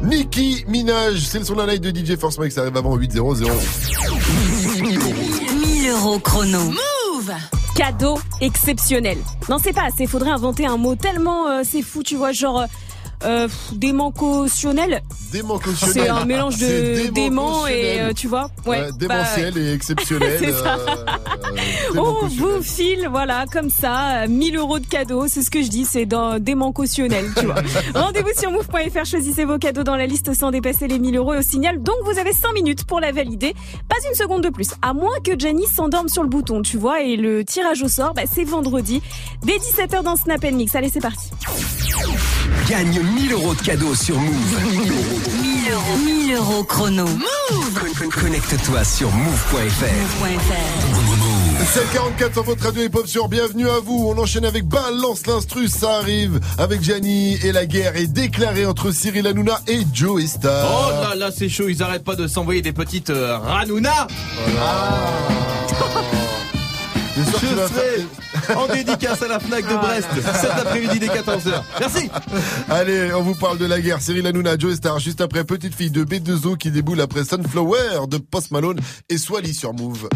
Nicki 0.03 0.65
Minaj, 0.69 1.19
c'est 1.19 1.39
le 1.39 1.45
son 1.45 1.55
de 1.55 1.59
la 1.59 1.67
night 1.67 1.83
de 1.83 1.91
DJ 1.91 2.17
Force 2.19 2.39
Mike, 2.39 2.53
ça 2.53 2.61
arrive 2.63 2.77
avant 2.77 2.97
8-0-0. 2.97 3.51
1000 5.61 5.91
euros 5.91 6.19
chrono. 6.21 6.61
Move 6.61 7.35
Cadeau 7.75 8.19
exceptionnel. 8.41 9.19
Non, 9.49 9.59
c'est 9.63 9.73
pas 9.73 9.85
assez. 9.85 10.07
Faudrait 10.07 10.31
inventer 10.31 10.67
un 10.67 10.77
mot 10.77 10.95
tellement 10.95 11.49
euh, 11.49 11.63
c'est 11.65 11.83
fou, 11.83 12.03
tu 12.03 12.17
vois, 12.17 12.33
genre 12.33 12.67
euh, 13.27 13.37
euh, 13.37 13.49
pff, 13.49 13.73
démencotionnel. 13.75 15.03
Démencotionnel. 15.33 15.95
C'est 15.95 16.09
un 16.09 16.25
mélange 16.25 16.59
de 16.59 17.09
dément 17.11 17.67
et 17.67 18.01
euh, 18.01 18.13
tu 18.13 18.29
vois. 18.29 18.51
Ouais, 18.67 18.83
bah, 18.83 18.93
démentiel 18.99 19.59
et 19.59 19.73
exceptionnel. 19.73 20.37
C'est 20.43 20.53
ça. 20.53 20.79
euh, 20.79 21.99
On 21.99 22.27
vous 22.29 22.63
file, 22.63 23.09
voilà, 23.11 23.45
comme 23.53 23.71
ça, 23.71 24.23
euh, 24.25 24.29
1000 24.29 24.57
euros 24.57 24.79
de 24.79 24.87
cadeaux. 24.87 25.27
C'est 25.29 25.43
ce 25.43 25.51
que 25.51 25.63
je 25.63 25.69
dis, 25.69 25.85
c'est 25.85 26.07
dans 26.07 26.39
démencotionnel, 26.39 27.27
tu 27.37 27.47
vois. 27.47 27.57
Rendez-vous 27.95 28.31
sur 28.39 28.51
move.fr, 28.51 29.05
choisissez 29.05 29.45
vos 29.45 29.59
cadeaux 29.59 29.85
dans 29.85 29.97
la 29.97 30.07
liste 30.07 30.33
sans 30.35 30.51
dépasser 30.51 30.87
les 30.89 30.99
1000 30.99 31.17
euros 31.17 31.35
et 31.35 31.39
au 31.39 31.43
signal. 31.43 31.83
Donc 31.83 31.97
vous 32.05 32.19
avez 32.19 32.33
5 32.33 32.53
minutes 32.55 32.85
pour 32.85 33.01
la 33.01 33.13
valider. 33.13 33.55
Pas 33.89 33.97
une 34.09 34.15
seconde 34.15 34.43
de 34.43 34.51
plus. 34.51 34.71
À 34.83 34.93
moins 34.93 35.19
que 35.25 35.39
Janice 35.39 35.75
s'endorme 35.75 36.09
sur 36.09 36.23
le 36.23 36.29
bouton, 36.29 36.63
tu 36.63 36.79
vois. 36.79 37.03
Et 37.03 37.17
le 37.17 37.45
tirage 37.45 37.83
au 37.83 37.89
sort, 37.89 38.15
bah, 38.15 38.23
c'est 38.33 38.45
vendredi, 38.45 39.03
dès 39.43 39.57
17h 39.59 40.03
dans 40.03 40.17
Snap 40.17 40.45
Mix. 40.53 40.75
Allez, 40.75 40.91
c'est 40.93 41.01
parti. 41.01 41.31
Gagne 42.69 43.01
1000 43.17 43.33
euros 43.33 43.55
de 43.55 43.61
cadeaux 43.63 43.95
sur 43.95 44.19
Move. 44.19 44.35
1000 44.71 45.73
euros. 45.73 45.97
1000 46.05 46.35
euros 46.35 46.65
chrono. 46.65 47.05
Move 47.07 47.75
Con- 47.75 48.11
con- 48.11 48.21
Connecte-toi 48.21 48.85
sur 48.85 49.11
move.fr. 49.11 50.21
Move.fr 50.21 51.67
744 51.75 52.33
sur 52.35 52.43
votre 52.45 52.65
radio 52.65 52.83
hip-hop 52.85 53.07
sur 53.07 53.29
Bienvenue 53.29 53.69
à 53.69 53.79
vous. 53.83 54.13
On 54.15 54.19
enchaîne 54.21 54.45
avec 54.45 54.65
Balance 54.67 55.27
l'instru, 55.27 55.69
ça 55.69 55.97
arrive 55.99 56.41
avec 56.59 56.83
Gianni 56.83 57.35
et 57.43 57.53
la 57.53 57.67
guerre 57.67 57.97
est 57.97 58.07
déclarée 58.07 58.67
entre 58.67 58.91
Cyril 58.93 59.27
Hanouna 59.27 59.61
et 59.67 59.81
Joe 59.93 60.23
Oh 60.23 60.27
Star. 60.27 60.91
là 61.03 61.15
là, 61.15 61.31
c'est 61.37 61.49
chaud, 61.49 61.69
ils 61.69 61.83
arrêtent 61.83 62.05
pas 62.05 62.17
de 62.17 62.27
s'envoyer 62.27 62.63
des 62.63 62.73
petites 62.73 63.11
euh, 63.11 63.39
Je 67.17 67.23
serai 67.23 67.69
faire- 67.69 68.59
en 68.59 68.67
dédicace 68.67 69.23
à 69.23 69.29
la 69.29 69.41
FNAC 69.41 69.67
de 69.67 69.75
Brest 69.75 70.09
cet 70.41 70.51
après-midi 70.51 70.99
dès 70.99 71.07
14h. 71.09 71.63
Merci 71.81 72.11
Allez, 72.69 73.13
on 73.15 73.23
vous 73.23 73.35
parle 73.35 73.59
de 73.59 73.65
la 73.67 73.81
guerre. 73.81 74.01
Cyril 74.01 74.27
Hanouna, 74.27 74.57
Joe 74.59 74.75
Star, 74.77 74.99
juste 74.99 75.21
après 75.21 75.45
Petite 75.45 75.75
Fille 75.75 75.91
de 75.91 76.05
B2O 76.05 76.57
qui 76.57 76.71
déboule 76.71 77.01
après 77.01 77.25
Sunflower 77.25 78.07
de 78.09 78.19
Post 78.19 78.51
Malone 78.51 78.79
et 79.09 79.19
Swally 79.19 79.55
sur 79.55 79.73
Move. 79.73 80.09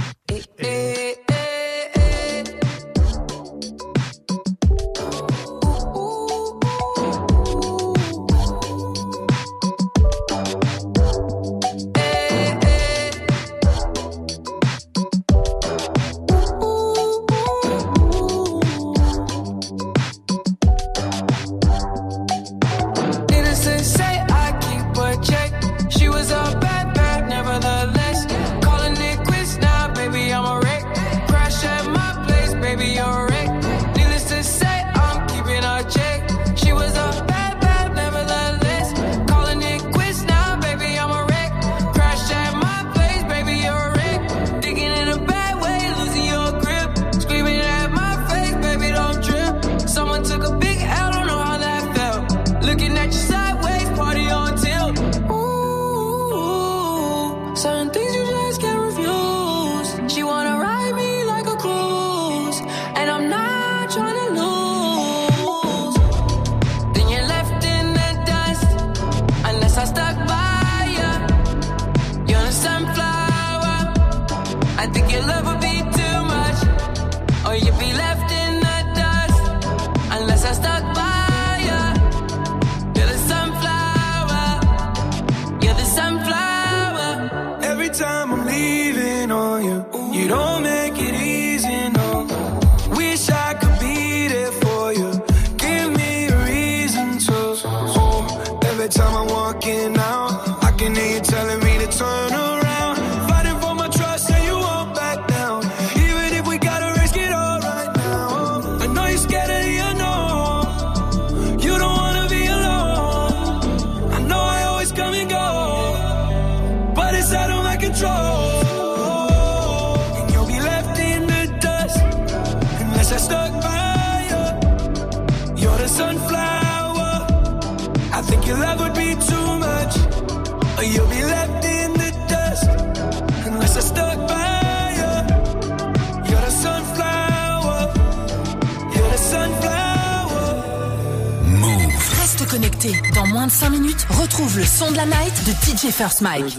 45 143.51 143.71
minutes, 143.71 144.07
retrouve 144.11 144.59
le 144.59 144.65
son 144.65 144.93
de 144.93 144.97
la 144.97 145.07
night 145.07 145.35
de 145.45 145.51
DJ 145.51 145.91
First 145.91 146.21
Mike. 146.21 146.57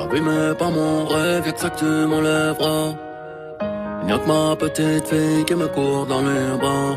Abîmé 0.00 0.54
par 0.58 0.70
mon 0.70 1.04
rêve, 1.04 1.44
y'a 1.44 1.52
que 1.52 1.60
ça 1.60 1.68
que 1.68 1.78
tu 1.80 1.84
m'enlèveras. 1.84 2.94
Y'a 4.08 4.18
que 4.18 4.26
ma 4.26 4.56
petite 4.56 5.06
fille 5.08 5.44
qui 5.44 5.54
me 5.54 5.68
court 5.68 6.06
dans 6.06 6.22
les 6.22 6.56
bras. 6.58 6.96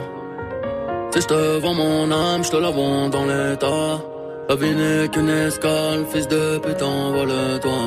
Si 1.12 1.20
je 1.20 1.28
te 1.28 1.60
vends 1.60 1.74
mon 1.74 2.10
âme, 2.10 2.46
je 2.46 2.52
te 2.52 2.56
la 2.56 2.70
vends 2.70 3.10
dans 3.10 3.26
l'état. 3.26 4.00
La 4.48 4.56
vie 4.56 4.74
n'est 4.74 5.10
qu'une 5.10 5.30
escale, 5.30 6.06
fils 6.10 6.30
de 6.30 6.58
putain, 6.60 7.12
vole-toi. 7.12 7.82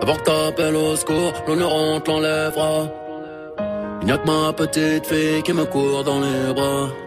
Avant 0.00 0.14
que 0.14 0.22
t'appelles 0.22 0.76
au 0.76 0.94
secours, 0.94 1.32
l'honneur 1.48 1.74
on 1.74 1.98
te 1.98 2.08
l'enlèvera. 2.08 2.86
Y'a 4.06 4.18
que 4.18 4.26
ma 4.28 4.52
petite 4.52 5.06
fille 5.06 5.42
qui 5.42 5.52
me 5.52 5.64
court 5.64 6.04
dans 6.04 6.20
les 6.20 6.54
bras. 6.54 7.03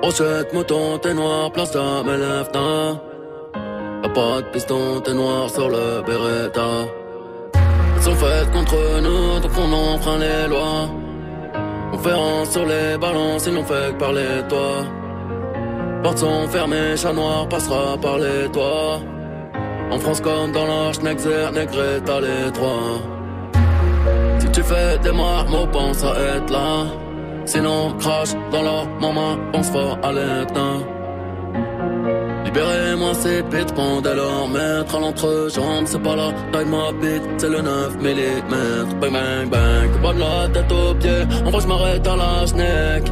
Brochette, 0.00 0.54
mouton, 0.54 0.98
t'es 0.98 1.12
noir, 1.12 1.52
place 1.52 1.72
de 1.72 2.02
mes 2.04 2.16
lèvres, 2.16 3.00
Y'a 4.02 4.08
pas 4.08 4.40
de 4.40 4.46
piston, 4.50 5.00
t'es 5.04 5.12
noir 5.12 5.50
sur 5.50 5.68
le 5.68 6.02
Beretta. 6.06 6.88
Elles 7.52 8.02
sont 8.02 8.14
faites 8.14 8.50
contre 8.50 8.76
nous, 9.02 9.40
donc 9.40 9.52
on 9.58 9.72
enfreint 9.72 10.18
les 10.18 10.48
lois. 10.48 10.88
Conférence 11.92 12.50
sur 12.50 12.64
les 12.64 12.96
balances, 12.96 13.46
ils 13.46 13.52
n'ont 13.52 13.64
fait 13.64 13.92
que 13.92 13.98
parler 13.98 14.42
toi. 14.48 14.86
Portes 16.02 16.18
sont 16.18 16.48
fermées, 16.48 16.96
chat 16.96 17.12
noir 17.12 17.46
passera 17.46 17.98
par 18.00 18.16
les 18.16 18.48
toits. 18.50 19.00
En 19.90 19.98
France 19.98 20.22
comme 20.22 20.52
dans 20.52 20.66
l'Arche, 20.66 21.00
Nexer, 21.00 21.50
Negré, 21.52 22.00
t'as 22.06 22.20
les 22.20 22.50
trois. 22.54 23.02
Si 24.38 24.50
tu 24.50 24.62
fais 24.62 24.96
des 25.02 25.12
marmots, 25.12 25.66
pense 25.66 26.02
à 26.04 26.14
être 26.36 26.50
là. 26.50 26.86
Sinon, 27.52 27.92
crache 27.98 28.34
dans 28.52 28.62
leur 28.62 28.86
maman, 29.00 29.36
pense 29.50 29.70
fort 29.70 29.98
à 30.04 30.12
l'éteint. 30.12 30.78
Libérez-moi 32.44 33.12
ces 33.12 33.42
pits, 33.42 33.74
pendant 33.74 34.14
leur 34.14 34.46
maître 34.46 34.94
à 34.96 35.00
l'entrejambe, 35.00 35.84
c'est 35.84 36.00
pas 36.00 36.14
la 36.14 36.30
taille 36.52 36.66
ma 36.66 36.92
bite, 36.92 37.24
c'est 37.38 37.48
le 37.48 37.60
9 37.60 37.96
mm. 37.96 39.00
Bang 39.00 39.12
bang 39.12 39.50
bang, 39.50 39.90
pas 40.00 40.12
de 40.12 40.20
la 40.20 40.48
tête 40.54 40.70
aux 40.70 40.94
pieds, 40.94 41.24
en 41.44 41.50
vrai 41.50 41.60
je 41.60 41.66
m'arrête 41.66 42.06
à 42.06 42.14
la 42.22 42.46
snack. 42.46 43.02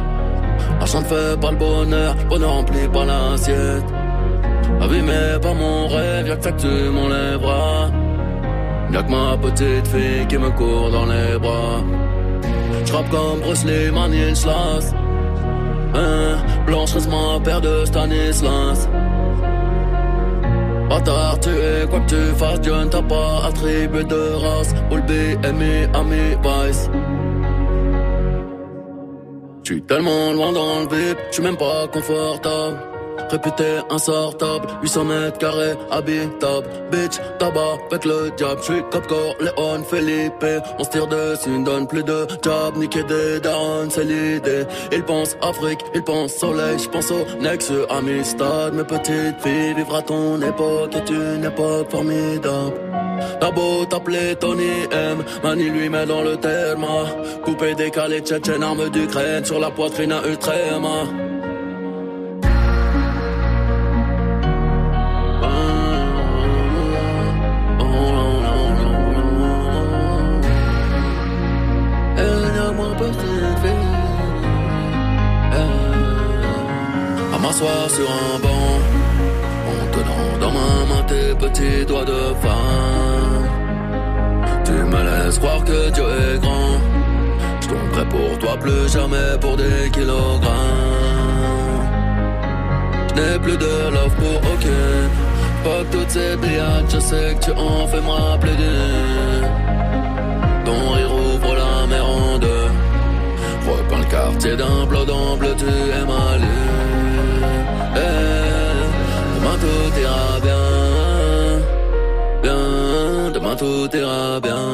L'argent 0.79 1.01
ne 1.01 1.05
fait 1.05 1.39
pas 1.41 1.51
le 1.51 1.57
bonheur, 1.57 2.15
bonheur 2.29 2.51
remplit 2.51 2.87
pas 2.87 3.03
l'assiette. 3.03 3.89
Abîmé 4.81 5.37
par 5.41 5.53
mon 5.53 5.89
rêve, 5.89 6.27
y'a 6.29 6.37
que 6.37 6.43
ça 6.45 6.51
que 6.53 6.61
tu 6.61 6.89
m'enlèveras. 6.95 7.91
Y'a 8.93 9.03
que 9.03 9.11
ma 9.11 9.37
petite 9.37 9.87
fille 9.87 10.25
qui 10.29 10.37
me 10.37 10.49
court 10.51 10.91
dans 10.91 11.07
les 11.07 11.37
bras. 11.37 11.83
J'rappe 12.89 13.09
comme 13.11 13.39
Bruce 13.41 13.65
Lee, 13.65 13.91
Manil. 13.91 14.33
Hein, 15.93 16.37
Blanche 16.65 16.95
ma 17.07 17.39
paire 17.43 17.61
de 17.61 17.85
Stanislas. 17.85 18.89
Bâtard, 20.89 21.39
tu 21.39 21.49
es 21.49 21.87
quoi 21.87 21.99
que 21.99 22.09
tu 22.09 22.35
fasses, 22.35 22.61
Dieu 22.61 22.73
ne 22.73 22.85
t'a 22.85 23.03
pas 23.03 23.45
attribué 23.45 24.03
de 24.03 24.33
race. 24.43 24.73
All 24.91 25.03
BMI, 25.03 25.87
Ami, 25.93 26.35
Vice. 26.43 26.89
J'suis 29.63 29.83
tellement 29.83 30.33
loin 30.33 30.51
dans 30.51 30.79
le 30.79 30.87
vip, 30.95 31.17
j'suis 31.29 31.43
même 31.43 31.57
pas 31.57 31.87
confortable. 31.93 32.88
Réputé 33.29 33.79
insortable, 33.89 34.67
800 34.81 35.03
mètres 35.05 35.37
carrés, 35.37 35.75
habitable. 35.91 36.67
Bitch, 36.91 37.19
tabac, 37.37 37.77
avec 37.91 38.05
le 38.05 38.31
diable. 38.35 38.61
J'suis 38.61 38.81
Copcore, 38.91 39.35
Léon, 39.39 39.83
Felipe. 39.83 40.45
On 40.79 40.83
se 40.83 40.89
tire 40.89 41.07
dessus, 41.07 41.49
ne 41.49 41.63
donne 41.63 41.87
plus 41.87 42.03
de 42.03 42.27
job. 42.41 42.75
Niquer 42.77 43.03
des 43.03 43.39
darons, 43.39 43.89
c'est 43.89 44.03
l'idée. 44.03 44.65
Ils 44.91 45.03
pensent 45.03 45.37
Afrique, 45.41 45.79
ils 45.93 46.03
pensent 46.03 46.33
soleil. 46.33 46.79
J'pense 46.79 47.11
au 47.11 47.25
Nexus, 47.39 47.85
Amistad. 47.89 48.73
Mes 48.73 48.83
petites 48.83 49.41
filles, 49.41 49.73
vivre 49.75 50.01
ton 50.01 50.41
époque 50.41 50.95
est 50.95 51.09
une 51.09 51.45
époque 51.45 51.91
formidable. 51.91 52.73
T'as 53.39 53.51
beau 53.51 53.85
t'appeler 53.85 54.35
Tony 54.35 54.87
M, 54.91 55.23
Mani 55.43 55.69
lui 55.69 55.89
met 55.89 56.05
dans 56.05 56.21
le 56.21 56.37
terme. 56.37 56.85
Coupé, 57.43 57.75
décalé, 57.75 58.21
tchétchène, 58.21 58.63
arme 58.63 58.89
d'Ukraine 58.89 59.45
sur 59.45 59.59
la 59.59 59.69
poitrine 59.69 60.11
à 60.11 60.21
Ultrema. 60.25 61.05
M'asseoir 77.49 77.89
sur 77.89 78.07
un 78.07 78.39
banc, 78.39 78.73
en 79.71 79.81
tenant 79.95 80.37
dans 80.39 80.51
ma 80.51 80.71
main 80.89 81.03
tes 81.07 81.33
petits 81.35 81.85
doigts 81.85 82.05
de 82.05 82.21
femme. 82.43 83.45
Tu 84.65 84.71
me 84.71 85.01
laisses 85.09 85.39
croire 85.39 85.63
que 85.63 85.89
Dieu 85.89 86.03
est 86.03 86.39
grand. 86.39 86.77
Je 87.61 87.67
tomberai 87.67 88.05
pour 88.15 88.39
toi 88.39 88.55
plus 88.57 88.87
jamais 88.91 89.31
pour 89.41 89.57
des 89.57 89.89
kilogrammes. 89.91 90.49
Je 93.07 93.13
n'ai 93.19 93.39
plus 93.39 93.57
de 93.57 93.73
love 93.95 94.15
pour 94.23 94.37
aucun. 94.51 94.99
Pas 95.63 95.83
toutes 95.91 96.11
ces 96.11 96.35
brillades, 96.37 96.89
je 96.93 96.99
sais 96.99 97.35
que 97.35 97.45
tu 97.45 97.51
en 97.51 97.87
fais 97.87 97.99
rappeler 97.99 98.55
d'eux. 98.61 99.47
Ton 100.65 100.93
rire 100.93 101.13
ouvre 101.13 101.55
la 101.55 101.87
mer 101.87 102.05
en 102.05 102.37
deux. 102.37 102.69
Le 103.99 104.05
quartier 104.05 104.55
d'un 104.55 104.85
bleu 104.85 105.03
bleu, 105.39 105.55
tu 105.57 105.65
es 105.65 106.05
mal. 106.05 106.41
Tout 109.63 109.91
ira 110.05 110.39
bien. 110.47 110.65
Bien, 112.43 113.31
demain 113.33 113.55
tout 113.55 113.89
ira 113.95 114.39
bien. 114.39 114.65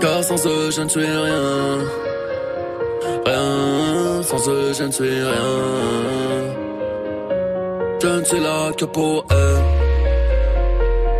Car 0.00 0.22
sans 0.22 0.46
eux, 0.46 0.70
je 0.70 0.82
ne 0.82 0.88
suis 0.88 1.10
rien. 1.26 1.44
Rien, 3.26 4.22
sans 4.22 4.48
eux, 4.48 4.72
je 4.78 4.84
ne 4.84 4.92
suis 4.92 5.22
rien. 5.32 5.52
Je 8.02 8.08
ne 8.08 8.24
suis 8.24 8.40
là 8.40 8.70
que 8.78 8.84
pour 8.84 9.24
eux. 9.32 9.58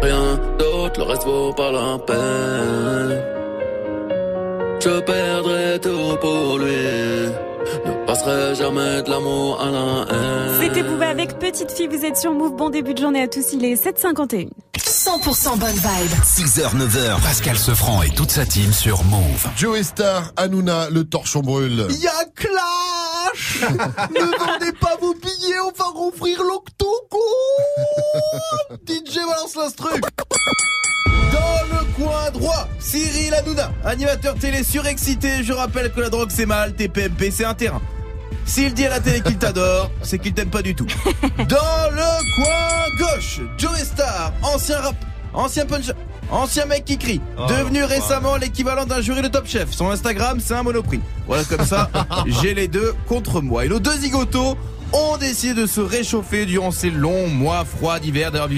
Rien 0.02 0.38
d'autre, 0.58 1.00
le 1.00 1.04
reste 1.10 1.24
vaut 1.24 1.52
pas 1.52 1.72
la 1.72 1.98
peine. 2.06 3.12
Je 4.80 5.00
perdrai 5.00 5.80
tout 5.80 6.16
pour 6.20 6.58
lui. 6.58 7.45
Ne 7.86 8.06
passerai 8.06 8.54
jamais 8.56 9.02
de 9.02 9.10
l'amour 9.10 9.60
à 9.60 9.70
la 9.70 10.06
haine. 10.10 10.60
C'était 10.60 10.82
Bouba 10.82 11.08
avec 11.08 11.38
Petite 11.38 11.70
Fille, 11.70 11.86
vous 11.86 12.04
êtes 12.04 12.16
sur 12.16 12.32
Move. 12.32 12.56
Bon 12.56 12.68
début 12.68 12.94
de 12.94 12.98
journée 12.98 13.22
à 13.22 13.28
tous, 13.28 13.52
il 13.52 13.64
est 13.64 13.74
7h51. 13.74 14.48
100% 14.76 15.58
bonne 15.58 15.70
vibe. 15.70 16.10
6h, 16.24 16.76
9h, 16.76 17.22
Pascal 17.22 17.56
Sefranc 17.56 18.02
et 18.02 18.10
toute 18.10 18.32
sa 18.32 18.44
team 18.44 18.72
sur 18.72 19.04
Move. 19.04 19.46
Joe 19.56 19.82
Star, 19.82 20.32
Hanouna, 20.36 20.90
le 20.90 21.04
torchon 21.04 21.40
brûle. 21.40 21.86
Y'a 22.00 22.10
clash 22.34 23.60
Ne 24.10 24.36
vendez 24.36 24.72
pas 24.80 24.96
vos 25.00 25.14
billets, 25.14 25.60
on 25.64 25.70
va 25.70 25.84
rouvrir 25.94 26.42
l'octogon 26.42 27.18
DJ 28.88 29.16
balance 29.16 29.54
l'instru 29.56 29.90
coin 31.96 32.30
droit, 32.32 32.68
Cyril 32.78 33.32
Hanouna, 33.34 33.72
animateur 33.84 34.34
télé 34.34 34.62
surexcité. 34.62 35.42
Je 35.42 35.52
rappelle 35.52 35.90
que 35.92 36.00
la 36.00 36.10
drogue 36.10 36.28
c'est 36.30 36.46
mal, 36.46 36.74
TPMP 36.74 37.30
c'est 37.30 37.44
un 37.44 37.54
terrain. 37.54 37.80
S'il 38.44 38.74
dit 38.74 38.84
à 38.86 38.90
la 38.90 39.00
télé 39.00 39.22
qu'il 39.22 39.38
t'adore, 39.38 39.90
c'est 40.02 40.18
qu'il 40.18 40.32
t'aime 40.34 40.50
pas 40.50 40.62
du 40.62 40.74
tout. 40.74 40.86
Dans 41.38 41.90
le 41.90 42.34
coin 42.36 42.84
gauche, 42.98 43.40
Joe 43.58 43.78
Star, 43.78 44.32
ancien 44.42 44.78
rap, 44.78 44.94
ancien 45.32 45.64
punch. 45.66 45.90
ancien 46.30 46.66
mec 46.66 46.84
qui 46.84 46.98
crie, 46.98 47.20
Oh, 47.38 47.46
devenu 47.48 47.82
récemment 47.84 48.36
l'équivalent 48.36 48.84
d'un 48.84 49.00
jury 49.00 49.22
de 49.22 49.28
Top 49.28 49.46
Chef. 49.46 49.72
Son 49.72 49.90
Instagram, 49.90 50.38
c'est 50.40 50.54
un 50.54 50.62
monoprix. 50.62 51.00
Voilà, 51.26 51.44
comme 51.44 51.64
ça, 51.66 51.90
j'ai 52.42 52.54
les 52.54 52.68
deux 52.68 52.94
contre 53.08 53.40
moi. 53.40 53.64
Et 53.64 53.68
nos 53.68 53.80
deux 53.80 53.96
zigotos 53.96 54.56
ont 54.92 55.16
décidé 55.16 55.54
de 55.62 55.66
se 55.66 55.80
réchauffer 55.80 56.46
durant 56.46 56.70
ces 56.70 56.90
longs 56.90 57.26
mois 57.28 57.64
froids 57.64 57.98
d'hiver. 57.98 58.30
D'ailleurs, 58.30 58.48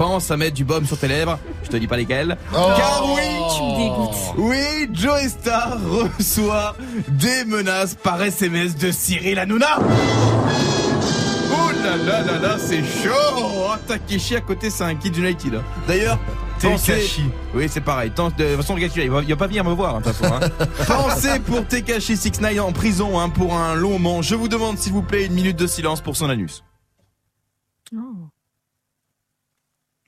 pense 0.00 0.30
à 0.30 0.38
mettre 0.38 0.54
du 0.54 0.64
baume 0.64 0.86
sur 0.86 0.96
tes 0.96 1.08
lèvres. 1.08 1.38
Je 1.62 1.68
te 1.68 1.76
dis 1.76 1.86
pas 1.86 1.98
lesquels. 1.98 2.38
Oh. 2.54 2.68
Car 2.74 3.02
oui, 3.14 3.20
Tu 3.54 3.62
me 3.62 3.76
dégoûtes. 3.76 4.34
oui, 4.38 4.88
Joe 4.94 5.28
Star 5.28 5.76
reçoit 5.84 6.74
des 7.08 7.44
menaces 7.44 7.96
par 7.96 8.22
SMS 8.22 8.76
de 8.76 8.90
Cyril 8.92 9.38
Hanouna. 9.38 9.78
Oh 9.78 11.70
là 11.84 11.96
là 11.98 12.22
là 12.22 12.38
là, 12.38 12.56
c'est 12.58 12.82
chaud 12.82 13.10
oh, 13.36 13.72
Takeshi 13.86 14.36
à 14.36 14.40
côté, 14.40 14.70
c'est 14.70 14.84
un 14.84 14.94
kid 14.94 15.14
United. 15.18 15.60
D'ailleurs, 15.86 16.18
Tekashi. 16.58 17.24
Oui, 17.54 17.66
c'est 17.70 17.82
pareil. 17.82 18.10
Tant- 18.10 18.30
De 18.30 18.32
toute 18.46 18.56
façon, 18.56 18.74
le 18.76 18.80
gars, 18.80 18.88
il 18.96 19.10
va, 19.10 19.20
il 19.22 19.28
va 19.28 19.36
pas 19.36 19.46
venir 19.48 19.64
me 19.64 19.72
voir, 19.74 19.96
hein, 19.96 20.00
de 20.00 20.04
toute 20.04 20.14
façon. 20.16 20.34
hein. 20.34 20.66
Pensez 20.86 21.40
pour 21.40 21.66
Tekashi 21.66 22.16
69 22.16 22.58
en 22.60 22.72
prison 22.72 23.20
hein, 23.20 23.28
pour 23.28 23.54
un 23.54 23.74
long 23.74 23.98
moment. 23.98 24.22
Je 24.22 24.34
vous 24.34 24.48
demande, 24.48 24.78
s'il 24.78 24.92
vous 24.94 25.02
plaît, 25.02 25.26
une 25.26 25.34
minute 25.34 25.58
de 25.58 25.66
silence 25.66 26.00
pour 26.00 26.16
son 26.16 26.30
anus. 26.30 26.64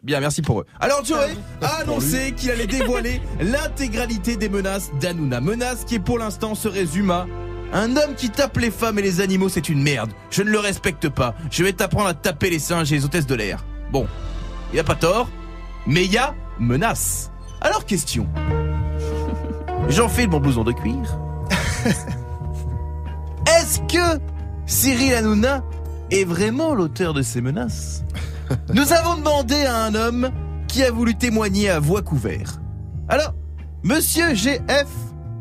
Bien, 0.03 0.19
merci 0.19 0.43
pour 0.43 0.61
eux. 0.61 0.67
Alors 0.81 1.05
Joey 1.05 1.37
a 1.61 1.83
annoncé 1.83 2.33
qu'il 2.33 2.51
allait 2.51 2.67
dévoiler 2.67 3.21
l'intégralité 3.41 4.37
des 4.37 4.49
menaces 4.49 4.91
d'Anouna. 5.01 5.41
Menace 5.41 5.85
qui 5.85 6.01
pour 6.01 6.19
l'instant 6.19 6.57
se 6.57 6.67
résume 6.67 7.11
à 7.11 7.27
un 7.73 7.97
homme 7.97 8.15
qui 8.17 8.29
tape 8.29 8.57
les 8.59 8.73
femmes 8.73 8.99
et 8.99 9.03
les 9.03 9.21
animaux, 9.21 9.49
c'est 9.49 9.69
une 9.69 9.81
merde. 9.81 10.11
Je 10.31 10.43
ne 10.43 10.51
le 10.51 10.59
respecte 10.59 11.09
pas. 11.09 11.37
Je 11.51 11.63
vais 11.63 11.73
t'apprendre 11.73 12.09
à 12.09 12.15
taper 12.15 12.51
les 12.51 12.59
singes 12.59 12.93
et 12.93 12.97
les 12.97 13.05
hôtesses 13.05 13.27
de 13.27 13.35
l'air. 13.37 13.65
Bon, 13.93 14.09
il 14.73 14.81
a 14.81 14.85
pas 14.85 14.97
tort, 14.97 15.29
mais 15.87 16.05
il 16.05 16.13
y 16.13 16.19
a 16.19 16.35
menace. 16.59 17.31
Alors 17.61 17.87
question. 17.87 18.27
J'en 19.89 20.09
fais 20.09 20.27
mon 20.27 20.41
blouson 20.41 20.65
de 20.65 20.73
cuir. 20.73 21.19
Est-ce 23.47 23.79
que 23.81 24.21
Cyril 24.67 25.15
Hanouna 25.15 25.63
est 26.11 26.25
vraiment 26.25 26.75
l'auteur 26.75 27.15
de 27.15 27.23
ces 27.23 27.41
menaces? 27.41 28.03
Nous 28.75 28.93
avons 28.93 29.17
demandé 29.17 29.55
à 29.65 29.77
un 29.85 29.95
homme 29.95 30.31
qui 30.69 30.83
a 30.83 30.91
voulu 30.91 31.15
témoigner 31.15 31.69
à 31.71 31.81
voix 31.81 32.03
couverte. 32.03 32.61
Alors, 33.09 33.35
monsieur 33.83 34.35
GF, 34.35 34.87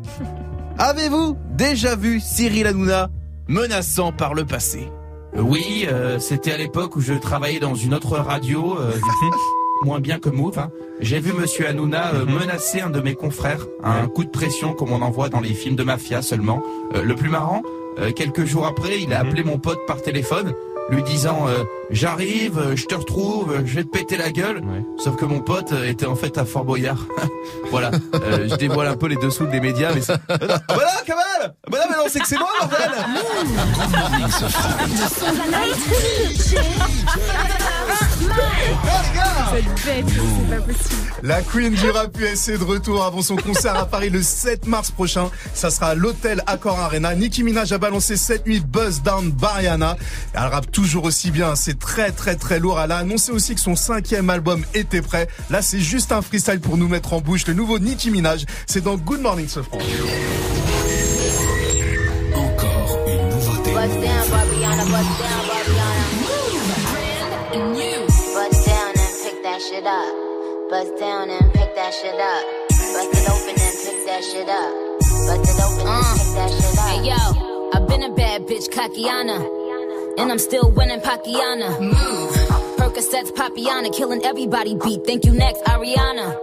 avez-vous 0.78 1.36
déjà 1.56 1.96
vu 1.96 2.20
Cyril 2.20 2.66
Hanouna 2.66 3.08
menaçant 3.48 4.12
par 4.12 4.34
le 4.34 4.44
passé? 4.44 4.88
Oui, 5.36 5.86
euh, 5.90 6.18
c'était 6.18 6.52
à 6.52 6.58
l'époque 6.58 6.96
où 6.96 7.00
je 7.00 7.14
travaillais 7.14 7.60
dans 7.60 7.74
une 7.74 7.94
autre 7.94 8.18
radio, 8.18 8.76
euh, 8.78 8.92
moins 9.82 10.00
bien 10.00 10.18
que 10.18 10.28
Move. 10.28 10.58
hein. 10.58 10.70
J'ai 11.00 11.18
vu 11.20 11.32
Monsieur 11.32 11.66
Hanouna 11.66 12.12
euh, 12.14 12.26
menacer 12.26 12.80
un 12.82 12.90
de 12.90 13.00
mes 13.00 13.14
confrères, 13.14 13.66
un 13.82 14.06
coup 14.08 14.24
de 14.24 14.30
pression 14.30 14.74
comme 14.74 14.92
on 14.92 15.00
en 15.02 15.10
voit 15.10 15.30
dans 15.30 15.40
les 15.40 15.54
films 15.54 15.76
de 15.76 15.82
mafia 15.84 16.20
seulement. 16.22 16.62
Euh, 16.94 17.02
le 17.02 17.14
plus 17.16 17.30
marrant, 17.30 17.62
euh, 17.98 18.12
quelques 18.12 18.44
jours 18.44 18.66
après, 18.66 19.00
il 19.00 19.12
a 19.14 19.20
appelé 19.20 19.42
mon 19.42 19.58
pote 19.58 19.80
par 19.86 20.02
téléphone, 20.02 20.52
lui 20.92 21.02
disant 21.02 21.46
euh, 21.48 21.64
j'arrive, 21.90 22.58
euh, 22.58 22.76
je 22.76 22.84
te 22.86 22.94
retrouve, 22.94 23.52
euh, 23.52 23.62
je 23.64 23.76
vais 23.76 23.84
te 23.84 23.88
péter 23.88 24.16
la 24.16 24.30
gueule. 24.30 24.62
Sauf 24.98 25.16
que 25.16 25.24
mon 25.24 25.40
pote 25.40 25.72
euh, 25.72 25.88
était 25.88 26.06
en 26.06 26.14
fait 26.16 26.36
à 26.38 26.44
Fort 26.44 26.64
Boyard. 26.64 26.98
voilà, 27.70 27.90
Euh, 28.14 28.46
je 28.48 28.54
dévoile 28.56 28.86
un 28.88 28.96
peu 28.96 29.06
les 29.06 29.16
dessous 29.16 29.46
des 29.46 29.60
médias, 29.60 29.92
mais 29.94 30.00
c'est- 30.02 30.12
Ah 30.28 30.36
bah 30.38 30.76
là, 30.76 31.02
Kamal 31.06 31.54
Bah 31.70 31.78
là, 31.78 31.86
mais 31.90 31.96
non, 31.96 32.04
c'est 32.08 32.20
que 32.20 32.28
c'est 32.28 32.38
moi, 32.38 32.48
bordel 32.60 32.90
bête, 39.84 40.06
c'est 40.08 40.56
pas 40.56 40.62
possible. 40.62 41.02
La 41.22 41.40
Queen 41.42 41.72
du 41.72 41.90
rap 41.90 42.16
US 42.18 42.48
est 42.48 42.58
de 42.58 42.64
retour 42.64 43.04
avant 43.04 43.22
son 43.22 43.36
concert 43.36 43.76
à 43.76 43.86
Paris 43.86 44.10
le 44.10 44.22
7 44.22 44.66
mars 44.66 44.90
prochain. 44.90 45.30
Ça 45.54 45.70
sera 45.70 45.88
à 45.88 45.94
l'hôtel 45.94 46.42
Accor 46.46 46.80
Arena. 46.80 47.14
Nicki 47.14 47.44
Minaj 47.44 47.72
a 47.72 47.78
balancé 47.78 48.16
cette 48.16 48.46
nuit 48.46 48.60
Buzz 48.60 49.02
Down 49.02 49.30
Bariana. 49.30 49.96
Elle 50.34 50.40
rappe 50.40 50.70
toujours 50.72 51.04
aussi 51.04 51.30
bien. 51.30 51.54
C'est 51.54 51.78
très 51.78 52.10
très 52.10 52.34
très 52.34 52.58
lourd. 52.58 52.80
Elle 52.80 52.92
a 52.92 52.98
annoncé 52.98 53.30
aussi 53.30 53.54
que 53.54 53.60
son 53.60 53.76
cinquième 53.76 54.30
album 54.30 54.64
était 54.74 55.02
prêt. 55.02 55.28
Là, 55.50 55.62
c'est 55.62 55.80
juste 55.80 56.12
un 56.12 56.22
freestyle 56.22 56.60
pour 56.60 56.76
nous 56.76 56.88
mettre 56.88 57.12
en 57.12 57.20
bouche. 57.20 57.46
Le 57.46 57.54
nouveau 57.54 57.78
Nicki 57.78 58.10
Minaj, 58.10 58.44
c'est 58.66 58.82
dans 58.82 58.96
Good 58.96 59.20
Morning 59.20 59.48
Sofran. 59.48 59.78
Encore 62.34 62.98
une 63.06 63.28
nouveauté. 63.28 63.72
Down, 63.72 64.00
down. 64.00 65.81
Shit 69.72 69.86
up. 69.86 70.68
Bust 70.68 70.98
down 70.98 71.30
and 71.30 71.52
pick 71.54 71.74
that 71.74 71.94
shit 71.94 72.14
up. 72.14 72.44
Bust 72.68 73.10
it 73.16 73.30
open 73.30 73.56
and 73.56 73.76
pick 73.84 74.06
that 74.06 74.22
shit 74.22 74.48
up. 74.48 74.98
Bust 75.00 75.48
it 75.48 75.60
open 75.64 75.86
and 75.88 76.04
pick 76.18 76.28
that 76.36 76.50
shit 76.50 76.78
up. 76.78 76.88
Hey 76.88 77.08
yo, 77.08 77.70
I've 77.72 77.88
been 77.88 78.02
a 78.02 78.12
bad 78.14 78.46
bitch, 78.46 78.68
Kakiana. 78.68 80.18
And 80.18 80.30
I'm 80.30 80.38
still 80.38 80.70
winning 80.72 81.00
Pakiana. 81.00 81.80
Move. 81.80 82.34
Percocets, 82.76 83.32
Papiana, 83.32 83.94
killing 83.96 84.22
everybody 84.24 84.74
beat. 84.74 85.06
Thank 85.06 85.24
you 85.24 85.32
next, 85.32 85.62
Ariana. 85.64 86.36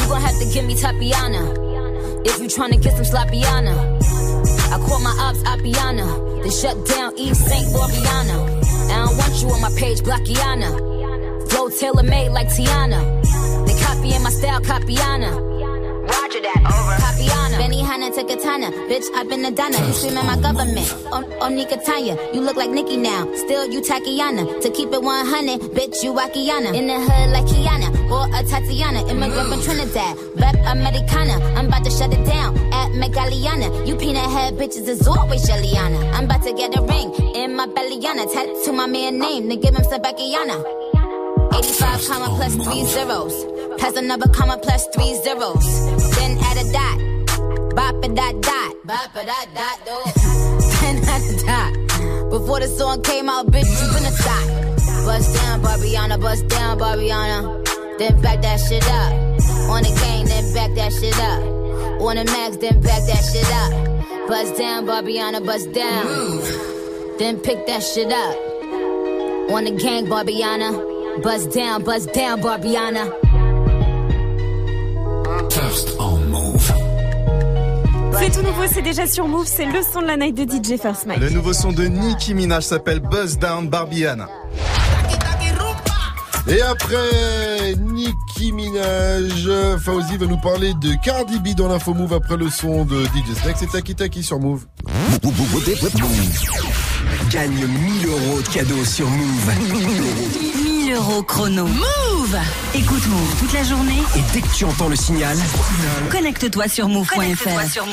You 0.00 0.08
gon' 0.08 0.20
have 0.20 0.38
to 0.40 0.50
give 0.52 0.64
me 0.64 0.74
Tapiana. 0.74 2.26
If 2.26 2.40
you 2.40 2.48
tryna 2.48 2.82
get 2.82 2.94
some 2.94 3.04
Slappiana. 3.04 4.02
I 4.72 4.78
call 4.84 5.00
my 5.00 5.14
ops 5.20 5.42
Appiana. 5.44 6.42
They 6.42 6.50
shut 6.50 6.84
down 6.86 7.16
East 7.16 7.46
St. 7.46 7.68
Loriana. 7.68 8.58
I 8.90 9.06
don't 9.06 9.16
want 9.16 9.42
you 9.42 9.48
on 9.50 9.60
my 9.60 9.70
page, 9.78 10.00
Blockiana. 10.00 10.87
Tailor 11.78 12.02
made 12.02 12.30
like 12.30 12.48
Tiana. 12.48 13.00
They 13.64 13.80
copying 13.80 14.20
my 14.20 14.30
style, 14.30 14.60
Capiana. 14.60 15.30
Roger 15.30 16.40
that, 16.40 16.58
over. 16.66 16.96
Capiana. 16.98 17.56
Benny 17.56 17.82
Hanna 17.82 18.10
to 18.10 18.24
Katana. 18.24 18.72
Bitch, 18.90 19.06
I've 19.14 19.28
been 19.28 19.44
a 19.44 19.52
Donna. 19.52 19.78
You 19.86 19.92
screaming 19.92 20.26
my 20.26 20.36
government. 20.40 20.90
On, 21.12 21.22
on 21.38 21.52
Nikatanya. 21.54 22.34
You 22.34 22.40
look 22.40 22.56
like 22.56 22.70
Nicki 22.70 22.96
now. 22.96 23.32
Still, 23.36 23.70
you 23.70 23.80
Takiana. 23.80 24.60
To 24.60 24.70
keep 24.70 24.92
it 24.92 25.00
100, 25.00 25.60
bitch, 25.70 26.02
you 26.02 26.12
Wakiana. 26.12 26.74
In 26.74 26.88
the 26.88 26.98
hood 26.98 27.30
like 27.30 27.44
Kiana. 27.46 27.94
Or 28.10 28.26
a 28.26 28.42
Tatiana. 28.42 29.06
Immigrant 29.06 29.48
from 29.48 29.62
Trinidad. 29.62 30.18
Rep 30.34 30.56
Americana. 30.66 31.38
I'm 31.54 31.68
about 31.68 31.84
to 31.84 31.90
shut 31.92 32.12
it 32.12 32.26
down. 32.26 32.58
At 32.72 32.90
Megaliana. 32.90 33.86
You 33.86 33.94
peanut 33.94 34.28
head 34.28 34.54
bitches 34.54 34.88
is 34.88 35.06
always 35.06 35.48
Jelliana. 35.48 36.12
I'm 36.12 36.24
about 36.24 36.42
to 36.42 36.52
get 36.54 36.76
a 36.76 36.82
ring 36.82 37.14
in 37.36 37.54
my 37.54 37.68
bellyana. 37.68 38.26
Tattoo 38.32 38.72
my 38.72 38.86
man 38.86 39.20
name. 39.20 39.48
Then 39.48 39.60
give 39.60 39.76
him 39.76 39.84
Sabakiana. 39.84 40.87
85 41.58 42.06
comma 42.06 42.26
plus 42.36 42.54
three 42.54 42.84
zeros. 42.84 43.34
Plus 43.78 43.96
another 43.96 44.28
comma 44.28 44.58
plus 44.62 44.86
three 44.94 45.14
zeros. 45.24 45.66
Then 46.14 46.38
add 46.38 46.56
a 46.56 46.72
dot. 46.72 47.74
Bop 47.74 48.04
a 48.04 48.08
dot 48.08 48.40
dot. 48.40 48.74
Bop 48.84 49.16
a 49.16 49.26
dot 49.26 49.48
dot 49.54 49.78
dot. 49.84 50.14
then 50.80 51.02
add 51.02 51.22
a 51.22 51.36
dot. 51.44 52.30
Before 52.30 52.60
the 52.60 52.68
song 52.68 53.02
came 53.02 53.28
out, 53.28 53.48
bitch, 53.48 53.66
you 53.66 53.92
been 53.92 54.06
a 54.06 54.10
thot. 54.12 54.46
Bust 55.04 55.34
down, 55.34 55.62
Barbiana, 55.62 56.20
bust 56.20 56.46
down, 56.46 56.78
Barbiana. 56.78 57.98
Then 57.98 58.20
back 58.22 58.40
that 58.42 58.60
shit 58.60 58.88
up. 58.88 59.12
On 59.68 59.82
the 59.82 59.92
gang, 60.00 60.26
then 60.26 60.54
back 60.54 60.74
that 60.76 60.92
shit 60.92 61.18
up. 61.18 61.42
On 62.00 62.14
the 62.14 62.24
max, 62.24 62.56
then 62.58 62.80
back 62.80 63.02
that 63.06 63.24
shit 63.32 63.50
up. 63.50 64.28
Bust 64.28 64.56
down, 64.56 64.86
Barbiana, 64.86 65.44
bust 65.44 65.72
down. 65.72 66.06
Then 67.18 67.40
pick 67.40 67.66
that 67.66 67.82
shit 67.82 68.12
up. 68.12 68.36
On 69.50 69.64
the 69.64 69.72
gang, 69.72 70.06
Barbiana. 70.06 70.97
Buzz 71.22 71.48
down, 71.48 71.82
buzz 71.82 72.06
down, 72.06 72.40
Barbiana. 72.40 73.04
First 75.50 75.96
on 75.98 76.18
move. 76.30 76.72
C'est 78.20 78.30
tout 78.30 78.42
nouveau, 78.42 78.62
c'est 78.72 78.82
déjà 78.82 79.06
sur 79.06 79.26
Move, 79.26 79.46
c'est 79.46 79.66
le 79.66 79.82
son 79.82 80.00
de 80.00 80.06
la 80.06 80.16
night 80.16 80.36
de 80.36 80.44
DJ 80.44 80.78
First 80.80 81.06
Mike. 81.06 81.20
Le 81.20 81.30
nouveau 81.30 81.52
son 81.52 81.72
de 81.72 81.84
Nicki 81.84 82.34
Minaj 82.34 82.64
s'appelle 82.64 83.00
Buzz 83.00 83.38
Down 83.38 83.68
Barbiana. 83.68 84.28
Et 86.46 86.62
après 86.62 87.74
Nicki 87.80 88.52
Minaj, 88.52 89.50
Fauzi 89.84 90.16
va 90.16 90.26
nous 90.26 90.40
parler 90.40 90.72
de 90.80 90.94
Cardi 91.04 91.38
B 91.40 91.54
dans 91.56 91.68
l'info 91.68 91.94
Move 91.94 92.14
après 92.14 92.36
le 92.36 92.48
son 92.48 92.84
de 92.84 93.04
DJ 93.04 93.34
Snake. 93.42 93.56
C'est 93.58 93.70
Taki 93.70 93.94
Taki 93.94 94.22
sur 94.22 94.38
Move. 94.38 94.66
Gagne 97.30 97.50
1000 97.50 98.06
euros 98.06 98.40
de 98.40 98.48
cadeaux 98.48 98.84
sur 98.84 99.08
Move. 99.08 100.57
1000 100.88 100.94
euros 100.94 101.22
chrono. 101.22 101.66
Move 101.66 102.38
Écoute 102.74 103.06
Move 103.08 103.34
toute 103.38 103.52
la 103.52 103.62
journée. 103.62 104.02
Et 104.16 104.22
dès 104.32 104.40
que 104.40 104.48
tu 104.54 104.64
entends 104.64 104.88
le 104.88 104.96
signal, 104.96 105.36
Connecte-toi 106.10 106.66
sur 106.66 106.88
move.fr. 106.88 107.70
sur 107.70 107.86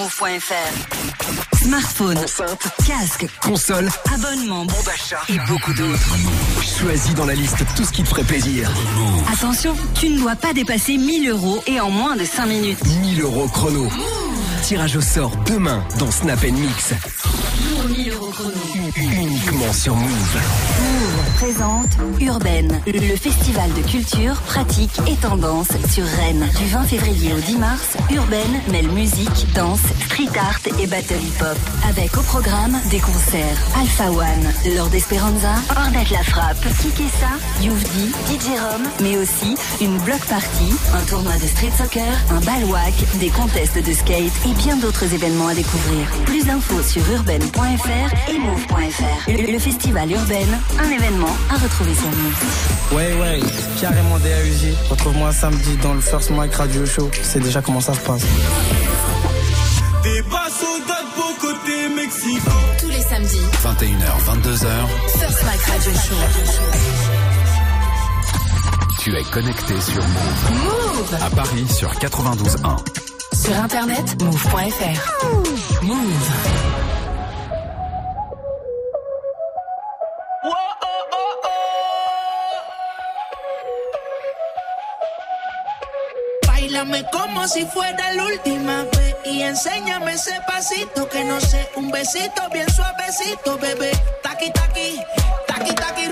Smartphone, 1.61 2.17
enceinte, 2.17 2.67
casque, 2.88 3.26
console, 3.41 3.89
abonnement, 4.13 4.63
bon 4.63 4.81
d'achat 4.85 5.19
et 5.27 5.38
beaucoup 5.49 5.73
d'autres. 5.73 6.15
Choisis 6.80 7.13
dans 7.15 7.26
la 7.26 7.35
liste 7.35 7.65
tout 7.76 7.84
ce 7.84 7.91
qui 7.91 8.03
te 8.03 8.07
ferait 8.07 8.23
plaisir. 8.23 8.72
Attention, 9.34 9.76
tu 9.95 10.09
ne 10.09 10.19
dois 10.19 10.38
pas 10.38 10.53
dépasser 10.53 10.97
1000 10.97 11.30
euros 11.30 11.61
et 11.67 11.81
en 11.81 11.89
moins 11.89 12.15
de 12.15 12.23
5 12.23 12.45
minutes. 12.45 12.80
1000 13.01 13.22
euros 13.22 13.49
chrono. 13.49 13.89
Tirage 14.63 14.95
au 14.95 15.01
sort 15.01 15.35
demain 15.45 15.84
dans 15.99 16.11
Snap 16.11 16.41
Mix. 16.43 16.93
pour 17.72 17.89
1000 17.89 18.11
euros 18.13 18.31
chrono. 18.31 18.51
Uniquement 18.95 19.73
sur 19.73 19.95
Move. 19.95 20.39
Move 20.80 21.24
présente 21.36 21.90
Urbaine, 22.22 22.82
le 22.88 23.16
festival 23.18 23.70
de 23.74 23.82
culture, 23.82 24.36
pratique 24.44 25.02
et 25.06 25.16
tendance 25.16 25.68
sur 25.91 26.06
Rennes. 26.06 26.48
Du 26.57 26.66
20 26.68 26.84
février 26.84 27.34
au 27.34 27.40
10 27.40 27.57
mars, 27.57 27.98
Urbaine 28.10 28.62
mêle 28.72 28.88
musique, 28.90 29.53
danse, 29.53 29.82
street 30.06 30.30
art 30.40 30.60
et 30.80 30.88
battle 30.88 31.16
hip-hop. 31.22 31.57
Avec 31.90 32.16
au 32.18 32.22
programme 32.22 32.80
des 32.90 32.99
concerts 32.99 33.57
Alpha 33.78 34.12
One, 34.12 34.76
Lord 34.78 34.95
Esperanza, 34.95 35.56
Ornette 35.76 36.10
La 36.12 36.24
Frappe, 36.24 36.66
Kikessa, 36.82 37.36
Youvdi, 37.62 38.14
DJ 38.30 38.57
Rom, 38.57 38.84
mais 39.02 39.18
aussi 39.18 39.56
une 39.82 39.98
block 39.99 40.24
party, 40.30 40.74
un 40.94 41.06
tournoi 41.06 41.34
de 41.34 41.48
street 41.48 41.74
soccer, 41.78 42.14
un 42.32 42.40
balwak, 42.41 42.94
des 43.20 43.30
contests 43.30 43.86
de 43.86 43.94
skate 43.94 44.32
et 44.48 44.53
bien 44.64 44.78
d'autres 44.78 45.14
événements 45.14 45.49
à 45.49 45.53
découvrir. 45.53 46.07
Plus 46.26 46.45
d'infos 46.45 46.82
sur 46.82 47.02
urbaine.fr 47.12 48.32
et 48.32 48.40
move.fr. 48.40 49.52
Le 49.52 49.60
festival 49.60 50.10
Urbaine, 50.12 50.60
un 50.80 50.90
événement 50.90 51.24
à 51.49 51.57
retrouver 51.57 51.93
sur 51.93 52.07
Move. 52.07 52.93
Ouais, 52.93 53.14
ouais, 53.19 53.39
carrément 53.80 54.18
DAUJ. 54.19 54.73
Retrouve-moi 54.89 55.31
samedi 55.31 55.76
dans 55.81 55.93
le 55.93 56.02
First 56.02 56.31
Mic 56.31 56.53
Radio 56.53 56.85
Show. 56.85 57.10
C'est 57.22 57.39
déjà 57.39 57.61
comment 57.61 57.81
ça 57.81 57.93
se 57.93 57.99
passe. 57.99 58.23
Des 60.03 60.22
beau 60.22 61.34
côté 61.39 61.89
Mexico. 61.95 62.52
Tous 62.80 62.89
les 62.89 63.02
samedis, 63.02 63.41
21h, 63.64 64.41
22h, 64.41 64.68
First 65.19 65.43
Mic 65.43 65.61
Radio 65.61 65.91
Show. 65.91 66.15
tu 68.99 69.15
es 69.15 69.23
connecté 69.23 69.80
sur 69.81 70.02
Move. 70.02 70.52
Move 70.64 71.23
À 71.23 71.30
Paris 71.30 71.68
sur 71.69 71.91
92.1. 71.93 72.77
Sur 73.35 73.56
internet, 73.57 74.23
move.fr. 74.23 75.84
Move. 75.84 76.74
Bailame 86.86 87.10
como 87.12 87.48
si 87.48 87.66
fuera 87.66 88.12
la 88.14 88.26
última 88.26 88.84
vez 88.84 89.16
y 89.26 89.41
enséñame 89.41 90.14
ese 90.14 90.40
pasito 90.45 91.10
que 91.10 91.24
no 91.24 91.41
sé, 91.41 91.68
un 91.76 91.90
besito 91.90 92.48
bien 92.53 92.70
suavecito, 92.72 93.57
bebé. 93.57 93.91
Taqui 94.22 94.52
taqui, 94.52 95.02
taqui 95.48 95.74
taqui. 95.74 96.06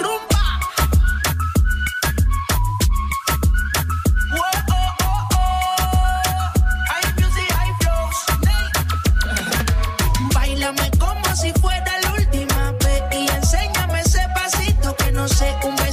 Bailame 10.34 10.90
como 10.98 11.36
si 11.36 11.54
fuera 11.54 12.00
la 12.02 12.14
última 12.14 12.72
vez 12.72 13.04
y 13.12 13.28
enséñame 13.30 14.02
ese 14.02 14.28
pasito 14.34 14.96
que 14.96 15.12
no 15.12 15.28
sé, 15.28 15.56
un 15.64 15.76
besito 15.76 15.93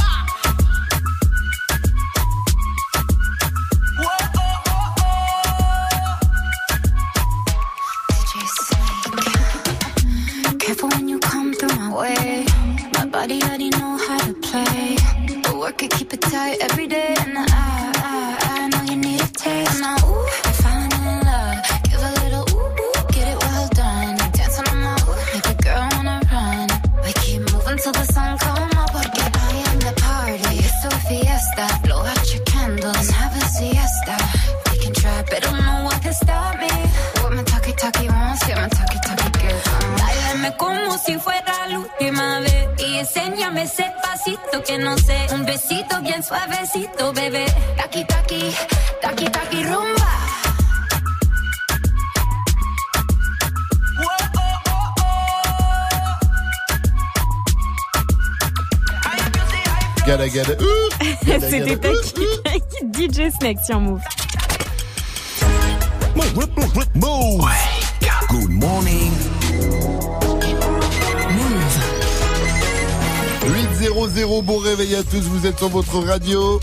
Way. 11.91 12.45
My 12.93 13.05
body 13.05 13.41
already 13.43 13.69
know 13.69 13.97
how 13.97 14.17
to 14.19 14.33
play. 14.33 14.97
But 15.43 15.55
work 15.57 15.83
it, 15.83 15.91
keep 15.91 16.13
it 16.13 16.21
tight 16.21 16.57
every 16.61 16.87
day. 16.87 17.15
And 17.19 17.37
I, 17.37 17.45
I, 17.49 18.37
I 18.55 18.67
know 18.69 18.81
you 18.91 18.97
need 18.97 19.21
a 19.21 19.27
taste. 19.27 19.79
Now, 19.81 19.95
ooh, 20.07 20.27
I'm 20.45 20.53
falling 20.63 20.91
in 20.91 21.19
love. 21.29 21.57
Give 21.89 22.01
a 22.09 22.11
little 22.23 22.45
ooh, 22.55 22.81
ooh, 22.83 22.93
get 23.15 23.27
it 23.33 23.37
well 23.43 23.67
done. 23.69 24.17
Dance 24.37 24.59
on 24.59 24.77
my 24.81 24.95
ooh, 25.07 25.17
make 25.33 25.47
a 25.53 25.55
girl 25.63 25.87
wanna 25.95 26.21
run. 26.31 26.67
We 27.05 27.11
keep 27.23 27.41
moving 27.53 27.77
till 27.83 27.93
the 27.93 28.05
sun 28.13 28.37
come 28.37 28.71
up. 28.81 28.91
Porque 28.91 29.21
I 29.47 29.51
am 29.69 29.79
the 29.79 29.93
party. 30.01 30.57
It's 30.67 30.85
a 30.85 30.91
fiesta. 31.07 31.65
Blow 31.83 32.01
out 32.11 32.33
your 32.33 32.43
candles 32.45 32.95
and 32.97 33.11
have 33.21 33.35
a 33.35 33.45
siesta. 33.55 34.15
We 34.71 34.77
can 34.83 34.93
try, 34.93 35.23
but 35.29 35.41
don't 35.43 35.59
know 35.65 35.83
what 35.85 36.01
can 36.01 36.13
stop 36.13 36.59
me. 36.59 36.71
What 37.21 37.33
my 37.33 37.43
talkie 37.43 37.73
talkie 37.73 38.07
wants, 38.07 38.47
yeah, 38.47 38.61
my 38.61 38.69
talkie 38.69 38.99
talkie 39.05 39.31
gets. 39.41 39.69
Báilame 39.99 40.55
como 40.57 40.97
si 40.97 41.17
fuera 41.17 41.40
última 41.77 42.39
vez 42.39 42.67
y 42.79 42.97
enséñame 42.99 43.63
ese 43.63 43.85
pasito 44.03 44.63
que 44.65 44.77
no 44.77 44.97
sé, 44.97 45.27
un 45.33 45.45
besito 45.45 46.01
bien 46.01 46.23
suavecito, 46.23 47.13
bebé. 47.13 47.45
Taki 47.77 48.05
taki, 48.05 48.53
taki 49.01 49.25
taki 49.25 49.63
rumba. 49.63 50.31
Gada 60.05 60.27
gada. 60.27 60.57
C'était 61.23 61.87
ouh. 61.87 62.41
Taki 62.43 62.85
DJ 62.91 63.31
Snake 63.31 63.59
sur 63.63 63.79
Move. 63.79 64.01
Move. 66.95 67.45
Good 68.29 68.49
morning. 68.49 69.11
8-0-0, 73.81 74.43
bon 74.43 74.57
réveil 74.59 74.93
à 74.95 75.01
tous, 75.01 75.21
vous 75.21 75.47
êtes 75.47 75.57
sur 75.57 75.69
votre 75.69 75.97
radio. 76.01 76.59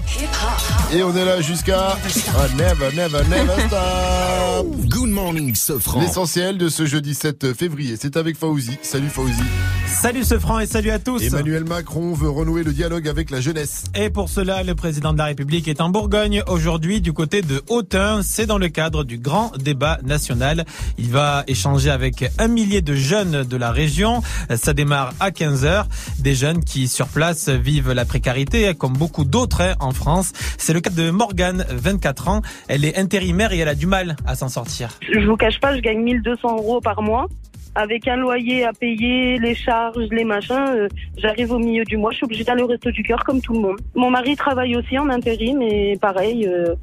Et 0.91 1.03
on 1.03 1.15
est 1.15 1.25
là 1.25 1.43
jusqu'à 1.43 1.99
ah, 2.39 2.47
never, 2.57 2.97
never, 2.97 3.23
never 3.29 3.61
stop. 3.67 4.67
Good 4.89 5.11
morning, 5.11 5.55
Sofran. 5.55 6.01
L'essentiel 6.01 6.57
de 6.57 6.71
ce 6.71 6.87
jeudi 6.87 7.15
7 7.15 7.53
février, 7.53 7.97
c'est 8.01 8.17
avec 8.17 8.39
Fauzi. 8.39 8.79
Salut 8.81 9.11
Fauzi. 9.11 9.43
Salut 9.87 10.23
ce 10.23 10.39
franc 10.39 10.61
et 10.61 10.67
salut 10.67 10.91
à 10.91 10.99
tous. 10.99 11.23
Emmanuel 11.23 11.65
Macron 11.65 12.13
veut 12.13 12.29
renouer 12.29 12.63
le 12.63 12.73
dialogue 12.73 13.09
avec 13.09 13.31
la 13.31 13.41
jeunesse. 13.41 13.85
Et 13.95 14.11
pour 14.11 14.29
cela, 14.29 14.63
le 14.63 14.75
président 14.75 15.13
de 15.13 15.19
la 15.19 15.25
République 15.25 15.67
est 15.67 15.81
en 15.81 15.89
Bourgogne 15.89 16.43
aujourd'hui 16.47 17.01
du 17.01 17.13
côté 17.13 17.43
de 17.43 17.63
Autun. 17.69 18.23
C'est 18.23 18.47
dans 18.47 18.59
le 18.59 18.69
cadre 18.69 19.03
du 19.03 19.19
grand 19.19 19.53
débat 19.59 19.99
national. 20.05 20.67
Il 20.99 21.11
va 21.11 21.43
échanger 21.49 21.91
avec 21.91 22.31
un 22.39 22.49
millier 22.49 22.81
de 22.81 22.95
jeunes 22.95 23.45
de 23.45 23.57
la 23.57 23.73
région. 23.73 24.23
Ça 24.57 24.73
démarre 24.73 25.15
à 25.21 25.33
15 25.33 25.65
heures. 25.65 25.89
Des 26.19 26.35
jeunes 26.35 26.63
qui, 26.63 26.87
sur 26.87 27.09
place, 27.09 27.49
vivent 27.49 27.93
la 27.93 28.05
précarité, 28.05 28.73
comme 28.75 28.93
beaucoup 28.93 29.25
d'autres 29.25 29.63
hein, 29.63 29.75
en 29.81 29.93
France. 29.93 30.33
C'est 30.59 30.78
le 30.79 30.83
cas 30.83 30.91
de 30.91 31.11
Morgane, 31.11 31.65
24 31.71 32.29
ans. 32.29 32.43
Elle 32.69 32.85
est 32.85 32.97
intérimaire 32.97 33.53
et 33.53 33.59
elle 33.59 33.69
a 33.69 33.75
du 33.75 33.87
mal 33.87 34.17
à 34.27 34.35
s'en 34.37 34.49
sortir. 34.49 34.91
Je 35.13 35.27
vous 35.27 35.37
cache 35.37 35.59
pas, 35.59 35.75
je 35.75 35.81
gagne 35.81 36.01
1200 36.03 36.57
euros 36.59 36.81
par 36.81 37.03
mois. 37.03 37.27
Avec 37.75 38.09
un 38.09 38.17
loyer 38.17 38.65
à 38.65 38.73
payer, 38.73 39.39
les 39.39 39.55
charges, 39.55 40.09
les 40.11 40.25
machins, 40.25 40.55
euh, 40.57 40.89
j'arrive 41.17 41.53
au 41.53 41.59
milieu 41.59 41.85
du 41.85 41.97
mois, 41.97 42.11
je 42.11 42.17
suis 42.17 42.25
obligée 42.25 42.45
d'aller 42.45 42.63
au 42.63 42.67
resto 42.67 42.91
du 42.91 43.03
cœur 43.03 43.23
comme 43.25 43.41
tout 43.41 43.53
le 43.53 43.61
monde. 43.61 43.77
Mon 43.95 44.11
mari 44.11 44.37
travaille 44.37 44.75
aussi 44.77 44.99
en 44.99 45.09
intérim 45.09 45.63
et 45.63 45.97
pareil, 46.01 46.47
euh, 46.47 46.75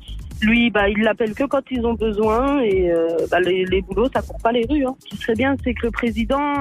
lui, 0.41 0.69
bah, 0.69 0.87
il 0.87 0.99
l'appelle 0.99 1.33
que 1.33 1.45
quand 1.45 1.63
ils 1.71 1.85
ont 1.85 1.95
besoin 1.95 2.61
et 2.61 2.91
euh, 2.91 3.07
bah, 3.31 3.39
les, 3.39 3.65
les 3.65 3.81
boulots, 3.81 4.09
ça 4.13 4.21
court 4.21 4.41
pas 4.41 4.51
les 4.51 4.65
rues. 4.69 4.85
Hein. 4.85 4.95
Ce 4.99 5.05
qui 5.09 5.17
serait 5.17 5.35
bien, 5.35 5.55
c'est 5.63 5.73
que 5.73 5.85
le 5.85 5.91
président 5.91 6.53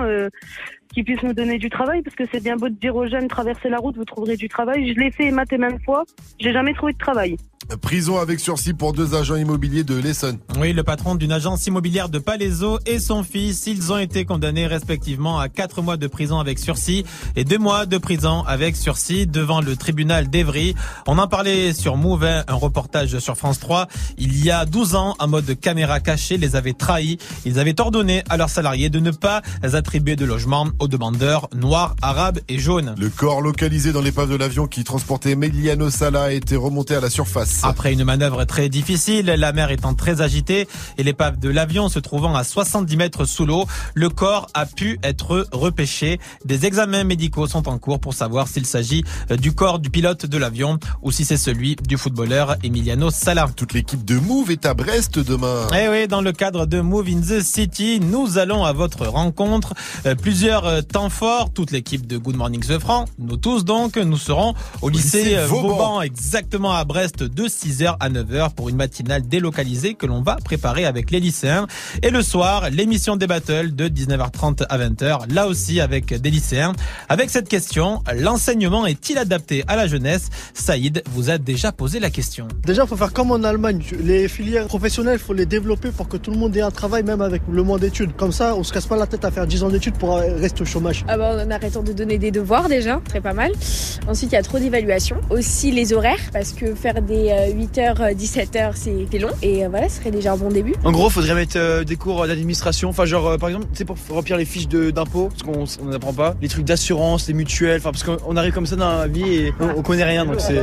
qui 0.94 1.02
puisse 1.02 1.22
nous 1.22 1.34
donner 1.34 1.58
du 1.58 1.68
travail 1.68 2.02
parce 2.02 2.14
que 2.16 2.24
c'est 2.32 2.42
bien 2.42 2.56
beau 2.56 2.68
de 2.68 2.74
dire 2.74 2.94
aux 2.94 3.06
jeunes 3.06 3.28
traversez 3.28 3.68
la 3.68 3.78
route, 3.78 3.96
vous 3.96 4.04
trouverez 4.04 4.36
du 4.36 4.48
travail. 4.48 4.94
Je 4.94 4.98
l'ai 4.98 5.10
fait 5.10 5.30
maintes 5.30 5.52
et 5.52 5.58
maintes 5.58 5.82
fois, 5.84 6.04
j'ai 6.38 6.52
jamais 6.52 6.72
trouvé 6.72 6.92
de 6.92 6.98
travail. 6.98 7.36
Prison 7.80 8.18
avec 8.18 8.40
sursis 8.40 8.74
pour 8.74 8.92
deux 8.92 9.14
agents 9.14 9.36
immobiliers 9.36 9.84
de 9.84 9.94
l'Essonne. 9.94 10.38
Oui, 10.58 10.72
le 10.72 10.82
patron 10.82 11.14
d'une 11.14 11.32
agence 11.32 11.66
immobilière 11.66 12.08
de 12.10 12.18
Palaiso 12.18 12.78
et 12.86 12.98
son 12.98 13.22
fils, 13.22 13.66
ils 13.66 13.90
ont 13.90 13.96
été 13.96 14.24
condamnés 14.26 14.66
respectivement 14.66 15.38
à 15.38 15.48
quatre 15.48 15.80
mois 15.80 15.96
de 15.96 16.06
prison 16.06 16.38
avec 16.38 16.58
sursis 16.58 17.04
et 17.36 17.44
deux 17.44 17.58
mois 17.58 17.86
de 17.86 17.96
prison 17.96 18.42
avec 18.46 18.76
sursis 18.76 19.26
devant 19.26 19.62
le 19.62 19.76
tribunal 19.76 20.28
d'Evry. 20.28 20.74
On 21.06 21.18
en 21.18 21.26
parlait 21.26 21.72
sur 21.72 21.96
Move, 21.96 22.24
hein, 22.24 22.44
un 22.48 22.54
reportage 22.54 23.18
sur 23.18 23.36
France 23.36 23.58
3. 23.60 23.88
Il 24.18 24.44
y 24.44 24.50
a 24.50 24.66
12 24.66 24.94
ans, 24.94 25.14
en 25.18 25.26
mode 25.26 25.58
caméra 25.58 26.00
cachée, 26.00 26.36
les 26.36 26.56
avaient 26.56 26.74
trahis. 26.74 27.18
Ils 27.46 27.58
avaient 27.58 27.80
ordonné 27.80 28.22
à 28.28 28.36
leurs 28.36 28.50
salariés 28.50 28.90
de 28.90 29.00
ne 29.00 29.10
pas 29.10 29.40
attribuer 29.62 30.16
de 30.16 30.26
logement 30.26 30.68
aux 30.78 30.84
demandeurs 30.89 31.48
noirs, 31.55 31.97
arabes 32.02 32.40
et 32.48 32.59
jaunes. 32.59 32.94
Le 32.98 33.09
corps 33.09 33.40
localisé 33.40 33.93
dans 33.93 34.01
l'épave 34.01 34.31
de 34.31 34.36
l'avion 34.36 34.66
qui 34.66 34.85
transportait 34.85 35.32
Emiliano 35.32 35.90
Sala 35.90 36.24
a 36.24 36.32
été 36.32 36.56
remonté 36.56 36.94
à 36.94 37.01
la 37.01 37.11
surface. 37.11 37.61
Après 37.62 37.93
une 37.93 38.05
manœuvre 38.05 38.44
très 38.44 38.69
difficile, 38.69 39.27
la 39.27 39.52
mer 39.52 39.70
étant 39.70 39.94
très 39.94 40.20
agitée 40.20 40.69
et 40.98 41.02
l'épave 41.02 41.39
de 41.39 41.48
l'avion 41.48 41.89
se 41.89 41.98
trouvant 41.98 42.35
à 42.35 42.44
70 42.44 42.97
mètres 42.97 43.24
sous 43.24 43.47
l'eau, 43.47 43.66
le 43.94 44.09
corps 44.09 44.48
a 44.55 44.66
pu 44.66 44.98
être 45.02 45.47
repêché. 45.52 46.20
Des 46.44 46.66
examens 46.66 47.05
médicaux 47.05 47.47
sont 47.47 47.69
en 47.69 47.78
cours 47.78 48.01
pour 48.01 48.15
savoir 48.15 48.48
s'il 48.48 48.66
s'agit 48.66 49.05
euh, 49.31 49.36
du 49.36 49.52
corps 49.52 49.78
du 49.78 49.90
pilote 49.90 50.27
de 50.27 50.39
l'avion 50.39 50.78
ou 51.02 51.11
si 51.11 51.24
c'est 51.24 51.36
celui 51.36 51.77
du 51.77 51.97
footballeur 51.97 52.56
Emiliano 52.62 53.11
Sala. 53.11 53.48
Toute 53.55 53.73
l'équipe 53.73 54.05
de 54.05 54.19
Move 54.19 54.51
est 54.51 54.66
à 54.66 54.74
Brest 54.74 55.19
demain. 55.19 55.66
Eh 55.74 55.89
oui, 55.89 56.09
dans 56.09 56.20
le 56.20 56.32
cadre 56.32 56.66
de 56.66 56.81
Move 56.81 57.09
in 57.09 57.20
the 57.20 57.43
City, 57.43 58.01
nous 58.01 58.39
allons 58.39 58.65
à 58.65 58.73
votre 58.73 59.06
rencontre. 59.06 59.74
Euh, 60.06 60.15
plusieurs 60.15 60.73
euh, 60.74 60.82
temps 60.82 61.09
forts, 61.09 61.52
toute 61.52 61.70
l'équipe 61.70 62.06
de 62.06 62.18
Good 62.18 62.36
Morning 62.36 62.60
The 62.60 62.78
Franc, 62.78 63.06
nous 63.18 63.36
tous 63.36 63.64
donc, 63.64 63.96
nous 63.96 64.16
serons 64.16 64.55
au, 64.82 64.88
lycée, 64.88 65.24
lycée 65.24 65.36
euh, 65.36 65.46
Vauban. 65.46 65.68
Vauban, 65.68 66.02
exactement 66.02 66.72
à 66.72 66.84
Brest, 66.84 67.22
de 67.22 67.44
6h 67.44 67.96
à 68.01 68.10
9h 68.10 68.55
pour 68.55 68.68
une 68.68 68.76
matinale 68.76 69.22
délocalisée 69.22 69.94
que 69.94 70.06
l'on 70.06 70.22
va 70.22 70.36
préparer 70.36 70.84
avec 70.84 71.10
les 71.10 71.20
lycéens. 71.20 71.66
Et 72.02 72.10
le 72.10 72.22
soir, 72.22 72.70
l'émission 72.70 73.16
des 73.16 73.26
battles 73.26 73.74
de 73.74 73.88
19h30 73.88 74.64
à 74.68 74.78
20h, 74.78 75.32
là 75.32 75.46
aussi 75.46 75.80
avec 75.80 76.12
des 76.12 76.30
lycéens. 76.30 76.72
Avec 77.09 77.30
cette 77.30 77.48
question, 77.48 78.02
l'enseignement 78.16 78.86
est-il 78.86 79.18
adapté 79.18 79.64
à 79.68 79.76
la 79.76 79.86
jeunesse? 79.86 80.28
Saïd 80.55 81.02
vous 81.12 81.30
a 81.30 81.38
déjà 81.38 81.72
posé 81.72 82.01
la 82.01 82.10
question. 82.10 82.48
Déjà, 82.66 82.82
il 82.82 82.88
faut 82.88 82.96
faire 82.96 83.12
comme 83.12 83.30
en 83.30 83.42
Allemagne. 83.44 83.82
Les 84.02 84.28
filières 84.28 84.66
professionnelles, 84.66 85.18
il 85.20 85.24
faut 85.24 85.34
les 85.34 85.46
développer 85.46 85.90
pour 85.90 86.09
que 86.09 86.16
tout 86.16 86.30
le 86.30 86.36
monde 86.36 86.56
ait 86.56 86.62
un 86.62 86.70
travail, 86.70 87.02
même 87.05 87.20
avec 87.20 87.42
le 87.51 87.62
moins 87.62 87.78
d'études. 87.78 88.16
Comme 88.16 88.32
ça, 88.32 88.56
on 88.56 88.64
se 88.64 88.72
casse 88.72 88.86
pas 88.86 88.96
la 88.96 89.06
tête 89.06 89.24
à 89.24 89.30
faire 89.30 89.46
10 89.46 89.62
ans 89.62 89.68
d'études 89.68 89.96
pour 89.98 90.16
rester 90.16 90.63
au 90.64 90.66
chômage. 90.66 91.04
Ah 91.08 91.16
bah, 91.16 91.36
en 91.46 91.50
arrêtant 91.50 91.82
de 91.82 91.92
donner 91.92 92.18
des 92.18 92.30
devoirs 92.30 92.68
déjà, 92.68 93.00
très 93.08 93.20
pas 93.20 93.32
mal. 93.32 93.52
Ensuite, 94.08 94.32
il 94.32 94.34
y 94.34 94.38
a 94.38 94.42
trop 94.42 94.58
d'évaluation. 94.58 95.16
Aussi 95.30 95.70
les 95.70 95.92
horaires, 95.92 96.18
parce 96.32 96.52
que 96.52 96.74
faire 96.74 97.00
des 97.02 97.28
8h, 97.54 98.14
17h, 98.16 98.72
c'est 98.74 99.06
c'est 99.10 99.18
long. 99.18 99.28
Et 99.42 99.64
euh, 99.64 99.68
voilà, 99.68 99.88
ce 99.88 99.96
serait 99.98 100.10
déjà 100.10 100.32
un 100.32 100.36
bon 100.36 100.48
début. 100.50 100.74
En 100.84 100.92
gros, 100.92 101.10
faudrait 101.10 101.34
mettre 101.34 101.56
euh, 101.56 101.84
des 101.84 101.96
cours 101.96 102.26
d'administration. 102.26 102.88
Enfin, 102.88 103.04
genre, 103.04 103.26
euh, 103.28 103.38
par 103.38 103.48
exemple, 103.50 103.66
tu 103.72 103.78
sais, 103.78 103.84
pour 103.84 103.96
remplir 104.10 104.36
les 104.36 104.44
fiches 104.44 104.68
de- 104.68 104.90
d'impôts, 104.90 105.28
parce 105.28 105.42
qu'on 105.42 105.64
on 105.82 105.88
n'apprend 105.90 106.12
pas. 106.12 106.34
Les 106.40 106.48
trucs 106.48 106.64
d'assurance, 106.64 107.28
les 107.28 107.34
mutuelles. 107.34 107.78
Enfin, 107.80 107.92
parce 107.92 108.02
qu'on 108.02 108.16
on 108.26 108.36
arrive 108.36 108.52
comme 108.52 108.66
ça 108.66 108.76
dans 108.76 108.98
la 108.98 109.06
vie 109.06 109.22
et 109.34 109.54
on, 109.60 109.78
on 109.78 109.82
connaît 109.82 110.04
rien, 110.04 110.24
donc 110.24 110.40
c'est. 110.40 110.60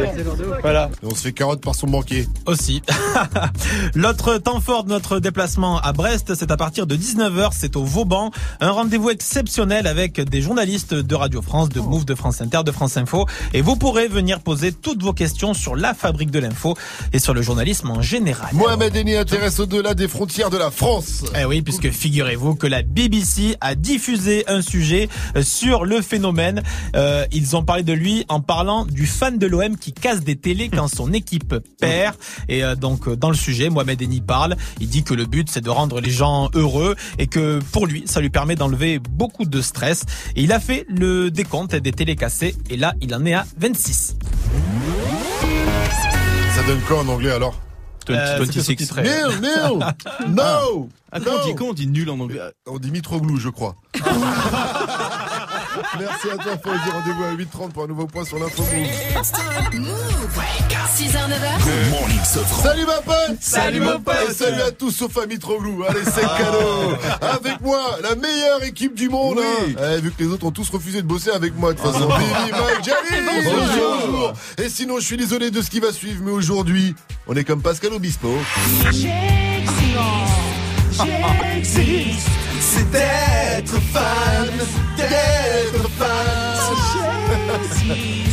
Voilà. 0.62 0.90
Et 1.04 1.06
on 1.06 1.16
se 1.16 1.22
fait 1.22 1.32
carotte 1.32 1.62
par 1.62 1.76
son 1.76 1.88
banquier. 1.88 2.28
Aussi. 2.46 2.82
L'autre 3.96 4.38
temps 4.38 4.60
fort 4.60 4.84
de 4.84 4.90
notre 4.90 5.20
déplacement 5.20 5.80
à 5.80 5.94
Brest, 5.94 6.34
c'est 6.36 6.52
à 6.52 6.58
partir 6.58 6.88
de 6.88 6.96
19h, 6.96 7.50
c'est 7.54 7.76
au 7.76 7.84
Vauban. 7.84 8.32
Un 8.60 8.72
rendez-vous 8.72 9.10
exceptionnel 9.10 9.81
avec 9.88 10.22
des 10.22 10.42
journalistes 10.42 10.94
de 10.94 11.16
Radio 11.16 11.42
France, 11.42 11.70
de 11.70 11.80
Move, 11.80 12.06
de 12.06 12.16
France 12.16 12.42
Inter, 12.42 12.60
de 12.66 12.72
France 12.72 12.98
Info. 12.98 13.26
Et 13.54 13.62
vous 13.62 13.76
pourrez 13.76 14.08
venir 14.08 14.40
poser 14.40 14.72
toutes 14.72 15.02
vos 15.02 15.14
questions 15.14 15.54
sur 15.54 15.76
la 15.76 15.94
fabrique 15.94 16.32
de 16.32 16.40
l'info 16.40 16.76
et 17.14 17.20
sur 17.20 17.34
le 17.34 17.42
journalisme 17.42 17.90
en 17.90 18.02
général. 18.02 18.50
Mohamed 18.54 18.96
Eni 18.96 19.16
intéresse 19.16 19.60
au-delà 19.60 19.94
des 19.94 20.08
frontières 20.08 20.50
de 20.50 20.58
la 20.58 20.72
France. 20.72 21.24
Eh 21.40 21.46
oui, 21.46 21.62
puisque 21.62 21.90
figurez-vous 21.90 22.56
que 22.56 22.68
la 22.68 22.82
BBC 22.82 23.56
a 23.62 23.76
diffusé 23.76 24.44
un 24.48 24.62
sujet 24.62 25.10
euh, 25.36 25.44
sur 25.44 25.86
le 25.86 26.02
phénomène. 26.02 26.64
Euh, 26.96 27.26
ils 27.32 27.56
ont 27.56 27.64
parlé 27.64 27.84
de 27.84 27.94
lui 27.94 28.26
en 28.30 28.42
parlant 28.42 28.86
du 28.86 29.06
fan 29.06 29.38
de 29.38 29.48
l'OM 29.48 29.78
qui 29.78 29.94
casse 29.94 30.22
des 30.22 30.36
télés 30.36 30.70
quand 30.70 30.88
son 30.88 31.14
équipe 31.14 31.56
perd. 31.80 32.16
Et 32.48 32.64
euh, 32.64 32.76
donc 32.76 33.10
dans 33.10 33.30
le 33.30 33.36
sujet, 33.36 33.70
Mohamed 33.70 34.02
Eni 34.02 34.22
parle. 34.22 34.56
Il 34.80 34.90
dit 34.90 35.04
que 35.04 35.14
le 35.14 35.26
but 35.26 35.50
c'est 35.50 35.62
de 35.62 35.70
rendre 35.70 36.02
les 36.02 36.12
gens 36.12 36.50
heureux 36.54 36.96
et 37.18 37.28
que 37.28 37.60
pour 37.72 37.88
lui 37.88 38.04
ça 38.06 38.22
lui 38.22 38.30
permet 38.30 38.56
d'enlever 38.56 39.00
beaucoup 39.00 39.46
de 39.46 39.62
stress. 39.72 40.04
Et 40.36 40.44
il 40.44 40.52
a 40.52 40.60
fait 40.60 40.86
le 40.90 41.32
décompte 41.32 41.76
des 41.76 41.92
télés 41.92 42.16
cassées 42.16 42.56
et 42.70 42.78
là 42.78 42.94
il 43.02 43.14
en 43.16 43.26
est 43.26 43.34
à 43.34 43.46
26. 43.58 44.16
Ça 46.56 46.64
donne 46.68 46.82
quoi 46.82 47.00
en 47.00 47.08
anglais 47.08 47.32
alors 47.32 47.60
Euh, 48.10 48.38
26. 48.40 48.70
Nil, 48.98 49.42
nil, 49.42 49.80
no. 50.36 50.90
Ah, 51.14 51.20
on 51.26 51.46
dit 51.48 51.56
quoi 51.56 51.68
On 51.70 51.74
dit 51.74 51.88
nul 51.88 52.10
en 52.10 52.20
anglais. 52.20 52.40
On 52.68 52.78
dit 52.80 52.92
Mitroglou, 52.92 53.38
je 53.38 53.50
crois. 53.50 53.76
Merci 56.00 56.30
à 56.32 56.38
toi, 56.38 56.58
Fauzi. 56.64 56.90
Rendez-vous 56.92 57.24
à 57.24 57.34
8h30 57.34 57.72
pour 57.72 57.84
un 57.84 57.88
nouveau 57.88 58.08
point 58.08 58.26
sur 58.26 58.40
l'info. 58.40 58.64
Move. 59.74 60.42
6h, 60.92 61.18
9h. 61.30 62.62
Salut 62.62 62.86
ma 62.86 63.02
pote. 63.02 63.38
Salut, 63.40 63.80
mon 63.80 64.00
pote. 64.00 64.16
Et 64.30 64.34
salut 64.34 64.62
à 64.62 64.72
tous 64.72 64.92
sauf 64.92 65.18
à 65.18 65.26
Mitroglou. 65.26 65.84
Allez 65.88 66.04
c'est 66.04 66.22
cadeau. 66.22 66.96
Avec 67.22 67.62
moi 67.62 67.98
la 68.04 68.16
meilleure 68.16 68.64
équipe 68.64 68.94
du 68.94 69.10
monde 69.10 69.40
hein. 69.40 69.74
Eh, 69.98 70.02
Vu 70.02 70.12
que 70.12 70.22
les 70.24 70.30
autres 70.30 70.46
ont 70.46 70.52
tous 70.52 70.70
refusé 70.70 71.02
de 71.02 71.08
bosser 71.08 71.32
avec 71.32 71.56
moi 71.58 71.74
de 71.74 71.80
toute 71.80 71.92
façon. 71.92 72.08
Billy, 72.08 72.52
Mike, 72.52 72.84
Gianni 72.84 73.26
Bonjour. 73.46 74.34
Et 74.58 74.70
sinon 74.70 75.00
je 75.00 75.06
suis 75.06 75.18
désolé 75.18 75.50
de 75.50 75.62
ce 75.62 75.70
qui 75.70 75.80
va 75.80 75.92
suivre 75.92 76.22
Mais 76.24 76.32
aujourd'hui 76.32 76.94
on 77.28 77.36
est 77.36 77.44
comme 77.44 77.62
Pascal 77.62 77.94
Obispo 77.94 78.38
C'est 82.74 82.90
d'être 82.90 83.82
fan, 83.92 84.48
d'être 84.96 85.90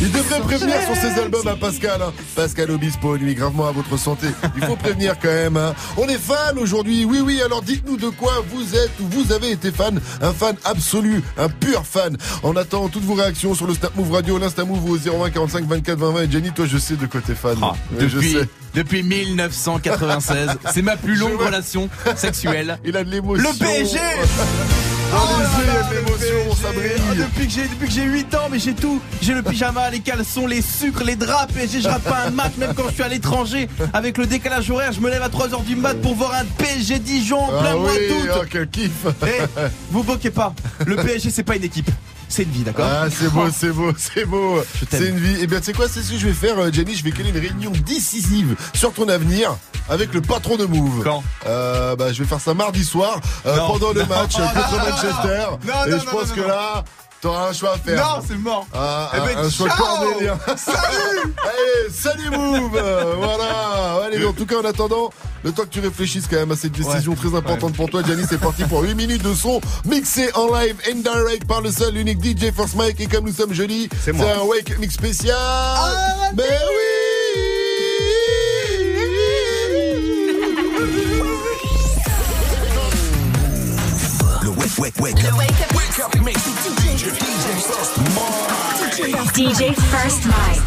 Il 0.01 0.13
devrait 0.13 0.41
prévenir 0.41 0.77
sur 0.83 0.95
ses 0.95 1.19
albums 1.21 1.47
à 1.49 1.57
Pascal 1.57 2.01
hein. 2.03 2.13
Pascal 2.37 2.71
Obispo, 2.71 3.19
nuit 3.19 3.35
gravement 3.35 3.67
à 3.67 3.73
votre 3.73 3.97
santé 3.97 4.29
Il 4.57 4.65
faut 4.65 4.77
prévenir 4.77 5.17
quand 5.21 5.29
même 5.29 5.57
hein. 5.57 5.75
On 5.97 6.07
est 6.09 6.19
fan 6.19 6.59
aujourd'hui, 6.59 7.05
oui 7.05 7.21
oui 7.21 7.41
Alors 7.45 7.63
dites-nous 7.63 7.97
de 7.97 8.09
quoi 8.09 8.45
vous 8.49 8.75
êtes 8.77 8.93
ou 9.01 9.09
vous 9.09 9.33
avez 9.33 9.51
été 9.51 9.73
fan 9.73 10.01
Un 10.23 10.33
fan 10.33 10.57
absolu, 10.65 11.23
un 11.37 11.49
pur 11.49 11.85
fan 11.85 12.17
On 12.43 12.55
attend 12.57 12.89
toutes 12.89 13.05
vos 13.05 13.15
réactions 13.15 13.55
sur 13.55 13.67
le 13.67 13.75
Snap 13.75 13.95
Move 13.97 14.13
Radio 14.13 14.39
L'Insta 14.39 14.65
Move 14.65 14.89
au 14.91 14.97
01 14.97 15.31
45 15.31 15.65
24 15.67 15.99
20 15.99 16.11
20 16.13 16.23
Et 16.23 16.31
Jenny 16.31 16.51
toi 16.53 16.67
je 16.67 16.79
sais 16.79 16.95
de 16.95 17.07
quoi 17.07 17.21
t'es 17.21 17.35
fan 17.35 17.57
Oui, 17.61 17.69
depuis, 17.99 18.33
je 18.33 18.39
sais. 18.39 18.49
depuis 18.75 19.03
1996. 19.03 20.51
C'est 20.73 20.83
ma 20.83 20.97
plus 20.97 21.17
longue 21.17 21.41
relation 21.41 21.89
sexuelle. 22.17 22.79
Il 22.85 22.97
a 22.97 23.05
de 23.05 23.11
l'émotion 23.11 23.49
Le 23.51 23.59
PSG 23.59 23.99
L'émotion, 25.91 26.73
brille. 26.75 26.91
Ah, 27.11 27.15
depuis 27.15 27.47
que 27.47 27.53
j'ai 27.53 27.63
depuis 27.69 27.87
que 27.89 27.93
j'ai 27.93 28.03
8 28.05 28.35
ans, 28.35 28.49
mais 28.51 28.59
j'ai 28.59 28.75
tout. 28.75 29.01
J'ai 29.23 29.33
le 29.35 29.43
pyjama, 29.43 29.89
les 29.91 30.01
caleçons, 30.01 30.47
les 30.47 30.61
sucres, 30.63 31.03
les 31.05 31.17
draps. 31.17 31.53
PSG, 31.53 31.81
je 31.81 31.89
rate 31.89 32.03
pas 32.03 32.25
un 32.27 32.31
match, 32.31 32.53
même 32.59 32.75
quand 32.75 32.89
je 32.89 32.95
suis 32.95 33.03
à 33.03 33.09
l'étranger. 33.09 33.69
Avec 33.95 34.19
le 34.19 34.27
décalage 34.27 34.71
horaire, 34.71 34.93
je 34.93 35.01
me 35.01 35.09
lève 35.09 35.23
à 35.23 35.29
3h 35.29 35.65
du 35.65 35.77
mat 35.77 35.95
pour 36.01 36.15
voir 36.15 36.35
un 36.35 36.45
PSG 36.45 36.99
Dijon 36.99 37.39
en 37.41 37.49
plein 37.49 37.71
Ah 37.73 37.77
mois 37.77 37.91
oui, 37.93 38.09
d'août. 38.09 38.31
oh, 38.41 38.45
quel 38.51 38.69
kiff 38.69 39.07
Eh, 39.27 39.43
vous 39.91 40.03
moquez 40.03 40.31
pas. 40.31 40.55
Le 40.87 40.97
PSG, 40.97 41.31
c'est 41.31 41.43
pas 41.43 41.57
une 41.57 41.65
équipe. 41.65 41.91
C'est 42.29 42.43
une 42.43 42.51
vie, 42.51 42.63
d'accord 42.63 42.87
Ah, 42.89 43.07
c'est 43.11 43.31
beau, 43.33 43.47
c'est 43.51 43.71
beau, 43.73 43.93
c'est 43.97 44.25
beau. 44.27 44.63
C'est 44.91 45.09
une 45.09 45.19
vie. 45.19 45.39
Eh 45.41 45.47
bien, 45.47 45.59
tu 45.61 45.67
sais 45.67 45.73
quoi, 45.73 45.89
c'est 45.89 46.03
ce 46.03 46.13
que 46.13 46.19
je 46.19 46.27
vais 46.27 46.33
faire, 46.35 46.59
euh, 46.59 46.71
Jenny. 46.71 46.95
Je 46.95 47.03
vais 47.03 47.11
caler 47.11 47.31
une 47.31 47.39
réunion 47.39 47.73
décisive 47.87 48.55
sur 48.75 48.93
ton 48.93 49.09
avenir 49.09 49.57
avec 49.89 50.13
le 50.13 50.21
patron 50.21 50.57
de 50.57 50.67
Move. 50.67 51.03
Quand 51.03 51.23
euh, 51.47 51.97
bah, 51.97 52.13
Je 52.13 52.23
vais 52.23 52.29
faire 52.29 52.41
ça 52.41 52.53
mardi 52.55 52.85
soir 52.85 53.21
euh, 53.47 53.57
pendant 53.67 53.93
le 53.93 54.05
match 54.05 54.37
non, 54.39 54.47
contre 54.47 54.73
non, 54.73 54.91
Manchester. 54.91 55.47
non, 55.67 55.87
Et 55.87 56.01
je 56.01 56.11
pense 56.11 56.33
que 56.33 56.41
là, 56.43 56.85
t'auras 57.21 57.49
un 57.49 57.53
choix 57.53 57.75
à 57.75 57.79
faire. 57.79 57.97
Non, 57.97 58.23
c'est 58.27 58.37
mort. 58.39 58.67
Ah, 58.75 59.11
Eh 59.15 59.19
un, 59.19 59.25
ben, 59.27 59.39
un 59.39 59.51
choix 59.51 59.69
ciao 59.69 59.79
cornélien. 59.79 60.39
Salut 60.57 61.35
Allez, 61.45 61.93
salut 61.93 62.31
Move 62.31 62.71
Voilà 63.19 64.03
Allez, 64.07 64.25
en 64.25 64.33
tout 64.33 64.47
cas, 64.47 64.57
en 64.61 64.65
attendant, 64.65 65.11
le 65.45 65.53
temps 65.53 65.63
que 65.65 65.69
tu 65.69 65.81
réfléchisses 65.81 66.27
quand 66.29 66.37
même 66.37 66.53
à 66.53 66.57
cette 66.57 66.73
décision 66.73 67.15
très 67.15 67.35
importante 67.35 67.75
pour 67.75 67.89
toi, 67.91 68.03
Gianni, 68.03 68.25
c'est 68.29 68.39
parti 68.41 68.65
pour 68.65 68.83
8 68.83 68.95
minutes 68.95 69.23
de 69.23 69.35
son 69.35 69.61
mixé 69.85 70.31
en 70.35 70.47
live 70.55 70.77
and 70.91 70.97
direct 71.01 71.47
par 71.47 71.61
le 71.61 71.71
seul 71.71 71.97
unique 71.97 72.23
DJ 72.25 72.53
First 72.55 72.75
Mike. 72.77 73.01
Et 73.01 73.07
comme 73.07 73.25
nous 73.27 73.35
sommes 73.35 73.53
jeudi, 73.53 73.89
c'est 74.05 74.13
moi. 74.13 74.27
un 74.41 74.45
Wake 74.45 74.79
Mix 74.79 74.95
spécial 74.95 75.37
Mais 76.37 76.45
Le 84.43 84.51
wake, 84.51 84.79
wake, 84.79 85.01
wake 85.01 85.25
up. 85.25 85.37
Wake 85.37 85.51
up. 85.73 85.78
DJ, 85.99 86.07
First 87.59 87.99
Mike. 88.15 88.39
DJ 89.35 89.75
First 89.75 90.27
Mike. 90.27 90.63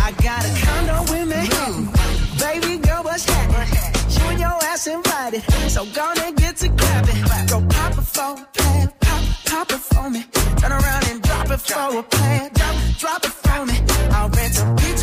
I 0.00 0.12
got 0.22 0.46
a 0.46 0.52
condo 0.64 1.12
in 1.12 1.28
Manhattan. 1.28 1.90
Baby 2.38 2.78
girl, 2.78 3.02
what's 3.02 3.24
happening? 3.28 3.68
You 4.08 4.30
and 4.30 4.40
your 4.40 4.64
ass 4.64 4.86
invited. 4.86 5.42
So 5.68 5.84
gonna 5.92 6.32
get 6.32 6.56
to 6.56 6.70
clapping. 6.70 7.22
Go 7.48 7.60
pop 7.68 7.98
it 7.98 8.06
for 8.06 8.40
a 8.40 8.46
plan. 8.54 8.92
Pop, 9.00 9.24
pop 9.44 9.70
it 9.72 9.80
for 9.80 10.08
me. 10.08 10.24
Turn 10.56 10.72
around 10.72 11.04
and 11.10 11.20
drop 11.20 11.50
it 11.50 11.60
for 11.60 11.98
a 11.98 12.02
plan. 12.02 12.50
Drop, 12.54 12.76
drop 12.96 13.24
it 13.26 13.30
for 13.30 13.66
me. 13.66 13.78
I'll 14.10 14.30
rent 14.30 14.58
a 14.58 14.64
beach 14.76 14.79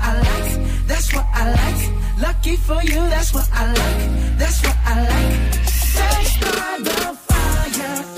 I 0.00 0.14
like. 0.18 0.86
That's 0.86 1.12
what 1.14 1.26
I 1.32 1.50
like. 1.50 2.20
Lucky 2.20 2.56
for 2.56 2.82
you, 2.82 3.00
that's 3.08 3.32
what 3.32 3.48
I 3.52 3.66
like. 3.66 4.38
That's 4.38 4.62
what 4.62 4.76
I 4.84 4.96
like. 5.02 5.64
Sex 5.64 6.38
by 6.38 6.78
the 6.82 7.16
fire 7.26 8.17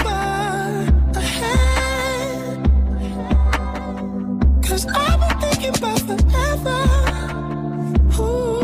Cause 4.71 4.85
I've 4.87 5.19
been 5.19 5.51
thinking 5.51 5.77
about 5.77 5.99
forever. 5.99 6.79
Ooh. 8.23 8.60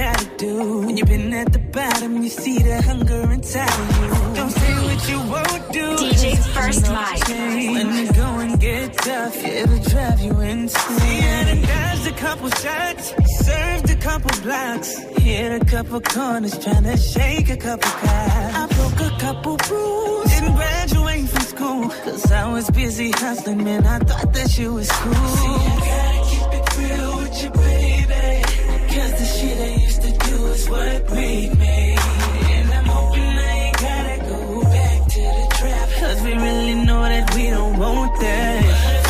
Gotta 0.00 0.30
do. 0.36 0.80
When 0.86 0.96
you've 0.96 1.08
been 1.08 1.32
at 1.34 1.52
the 1.52 1.58
bottom, 1.58 2.22
you 2.22 2.30
see 2.30 2.58
the 2.58 2.80
hunger 2.82 3.22
inside 3.32 3.78
of 3.82 3.88
you. 4.00 4.10
Don't 4.38 4.54
say 4.60 4.74
what 4.86 5.00
you 5.10 5.18
won't 5.34 5.64
do. 5.78 5.88
DJ 6.02 6.24
First 6.54 6.80
you 6.80 6.88
know 6.88 6.94
Mike. 6.94 7.18
it's 7.18 7.28
change. 7.28 7.76
When 7.76 7.88
the 8.06 8.12
going 8.14 8.56
get 8.56 8.94
tough, 8.94 9.44
it'll 9.44 9.82
drive 9.92 10.20
you 10.20 10.34
insane. 10.40 11.46
And 11.52 11.62
dodged 11.66 12.06
a 12.06 12.16
couple 12.24 12.50
shots, 12.62 13.04
served 13.44 13.90
a 13.90 13.96
couple 14.08 14.32
blocks, 14.42 14.90
hit 15.24 15.50
a 15.60 15.64
couple 15.64 16.00
corners, 16.00 16.56
trying 16.64 16.84
to 16.84 16.96
shake 16.96 17.50
a 17.50 17.58
couple 17.58 17.90
cops. 17.90 18.54
I 18.60 18.66
broke 18.76 19.00
a 19.12 19.12
couple 19.26 19.54
rules, 19.70 20.30
didn't 20.30 20.54
graduate 20.54 21.28
from 21.28 21.44
school, 21.54 21.88
cause 22.04 22.32
I 22.32 22.50
was 22.50 22.70
busy 22.70 23.10
hustling, 23.10 23.62
man. 23.64 23.84
I 23.86 23.98
thought 23.98 24.32
that 24.32 24.58
you 24.58 24.74
was 24.74 24.90
cool. 25.02 25.28
See, 25.40 26.19
what 30.70 31.10
made. 31.12 31.50
And 31.50 32.70
I'm 32.72 32.84
hoping 32.84 33.22
I 33.22 33.52
ain't 33.66 33.78
gotta 33.78 34.16
go 34.30 34.62
back 34.62 34.98
to 35.14 35.20
the 35.38 35.46
trap. 35.58 35.88
Cause 36.00 36.22
we 36.22 36.32
really 36.34 36.74
know 36.86 37.02
that 37.02 37.34
we 37.34 37.50
don't 37.50 37.78
want 37.78 38.12
that. 38.20 39.00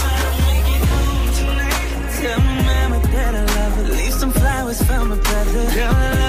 Tell 2.20 2.40
my 2.40 2.62
mama 2.68 2.98
that 3.14 3.34
I 3.34 3.44
love 3.56 3.72
her. 3.78 3.88
Leave 3.94 4.14
some 4.14 4.32
flowers 4.32 4.82
for 4.82 5.04
my 5.04 5.16
brother. 5.16 5.70
Girl, 5.74 6.19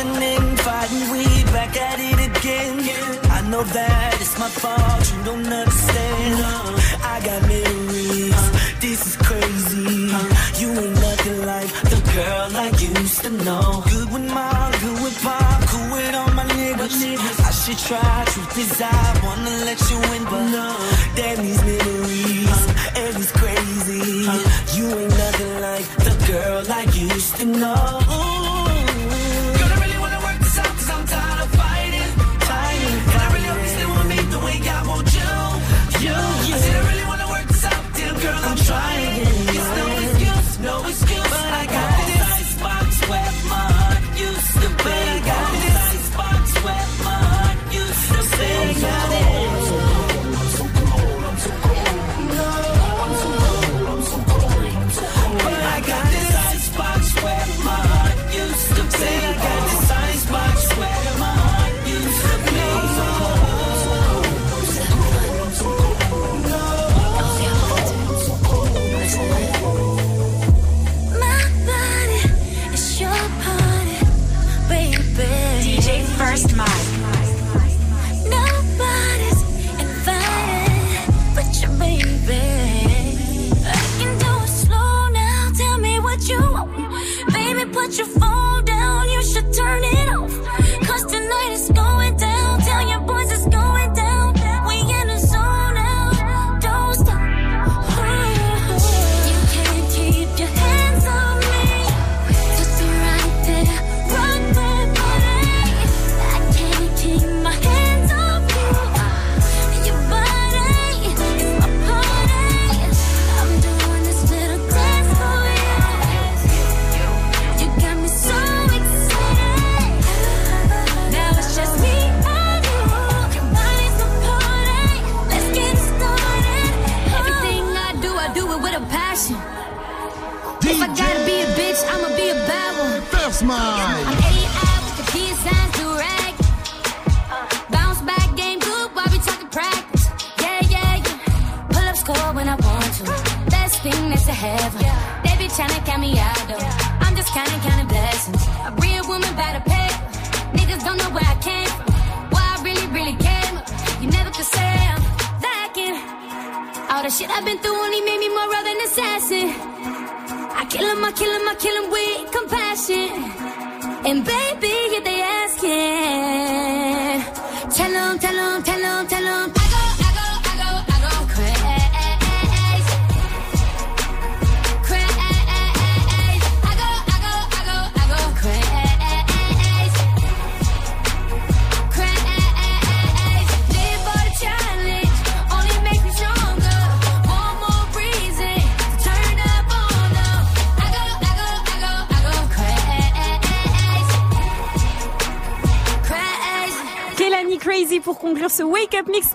and 0.00 0.60
fighting, 0.60 1.10
we 1.10 1.24
back 1.50 1.76
at 1.76 1.98
it 1.98 2.18
again. 2.30 2.78
I 3.30 3.40
know 3.50 3.64
that 3.64 4.14
it's 4.20 4.38
my 4.38 4.48
fault, 4.48 5.02
you 5.10 5.24
don't 5.24 5.46
understand. 5.46 6.34
I 7.02 7.20
got 7.24 7.42
memories, 7.42 8.42
this 8.80 9.00
is 9.08 9.16
crazy. 9.16 10.06
You 10.60 10.68
ain't 10.70 10.94
nothing 10.94 11.46
like 11.46 11.70
the 11.90 12.00
girl 12.14 12.48
I 12.54 12.68
used 12.78 13.22
to 13.24 13.30
know. 13.42 13.82
Good 13.90 14.12
with 14.12 14.32
mom, 14.32 14.72
good 14.82 15.02
with 15.02 15.18
pop, 15.22 15.62
cool 15.66 15.90
with 15.90 16.14
all 16.14 16.30
my 16.32 16.44
niggas. 16.44 17.40
I 17.40 17.50
should 17.50 17.78
try, 17.78 18.24
truth 18.28 18.58
is 18.58 18.80
I 18.80 19.20
wanna 19.24 19.50
let 19.66 19.80
you 19.90 19.98
in, 20.14 20.24
but 20.30 20.44
no. 20.54 20.68
Damn 21.16 21.42
these 21.42 21.62
memories, 21.64 22.60
and 22.94 23.16
it's 23.18 23.32
crazy. 23.32 24.30
You 24.78 24.86
ain't 25.00 25.16
nothing 25.24 25.60
like 25.60 25.86
the 26.06 26.14
girl 26.30 26.62
I 26.70 26.82
used 26.94 27.36
to 27.36 27.46
know. 27.46 28.37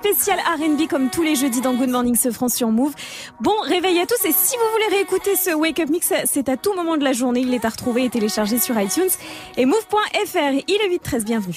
Spécial 0.04 0.38
R&B 0.40 0.90
comme 0.90 1.10
tous 1.10 1.24
les 1.24 1.36
jeudis 1.36 1.62
dans 1.62 1.74
Good 1.76 1.88
Morning 1.90 2.18
ce 2.18 2.30
France 2.30 2.56
sur 2.56 2.68
Move. 2.68 2.94
Bon 3.40 3.54
réveil 3.64 4.00
à 4.02 4.06
tous 4.06 4.26
et 4.26 4.34
si 4.34 4.58
vous 4.58 4.72
voulez 4.74 4.98
réécouter 4.98 5.38
ce 5.38 5.52
Wake 5.56 5.80
Up 5.80 5.90
Mix, 5.90 6.12
c'est 6.26 6.50
à 6.50 6.58
tout 6.58 6.74
moment 6.74 6.98
de 6.98 7.06
la 7.06 7.14
journée. 7.14 7.40
Il 7.40 7.54
est 7.54 7.64
à 7.64 7.70
retrouver 7.70 8.04
et 8.04 8.10
télécharger 8.10 8.60
sur 8.60 8.78
iTunes 8.78 9.10
et 9.56 9.66
move.fr. 9.66 10.62
Il 10.68 10.76
est 10.76 10.98
8-13, 10.98 11.24
bienvenue. 11.24 11.56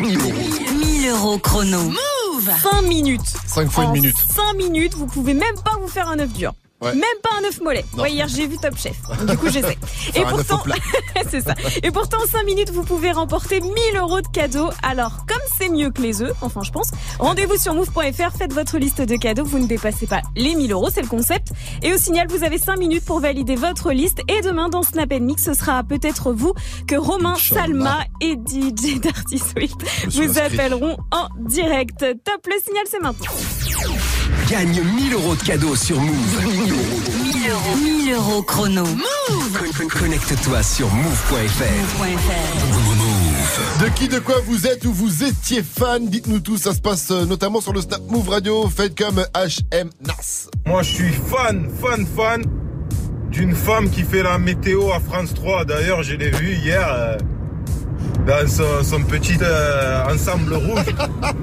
1000 0.00 1.10
euros 1.10 1.38
chrono. 1.38 1.78
Move 1.78 2.50
5 2.60 2.82
minutes. 2.82 3.20
5 3.46 3.70
fois 3.70 3.84
une 3.84 3.90
En 3.90 3.92
minute. 3.92 4.16
5 4.16 4.54
minutes, 4.54 4.94
vous 4.94 5.06
pouvez 5.06 5.34
même 5.34 5.54
pas 5.64 5.76
vous 5.80 5.88
faire 5.88 6.08
un 6.08 6.18
œuf 6.18 6.32
dur. 6.32 6.54
Ouais. 6.80 6.94
Même 6.94 7.02
pas 7.22 7.30
un 7.40 7.44
œuf 7.44 7.60
mollet. 7.60 7.84
Ouais, 7.96 8.12
hier 8.12 8.28
j'ai 8.28 8.46
vu 8.46 8.56
Top 8.56 8.76
Chef. 8.76 8.96
Du 9.26 9.36
coup, 9.36 9.48
j'essaie. 9.48 9.76
Et 10.14 10.22
pourtant, 10.22 10.62
c'est 11.30 11.40
ça. 11.40 11.54
Et 11.82 11.90
pourtant, 11.90 12.18
en 12.22 12.26
5 12.26 12.44
minutes, 12.44 12.70
vous 12.70 12.84
pouvez 12.84 13.10
remporter 13.10 13.60
1000 13.60 13.72
euros 13.96 14.20
de 14.20 14.28
cadeaux. 14.28 14.70
Alors, 14.84 15.26
comme 15.26 15.37
c'est 15.58 15.68
mieux 15.68 15.90
que 15.90 16.02
les 16.02 16.22
œufs, 16.22 16.32
enfin, 16.40 16.62
je 16.62 16.70
pense, 16.70 16.90
rendez-vous 17.18 17.56
sur 17.56 17.74
move.fr, 17.74 18.36
faites 18.36 18.52
votre 18.52 18.78
liste 18.78 19.00
de 19.02 19.16
cadeaux. 19.16 19.44
Vous 19.44 19.58
ne 19.58 19.66
dépassez 19.66 20.06
pas 20.06 20.20
les 20.36 20.54
1000 20.54 20.72
euros, 20.72 20.88
c'est 20.92 21.02
le 21.02 21.08
concept. 21.08 21.48
Et 21.82 21.92
au 21.92 21.98
signal, 21.98 22.26
vous 22.28 22.44
avez 22.44 22.58
5 22.58 22.76
minutes 22.78 23.04
pour 23.04 23.20
valider 23.20 23.56
votre 23.56 23.92
liste. 23.92 24.20
Et 24.28 24.40
demain, 24.42 24.68
dans 24.68 24.82
Snap 24.82 25.12
Mix, 25.20 25.44
ce 25.44 25.54
sera 25.54 25.82
peut-être 25.84 26.32
vous 26.32 26.52
que 26.86 26.96
Romain. 26.96 27.34
Salma 27.38 27.98
et 28.20 28.34
DJ 28.34 29.00
Swift 29.38 29.76
Je 30.04 30.10
suis 30.10 30.26
vous 30.26 30.38
appelleront 30.38 30.96
en 31.12 31.28
direct. 31.38 31.98
Top, 32.00 32.46
le 32.46 32.60
signal, 32.64 32.84
c'est 32.90 33.00
maintenant. 33.00 33.26
Gagne 34.50 34.80
1000 34.82 35.12
euros 35.14 35.34
de 35.34 35.42
cadeaux 35.42 35.76
sur 35.76 36.00
Move. 36.00 36.46
1000 36.46 37.50
euros. 37.50 37.76
1000 37.82 38.12
euros 38.14 38.42
chrono. 38.42 38.84
Con- 38.84 39.88
Connecte-toi 39.88 40.62
sur 40.62 40.88
move.fr. 40.88 41.98
De 43.80 43.88
qui, 43.94 44.08
de 44.08 44.18
quoi 44.18 44.36
vous 44.44 44.66
êtes 44.66 44.84
ou 44.84 44.92
vous 44.92 45.24
étiez 45.24 45.62
fan 45.62 46.08
Dites-nous 46.08 46.40
tout, 46.40 46.56
ça 46.56 46.74
se 46.74 46.80
passe 46.80 47.10
euh, 47.10 47.24
notamment 47.24 47.60
sur 47.60 47.72
le 47.72 47.80
Snap 47.80 48.02
Move 48.08 48.28
Radio. 48.28 48.68
Faites 48.68 48.96
comme 48.98 49.24
HM 49.34 49.90
Nas. 50.06 50.48
Moi, 50.66 50.82
je 50.82 50.92
suis 50.92 51.12
fan, 51.12 51.68
fan, 51.80 52.06
fan 52.06 52.42
d'une 53.30 53.54
femme 53.54 53.90
qui 53.90 54.02
fait 54.02 54.22
la 54.22 54.38
météo 54.38 54.90
à 54.92 55.00
France 55.00 55.34
3. 55.34 55.64
D'ailleurs, 55.64 56.02
je 56.02 56.14
l'ai 56.14 56.30
vue 56.30 56.54
hier 56.54 56.86
euh, 56.88 57.16
dans 58.26 58.46
son, 58.48 58.82
son 58.84 59.02
petit 59.02 59.36
euh, 59.42 60.04
ensemble 60.12 60.54
rouge. 60.54 60.84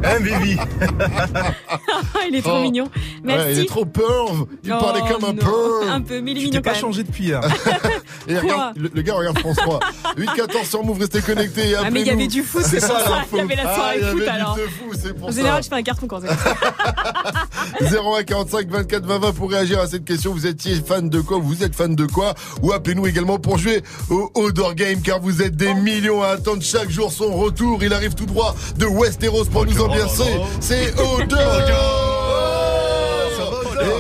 Hein, 0.03 0.17
Vivi? 0.21 0.57
Il 2.29 2.35
est 2.35 2.41
trop 2.41 2.57
Oh. 2.57 2.61
mignon. 2.61 2.87
Merci. 3.23 3.45
Ouais, 3.45 3.53
il 3.53 3.59
est 3.61 3.65
trop 3.65 3.85
perv. 3.85 4.45
Il 4.63 4.71
Oh, 4.73 4.79
parlait 4.79 5.01
comme 5.01 5.23
un 5.23 5.33
non. 5.33 5.35
perv. 5.35 5.89
Un 5.89 6.01
peu, 6.01 6.21
mais 6.21 6.31
il 6.31 6.37
est 6.37 6.39
Tu 6.41 6.45
mignon 6.47 6.61
pas 6.61 6.71
même. 6.71 6.79
changé 6.79 7.03
depuis. 7.03 7.31
Et 8.27 8.37
regarde, 8.37 8.77
le, 8.77 8.91
le 8.93 9.01
gars 9.01 9.15
regarde 9.15 9.39
France 9.39 9.55
3. 9.57 9.79
8-14 10.17 10.65
sur 10.69 10.83
Move, 10.83 10.99
restez 10.99 11.21
connectés. 11.21 11.71
et 11.71 11.75
Ah, 11.75 11.89
mais 11.91 12.01
il 12.01 12.07
y 12.07 12.11
avait 12.11 12.27
du 12.27 12.43
foot, 12.43 12.63
c'est 12.65 12.79
pour 12.79 12.87
ça. 12.99 13.23
Il 13.33 13.37
y 13.37 13.41
avait 13.41 13.55
la 13.55 13.63
Ah, 13.69 13.75
soirée 13.75 13.97
il 14.01 14.07
y 14.07 14.11
foot 14.11 14.21
avait 14.21 14.29
alors. 14.29 14.57
fou, 14.57 14.91
c'est 15.01 15.13
pour 15.17 15.27
En 15.27 15.31
ça. 15.31 15.37
général, 15.37 15.63
je 15.63 15.69
fais 15.69 15.75
un 15.75 15.83
carton 15.83 16.07
quand 16.07 16.21
c'est 16.21 16.27
comme 16.27 16.37
ça. 16.37 17.99
01 18.19 18.23
45 18.23 18.69
24 18.69 19.05
20 19.05 19.19
20 19.19 19.31
pour 19.33 19.49
réagir 19.51 19.79
à 19.79 19.87
cette 19.87 20.05
question. 20.05 20.31
Vous 20.33 20.45
étiez 20.47 20.75
fan 20.75 21.09
de 21.09 21.19
quoi? 21.21 21.37
Vous 21.39 21.63
êtes 21.63 21.75
fan 21.75 21.95
de 21.95 22.05
quoi? 22.05 22.33
Ou 22.61 22.71
appelez-nous 22.73 23.07
également 23.07 23.39
pour 23.39 23.57
jouer 23.57 23.81
au 24.09 24.31
Odor 24.35 24.75
Game 24.75 25.01
car 25.01 25.19
vous 25.19 25.41
êtes 25.41 25.55
des 25.55 25.73
millions 25.73 26.21
à 26.21 26.27
attendre 26.29 26.44
chaque 26.61 26.89
jour 26.89 27.11
son 27.11 27.33
retour. 27.33 27.83
Il 27.83 27.93
arrive 27.93 28.15
tout 28.15 28.25
droit 28.25 28.55
de 28.77 28.85
Westeros 28.85 29.45
pour 29.45 29.65
nous 29.65 29.81
ambiancer. 29.81 30.39
C'est 30.59 30.93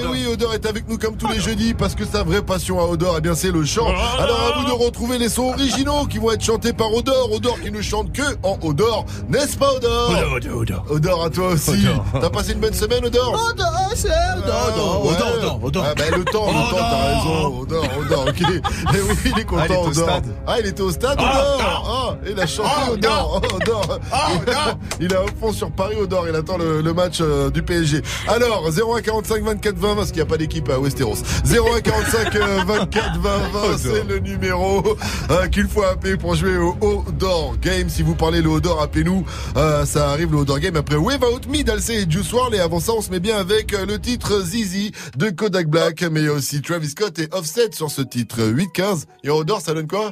oui, 0.09 0.14
Odor 0.35 0.53
est 0.53 0.65
avec 0.65 0.89
nous 0.89 0.97
comme 0.97 1.15
tous 1.15 1.29
les 1.29 1.39
jeudis 1.39 1.73
parce 1.73 1.95
que 1.95 2.03
sa 2.05 2.21
vraie 2.23 2.41
passion 2.41 2.77
à 2.81 2.83
Odor, 2.83 3.15
eh 3.17 3.21
bien 3.21 3.35
c'est 3.35 3.51
le 3.51 3.63
chant. 3.63 3.87
Alors 4.19 4.51
à 4.53 4.59
vous 4.59 4.65
de 4.67 4.71
retrouver 4.83 5.17
les 5.17 5.29
sons 5.29 5.53
originaux 5.53 6.05
qui 6.07 6.17
vont 6.17 6.29
être 6.33 6.43
chantés 6.43 6.73
par 6.73 6.93
Odor. 6.93 7.31
Odor 7.31 7.57
qui 7.61 7.71
ne 7.71 7.81
chante 7.81 8.11
que 8.11 8.21
en 8.43 8.57
Odor, 8.61 9.05
n'est-ce 9.29 9.55
pas 9.57 9.71
Odor? 9.71 10.09
Odor, 10.11 10.33
Odor, 10.35 10.57
Odor. 10.57 10.85
Odor 10.89 11.23
à 11.23 11.29
toi 11.29 11.47
aussi. 11.53 11.87
T'as 12.19 12.29
passé 12.29 12.51
une 12.51 12.59
bonne 12.59 12.73
semaine 12.73 13.05
Odor? 13.05 13.31
Odor, 13.49 13.65
c'est 13.95 14.09
Ah, 14.11 14.35
Odor, 14.73 15.05
ouais. 15.05 15.11
Odor, 15.13 15.35
Odor, 15.37 15.59
Odor. 15.63 15.85
Ah 15.87 15.93
bah 15.95 16.03
le 16.17 16.25
temps, 16.25 16.47
le 16.47 16.69
temps, 16.69 16.77
t'as 16.77 17.05
raison. 17.15 17.59
Odor, 17.61 17.85
Odor, 18.01 18.25
ok. 18.27 18.41
Et 18.41 19.01
oui, 19.01 19.15
il 19.33 19.39
est 19.39 19.45
content, 19.45 19.61
Ah, 19.61 19.67
il 19.69 19.87
Odor. 19.87 19.93
stade. 20.09 20.35
Ah, 20.47 20.59
il 20.59 20.65
était 20.65 20.81
au 20.81 20.91
stade, 20.91 21.17
Ah, 21.17 21.55
Odor. 21.55 21.85
Ah, 21.87 22.17
il 22.29 22.37
a 22.37 22.45
chanté 22.45 22.69
Ah, 22.75 22.91
Odor. 22.91 23.41
Oh, 23.41 23.55
Odor. 23.55 23.99
Ah, 24.11 24.27
Il- 24.99 25.13
est 25.13 25.15
au 25.17 25.27
fond 25.39 25.53
sur 25.53 25.71
Paris, 25.71 25.95
Odor. 26.01 26.27
Il 26.27 26.35
attend 26.35 26.57
le, 26.57 26.81
le 26.81 26.93
match 26.93 27.19
euh, 27.21 27.49
du 27.49 27.63
PSG. 27.63 28.01
Alors, 28.27 28.69
0145 28.69 29.41
24 29.43 29.77
20 29.77 29.95
parce 29.95 30.07
qu'il 30.07 30.17
n'y 30.17 30.21
a 30.23 30.24
pas 30.25 30.37
d'équipe 30.37 30.69
à 30.69 30.79
Westeros. 30.79 31.17
0145 31.45 32.35
euh, 32.35 32.63
24 32.65 33.19
20 33.19 33.37
20, 33.53 33.77
c'est 33.77 34.03
le 34.07 34.19
numéro 34.19 34.83
euh, 35.29 35.47
qu'il 35.47 35.67
faut 35.67 35.83
appeler 35.83 36.17
pour 36.17 36.35
jouer 36.35 36.57
au 36.57 36.75
Odor 36.81 37.55
Game. 37.61 37.89
Si 37.89 38.03
vous 38.03 38.15
parlez 38.15 38.41
le 38.41 38.49
Odor, 38.49 38.81
appelez-nous. 38.81 39.25
Euh, 39.57 39.85
ça 39.85 40.09
arrive 40.09 40.31
le 40.31 40.37
Odor 40.39 40.59
Game 40.59 40.75
après 40.75 40.95
Wave 40.95 41.23
Out 41.23 41.47
Me, 41.47 41.63
Dalsey 41.63 42.03
et 42.03 42.09
Juice 42.09 42.31
WRLD. 42.31 42.55
Et 42.55 42.59
avant 42.59 42.79
ça, 42.79 42.93
on 42.93 43.01
se 43.01 43.11
met 43.11 43.19
bien 43.19 43.37
avec 43.37 43.73
euh, 43.73 43.85
le 43.85 43.99
titre 43.99 44.41
Zizi 44.43 44.91
de 45.17 45.29
Kodak 45.29 45.67
Black, 45.67 46.01
mais 46.03 46.27
aussi 46.29 46.61
Travis 46.61 46.89
Scott 46.89 47.19
et 47.19 47.29
Offset 47.31 47.71
sur 47.73 47.91
ce 47.91 48.01
titre 48.01 48.41
8-15. 48.41 49.03
Et 49.23 49.29
Odor, 49.29 49.61
ça 49.61 49.73
donne 49.73 49.87
quoi? 49.87 50.11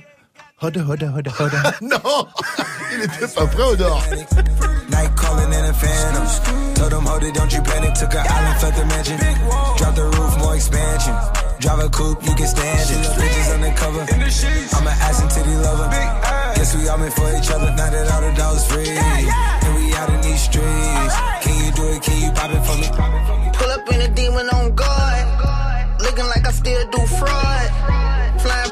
Odor, 0.64 0.86
Odor, 0.88 1.12
Odor, 1.18 1.34
Odor. 1.42 1.74
Non 1.82 2.28
Il 2.94 3.04
était 3.04 3.28
pas 3.28 3.46
prêt, 3.48 3.64
Odor. 3.64 4.02
Night 4.90 5.14
calling 5.18 5.52
in 5.52 5.66
a 5.66 5.74
phantom. 5.74 6.74
Told 6.76 6.92
them, 6.92 7.06
hold 7.06 7.24
it, 7.24 7.34
don't 7.34 7.52
you 7.52 7.62
panic. 7.62 7.94
Took 7.96 8.14
an 8.14 8.26
island, 8.26 8.64
left 8.64 8.78
the 8.78 8.86
mansion. 8.86 9.18
Drop 9.78 9.96
the 9.96 10.06
roof, 10.06 10.38
more 10.38 10.56
expansion. 10.56 11.14
Drive 11.60 11.80
a 11.80 11.90
coupe, 11.90 12.24
you 12.24 12.34
can 12.36 12.48
stand 12.48 12.80
it. 12.80 13.04
Bitches 13.20 13.54
undercover. 13.54 14.08
I'm 14.08 14.88
an 14.88 14.96
ass 15.04 15.22
and 15.22 15.32
titty 15.32 15.56
lover. 15.56 15.90
Guess 16.56 16.76
we 16.78 16.88
all 16.88 16.98
meant 16.98 17.14
for 17.14 17.28
each 17.36 17.52
other. 17.52 17.70
Now 17.76 17.90
that 17.90 18.12
all 18.14 18.22
the 18.22 18.32
dogs 18.38 18.64
free. 18.72 18.88
And 18.88 19.76
we 19.76 19.94
out 19.96 20.10
in 20.12 20.22
these 20.22 20.44
streets. 20.44 21.16
Can 21.44 21.60
you 21.60 21.72
do 21.74 21.84
it? 21.92 22.02
Can 22.02 22.22
you 22.24 22.32
pop 22.32 22.52
it 22.52 22.64
for 22.64 22.78
me? 22.80 22.88
Pull 23.52 23.70
up 23.70 23.92
in 23.92 24.00
a 24.00 24.08
demon 24.08 24.48
on 24.48 24.76
guard. 24.76 26.00
Looking 26.00 26.26
like 26.32 26.48
I 26.48 26.52
still 26.52 26.90
do 26.90 27.06
fraud. 27.20 27.68
Flying 28.40 28.72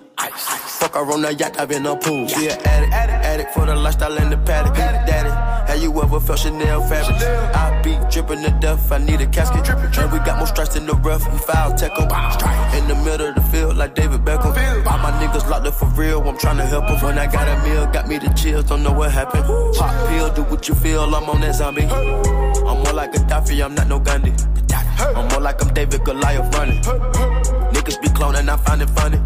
Fuck 0.29 0.95
her 0.95 1.11
on 1.11 1.21
the 1.21 1.33
yacht, 1.33 1.59
I've 1.59 1.69
been 1.69 1.85
a 1.85 1.95
pool. 1.95 2.27
She 2.27 2.47
an 2.47 2.59
addict, 2.63 2.93
addict 2.93 3.53
for 3.53 3.65
the 3.65 3.75
lifestyle 3.75 4.15
in 4.17 4.29
the 4.29 4.37
paddock. 4.37 4.75
Daddy, 4.75 5.29
have 5.71 5.81
you 5.81 5.91
ever 6.01 6.19
felt 6.19 6.39
Chanel 6.39 6.81
fabric? 6.87 7.17
I 7.55 7.81
be 7.81 7.97
dripping 8.11 8.43
to 8.43 8.51
death, 8.59 8.91
I 8.91 8.97
need 8.97 9.21
a 9.21 9.27
casket. 9.27 9.67
And 9.69 10.11
we 10.11 10.19
got 10.19 10.37
more 10.37 10.47
strikes 10.47 10.75
in 10.75 10.85
the 10.85 10.93
rough, 10.93 11.25
we 11.31 11.37
foul 11.39 11.73
tech 11.73 11.91
'em. 11.99 12.09
In 12.77 12.87
the 12.87 12.95
middle 13.03 13.27
of 13.29 13.35
the 13.35 13.41
field, 13.51 13.77
like 13.77 13.95
David 13.95 14.23
Beckham. 14.23 14.53
All 14.85 14.97
my 14.99 15.11
niggas 15.21 15.49
locked 15.49 15.67
up 15.67 15.73
for 15.75 15.87
real, 15.87 16.21
I'm 16.27 16.37
tryna 16.37 16.67
help 16.67 16.89
'em. 16.89 16.99
When 17.01 17.17
I 17.17 17.27
got 17.27 17.47
a 17.47 17.57
meal, 17.63 17.85
got 17.87 18.07
me 18.07 18.17
the 18.17 18.29
chills, 18.29 18.65
don't 18.65 18.83
know 18.83 18.91
what 18.91 19.11
happened. 19.11 19.45
Pop 19.75 20.07
pill, 20.07 20.29
do 20.29 20.43
what 20.43 20.67
you 20.67 20.75
feel, 20.75 21.03
I'm 21.03 21.29
on 21.29 21.41
that 21.41 21.55
zombie. 21.55 21.87
I'm 21.89 22.83
more 22.83 22.93
like 22.93 23.15
a 23.15 23.19
Gaddafi, 23.19 23.63
I'm 23.63 23.73
not 23.75 23.87
no 23.87 23.99
Gandhi. 23.99 24.33
I'm 25.15 25.27
more 25.29 25.41
like 25.41 25.61
I'm 25.61 25.73
David 25.73 26.03
Goliath 26.03 26.53
running. 26.55 26.81
Niggas 27.73 27.99
be 28.01 28.09
cloning, 28.09 28.49
I 28.49 28.57
find 28.57 28.81
it 28.81 28.89
funny. 28.91 29.19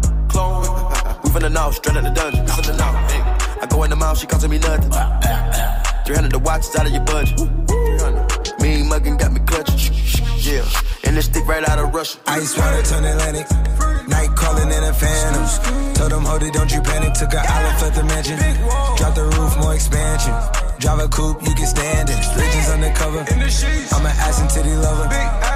Know, 1.46 1.70
straight 1.70 1.96
out 1.96 2.02
the 2.02 2.10
dungeon. 2.10 2.44
Hey. 2.44 3.22
I 3.62 3.66
go 3.70 3.84
in 3.84 3.90
the 3.90 3.96
mouth, 3.96 4.18
she 4.18 4.26
costing 4.26 4.50
me 4.50 4.58
nothing. 4.58 4.90
300 4.90 6.32
the 6.32 6.40
watch 6.40 6.62
is 6.62 6.74
out 6.74 6.86
of 6.86 6.92
your 6.92 7.04
budget. 7.04 7.38
300. 7.38 8.60
Mean 8.60 8.90
muggin' 8.90 9.16
got 9.16 9.32
me 9.32 9.38
clutching. 9.46 9.94
Yeah. 10.42 10.66
And 11.04 11.16
this 11.16 11.26
stick 11.26 11.46
right 11.46 11.62
out 11.68 11.78
of 11.78 11.94
Russia. 11.94 12.18
Ice 12.26 12.58
water 12.58 12.82
turn 12.82 13.04
Atlantic. 13.04 13.46
Night 14.08 14.34
calling 14.34 14.70
in 14.70 14.82
a 14.84 14.92
phantom. 14.92 15.94
Told 15.94 16.10
them, 16.10 16.24
hold 16.24 16.42
it, 16.42 16.52
don't 16.52 16.70
you 16.72 16.82
panic. 16.82 17.14
Took 17.14 17.32
a 17.32 17.38
island, 17.38 17.80
left 17.80 17.94
the 17.94 18.04
mansion. 18.04 18.38
Drop 18.98 19.14
the 19.14 19.24
roof, 19.38 19.56
more 19.58 19.74
expansion. 19.74 20.34
Drive 20.80 20.98
a 20.98 21.08
coupe, 21.08 21.42
you 21.46 21.54
can 21.54 21.66
stand 21.66 22.10
it. 22.10 22.18
Bridges 22.34 22.68
undercover. 22.70 23.20
I'm 23.20 24.04
an 24.04 24.14
ass 24.18 24.40
and 24.40 24.50
titty 24.50 24.74
lover. 24.74 25.55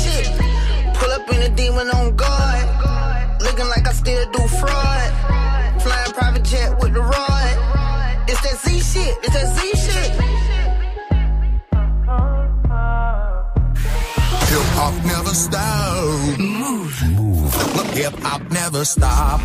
Pull 1.81 1.89
up 1.89 1.95
in 1.95 1.99
a 1.99 2.11
demon 2.11 2.11
on 2.11 2.15
guard. 2.15 3.41
Looking 3.41 3.67
like 3.67 3.87
I 3.87 3.93
still 3.93 4.31
do 4.31 4.47
fraud. 4.47 5.81
Flying 5.81 6.11
private 6.13 6.43
jet 6.43 6.77
with 6.79 6.93
the 6.93 7.01
rod. 7.01 7.57
It's 8.27 8.41
that 8.41 8.57
Z 8.59 8.79
shit. 8.79 9.17
It's 9.23 9.33
that 9.33 9.47
Z 9.55 9.71
shit. 9.77 10.11
Hip 14.49 14.67
hop 14.75 14.93
never 15.05 15.33
stop. 15.33 16.39
Move. 16.39 17.03
Move. 17.09 17.93
Hip 17.93 18.13
hop 18.19 18.51
never 18.51 18.85
stop. 18.85 19.41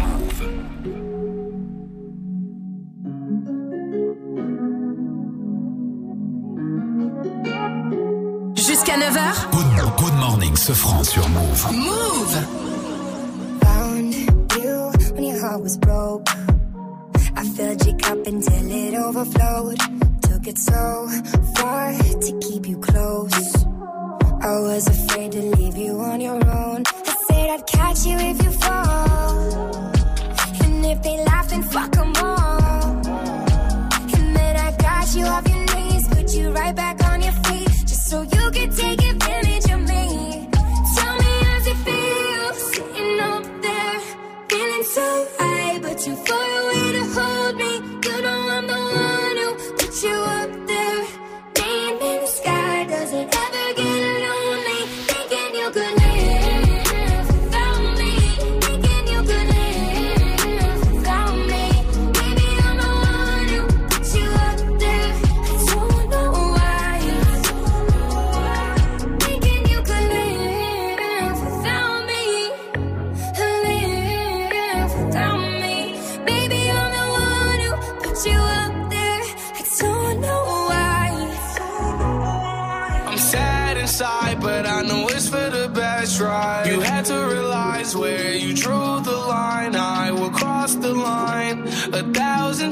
Jusqu'à 8.76 8.98
9h. 8.98 9.50
Good, 9.52 9.96
good 9.96 10.14
morning, 10.20 10.54
ce 10.54 10.74
franc 10.74 11.02
sur 11.02 11.26
Move. 11.30 11.66
Move. 11.72 12.36
Found 13.62 14.14
you 14.14 14.92
when 15.14 15.24
your 15.24 15.40
heart 15.40 15.62
was 15.62 15.78
broke. 15.78 16.28
I 17.34 17.42
filled 17.56 17.86
your 17.86 17.96
cup 17.96 18.26
until 18.26 18.70
it 18.70 18.94
overflowed. 18.94 19.78
Took 20.20 20.46
it 20.46 20.58
so 20.58 21.08
far 21.54 21.94
to 21.94 22.38
keep 22.40 22.68
you 22.68 22.76
close. 22.76 23.64
I 24.42 24.60
was 24.60 24.86
afraid 24.88 25.32
to 25.32 25.40
leave 25.56 25.78
you 25.78 25.98
on 25.98 26.20
your 26.20 26.34
own. 26.34 26.82
I 27.06 27.14
said 27.30 27.48
I'd 27.48 27.66
catch 27.66 28.04
you 28.04 28.18
if 28.18 28.42
you 28.44 28.50
fall. 28.50 29.94
And 30.64 30.84
if 30.84 31.00
they 31.02 31.24
laugh, 31.24 31.48
then 31.48 31.62
fuck 31.62 31.92
them 31.92 32.12
all. 32.16 33.00
And 34.12 34.36
then 34.36 34.56
I 34.58 34.70
got 34.76 35.14
you 35.14 35.24
off 35.24 35.48
your 35.48 35.64
knees, 35.64 36.06
put 36.08 36.34
you 36.34 36.50
right 36.50 36.76
back 36.76 37.05
so 38.06 38.22
you 38.22 38.50
can 38.52 38.70
take 38.70 39.02
advantage 39.02 39.68
of 39.74 39.80
me. 39.80 40.48
Tell 40.96 41.14
me 41.22 41.32
how's 41.44 41.66
it 41.72 41.78
feel 41.86 42.54
sitting 42.70 43.20
up 43.20 43.44
there, 43.62 44.00
feeling 44.48 44.84
so 44.84 45.28
high, 45.38 45.78
but 45.80 46.06
you 46.06 46.14
far 46.14 46.45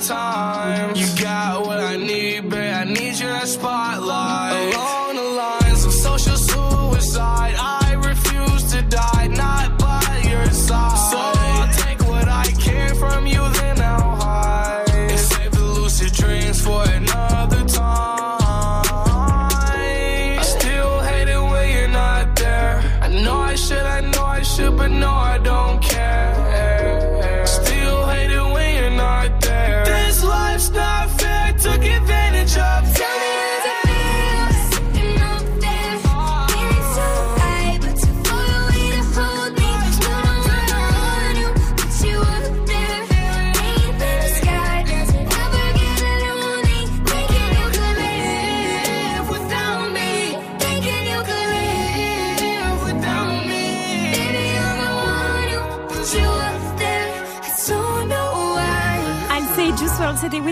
thousand 0.00 0.16
times. 0.16 1.00
You 1.00 1.22
got 1.22 1.66
what 1.66 1.80
I 1.80 1.96
need, 1.96 2.48
babe. 2.48 2.74
I 2.74 2.84
need 2.84 3.18
your 3.18 3.40
spotlight. 3.46 4.03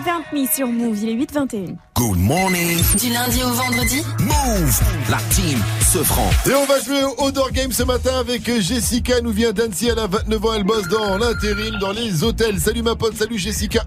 20 0.04 0.32
Me 0.32 0.46
sur 0.46 0.66
Move, 0.66 0.98
il 1.02 1.10
est 1.10 1.14
8h21. 1.14 1.76
Good 1.94 2.18
morning. 2.18 2.78
Du 2.98 3.12
lundi 3.12 3.42
au 3.44 3.50
vendredi. 3.50 4.02
Move, 4.18 4.80
la 5.08 5.18
team 5.30 5.58
se 5.80 5.98
prend. 5.98 6.28
Et 6.50 6.54
on 6.54 6.64
va 6.64 6.80
jouer 6.80 7.04
au 7.04 7.26
Odor 7.26 7.52
Game 7.52 7.70
ce 7.70 7.84
matin 7.84 8.18
avec 8.18 8.50
Jessica, 8.60 9.20
nous 9.20 9.30
vient 9.30 9.52
d'Annecy, 9.52 9.88
elle 9.88 10.00
a 10.00 10.08
29 10.08 10.44
ans, 10.44 10.54
elle 10.54 10.64
bosse 10.64 10.88
dans 10.88 11.18
l'intérim, 11.18 11.78
dans 11.78 11.92
les 11.92 12.24
hôtels. 12.24 12.58
Salut 12.58 12.82
ma 12.82 12.96
pote, 12.96 13.16
salut 13.16 13.38
Jessica. 13.38 13.84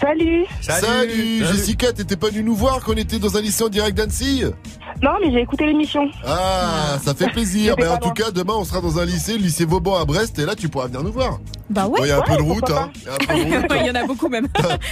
Salut. 0.00 0.46
Salut, 0.60 0.84
salut. 0.84 1.44
Jessica, 1.46 1.92
t'étais 1.92 2.16
pas 2.16 2.30
venue 2.30 2.42
nous 2.42 2.56
voir 2.56 2.80
quand 2.80 2.94
on 2.94 2.96
était 2.96 3.20
dans 3.20 3.36
un 3.36 3.40
lycée 3.40 3.62
en 3.62 3.68
direct 3.68 3.96
d'Annecy? 3.96 4.42
Non, 5.02 5.10
mais 5.20 5.32
j'ai 5.32 5.40
écouté 5.40 5.66
l'émission. 5.66 6.08
Ah, 6.24 6.96
ça 7.04 7.12
fait 7.12 7.26
plaisir. 7.32 7.74
J'étais 7.76 7.88
Ben, 7.88 7.96
en 7.96 7.98
tout 7.98 8.12
cas, 8.12 8.30
demain, 8.30 8.54
on 8.56 8.64
sera 8.64 8.80
dans 8.80 8.98
un 9.00 9.04
lycée, 9.04 9.32
le 9.32 9.38
lycée 9.42 9.64
Vauban 9.64 9.96
à 10.00 10.04
Brest, 10.04 10.38
et 10.38 10.46
là, 10.46 10.54
tu 10.54 10.68
pourras 10.68 10.86
venir 10.86 11.02
nous 11.02 11.10
voir. 11.12 11.40
Bah 11.70 11.86
ouais. 11.88 12.00
Il 12.02 12.06
y 12.08 12.10
a 12.12 12.18
un 12.18 12.20
peu 12.20 12.32
Ouais, 12.32 12.60
de 12.60 12.72
hein. 12.72 12.90
Il 13.34 13.48
y 13.48 13.54
a 13.54 13.58
un 13.58 13.62
peu 13.62 13.74
de 13.74 13.74
route. 13.74 13.80
Il 13.80 13.86
y 13.86 13.90
en 13.90 13.94
a 13.94 14.06
beaucoup 14.06 14.28
même. 14.28 14.46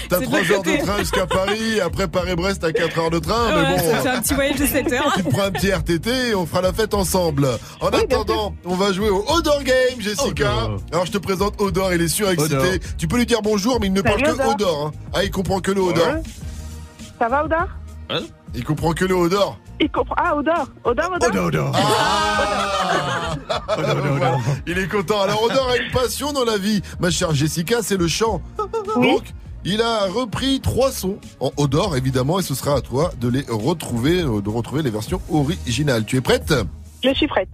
T'as 0.08 0.18
C'est 0.18 0.24
3 0.24 0.40
de 0.40 0.52
heures 0.52 0.62
de 0.62 0.84
train 0.84 0.98
jusqu'à 0.98 1.26
Paris, 1.26 1.80
après 1.80 2.08
Paris-Brest, 2.08 2.62
t'as 2.62 2.72
4 2.72 2.98
heures 2.98 3.10
de 3.10 3.18
train, 3.20 3.54
mais 3.54 3.76
bon. 3.76 3.82
c'est 4.02 4.08
un 4.08 4.20
petit 4.20 4.34
voyage 4.34 4.56
de 4.56 4.66
7 4.66 4.92
heures. 4.92 5.12
Tu 5.14 5.22
te 5.22 5.28
prends 5.30 5.42
un 5.42 5.50
petit 5.52 5.70
RTT 5.70 6.10
et 6.30 6.34
on 6.34 6.46
fera 6.46 6.62
la 6.62 6.72
fête 6.72 6.94
ensemble. 6.94 7.46
En 7.80 7.88
attendant, 7.88 8.54
on 8.64 8.74
va 8.74 8.92
jouer 8.92 9.10
au 9.10 9.24
Odor 9.28 9.62
Game, 9.62 10.00
Jessica. 10.00 10.50
Alors 10.90 11.06
je 11.06 11.12
te 11.12 11.18
présente 11.18 11.60
Odor, 11.60 11.92
il 11.94 12.00
est 12.02 12.08
surexcité. 12.08 12.56
Odor. 12.56 12.72
Tu 12.98 13.06
peux 13.06 13.16
lui 13.18 13.26
dire 13.26 13.42
bonjour, 13.42 13.78
mais 13.80 13.86
il 13.86 13.92
ne 13.92 14.02
parle 14.02 14.22
que 14.22 14.30
Odor. 14.52 14.86
Hein. 14.86 14.98
Ah, 15.12 15.22
il 15.22 15.30
comprend 15.30 15.60
que 15.60 15.70
le 15.70 15.82
Odor. 15.82 16.14
Ça 17.18 17.28
va, 17.28 17.44
Odor 17.44 17.68
Il 18.54 18.64
comprend 18.64 18.92
que 18.92 19.04
le 19.04 19.14
Odor. 19.14 19.58
Il 19.80 19.90
comprend. 19.90 20.14
Ah, 20.18 20.36
Odor. 20.36 20.68
Odor, 20.84 21.10
Odor. 21.14 21.72
Il 24.66 24.78
est 24.78 24.88
content. 24.88 25.22
Alors 25.22 25.42
Odor 25.42 25.68
a 25.68 25.76
une 25.76 25.90
passion 25.90 26.32
dans 26.32 26.44
la 26.44 26.58
vie, 26.58 26.82
ma 27.00 27.10
chère 27.10 27.34
Jessica, 27.34 27.78
c'est 27.82 27.96
le 27.96 28.08
chant. 28.08 28.42
Donc, 28.96 29.32
il 29.64 29.82
a 29.82 30.06
repris 30.06 30.60
trois 30.60 30.90
sons 30.90 31.18
en 31.40 31.50
Odor, 31.56 31.96
évidemment, 31.96 32.38
et 32.38 32.42
ce 32.42 32.54
sera 32.54 32.76
à 32.76 32.80
toi 32.80 33.10
de 33.20 33.28
les 33.28 33.44
retrouver, 33.48 34.22
euh, 34.22 34.40
de 34.40 34.48
retrouver 34.48 34.82
les 34.82 34.90
versions 34.90 35.20
originales. 35.30 36.04
Tu 36.04 36.16
es 36.16 36.20
prête? 36.20 36.54
Je 37.02 37.14
suis 37.14 37.26
prête. 37.26 37.48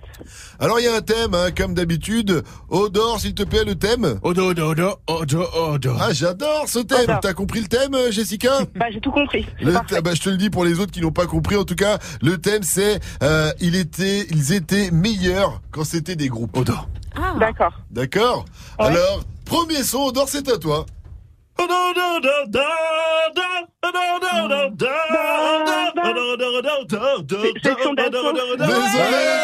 Alors 0.58 0.80
il 0.80 0.84
y 0.84 0.88
a 0.88 0.94
un 0.94 1.00
thème, 1.00 1.34
hein, 1.34 1.50
comme 1.56 1.74
d'habitude. 1.74 2.42
Odor, 2.68 3.20
s'il 3.20 3.34
te 3.34 3.42
plaît, 3.42 3.64
le 3.64 3.74
thème. 3.74 4.18
Odor, 4.22 4.48
odor, 4.48 4.70
odor, 4.70 5.00
odor, 5.06 5.68
odor. 5.70 5.98
Ah, 6.00 6.12
j'adore 6.12 6.64
ce 6.66 6.80
thème. 6.80 7.18
T'as 7.22 7.32
compris 7.32 7.60
le 7.60 7.68
thème, 7.68 7.94
euh, 7.94 8.10
Jessica? 8.10 8.60
Bah, 8.74 8.86
j'ai 8.92 9.00
tout 9.00 9.12
compris. 9.12 9.46
Le 9.60 9.72
bah, 9.72 10.14
je 10.14 10.20
te 10.20 10.30
le 10.30 10.36
dis 10.36 10.50
pour 10.50 10.64
les 10.64 10.80
autres 10.80 10.92
qui 10.92 11.00
n'ont 11.00 11.12
pas 11.12 11.26
compris. 11.26 11.56
En 11.56 11.64
tout 11.64 11.76
cas, 11.76 11.98
le 12.22 12.38
thème 12.38 12.62
c'est 12.62 13.00
euh, 13.22 13.52
il 13.60 13.76
était, 13.76 14.26
ils 14.30 14.52
étaient 14.52 14.90
meilleurs 14.90 15.60
quand 15.70 15.84
c'était 15.84 16.16
des 16.16 16.28
groupes. 16.28 16.56
Odor. 16.56 16.88
D'accord. 17.38 17.72
D'accord? 17.90 18.44
Alors, 18.78 19.22
premier 19.44 19.82
son, 19.82 20.06
Odor, 20.06 20.28
c'est 20.28 20.48
à 20.50 20.58
toi. 20.58 20.86
Désolé 28.58 29.36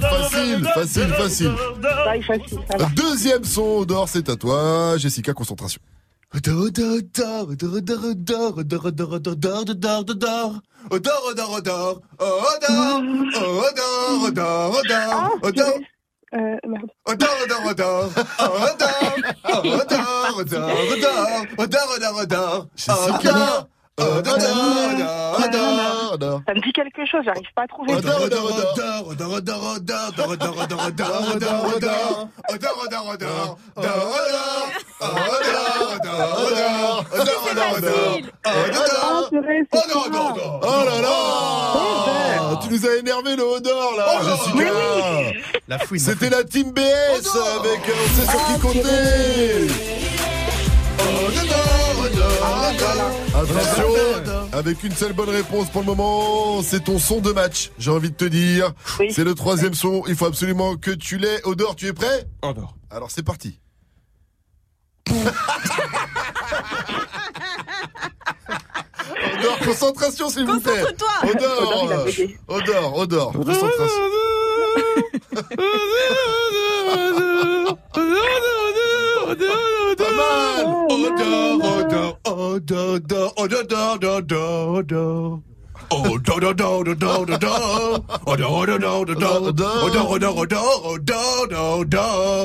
Facile, 0.00 0.66
facile, 0.74 1.08
facile. 1.14 1.52
Deuxième 2.96 3.44
son 3.44 3.84
d'or, 3.84 4.08
c'est 4.08 4.28
à 4.28 4.36
toi, 4.36 4.96
Jessica, 4.96 5.32
concentration. 5.32 5.80
Euh, 16.34 16.58
merde. 16.66 16.92
Odor, 17.04 17.28
odor, 17.44 17.70
odor. 17.70 18.10
Odor, 18.38 18.90
odor, 19.44 20.04
odor, 20.40 20.66
odor, 20.92 21.46
odor, 21.58 22.14
odor, 22.22 22.66
odor. 23.14 23.66
Ça 26.46 26.54
me 26.54 26.60
dit 26.60 26.72
quelque 26.72 27.06
chose, 27.06 27.20
j'arrive 27.24 27.46
pas 27.54 27.62
à 27.62 27.66
trouver. 27.68 27.92
Oh 40.62 40.84
là 40.84 41.00
là 41.02 42.58
Tu 42.62 42.68
nous 42.70 42.86
as 42.86 42.96
énervé 42.96 43.36
le 43.36 43.42
Odor 43.42 43.94
là 43.96 44.06
La 45.68 45.78
fouine. 45.78 46.00
C'était 46.00 46.30
la 46.30 46.42
team 46.44 46.72
BS 46.72 46.80
avec 46.80 47.80
on 47.88 48.08
sait 48.14 48.30
sur 48.30 48.46
qui 48.46 48.60
compter. 48.60 49.68
Attention, 53.34 53.88
avec 54.52 54.84
une 54.84 54.92
seule 54.92 55.12
bonne 55.12 55.30
réponse 55.30 55.70
pour 55.70 55.80
le 55.80 55.86
moment, 55.86 56.62
c'est 56.62 56.84
ton 56.84 56.98
son 56.98 57.20
de 57.20 57.32
match, 57.32 57.70
j'ai 57.78 57.90
envie 57.90 58.10
de 58.10 58.16
te 58.16 58.24
dire. 58.24 58.72
C'est 59.10 59.24
le 59.24 59.34
troisième 59.34 59.74
son, 59.74 60.02
il 60.06 60.14
faut 60.14 60.26
absolument 60.26 60.76
que 60.76 60.90
tu 60.90 61.18
l'aies. 61.18 61.40
Odor, 61.44 61.76
tu 61.76 61.86
es 61.86 61.92
prêt? 61.92 62.26
Odor. 62.42 62.76
Alors 62.90 63.10
c'est 63.10 63.22
parti. 63.22 63.60
Odor, 69.38 69.58
concentration 69.64 70.28
s'il 70.28 70.46
vous 70.46 70.60
plaît. 70.60 70.82
Concentre-toi. 70.82 71.08
Odor. 72.48 72.94
Odor, 72.96 72.96
Odor, 72.96 73.32
concentration. 73.32 74.02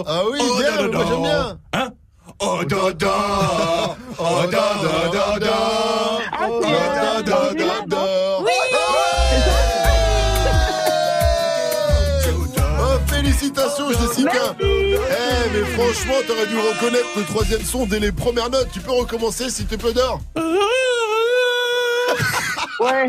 Ah 0.07 0.21
oui, 0.31 0.39
bien, 0.57 0.87
moi, 0.91 1.05
j'aime 1.07 1.21
bien. 1.21 1.57
Hein 1.73 1.89
Oh 2.41 2.63
da 2.63 2.91
da, 2.93 3.15
oh 4.17 4.47
da 4.49 4.65
da 4.83 5.09
da 5.11 5.39
da, 5.39 5.57
oh 6.41 6.61
da 6.61 7.21
da 7.21 7.53
da 7.53 7.85
da. 7.85 8.18
Félicitations 13.59 13.91
Jessica 13.91 14.55
Eh 14.59 15.49
mais 15.53 15.65
franchement 15.75 16.15
t'aurais 16.27 16.47
dû 16.47 16.57
reconnaître 16.57 17.07
le 17.17 17.23
troisième 17.23 17.63
son 17.63 17.85
dès 17.85 17.99
les 17.99 18.11
premières 18.11 18.49
notes. 18.49 18.69
Tu 18.71 18.79
peux 18.79 18.91
recommencer 18.91 19.49
s'il 19.49 19.65
te 19.65 19.75
plaît 19.75 19.93
d'or 19.93 20.19
Ouais. 22.79 23.07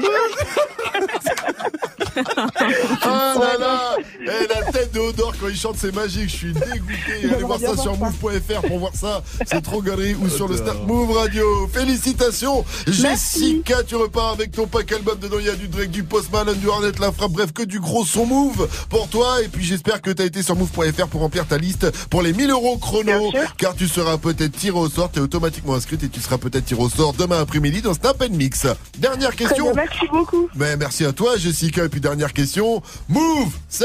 Ah 3.02 3.34
là 3.38 3.58
là. 3.58 3.96
Eh 4.22 4.46
la 4.48 4.72
tête 4.72 4.92
de 4.92 4.98
Odor 4.98 5.32
quand 5.40 5.48
il 5.48 5.56
chante 5.56 5.76
c'est 5.78 5.94
magique, 5.94 6.28
je 6.28 6.36
suis 6.36 6.52
dégoûté. 6.52 7.32
Allez 7.34 7.44
voir 7.44 7.60
ça 7.60 7.76
sur 7.76 7.96
move.fr 7.96 8.66
pour 8.66 8.78
voir 8.78 8.94
ça. 8.94 9.22
C'est 9.46 9.62
trop 9.62 9.80
galerie. 9.80 10.14
Ou 10.14 10.28
sur 10.28 10.48
le 10.48 10.56
Snap 10.56 10.86
Move 10.86 11.12
Radio. 11.16 11.68
Félicitations. 11.72 12.64
Jessica, 12.86 13.82
tu 13.84 13.96
repars 13.96 14.30
avec 14.30 14.52
ton 14.52 14.66
pack 14.66 14.90
album 14.92 15.18
dedans 15.18 15.36
il 15.38 15.46
y 15.46 15.50
a 15.50 15.54
du 15.54 15.68
Drake, 15.68 15.90
du 15.90 16.02
Post 16.02 16.32
Malone, 16.32 16.58
du 16.58 16.66
Hornet, 16.68 16.90
la 16.98 17.12
frappe, 17.12 17.32
bref 17.32 17.52
que 17.52 17.62
du 17.62 17.80
gros 17.80 18.04
son 18.04 18.26
Move 18.26 18.68
pour 18.88 19.08
toi. 19.08 19.42
Et 19.42 19.48
puis 19.48 19.64
j'espère 19.64 20.02
que 20.02 20.10
tu 20.10 20.22
as 20.22 20.26
été 20.26 20.42
sur 20.42 20.56
move.fr 20.56 21.06
pour 21.06 21.20
remplir 21.20 21.46
ta 21.46 21.58
liste 21.58 21.90
pour 22.08 22.22
les 22.22 22.32
1000 22.32 22.50
euros 22.50 22.76
chrono. 22.78 23.30
Car 23.56 23.74
tu 23.74 23.86
seras 23.86 24.18
peut-être 24.18 24.56
tiré 24.56 24.76
au 24.76 24.88
sort, 24.88 25.10
tu 25.12 25.20
es 25.20 25.22
automatiquement 25.22 25.74
inscrite 25.74 26.02
et 26.02 26.08
tu 26.08 26.20
seras 26.20 26.38
peut-être 26.38 26.64
tiré 26.64 26.82
au 26.82 26.88
sort 26.88 27.12
demain 27.12 27.40
après-midi 27.40 27.82
dans 27.82 27.94
Snap 27.94 28.20
Mix. 28.30 28.66
Dernière 28.98 29.34
Très 29.36 29.59
question. 29.62 29.72
bien, 29.72 29.82
merci 29.84 30.08
beaucoup. 30.08 30.48
Mais 30.54 30.76
merci 30.76 31.04
à 31.04 31.12
toi, 31.12 31.36
Jessica. 31.36 31.84
Et 31.84 31.88
puis 31.88 32.00
dernière 32.00 32.32
question. 32.32 32.82
Move, 33.08 33.52
c'est 33.68 33.84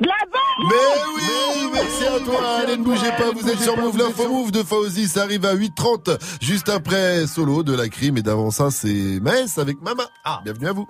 De 0.00 0.06
la 0.06 0.14
bombe 0.30 0.70
Mais 0.70 0.76
oui, 1.16 1.70
merci 1.72 2.06
à 2.06 2.24
toi. 2.24 2.40
Allez, 2.62 2.76
ne 2.76 2.84
bougez 2.84 3.10
pas. 3.10 3.30
Vous 3.34 3.48
êtes 3.48 3.60
sur 3.60 3.76
Move, 3.76 3.98
l'info 3.98 4.28
Move 4.28 4.52
de 4.52 4.62
Fauzi. 4.62 5.08
Ça 5.08 5.22
arrive 5.22 5.44
à 5.44 5.54
8h30. 5.54 6.18
Juste 6.40 6.68
après 6.68 7.26
solo 7.26 7.62
de 7.62 7.74
la 7.74 7.88
crime. 7.88 8.16
Et 8.16 8.22
d'avant 8.22 8.50
ça, 8.50 8.70
c'est 8.70 9.20
Maes 9.20 9.58
avec 9.58 9.80
Mama. 9.82 10.04
Bienvenue 10.44 10.68
à 10.68 10.72
vous. 10.72 10.86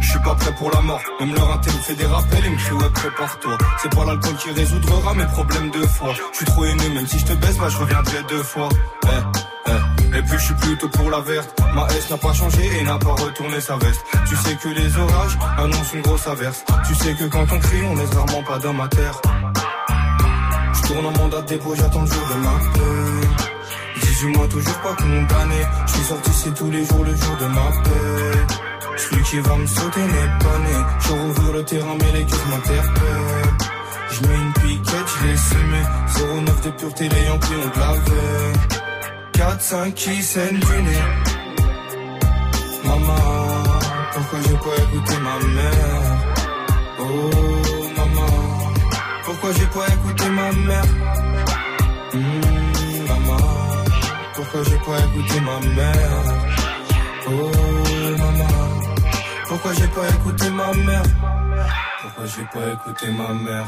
Je 0.00 0.08
suis 0.08 0.18
pas 0.20 0.34
prêt 0.34 0.52
pour 0.56 0.70
la 0.72 0.80
mort, 0.80 1.00
même 1.20 1.34
leur 1.34 1.52
intel 1.52 1.72
me 1.74 1.78
fait 1.78 1.94
des 1.94 2.06
rappels 2.06 2.44
et 2.44 2.50
me 2.50 2.56
crie 2.56 2.72
ouais 2.72 2.90
prépare-toi 2.92 3.58
C'est 3.82 3.94
pas 3.94 4.04
l'alcool 4.04 4.34
qui 4.36 4.50
résoudra 4.50 5.14
mes 5.14 5.26
problèmes 5.26 5.70
de 5.70 5.86
foi 5.86 6.14
Je 6.32 6.36
suis 6.38 6.46
trop 6.46 6.64
aimé, 6.64 6.88
même 6.94 7.06
si 7.06 7.18
je 7.18 7.26
te 7.26 7.32
baisse, 7.34 7.58
bah 7.58 7.68
je 7.68 7.76
reviendrai 7.76 8.22
deux 8.28 8.42
fois 8.42 8.70
eh. 9.04 9.49
Et 10.20 10.22
puis 10.22 10.38
je 10.38 10.44
suis 10.44 10.54
plutôt 10.54 10.88
pour 10.88 11.10
la 11.10 11.20
verte. 11.20 11.48
Ma 11.74 11.86
S 11.96 12.10
n'a 12.10 12.18
pas 12.18 12.34
changé 12.34 12.60
et 12.78 12.84
n'a 12.84 12.98
pas 12.98 13.14
retourné 13.14 13.58
sa 13.58 13.76
veste. 13.78 14.04
Tu 14.28 14.36
sais 14.36 14.54
que 14.54 14.68
les 14.68 14.98
orages 14.98 15.38
annoncent 15.56 15.94
une 15.94 16.02
grosse 16.02 16.26
averse. 16.26 16.62
Tu 16.86 16.94
sais 16.94 17.14
que 17.14 17.24
quand 17.24 17.46
on 17.50 17.58
crie, 17.58 17.82
on 17.90 17.96
laisse 17.96 18.10
rarement 18.10 18.42
pas 18.42 18.58
d'homme 18.58 18.80
à 18.82 18.88
terre. 18.88 19.18
Je 20.74 20.88
tourne 20.88 21.06
en 21.06 21.12
mandat 21.12 21.40
de 21.40 21.46
dépôt, 21.46 21.74
j'attends 21.74 22.02
le 22.02 22.06
jour 22.06 22.28
de 22.28 22.38
ma 22.44 22.58
paix. 22.74 23.28
18 24.02 24.36
mois 24.36 24.48
toujours 24.48 24.78
pas 24.80 24.94
condamné 24.94 25.60
Je 25.86 25.92
suis 25.92 26.04
sorti 26.04 26.30
c'est 26.34 26.54
tous 26.54 26.70
les 26.70 26.84
jours 26.84 27.04
le 27.04 27.16
jour 27.16 27.36
de 27.40 27.46
ma 27.46 27.70
paix. 27.82 28.54
Celui 28.98 29.22
qui 29.22 29.38
va 29.38 29.56
me 29.56 29.66
sauter 29.66 30.00
n'est 30.02 30.38
pas 30.44 30.58
né. 30.58 30.84
Je 31.00 31.12
rouvre 31.12 31.52
le 31.54 31.64
terrain, 31.64 31.96
mais 31.98 32.12
les 32.12 32.24
gueules 32.24 32.48
m'interpellent. 32.50 33.56
Je 34.10 34.28
mets 34.28 34.34
une 34.34 34.52
piquette, 34.52 35.08
je 35.18 35.26
l'ai 35.26 35.36
semé. 35.38 36.44
09 36.44 36.60
de 36.60 36.70
pureté, 36.72 37.08
les 37.08 37.24
Yankees 37.24 37.54
ont 37.54 37.74
de 37.74 37.80
la 37.80 38.79
veine 39.40 39.58
4-5 39.58 39.92
qui 39.94 40.22
saignent 40.22 40.58
du 40.58 40.82
nez 40.82 41.04
Maman, 42.84 43.16
pourquoi 44.12 44.38
j'ai 44.42 44.56
pas 44.56 44.82
écouté 44.82 45.14
ma 45.22 45.46
mère 45.46 46.18
Oh 46.98 47.30
maman, 47.96 48.72
pourquoi 49.24 49.52
j'ai 49.52 49.66
pas 49.66 49.86
écouté 49.94 50.28
ma 50.28 50.52
mère 50.52 50.84
Hmm, 52.12 53.06
Maman, 53.08 53.36
pourquoi 54.34 54.62
j'ai 54.64 54.78
pas 54.78 54.98
écouté 54.98 55.40
ma 55.40 55.60
mère 55.74 56.24
Oh 57.28 57.50
maman, 58.18 58.80
pourquoi 59.48 59.72
j'ai 59.74 59.88
pas 59.88 60.08
écouté 60.08 60.50
ma 60.50 60.72
mère 60.74 61.02
Pourquoi 62.02 62.24
j'ai 62.26 62.44
pas 62.44 62.72
écouté 62.72 63.06
ma 63.12 63.32
mère 63.34 63.66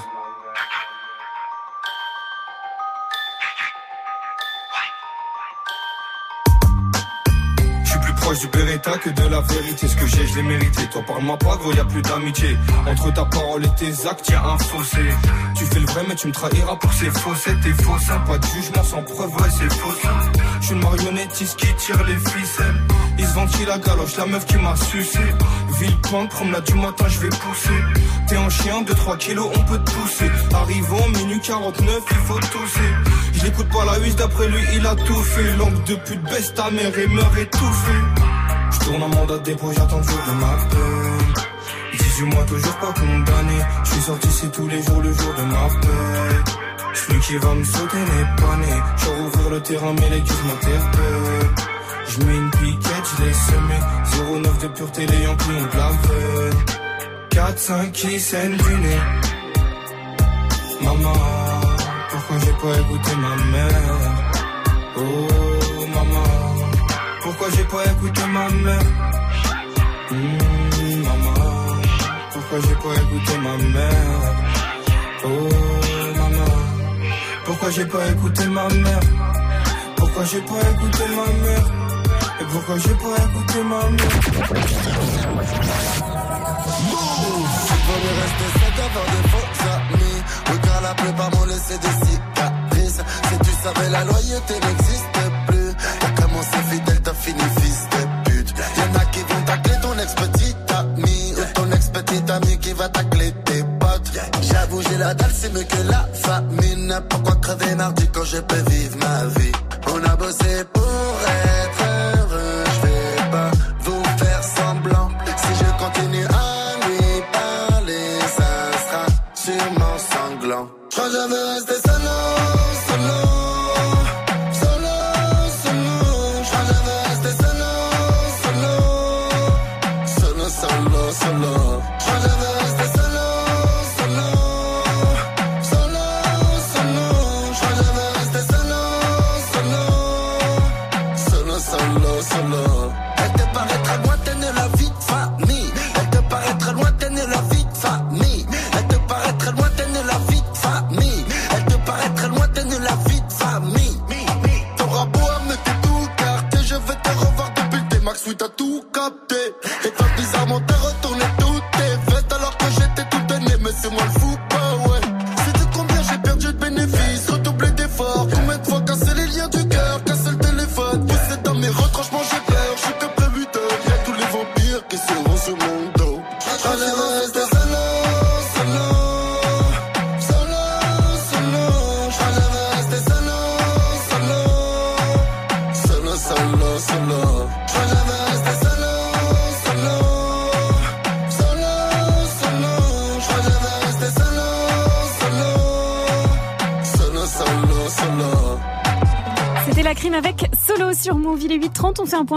proche 8.33 8.41
du 8.41 8.49
Beretta 8.49 8.99
que 8.99 9.11
de 9.11 9.29
la 9.29 9.41
vérité. 9.41 9.89
Ce 9.89 9.97
que 9.97 10.07
j'ai, 10.07 10.27
je 10.27 10.37
l'ai 10.37 10.43
mérité. 10.43 10.83
Toi, 10.91 11.03
parle-moi 11.07 11.39
pas, 11.39 11.57
gros, 11.57 11.73
y 11.73 11.79
a 11.79 11.85
plus 11.85 12.03
d'amitié. 12.03 12.57
Entre 12.87 13.13
ta 13.13 13.25
parole 13.25 13.65
et 13.65 13.75
tes 13.77 14.07
actes, 14.07 14.29
y 14.29 14.35
un 14.35 14.59
fossé. 14.59 15.05
Tu 15.57 15.65
fais 15.67 15.81
le 15.81 15.87
vrai, 15.87 16.03
mais 16.09 16.15
tu 16.15 16.29
me 16.29 16.33
trahiras 16.33 16.77
pour 16.77 16.93
ces 16.93 17.11
faussettes. 17.11 17.61
T'es 17.63 17.83
faux, 17.83 17.99
ça. 17.99 18.19
Pas 18.27 18.39
de 18.39 18.47
jugement 18.47 18.85
sans 18.85 19.03
preuve, 19.03 19.35
ouais, 19.37 19.51
c'est 19.51 19.73
faux, 19.73 19.95
ça. 20.03 20.11
Je 20.61 20.67
suis 20.67 20.75
une 20.75 20.83
marionnettiste 20.83 21.57
qui 21.57 21.75
tire 21.75 22.05
les 22.05 22.17
ficelles. 22.17 22.81
Ils 23.19 23.27
se 23.27 23.35
ventilent 23.35 23.69
la 23.69 23.79
galoche, 23.79 24.17
la 24.17 24.27
meuf 24.27 24.47
qui 24.47 24.57
m'a 24.57 24.77
sucé. 24.77 25.21
Ville 25.81 26.01
pente, 26.11 26.31
promenade 26.31 26.65
du 26.65 26.75
matin, 26.75 27.05
je 27.09 27.21
vais 27.21 27.29
pousser. 27.29 27.81
T'es 28.29 28.37
un 28.37 28.49
chien, 28.49 28.83
2-3 28.83 29.19
kilos, 29.19 29.51
on 29.55 29.65
peut 29.65 29.79
te 29.79 29.91
pousser. 29.91 30.31
Arrivons, 30.55 31.09
minuit 31.09 31.41
49, 31.41 32.03
il 32.11 32.17
faut 32.17 32.39
tousser. 32.39 32.91
Je 33.35 33.63
pas 33.65 33.85
la 33.85 33.99
huisse, 33.99 34.17
d'après 34.17 34.49
lui, 34.49 34.61
il 34.75 34.87
a 34.87 34.95
tout 34.95 35.23
fait. 35.23 35.57
Langue 35.57 35.83
de 35.85 35.95
pute, 35.97 36.23
baisse 36.23 36.55
ta 36.55 36.71
mère 36.71 36.97
et 36.97 37.07
meurt 37.09 37.37
étouffé. 37.37 38.22
Je 38.73 38.79
tourne 38.85 39.03
en 39.03 39.09
mandat 39.09 39.39
de 39.39 39.43
dépôt, 39.43 39.71
j'attends 39.77 39.99
le 39.99 40.03
jour 40.03 40.23
de 40.27 40.33
ma 40.41 40.55
peine. 40.71 41.35
18 41.99 42.25
mois, 42.25 42.45
toujours 42.45 42.77
pas 42.77 42.93
condamné. 42.93 43.59
Je 43.85 43.91
suis 43.91 44.01
sorti, 44.03 44.29
c'est 44.29 44.53
tous 44.53 44.69
les 44.69 44.83
jours, 44.83 45.03
le 45.03 45.13
jour 45.13 45.35
de 45.35 45.43
ma 45.43 45.69
paix. 45.81 46.53
Celui 46.95 47.21
qui 47.21 47.37
va 47.37 47.55
me 47.55 47.65
sauter 47.65 47.97
n'est 47.97 48.43
pas 48.43 48.57
né. 48.57 48.83
Je 48.99 49.49
le 49.51 49.61
terrain, 49.61 49.95
mais 49.95 50.09
les 50.11 50.21
guises 50.21 50.45
m'interpellent. 50.47 51.73
Je 52.09 52.25
mets 52.25 52.37
une 52.37 52.51
piquette, 52.51 53.07
je 53.17 53.25
l'ai 53.25 53.33
semé 53.33 53.79
09 54.43 54.59
de 54.59 54.69
pureté, 54.69 55.07
les 55.07 55.23
Yankees 55.23 55.45
ont 55.49 55.67
de 55.73 55.79
la 55.79 55.89
veine 55.89 56.59
4-5 57.31 57.91
qui 57.93 58.21
saignent 58.21 58.59
Maman, 60.83 61.13
pourquoi 62.11 62.39
j'ai 62.39 62.53
pas 62.53 62.79
écouté 62.81 63.11
ma 63.17 63.37
mère? 63.51 63.99
Oh 64.99 65.42
j'ai 67.57 67.65
pas 67.65 67.85
écouté 67.87 68.23
ma 68.33 68.49
mère 68.49 68.79
Hmm, 70.11 71.03
Maman, 71.03 71.81
pourquoi 72.33 72.59
j'ai 72.61 72.75
pas 72.75 72.95
écouté 73.03 73.39
ma 73.39 73.57
mère 73.57 74.35
Oh 75.25 75.29
maman, 76.19 76.51
pourquoi 77.47 77.71
j'ai 77.71 77.87
pas 77.87 78.07
écouté 78.09 78.47
ma 78.49 78.69
mère 78.69 79.01
Pourquoi 79.97 80.25
j'ai 80.25 80.41
pas 80.43 80.61
écouté 80.73 81.05
ma 81.17 81.27
mère 81.47 81.67
Et 82.41 82.45
pourquoi 82.53 82.77
j'ai 82.79 82.95
pas 82.95 83.17
écouté 83.25 83.59
ma 83.63 83.89
mère 83.91 84.21
Il 86.79 86.93
vaut 87.87 88.01
mieux 88.03 88.17
rester 88.23 88.49
seul 88.59 88.73
qu'avoir 88.77 89.07
des 89.07 89.25
faux 89.31 89.49
amis 89.73 90.23
car 90.63 90.81
la 90.83 90.95
plupart 90.95 91.31
m'ont 91.31 91.45
laissé 91.47 91.79
des 91.79 91.95
cicatrices 92.07 93.01
Si 93.31 93.39
tu 93.39 93.51
savais 93.63 93.89
la 93.91 94.05
loyauté 94.05 94.55
n'existe 94.55 95.19
la 105.03 105.15
dalle 105.15 105.31
c'est 105.35 105.53
mieux 105.53 105.65
que 105.65 105.83
la 105.91 106.03
famine. 106.15 107.01
Pourquoi 107.09 107.35
crever 107.37 107.75
mardi 107.75 108.07
quand 108.13 108.25
je 108.25 108.39
peux 108.39 108.71
vivre 108.71 108.97
ma 108.99 109.25
vie? 109.37 109.52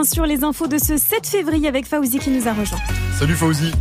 Sur 0.05 0.25
les 0.25 0.43
infos 0.43 0.67
de 0.67 0.77
ce 0.77 0.97
7 0.97 1.25
février 1.25 1.67
avec 1.67 1.85
Fauzi 1.87 2.19
qui 2.19 2.29
nous 2.29 2.47
a 2.47 2.53
rejoint. 2.53 2.79
Salut 3.17 3.35
Fauzi. 3.35 3.71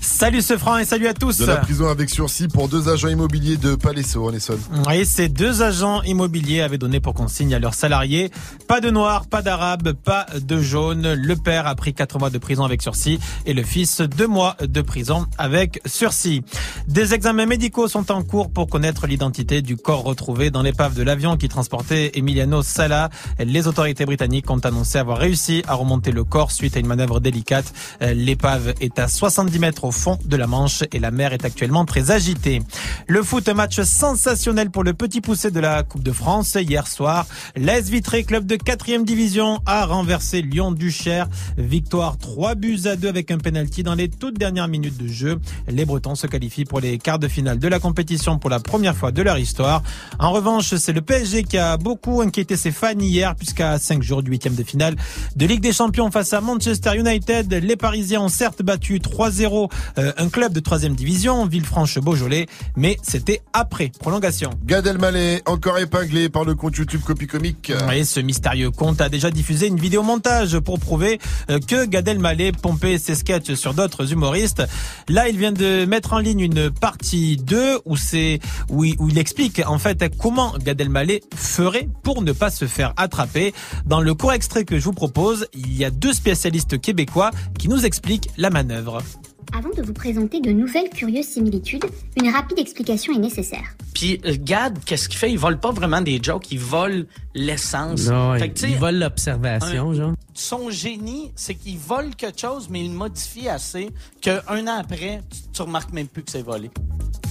Salut 0.00 0.40
ce 0.40 0.56
franc 0.56 0.78
et 0.78 0.84
salut 0.84 1.08
à 1.08 1.14
tous. 1.14 1.38
De 1.38 1.46
la 1.46 1.56
prison 1.56 1.88
avec 1.88 2.08
sursis 2.10 2.48
pour 2.48 2.68
deux 2.68 2.88
agents 2.88 3.08
immobiliers 3.08 3.56
de 3.56 3.74
Palaiso 3.74 4.24
en 4.24 4.32
Essonne. 4.32 4.60
Oui, 4.86 5.04
ces 5.04 5.28
deux 5.28 5.62
agents 5.62 6.00
immobiliers 6.02 6.62
avaient 6.62 6.78
donné 6.78 7.00
pour 7.00 7.12
consigne 7.12 7.54
à 7.54 7.58
leurs 7.58 7.74
salariés 7.74 8.30
pas 8.66 8.80
de 8.80 8.90
noir, 8.90 9.26
pas 9.26 9.42
d'arabe, 9.42 9.92
pas 9.92 10.26
de 10.40 10.60
jaune. 10.60 11.12
Le 11.14 11.36
père 11.36 11.66
a 11.66 11.74
pris 11.74 11.94
quatre 11.94 12.18
mois 12.18 12.30
de 12.30 12.38
prison 12.38 12.64
avec 12.64 12.82
sursis 12.82 13.18
et 13.44 13.52
le 13.52 13.62
fils 13.62 14.00
deux 14.00 14.26
mois 14.26 14.56
de 14.60 14.80
prison 14.80 15.26
avec 15.38 15.80
sursis. 15.86 16.42
Des 16.88 17.14
examens 17.14 17.46
médicaux 17.46 17.88
sont 17.88 18.12
en 18.12 18.22
cours 18.22 18.48
pour 18.48 18.68
connaître 18.68 19.08
l'identité 19.08 19.60
du 19.60 19.76
corps 19.76 20.04
retrouvé 20.04 20.50
dans 20.50 20.62
l'épave 20.62 20.94
de 20.94 21.02
l'avion 21.02 21.36
qui 21.36 21.48
transportait 21.48 22.12
Emiliano 22.14 22.62
Sala. 22.62 23.10
Les 23.40 23.66
autorités 23.66 24.06
britanniques 24.06 24.48
ont 24.52 24.60
annoncé 24.60 24.96
avoir 24.96 25.18
réussi 25.18 25.64
à 25.66 25.74
remonter 25.74 26.12
le 26.12 26.22
corps 26.22 26.52
suite 26.52 26.76
à 26.76 26.80
une 26.80 26.86
manœuvre 26.86 27.18
délicate. 27.18 27.74
L'épave 28.00 28.72
est 28.80 29.00
à 29.00 29.08
70 29.08 29.58
mètres 29.58 29.82
au 29.82 29.90
fond 29.90 30.16
de 30.24 30.36
la 30.36 30.46
Manche 30.46 30.84
et 30.92 31.00
la 31.00 31.10
mer 31.10 31.32
est 31.32 31.44
actuellement 31.44 31.84
très 31.84 32.12
agitée. 32.12 32.62
Le 33.08 33.22
foot, 33.24 33.48
match 33.48 33.80
sensationnel 33.80 34.70
pour 34.70 34.84
le 34.84 34.94
petit 34.94 35.20
poussé 35.20 35.50
de 35.50 35.58
la 35.58 35.82
Coupe 35.82 36.04
de 36.04 36.12
France. 36.12 36.54
Hier 36.54 36.86
soir, 36.86 37.26
l'AS 37.56 37.88
Vitré, 37.88 38.22
club 38.22 38.46
de 38.46 38.54
4 38.54 39.02
division, 39.02 39.60
a 39.66 39.86
renversé 39.86 40.40
Lyon 40.40 40.70
Duchère. 40.70 41.28
Victoire 41.58 42.16
3 42.16 42.54
buts 42.54 42.82
à 42.84 42.94
2 42.94 43.08
avec 43.08 43.32
un 43.32 43.38
penalty 43.38 43.82
dans 43.82 43.96
les 43.96 44.08
toutes 44.08 44.38
dernières 44.38 44.68
minutes 44.68 44.96
de 44.96 45.08
jeu. 45.08 45.40
Les 45.66 45.84
Bretons 45.84 46.14
se 46.14 46.28
qualifient 46.28 46.64
pour 46.64 46.75
les 46.80 46.98
quarts 46.98 47.18
de 47.18 47.28
finale 47.28 47.58
de 47.58 47.68
la 47.68 47.78
compétition 47.78 48.38
pour 48.38 48.50
la 48.50 48.60
première 48.60 48.96
fois 48.96 49.12
de 49.12 49.22
leur 49.22 49.38
histoire. 49.38 49.82
En 50.18 50.30
revanche, 50.30 50.74
c'est 50.76 50.92
le 50.92 51.00
PSG 51.00 51.44
qui 51.44 51.58
a 51.58 51.76
beaucoup 51.76 52.20
inquiété 52.20 52.56
ses 52.56 52.70
fans 52.70 52.98
hier 52.98 53.34
puisqu'à 53.34 53.78
5 53.78 54.02
jours 54.02 54.22
du 54.22 54.30
huitième 54.30 54.54
de 54.54 54.62
finale 54.62 54.96
de 55.36 55.46
Ligue 55.46 55.60
des 55.60 55.72
Champions 55.72 56.10
face 56.10 56.32
à 56.32 56.40
Manchester 56.40 56.96
United, 56.96 57.52
les 57.52 57.76
Parisiens 57.76 58.22
ont 58.22 58.28
certes 58.28 58.62
battu 58.62 58.98
3-0 58.98 59.70
euh, 59.98 60.12
un 60.16 60.28
club 60.28 60.52
de 60.52 60.60
troisième 60.60 60.94
division, 60.94 61.46
Villefranche-Beaujolais, 61.46 62.46
mais 62.76 62.96
c'était 63.02 63.42
après 63.52 63.90
prolongation. 63.98 64.50
Gad 64.64 64.86
Elmaleh, 64.86 65.42
encore 65.46 65.78
épinglé 65.78 66.28
par 66.28 66.44
le 66.44 66.54
compte 66.54 66.76
YouTube 66.76 67.00
Copy 67.04 67.26
Comique. 67.26 67.72
Et 67.94 68.04
ce 68.04 68.20
mystérieux 68.20 68.70
compte 68.70 69.00
a 69.00 69.08
déjà 69.08 69.30
diffusé 69.30 69.66
une 69.66 69.78
vidéo 69.78 70.02
montage 70.02 70.58
pour 70.58 70.78
prouver 70.78 71.18
euh, 71.50 71.58
que 71.58 71.84
Gad 71.86 72.08
Elmaleh 72.08 72.52
pompait 72.52 72.98
ses 72.98 73.14
sketchs 73.14 73.54
sur 73.54 73.74
d'autres 73.74 74.12
humoristes. 74.12 74.62
Là, 75.08 75.28
il 75.28 75.38
vient 75.38 75.52
de 75.52 75.84
mettre 75.84 76.12
en 76.12 76.18
ligne 76.18 76.40
une 76.40 76.65
partie 76.68 77.36
2 77.36 77.80
où 77.84 77.96
c'est 77.96 78.40
où 78.68 78.84
il, 78.84 79.18
explique 79.18 79.62
en 79.66 79.78
fait 79.78 80.04
comment 80.18 80.54
Gad 80.58 80.80
Elmaleh 80.80 81.22
ferait 81.34 81.88
pour 82.02 82.22
ne 82.22 82.32
pas 82.32 82.50
se 82.50 82.66
faire 82.66 82.92
attraper. 82.96 83.54
Dans 83.86 84.00
le 84.00 84.14
court 84.14 84.32
extrait 84.32 84.64
que 84.64 84.78
je 84.78 84.84
vous 84.84 84.92
propose, 84.92 85.46
il 85.54 85.76
y 85.76 85.84
a 85.84 85.90
deux 85.90 86.12
spécialistes 86.12 86.80
québécois 86.80 87.30
qui 87.58 87.68
nous 87.68 87.84
expliquent 87.84 88.28
la 88.36 88.50
manœuvre. 88.50 89.02
Avant 89.52 89.70
de 89.70 89.82
vous 89.82 89.92
présenter 89.92 90.40
de 90.40 90.50
nouvelles 90.50 90.90
curieuses 90.90 91.26
similitudes, 91.26 91.84
une 92.20 92.30
rapide 92.30 92.58
explication 92.58 93.14
est 93.14 93.18
nécessaire. 93.18 93.76
Puis 93.94 94.20
euh, 94.24 94.36
Gad, 94.38 94.78
qu'est-ce 94.84 95.08
qu'il 95.08 95.18
fait? 95.18 95.30
Il 95.30 95.38
vole 95.38 95.58
pas 95.58 95.70
vraiment 95.70 96.00
des 96.00 96.20
jokes, 96.22 96.50
il 96.50 96.58
vole 96.58 97.06
l'essence. 97.34 98.08
Fait 98.38 98.46
il, 98.46 98.74
que, 98.74 98.78
vole 98.78 98.96
l'observation, 98.98 99.94
genre. 99.94 100.12
Son 100.34 100.70
génie, 100.70 101.32
c'est 101.36 101.54
qu'il 101.54 101.78
vole 101.78 102.14
quelque 102.14 102.40
chose, 102.40 102.68
mais 102.70 102.84
il 102.84 102.90
le 102.92 102.96
modifie 102.96 103.48
assez 103.48 103.90
qu'un 104.20 104.40
an 104.48 104.78
après, 104.78 105.22
tu, 105.30 105.38
tu 105.52 105.62
remarques 105.62 105.92
même 105.92 106.08
plus 106.08 106.22
que 106.22 106.30
c'est 106.30 106.42
volé. 106.42 106.70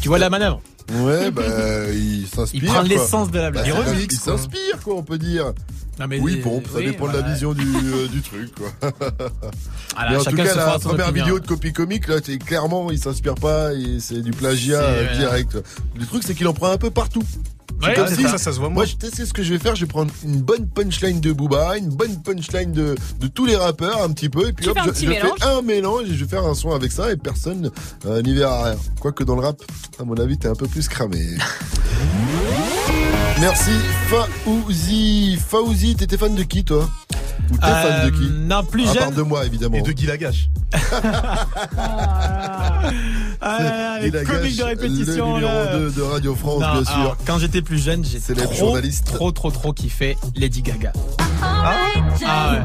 Tu 0.02 0.08
vois 0.08 0.20
la 0.20 0.30
manœuvre 0.30 0.62
Ouais, 0.94 1.32
bah, 1.32 1.44
il 1.92 2.28
s'inspire. 2.28 2.64
Il 2.64 2.70
prend 2.70 2.82
l'essence 2.82 3.32
de 3.32 3.40
la 3.40 3.52
blague. 3.52 3.72
Bah, 3.72 3.92
Il 4.00 4.12
s'inspire, 4.12 4.80
quoi, 4.84 4.96
on 4.96 5.04
peut 5.04 5.18
dire. 5.18 5.54
Non, 6.00 6.08
mais 6.08 6.20
oui, 6.20 6.38
pompe, 6.38 6.68
ça 6.68 6.80
oui, 6.80 6.86
dépend 6.88 7.08
de 7.08 7.14
la 7.14 7.22
vision 7.22 7.54
du, 7.54 7.66
euh, 7.66 8.08
du 8.08 8.22
truc, 8.22 8.54
quoi. 8.56 8.68
Voilà, 9.96 10.12
Mais 10.12 10.18
en 10.18 10.24
tout 10.26 10.36
cas, 10.36 10.56
la 10.56 10.80
première 10.80 11.12
vidéo 11.14 11.40
de 11.40 11.48
copie 11.48 11.72
comique, 11.72 12.08
là, 12.10 12.16
c'est 12.24 12.38
clairement, 12.38 12.92
il 12.92 13.00
s'inspire 13.00 13.36
pas, 13.36 13.70
c'est 14.00 14.22
du 14.22 14.32
plagiat 14.32 14.82
euh, 14.82 15.18
direct. 15.18 15.58
Le 15.98 16.06
truc, 16.06 16.24
c'est 16.26 16.36
qu'il 16.36 16.48
en 16.50 16.54
prend 16.54 16.72
un 16.72 16.78
peu 16.78 16.92
partout. 16.92 17.24
Ouais, 17.82 17.94
comme 17.94 18.08
c'est 18.08 18.16
si- 18.16 18.24
ça, 18.24 18.38
ça 18.38 18.54
se 18.54 18.60
voit 18.60 18.70
Moi, 18.70 18.86
moins. 18.86 18.86
je 19.02 19.08
sais 19.14 19.26
ce 19.26 19.34
que 19.34 19.44
je 19.44 19.52
vais 19.54 19.60
faire? 19.60 19.76
Je 19.76 19.82
vais 19.82 19.90
prendre 19.90 20.10
une 20.24 20.42
bonne 20.42 20.66
punchline 20.68 21.20
de 21.20 21.34
Booba, 21.34 21.78
une 21.78 21.90
bonne 21.90 22.22
punchline 22.22 22.72
de, 22.72 22.96
de 23.20 23.28
tous 23.28 23.46
les 23.46 23.56
rappeurs, 23.58 24.02
un 24.02 24.12
petit 24.12 24.30
peu, 24.30 24.48
et 24.48 24.54
puis 24.54 24.66
Tu 24.66 24.72
hop, 24.72 24.78
je, 24.86 25.02
je 25.04 25.10
mélange. 25.10 25.32
fais 25.40 25.46
un 25.46 25.62
mélange 25.62 26.04
et 26.10 26.14
je 26.16 26.24
vais 26.24 26.30
faire 26.30 26.46
un 26.46 26.56
son 26.56 26.72
avec 26.72 26.92
ça 26.94 27.12
et 27.12 27.18
personne 27.18 27.72
euh, 28.06 28.22
n'y 28.22 28.34
verra 28.34 28.64
rien. 28.66 28.76
Quoique 29.02 29.24
dans 29.26 29.36
le 29.36 29.42
rap, 29.42 29.62
à 30.00 30.04
mon 30.06 30.16
avis, 30.16 30.38
t'es 30.38 30.48
un 30.48 30.56
peu 30.56 30.68
plus 30.68 30.88
cramé. 30.88 31.20
Merci 33.40 33.72
Faouzi. 34.10 35.38
Faouzi, 35.48 35.96
t'étais 35.96 36.18
fan 36.18 36.34
de 36.36 36.44
qui 36.44 36.64
toi 36.64 36.90
Ou 37.52 37.58
t'es 37.58 37.68
fan 37.68 38.06
de 38.06 38.10
qui 38.16 38.24
Euh, 38.26 38.30
Non, 38.48 38.64
plus 38.64 38.84
À 38.90 38.94
part 38.94 39.04
jeune. 39.06 39.14
de 39.16 39.22
moi 39.24 39.46
évidemment. 39.46 39.76
Et 39.78 39.82
de 39.82 39.92
Guy 39.92 40.06
Lagache. 40.06 40.50
Ah 43.48 43.60
là 43.62 43.70
là, 43.78 44.00
les 44.00 44.10
Guy 44.10 44.18
Lagache, 44.18 44.36
comiques 44.38 44.58
de 44.58 44.64
répétition. 44.64 45.36
le 45.38 45.42
numéro 45.42 45.54
là. 45.66 45.78
2 45.78 45.92
de 45.92 46.02
Radio 46.02 46.36
France, 46.36 46.62
Non, 46.62 46.74
bien 46.74 46.84
sûr. 46.86 46.96
alors, 46.96 47.18
quand 47.28 47.38
j'étais 47.40 47.62
plus 47.62 47.78
jeune, 47.84 48.04
j'ai 48.04 48.20
Célèbre 48.20 48.50
trop, 48.50 48.58
journaliste. 48.68 49.06
trop, 49.14 49.32
trop, 49.32 49.52
trop 49.52 49.74
kiffé 49.74 50.18
Lady 50.36 50.62
Gaga. 50.62 50.94
Ah, 51.44 51.74
ouais. 52.54 52.60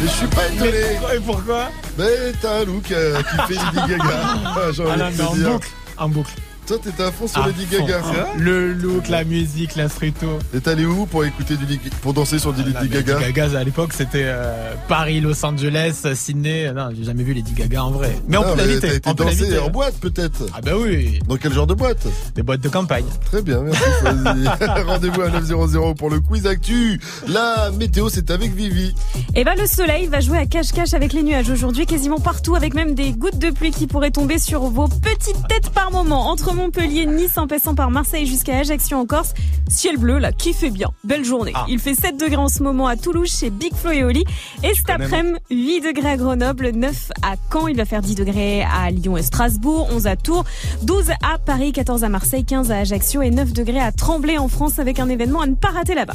Mais 0.00 0.06
je 0.06 0.12
suis 0.12 0.26
pas 0.26 0.46
étonné. 0.54 0.70
Et 1.16 1.20
pourquoi? 1.24 1.70
Mais 1.98 2.04
t'as 2.40 2.60
un 2.60 2.64
look 2.64 2.90
euh, 2.92 3.20
qui 3.22 3.54
fait 3.54 3.60
Lady 3.74 3.88
Gaga. 3.92 4.04
Ah, 4.44 4.58
J'ai 4.72 4.82
envie 4.82 4.92
Ah 4.94 4.96
non, 4.98 5.10
de 5.10 5.16
mais 5.16 5.22
en 5.24 5.30
te 5.32 5.36
dire. 5.38 5.50
boucle. 5.52 5.68
En 5.98 6.08
boucle. 6.08 6.32
Toi, 6.66 6.78
t'étais 6.82 7.02
à 7.04 7.12
fond 7.12 7.28
sur 7.28 7.42
À 7.42 7.46
Lady 7.46 7.64
fond. 7.66 7.84
Gaga. 7.86 8.02
Le 8.36 8.72
look, 8.72 9.08
la 9.08 9.22
musique, 9.22 9.76
l'instruito. 9.76 10.26
T'es 10.52 10.68
allé 10.68 10.84
où 10.84 11.06
pour 11.06 11.24
écouter 11.24 11.56
du 11.56 11.78
pour 12.02 12.12
danser 12.12 12.40
sur 12.40 12.52
du 12.52 12.62
La 12.64 12.80
Lady 12.80 12.92
Gaga 12.92 13.20
Lady 13.20 13.32
Gaga, 13.32 13.58
à 13.60 13.62
l'époque, 13.64 13.92
c'était 13.92 14.24
euh, 14.24 14.74
Paris, 14.88 15.20
Los 15.20 15.44
Angeles, 15.46 16.02
Sydney. 16.14 16.72
Non, 16.72 16.88
j'ai 16.96 17.04
jamais 17.04 17.22
vu 17.22 17.34
Lady 17.34 17.52
Gaga 17.52 17.84
en 17.84 17.90
vrai. 17.92 18.16
Mais 18.26 18.36
on 18.36 18.40
Non, 18.42 18.48
peut 18.48 18.54
mais 18.56 18.62
T'as 18.62 18.66
l'inviter. 18.88 18.94
été 18.96 19.10
On 19.10 19.24
l'inviter. 19.24 19.58
en 19.60 19.70
boîte 19.70 19.94
peut-être 20.00 20.42
Ah 20.54 20.60
bah 20.60 20.72
oui. 20.76 21.20
Dans 21.28 21.36
quel 21.36 21.52
genre 21.52 21.68
de 21.68 21.74
boîte 21.74 22.04
Des 22.34 22.42
boîtes 22.42 22.60
de 22.62 22.68
campagne. 22.68 23.06
Très 23.26 23.42
bien, 23.42 23.60
merci. 23.62 23.80
Rendez-vous 24.86 25.22
à 25.22 25.30
900 25.30 25.94
pour 25.94 26.10
le 26.10 26.18
quiz 26.20 26.46
actu. 26.48 27.00
La 27.28 27.70
météo, 27.78 28.08
c'est 28.08 28.30
avec 28.32 28.52
Vivi. 28.52 28.92
Et 29.36 29.44
bah 29.44 29.54
le 29.56 29.66
soleil 29.66 30.06
va 30.08 30.18
jouer 30.20 30.38
à 30.38 30.46
cache-cache 30.46 30.94
avec 30.94 31.12
les 31.12 31.22
nuages 31.22 31.48
aujourd'hui, 31.50 31.86
quasiment 31.86 32.18
partout, 32.18 32.56
avec 32.56 32.74
même 32.74 32.94
des 32.94 33.12
gouttes 33.12 33.38
de 33.38 33.50
pluie 33.50 33.70
qui 33.70 33.86
pourraient 33.86 34.10
tomber 34.10 34.38
sur 34.40 34.62
vos 34.62 34.88
petites 34.88 35.46
têtes 35.48 35.70
par 35.70 35.92
moment. 35.92 36.28
Entre 36.28 36.54
Montpellier, 36.56 37.06
Nice, 37.06 37.36
en 37.36 37.46
passant 37.46 37.74
par 37.74 37.90
Marseille 37.90 38.26
jusqu'à 38.26 38.58
Ajaccio 38.58 38.96
en 38.96 39.04
Corse, 39.04 39.34
ciel 39.68 39.98
bleu 39.98 40.18
là, 40.18 40.32
qui 40.32 40.54
fait 40.54 40.70
bien. 40.70 40.88
Belle 41.04 41.24
journée. 41.24 41.52
Il 41.68 41.78
fait 41.78 41.94
7 41.94 42.16
degrés 42.16 42.36
en 42.36 42.48
ce 42.48 42.62
moment 42.62 42.86
à 42.86 42.96
Toulouse 42.96 43.30
chez 43.30 43.50
Big 43.50 43.74
Flo 43.74 43.90
et 43.90 44.02
Oli. 44.02 44.24
Et 44.64 44.74
cet 44.74 44.88
après-midi, 44.90 45.38
8 45.50 45.80
degrés 45.82 46.10
à 46.10 46.16
Grenoble, 46.16 46.70
9 46.70 47.12
à 47.22 47.34
Caen, 47.52 47.68
il 47.68 47.76
va 47.76 47.84
faire 47.84 48.00
10 48.00 48.14
degrés 48.14 48.62
à 48.62 48.90
Lyon 48.90 49.16
et 49.16 49.22
Strasbourg, 49.22 49.88
11 49.92 50.06
à 50.06 50.16
Tours, 50.16 50.44
12 50.82 51.10
à 51.22 51.38
Paris, 51.38 51.72
14 51.72 52.04
à 52.04 52.08
Marseille, 52.08 52.44
15 52.44 52.70
à 52.72 52.78
Ajaccio 52.78 53.20
et 53.22 53.30
9 53.30 53.52
degrés 53.52 53.80
à 53.80 53.92
Tremblay 53.92 54.38
en 54.38 54.48
France 54.48 54.78
avec 54.78 54.98
un 54.98 55.08
événement 55.08 55.42
à 55.42 55.46
ne 55.46 55.54
pas 55.54 55.68
rater 55.68 55.94
là-bas. 55.94 56.14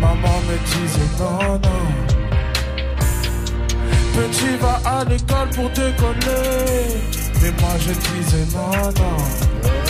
Maman 0.00 0.40
me 0.48 0.56
disait 0.66 1.00
non, 1.20 1.52
non. 1.52 2.12
Petit 4.14 4.56
va 4.60 4.80
à 4.84 5.04
l'école 5.04 5.48
pour 5.54 5.68
décoller. 5.70 7.21
Mais 7.42 7.50
moi 7.60 7.70
je 7.76 7.90
disais 7.90 8.46
non, 8.54 8.70
non. 8.70 9.81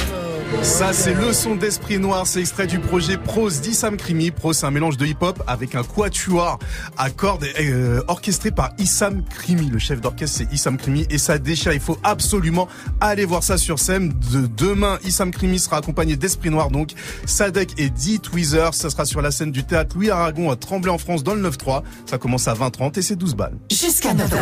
Ça, 0.60 0.92
c'est 0.92 1.14
le 1.14 1.32
son 1.32 1.56
d'Esprit 1.56 1.98
Noir. 1.98 2.26
C'est 2.26 2.40
extrait 2.40 2.66
du 2.66 2.78
projet 2.78 3.16
Prose 3.16 3.60
d'Issam 3.60 3.96
Krimi. 3.96 4.30
Prose, 4.30 4.58
c'est 4.58 4.66
un 4.66 4.70
mélange 4.70 4.96
de 4.96 5.06
hip-hop 5.06 5.42
avec 5.46 5.74
un 5.74 5.82
quatuor 5.82 6.58
à 6.96 7.10
cordes 7.10 7.46
euh, 7.58 8.02
orchestré 8.06 8.50
par 8.50 8.70
Issam 8.78 9.24
Krimi. 9.24 9.68
Le 9.70 9.78
chef 9.78 10.00
d'orchestre, 10.00 10.38
c'est 10.38 10.54
Issam 10.54 10.76
Krimi 10.76 11.06
et 11.10 11.18
ça 11.18 11.38
déchire. 11.38 11.72
Il 11.72 11.80
faut 11.80 11.98
absolument 12.04 12.68
aller 13.00 13.24
voir 13.24 13.42
ça 13.42 13.56
sur 13.56 13.78
scène. 13.78 14.12
De 14.32 14.46
demain, 14.46 14.98
Issam 15.04 15.30
Krimi 15.32 15.58
sera 15.58 15.78
accompagné 15.78 16.16
d'Esprit 16.16 16.50
Noir, 16.50 16.70
donc 16.70 16.90
Sadek 17.26 17.72
et 17.78 17.90
Dee 17.90 18.20
Tweezers. 18.20 18.74
Ça 18.74 18.90
sera 18.90 19.04
sur 19.04 19.22
la 19.22 19.30
scène 19.30 19.50
du 19.50 19.64
théâtre 19.64 19.96
Louis 19.96 20.10
Aragon 20.10 20.50
à 20.50 20.56
Tremblay 20.56 20.90
en 20.90 20.98
France 20.98 21.24
dans 21.24 21.34
le 21.34 21.48
9-3. 21.48 21.82
Ça 22.06 22.18
commence 22.18 22.46
à 22.46 22.54
20h30 22.54 22.98
et 22.98 23.02
c'est 23.02 23.16
12 23.16 23.34
balles. 23.34 23.56
Jusqu'à 23.70 24.14
9h. 24.14 24.36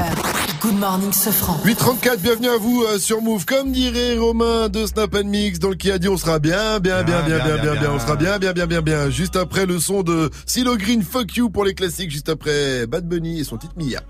Good 0.60 0.78
morning, 0.78 1.12
Sofran. 1.12 1.58
834, 1.64 2.20
bienvenue 2.20 2.48
à 2.48 2.58
vous 2.58 2.82
euh, 2.82 2.98
sur 2.98 3.22
Move. 3.22 3.46
Comme 3.46 3.72
dirait 3.72 4.18
Romain 4.18 4.68
de 4.68 4.84
Snap 4.84 5.14
and 5.14 5.24
Mix, 5.24 5.58
dans 5.58 5.70
le 5.70 5.74
qui 5.74 5.90
a 5.90 5.98
dit 6.00 6.08
on 6.08 6.16
sera 6.16 6.38
bien, 6.38 6.80
bien, 6.80 7.04
bien, 7.04 7.22
bien, 7.22 7.38
bien, 7.44 7.62
bien, 7.62 7.74
bien, 7.74 7.90
on 7.92 7.98
sera 8.00 8.16
bien, 8.16 8.38
bien, 8.38 8.52
bien, 8.52 8.66
bien, 8.66 8.82
bien. 8.82 9.10
Juste 9.10 9.36
après 9.36 9.66
le 9.66 9.78
son 9.78 10.02
de 10.02 10.30
Silo 10.46 10.76
Green, 10.76 11.02
Fuck 11.02 11.36
You 11.36 11.50
pour 11.50 11.64
les 11.64 11.74
classiques, 11.74 12.10
juste 12.10 12.28
après 12.28 12.86
Bad 12.86 13.06
Bunny 13.06 13.40
et 13.40 13.44
son 13.44 13.58
titre 13.58 13.74
Mia. 13.76 14.00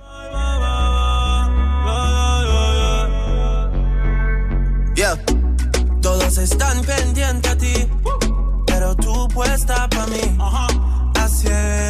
Yeah. 4.97 5.17
Todos 6.03 6.39
están 6.39 6.83
pendientes 6.83 7.51
a 7.51 7.57
ti, 7.57 7.89
pero 8.67 8.95
tú 8.97 9.29
puesta 9.29 9.89
pa' 9.89 10.07
mí. 10.07 10.39
Haciendo 11.15 11.51
que 11.51 11.90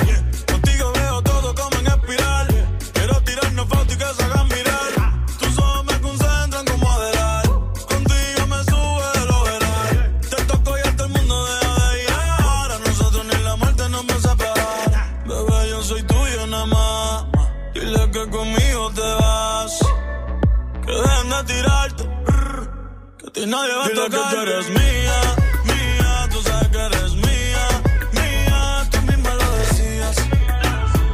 Y 23.41 23.45
nadie 23.47 23.73
va 23.73 23.85
a 23.85 23.87
Dile 23.87 24.03
que 24.03 24.17
tú 24.17 24.37
eres 24.39 24.69
mía, 24.69 25.19
mía, 25.63 26.27
tú 26.29 26.41
sabes 26.43 26.67
que 26.67 26.77
eres 26.77 27.15
mía, 27.15 27.67
mía, 28.11 28.87
tú 28.91 29.01
misma 29.01 29.33
lo 29.33 29.57
decías. 29.57 30.15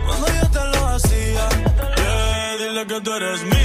Cuando 0.05 0.27
yo 0.27 0.51
te 0.51 0.77
lo 0.77 0.87
hacía, 0.87 1.49
yeah, 1.95 2.57
dile 2.57 2.85
que 2.85 2.99
tú 2.99 3.13
eres 3.13 3.43
mía. 3.43 3.56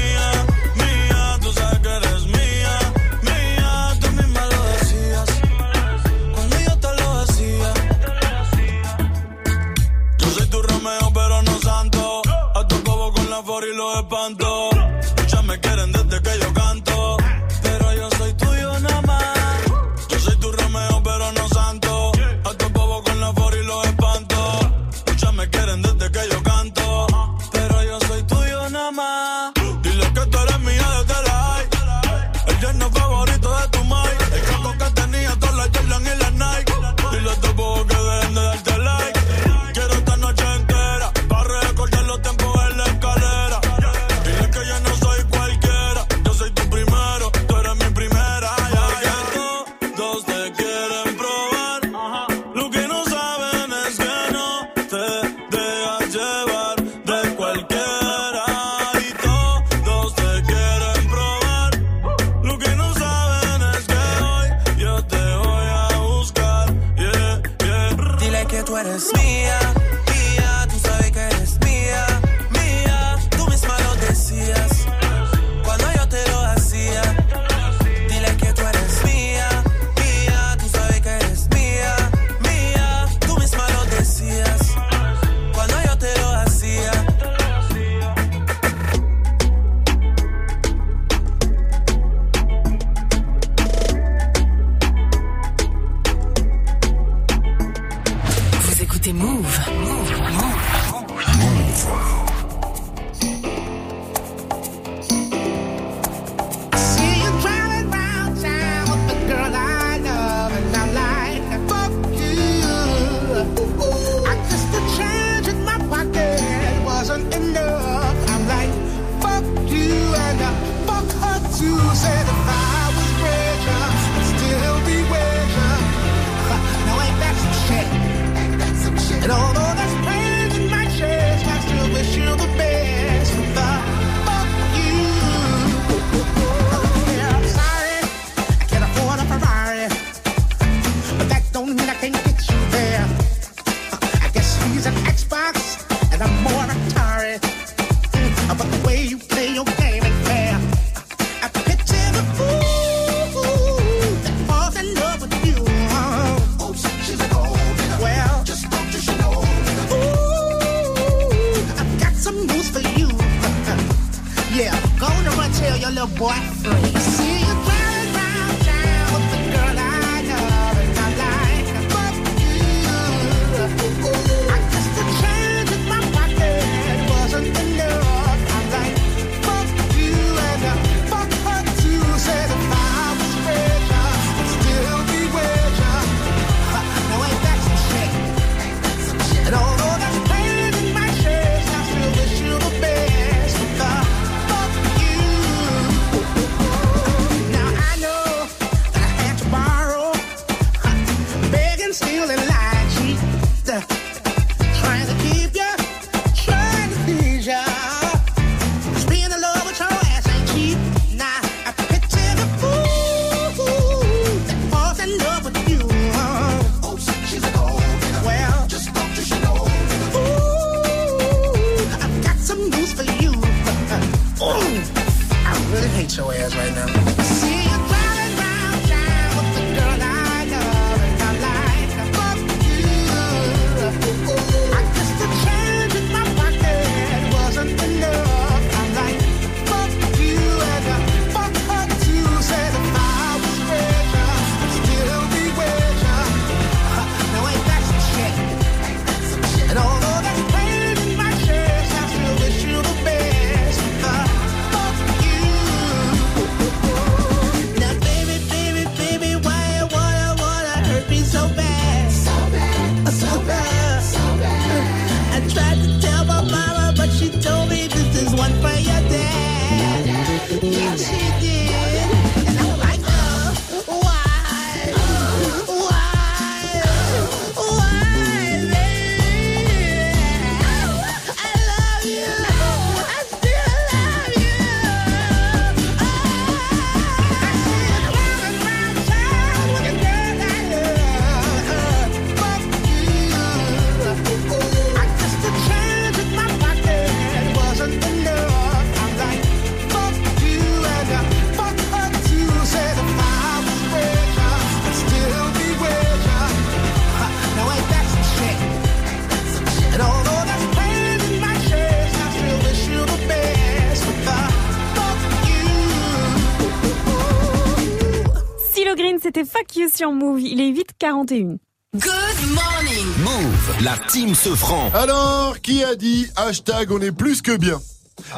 Sur 319.94 320.12
Move. 320.12 320.40
Il 320.40 320.60
est 320.60 320.72
8h41. 320.72 321.58
Good 321.94 322.10
morning. 322.54 323.06
Move, 323.18 323.84
la 323.84 323.96
team 324.08 324.34
se 324.34 324.48
franc. 324.54 324.90
Alors, 324.94 325.60
qui 325.60 325.84
a 325.84 325.94
dit 325.94 326.26
hashtag 326.36 326.90
on 326.90 327.00
est 327.00 327.12
plus 327.12 327.42
que 327.42 327.56
bien? 327.56 327.80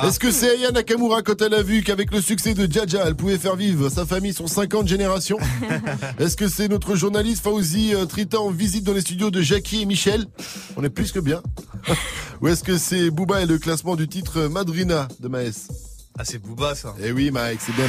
Est-ce 0.03 0.19
que 0.19 0.31
c'est 0.31 0.51
Aya 0.51 0.71
Nakamura 0.73 1.23
quand 1.23 1.41
elle 1.43 1.55
a 1.55 1.63
vu 1.63 1.83
qu'avec 1.83 2.13
le 2.13 2.21
succès 2.21 2.55
de 2.55 2.71
Jaja, 2.71 3.05
elle 3.07 3.15
pouvait 3.15 3.39
faire 3.39 3.57
vivre 3.57 3.89
sa 3.89 4.07
famille 4.07 4.33
sur 4.33 4.49
50 4.49 4.89
générations? 4.89 5.39
Est-ce 6.19 6.37
que 6.37 6.49
c'est 6.49 6.69
notre 6.69 6.97
journaliste 6.97 7.43
Fauzi 7.43 7.95
euh, 7.95 8.07
Trita 8.07 8.41
en 8.41 8.51
visite 8.51 8.85
dans 8.85 8.93
les 8.93 9.03
studios 9.03 9.31
de 9.31 9.41
Jackie 9.41 9.83
et 9.83 9.87
Michel? 9.87 10.27
On 10.77 10.83
est 10.83 10.91
plus 10.91 11.13
que 11.13 11.21
bien. 11.21 11.43
Ou 12.41 12.49
est-ce 12.49 12.65
que 12.65 12.77
c'est 12.79 13.11
Booba 13.11 13.43
et 13.43 13.47
le 13.47 13.59
classement 13.59 13.95
du 13.95 14.09
titre 14.09 14.49
Madrina 14.49 15.09
de 15.21 15.29
Maes? 15.29 15.69
Ah, 16.19 16.25
c'est 16.25 16.39
Booba 16.39 16.75
ça. 16.75 16.95
Eh 17.03 17.13
oui, 17.13 17.31
Mike, 17.31 17.61
c'est 17.61 17.75
bien 17.75 17.87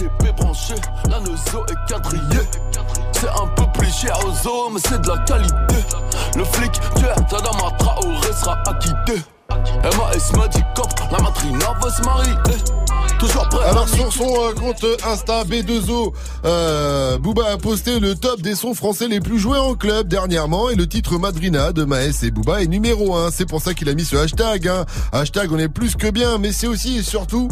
B2O. 0.00 0.08
BGP 0.08 0.36
branché, 0.36 0.74
la 1.08 1.20
nozo 1.20 1.64
est 1.68 1.88
quadrillée. 1.88 2.48
C'est 3.12 3.28
un 3.28 3.46
peu 3.56 3.64
plus 3.78 3.92
cher 3.92 4.18
aux 4.24 4.48
hommes, 4.48 4.74
mais 4.74 4.80
c'est 4.88 5.00
de 5.00 5.08
la 5.08 5.18
qualité. 5.18 5.84
Le 6.36 6.44
flic, 6.44 6.72
tueur, 6.96 7.16
Tadama 7.28 7.70
Traoré 7.78 8.32
sera 8.32 8.62
acquitté. 8.66 9.22
MAS 9.82 10.36
m'a 10.36 10.48
dit 10.48 10.62
cop, 10.74 10.88
la 11.10 11.18
matrina 11.18 11.74
va 11.82 11.90
se 11.90 12.02
marier. 12.02 12.32
Toujours 13.18 13.48
prêt 13.50 13.64
à 13.64 13.70
Alors 13.70 13.88
sur 13.88 14.10
son 14.10 14.24
euh, 14.24 14.54
compte 14.54 14.84
Insta 15.04 15.44
B2O, 15.44 16.14
euh, 16.46 17.18
Booba 17.18 17.50
a 17.50 17.58
posté 17.58 18.00
le 18.00 18.14
top 18.14 18.40
des 18.40 18.54
sons 18.54 18.72
français 18.72 19.08
les 19.08 19.20
plus 19.20 19.38
joués 19.38 19.58
en 19.58 19.74
club 19.74 20.08
dernièrement 20.08 20.70
et 20.70 20.74
le 20.74 20.86
titre 20.86 21.18
Madrina 21.18 21.72
de 21.72 21.84
Maes 21.84 22.22
et 22.22 22.30
Booba 22.30 22.62
est 22.62 22.66
numéro 22.66 23.16
1. 23.16 23.30
C'est 23.30 23.44
pour 23.44 23.60
ça 23.60 23.74
qu'il 23.74 23.90
a 23.90 23.94
mis 23.94 24.06
ce 24.06 24.16
hashtag. 24.16 24.68
Hein. 24.68 24.86
Hashtag 25.12 25.52
on 25.52 25.58
est 25.58 25.68
plus 25.68 25.96
que 25.96 26.08
bien, 26.08 26.38
mais 26.38 26.52
c'est 26.52 26.68
aussi 26.68 26.98
et 26.98 27.02
surtout 27.02 27.48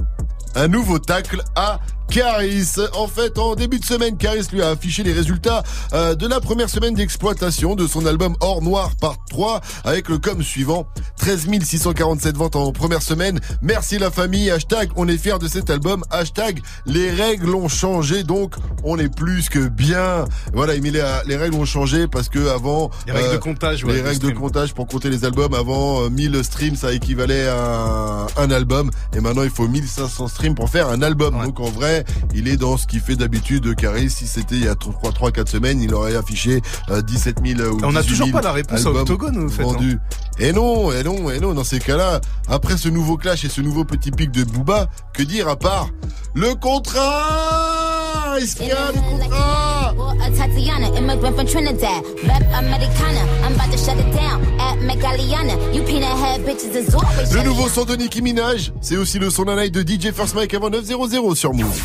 un 0.54 0.68
nouveau 0.68 0.98
tacle 0.98 1.42
à 1.54 1.80
Caris. 2.10 2.76
En 2.94 3.06
fait, 3.06 3.38
en 3.38 3.54
début 3.54 3.78
de 3.78 3.84
semaine, 3.84 4.16
Caris 4.16 4.46
lui 4.52 4.62
a 4.62 4.70
affiché 4.70 5.02
les 5.02 5.12
résultats 5.12 5.62
euh, 5.92 6.14
de 6.14 6.26
la 6.26 6.40
première 6.40 6.70
semaine 6.70 6.94
d'exploitation 6.94 7.74
de 7.74 7.86
son 7.86 8.06
album 8.06 8.34
Or 8.40 8.62
Noir 8.62 8.96
part 8.96 9.16
3 9.30 9.60
avec 9.84 10.08
le 10.08 10.18
com 10.18 10.42
suivant 10.42 10.86
13 11.18 11.48
647 11.62 12.36
ventes 12.36 12.56
en 12.56 12.72
première 12.72 13.02
semaine. 13.02 13.40
Merci 13.62 13.98
la 13.98 14.10
famille. 14.10 14.50
Hashtag 14.50 14.90
on 14.96 15.06
est 15.08 15.18
fiers 15.18 15.38
de 15.38 15.48
cet 15.48 15.70
album. 15.70 16.02
Hashtag 16.10 16.60
les 16.86 17.10
règles 17.10 17.54
ont 17.54 17.68
changé 17.68 18.22
donc 18.22 18.54
on 18.84 18.98
est 18.98 19.14
plus 19.14 19.48
que 19.48 19.68
bien. 19.68 20.24
Voilà, 20.52 20.74
il 20.74 20.82
met 20.82 20.90
les, 20.90 21.04
les 21.26 21.36
règles 21.36 21.56
ont 21.56 21.64
changé 21.64 22.08
parce 22.08 22.28
que 22.28 22.48
avant 22.48 22.90
Les 23.06 23.12
règles 23.12 23.32
de 23.32 23.36
comptage, 23.36 23.84
ouais, 23.84 23.94
les 23.94 24.02
règles 24.02 24.26
de 24.26 24.30
comptage 24.30 24.72
pour 24.74 24.86
compter 24.86 25.10
les 25.10 25.24
albums 25.24 25.54
avant 25.54 26.04
euh, 26.04 26.10
1000 26.10 26.42
streams 26.42 26.76
ça 26.76 26.92
équivalait 26.92 27.46
à 27.48 27.56
un, 27.56 28.26
un 28.36 28.50
album 28.50 28.90
et 29.14 29.20
maintenant 29.20 29.42
il 29.42 29.50
faut 29.50 29.68
1500 29.68 30.28
streams 30.28 30.54
pour 30.54 30.70
faire 30.70 30.88
un 30.88 31.02
album. 31.02 31.38
Donc 31.44 31.60
en 31.60 31.70
vrai, 31.70 31.97
il 32.34 32.48
est 32.48 32.56
dans 32.56 32.76
ce 32.76 32.86
qu'il 32.86 33.00
fait 33.00 33.16
d'habitude 33.16 33.74
Caris. 33.74 34.10
Si 34.10 34.26
c'était 34.26 34.56
il 34.56 34.64
y 34.64 34.68
a 34.68 34.74
3 34.74 35.12
3 35.12 35.32
4 35.32 35.48
semaines, 35.48 35.80
il 35.80 35.94
aurait 35.94 36.16
affiché 36.16 36.60
euh, 36.90 37.02
17 37.02 37.38
000 37.56 37.60
ou 37.70 37.78
On 37.84 37.92
n'a 37.92 38.02
18 38.02 38.10
toujours 38.10 38.26
000 38.26 38.38
pas 38.38 38.44
la 38.44 38.52
réponse 38.52 38.84
à 38.84 38.90
Octogone, 38.90 39.38
vous 39.38 39.48
faites, 39.48 39.64
vendus. 39.64 39.98
Et 40.38 40.52
non, 40.52 40.92
et 40.92 41.02
non, 41.02 41.30
et 41.30 41.40
non, 41.40 41.54
dans 41.54 41.64
ces 41.64 41.78
cas-là, 41.78 42.20
après 42.48 42.76
ce 42.76 42.88
nouveau 42.88 43.16
clash 43.16 43.44
et 43.44 43.48
ce 43.48 43.60
nouveau 43.60 43.84
petit 43.84 44.10
pic 44.10 44.30
de 44.30 44.44
Booba, 44.44 44.88
que 45.12 45.22
dire 45.22 45.48
à 45.48 45.56
part 45.56 45.88
le 46.34 46.54
contrat? 46.54 48.36
Est-ce 48.38 48.56
qu'il 48.56 48.68
y 48.68 48.70
a 48.70 48.92
le 48.92 49.00
contrat? 49.00 49.94
A 50.20 50.30
Tatiana, 50.30 50.88
immigrant 50.96 51.34
from 51.34 51.46
Trinidad. 51.46 52.02
Rep 52.22 52.42
Americana, 52.54 53.20
I'm 53.42 53.54
about 53.54 53.72
to 53.72 53.78
shut 53.78 53.98
it 53.98 54.12
down. 54.14 54.42
At 54.60 54.78
Megaliana, 54.78 55.74
you 55.74 55.82
peanut 55.82 56.16
head 56.18 56.44
bitches 56.44 56.74
is 56.74 56.94
always 56.94 57.34
Le 57.34 57.42
nouveau 57.42 57.68
son 57.68 57.84
de 57.84 57.96
Nicki 57.96 58.22
Minaj, 58.22 58.72
c'est 58.80 58.96
aussi 58.96 59.18
le 59.18 59.30
son 59.30 59.44
d'un 59.44 59.56
night 59.56 59.72
de 59.72 59.82
DJ 59.82 60.12
First 60.12 60.34
Mike 60.34 60.54
avant 60.54 60.70
900 60.70 61.34
sur 61.34 61.54
Move. 61.54 61.80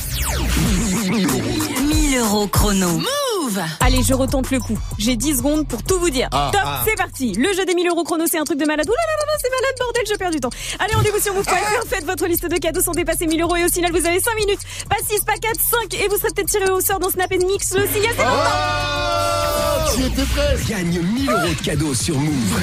1000 1.09 2.17
euros 2.19 2.48
chrono. 2.48 2.88
Move 2.90 3.59
Allez, 3.82 4.01
je 4.03 4.14
retente 4.14 4.49
le 4.51 4.59
coup. 4.59 4.77
J'ai 4.98 5.15
10 5.15 5.38
secondes 5.38 5.67
pour 5.67 5.83
tout 5.83 5.99
vous 5.99 6.09
dire. 6.09 6.27
Ah. 6.32 6.49
Top, 6.53 6.61
Ah. 6.65 6.83
c'est 6.88 6.95
parti. 6.95 7.33
Le 7.33 7.51
jeu 7.53 7.65
des 7.65 7.75
1000 7.75 7.88
euros 7.90 8.03
chrono, 8.03 8.25
c'est 8.30 8.38
un 8.40 8.43
truc 8.45 8.57
de 8.59 8.65
malade. 8.65 8.88
Ouh 8.88 8.91
là 8.91 8.95
là 8.95 9.14
là 9.19 9.25
là, 9.27 9.38
c'est 9.41 9.49
malade, 9.49 9.75
bordel, 9.80 10.03
je 10.09 10.15
perds 10.15 10.32
du 10.32 10.40
temps. 10.40 10.49
Allez, 10.80 10.95
rendez-vous 10.95 11.19
sur 11.19 11.33
move.fr. 11.33 11.88
Faites 11.90 12.06
votre 12.06 12.25
liste 12.27 12.48
de 12.49 12.57
cadeaux 12.57 12.82
sans 12.82 12.93
dépasser 12.93 13.27
1000 13.27 13.41
euros 13.41 13.56
et 13.57 13.65
au 13.65 13.69
final, 13.69 13.91
vous 13.91 14.06
avez 14.06 14.19
5 14.19 14.35
minutes. 14.38 14.59
Pas 14.90 14.95
6, 15.07 15.22
pas 15.22 15.33
4, 15.41 15.59
5 15.59 15.93
et 16.01 16.07
vous 16.07 16.17
serez 16.17 16.30
peut-être 16.35 16.49
tiré 16.49 16.69
au 16.72 16.80
sort 16.82 16.99
dans 16.99 17.09
Snap 17.09 17.32
Mix. 17.32 17.73
Le 17.75 17.88
signal, 17.88 18.14
c'est 18.17 19.95
Tu 19.95 20.03
étais 20.07 20.23
prêt 20.33 20.57
Gagne 20.69 21.01
1000 21.01 21.30
euros 21.30 21.48
de 21.49 21.61
cadeaux 21.65 21.93
sur 21.93 22.17
Move. 22.17 22.61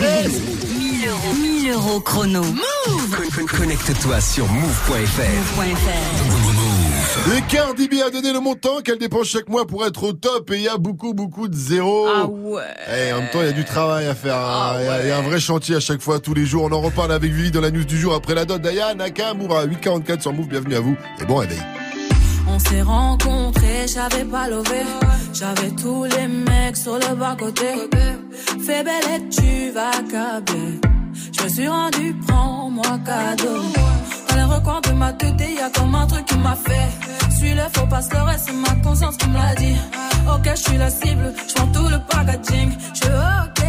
1000 0.79 1.09
euros. 1.09 1.35
1000 1.41 1.71
euros 1.73 2.01
chrono. 2.01 2.43
Move 2.43 3.17
Con- 3.17 3.47
con- 3.47 3.57
Connecte-toi 3.59 4.21
sur 4.21 4.47
move.fr. 4.49 5.61
Et 7.37 7.43
Cardi 7.49 7.89
B 7.89 7.95
a 8.07 8.11
donné 8.11 8.33
le 8.33 8.41
montant 8.41 8.81
qu'elle 8.85 8.99
dépense 8.99 9.27
chaque 9.29 9.49
mois 9.49 9.67
pour 9.67 9.85
être 9.85 10.03
au 10.05 10.13
top 10.13 10.51
et 10.53 10.57
il 10.57 10.63
y 10.63 10.69
a 10.69 10.77
beaucoup 10.79 11.13
beaucoup 11.15 11.49
de 11.49 11.55
zéros. 11.55 12.07
Ah 12.09 12.27
ouais. 12.27 12.63
Et 13.09 13.13
en 13.13 13.19
même 13.21 13.31
temps, 13.31 13.41
il 13.41 13.47
y 13.47 13.49
a 13.49 13.53
du 13.53 13.65
travail 13.65 14.07
à 14.07 14.15
faire. 14.15 14.37
hein. 14.37 14.77
Il 14.81 14.85
y 14.85 14.89
a- 14.89 15.03
il 15.03 15.09
y, 15.09 15.11
a 15.11 15.19
un 15.19 15.23
vrai 15.23 15.41
chantier 15.41 15.77
à 15.77 15.81
chaque 15.81 16.01
fois, 16.01 16.19
tous 16.21 16.35
les 16.35 16.47
jours. 16.47 16.65
On 16.65 16.73
en 16.73 16.81
reparle 16.81 17.13
avec 17.13 17.33
Vivi 17.33 17.51
dans 17.51 17.61
la 17.61 17.71
news 17.71 17.85
du 17.85 17.99
jour 17.99 18.15
après 18.15 18.35
la 18.35 18.45
dot 18.45 18.61
d'Aya 18.61 18.95
Nakamura. 18.95 19.65
844 19.65 20.23
sur 20.23 20.33
Move, 20.33 20.49
bienvenue 20.49 20.77
à 20.77 20.81
vous 20.81 20.97
et 21.21 21.25
bon 21.25 21.37
réveil. 21.37 21.61
On 22.49 22.59
s'est 22.59 22.83
rencontrés, 22.83 23.87
j'avais 23.93 24.25
pas 24.25 24.49
levé. 24.49 24.83
J'avais 25.33 25.71
tous 25.71 26.05
les 26.05 26.27
mecs 26.29 26.77
sur 26.77 26.95
le 26.95 27.15
bas 27.17 27.37
côté. 27.39 27.67
Fais 28.65 28.83
belle 28.83 29.05
et 29.17 29.29
tu 29.31 29.71
vas 29.73 29.91
câbler. 30.11 30.81
Je 31.37 31.45
me 31.45 31.49
suis 31.49 31.69
rendu, 31.69 32.15
prends-moi 32.27 32.99
cadeau. 33.05 33.63
Recoins 34.51 34.81
de 34.81 34.93
ma 34.95 35.13
tête, 35.13 35.41
y 35.41 35.61
a 35.61 35.71
comme 35.71 35.95
un 35.95 36.07
truc 36.09 36.27
qui 36.27 36.37
m'a 36.39 36.57
fait. 36.57 36.89
Suis 37.37 37.55
le 37.55 37.63
faux 37.73 37.87
pas 37.87 38.01
le 38.01 38.37
c'est 38.37 38.53
ma 38.53 38.75
conscience 38.83 39.17
qui 39.17 39.29
me 39.29 39.39
l'a 39.39 39.55
dit. 39.55 39.77
Ok, 40.29 40.45
je 40.45 40.61
suis 40.61 40.77
la 40.77 40.91
cible, 40.91 41.33
je 41.49 41.55
tout 41.55 41.89
le 41.89 41.99
packaging. 42.11 42.73
Je 42.95 43.11
ok. 43.45 43.63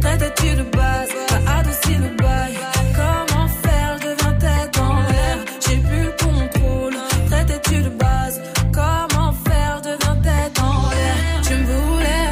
Traite-tu 0.00 0.56
de 0.56 0.62
base, 0.74 1.10
t'as 1.28 1.58
adouci 1.58 1.94
le 2.04 2.08
bail. 2.22 2.54
Comment 2.96 3.48
faire, 3.62 3.98
je 4.00 4.06
deviens 4.08 4.32
tête 4.44 4.78
en 4.78 4.94
l'air. 5.10 5.36
J'ai 5.64 5.76
plus 5.76 6.04
le 6.04 6.12
contrôle. 6.24 6.96
Traite-tu 7.28 7.82
de 7.82 7.90
base, 7.90 8.40
comment 8.72 9.32
faire, 9.46 9.82
je 9.84 9.90
deviens 9.90 10.16
tête 10.22 10.58
en 10.60 10.88
l'air. 10.88 11.16
Tu 11.42 11.54
me 11.54 11.64
voulais, 11.66 12.28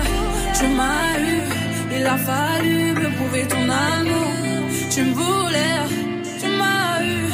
tu 0.58 0.66
m'as 0.78 1.18
eu. 1.20 1.42
Il 2.00 2.06
a 2.06 2.16
fallu 2.16 2.94
me 2.94 3.08
prouver 3.16 3.46
ton 3.46 3.62
amour. 3.68 4.37
Tu 4.98 5.04
me 5.04 5.14
voulais, 5.14 5.86
tu 6.40 6.48
m'as 6.58 7.00
eu. 7.04 7.30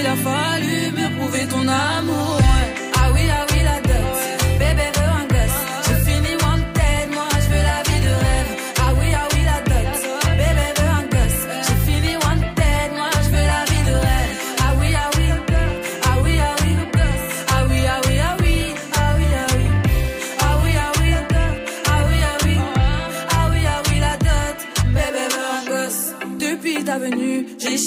Il 0.00 0.04
a 0.04 0.16
fallu 0.16 0.90
me 0.98 1.16
prouver 1.16 1.46
ton 1.46 1.60
amour. 1.60 2.53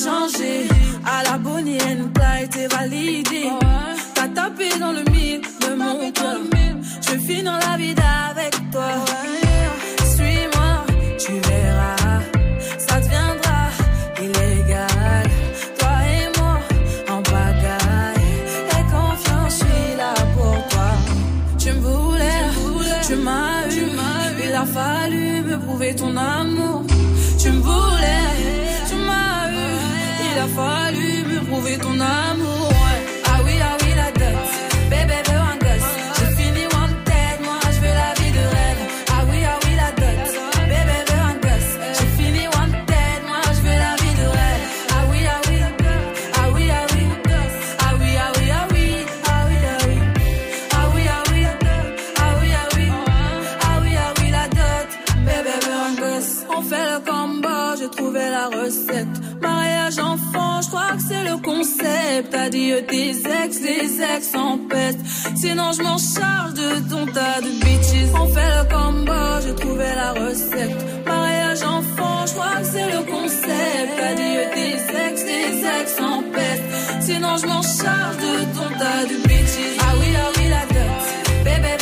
Changé. 0.08 0.56
À 1.06 1.24
la 1.28 1.38
Bonnie 1.38 1.78
Clyde, 2.16 2.50
t'es 2.56 2.68
validé. 2.76 3.44
T'as 4.16 4.30
tapé 4.40 4.68
dans 4.80 4.94
le 4.98 5.04
mille 5.14 5.42
de 5.64 5.72
mon 5.82 6.12
cœur. 6.12 6.40
Je 7.04 7.10
vais 7.12 7.24
finir 7.28 7.58
la 7.66 7.74
vie 7.82 7.96
avec 8.32 8.54
toi. 8.74 8.90
Suis-moi, 10.14 10.72
tu 11.24 11.34
verras. 11.50 12.20
Ça 12.86 12.96
deviendra 13.04 13.60
illégal. 14.26 15.26
Toi 15.80 15.96
et 16.16 16.28
moi, 16.38 16.56
en 17.16 17.22
pagaille. 17.32 18.30
Et 18.76 18.84
confiance, 18.96 19.54
je 19.54 19.66
suis 19.66 19.90
là 20.02 20.14
pour 20.36 20.58
toi. 20.72 20.90
Tu 21.62 21.70
me 21.74 21.82
voulais, 21.88 22.44
tu 23.08 23.16
m'as 23.26 23.62
eu. 23.80 23.88
Il 24.50 24.56
a 24.64 24.66
fallu 24.66 25.42
me 25.42 25.56
prouver 25.66 25.94
ton 25.96 26.16
amour. 26.16 26.37
Tes 62.88 63.10
ex, 63.44 63.62
des 63.62 64.02
ex 64.02 64.36
en 64.36 64.58
peste. 64.70 65.00
Sinon, 65.36 65.72
je 65.74 65.82
m'en 65.84 65.98
charge 65.98 66.54
de 66.54 66.90
ton 66.90 67.06
tas 67.06 67.40
de 67.42 67.50
bitches. 67.64 68.12
On 68.22 68.28
fait 68.28 68.52
le 68.58 68.64
combo, 68.74 69.22
j'ai 69.44 69.56
trouvé 69.56 69.86
la 69.96 70.12
recette. 70.14 70.76
Mariage 71.06 71.62
enfant, 71.64 72.26
je 72.26 72.34
crois 72.34 72.58
que 72.62 72.68
c'est 72.74 72.90
le 72.96 73.02
concept. 73.12 73.94
Adieu 74.10 74.44
tes 74.56 74.76
ex, 75.06 75.24
des 75.24 75.66
ex 75.80 76.00
en 76.02 76.24
peste. 76.36 76.64
Sinon, 77.02 77.38
je 77.42 77.48
m'en 77.48 77.62
charge 77.62 78.18
de 78.28 78.36
ton 78.56 78.70
tas 78.80 79.04
de 79.12 79.28
bitches. 79.28 79.78
Ah 79.80 79.94
oui, 80.00 80.10
ah 80.24 80.30
oui, 80.36 80.46
la 80.50 80.66
dot. 80.74 81.44
Bébé 81.46 81.77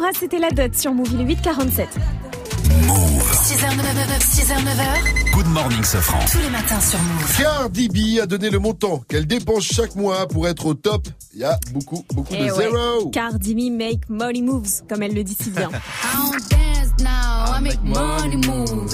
Nakamura, 0.00 0.10
c'était 0.18 0.38
la 0.38 0.50
dot 0.50 0.74
sur 0.74 0.92
Movie 0.94 1.16
le 1.16 1.24
847. 1.24 1.88
6h, 1.90 3.66
9h, 3.66 4.20
6h, 4.20 4.54
9h. 4.54 5.32
Good 5.34 5.46
morning, 5.48 5.82
Sofran. 5.84 6.18
Tous 6.30 6.38
les 6.38 6.50
matins 6.50 6.80
sur 6.80 6.98
Move. 6.98 7.36
Cardi 7.38 7.88
B 7.88 8.20
a 8.22 8.26
donné 8.26 8.50
le 8.50 8.58
montant 8.58 9.02
qu'elle 9.08 9.26
dépense 9.26 9.64
chaque 9.64 9.94
mois 9.96 10.26
pour 10.26 10.48
être 10.48 10.66
au 10.66 10.74
top. 10.74 11.06
Il 11.34 11.40
y 11.40 11.44
a 11.44 11.58
beaucoup, 11.72 12.04
beaucoup 12.14 12.32
Eh 12.34 12.46
de 12.46 12.52
ouais. 12.52 12.70
zéro. 12.70 13.10
Cardi 13.10 13.54
B 13.54 13.72
make 13.76 14.08
money 14.08 14.42
moves, 14.42 14.82
comme 14.88 15.02
elle 15.02 15.14
le 15.14 15.22
dit 15.24 15.36
si 15.40 15.50
bien. 15.50 15.68
I 15.70 16.16
don't 16.16 16.48
dance 16.50 16.92
now, 17.00 17.56
I 17.56 17.60
make 17.62 17.82
money 17.82 18.36
move. 18.46 18.90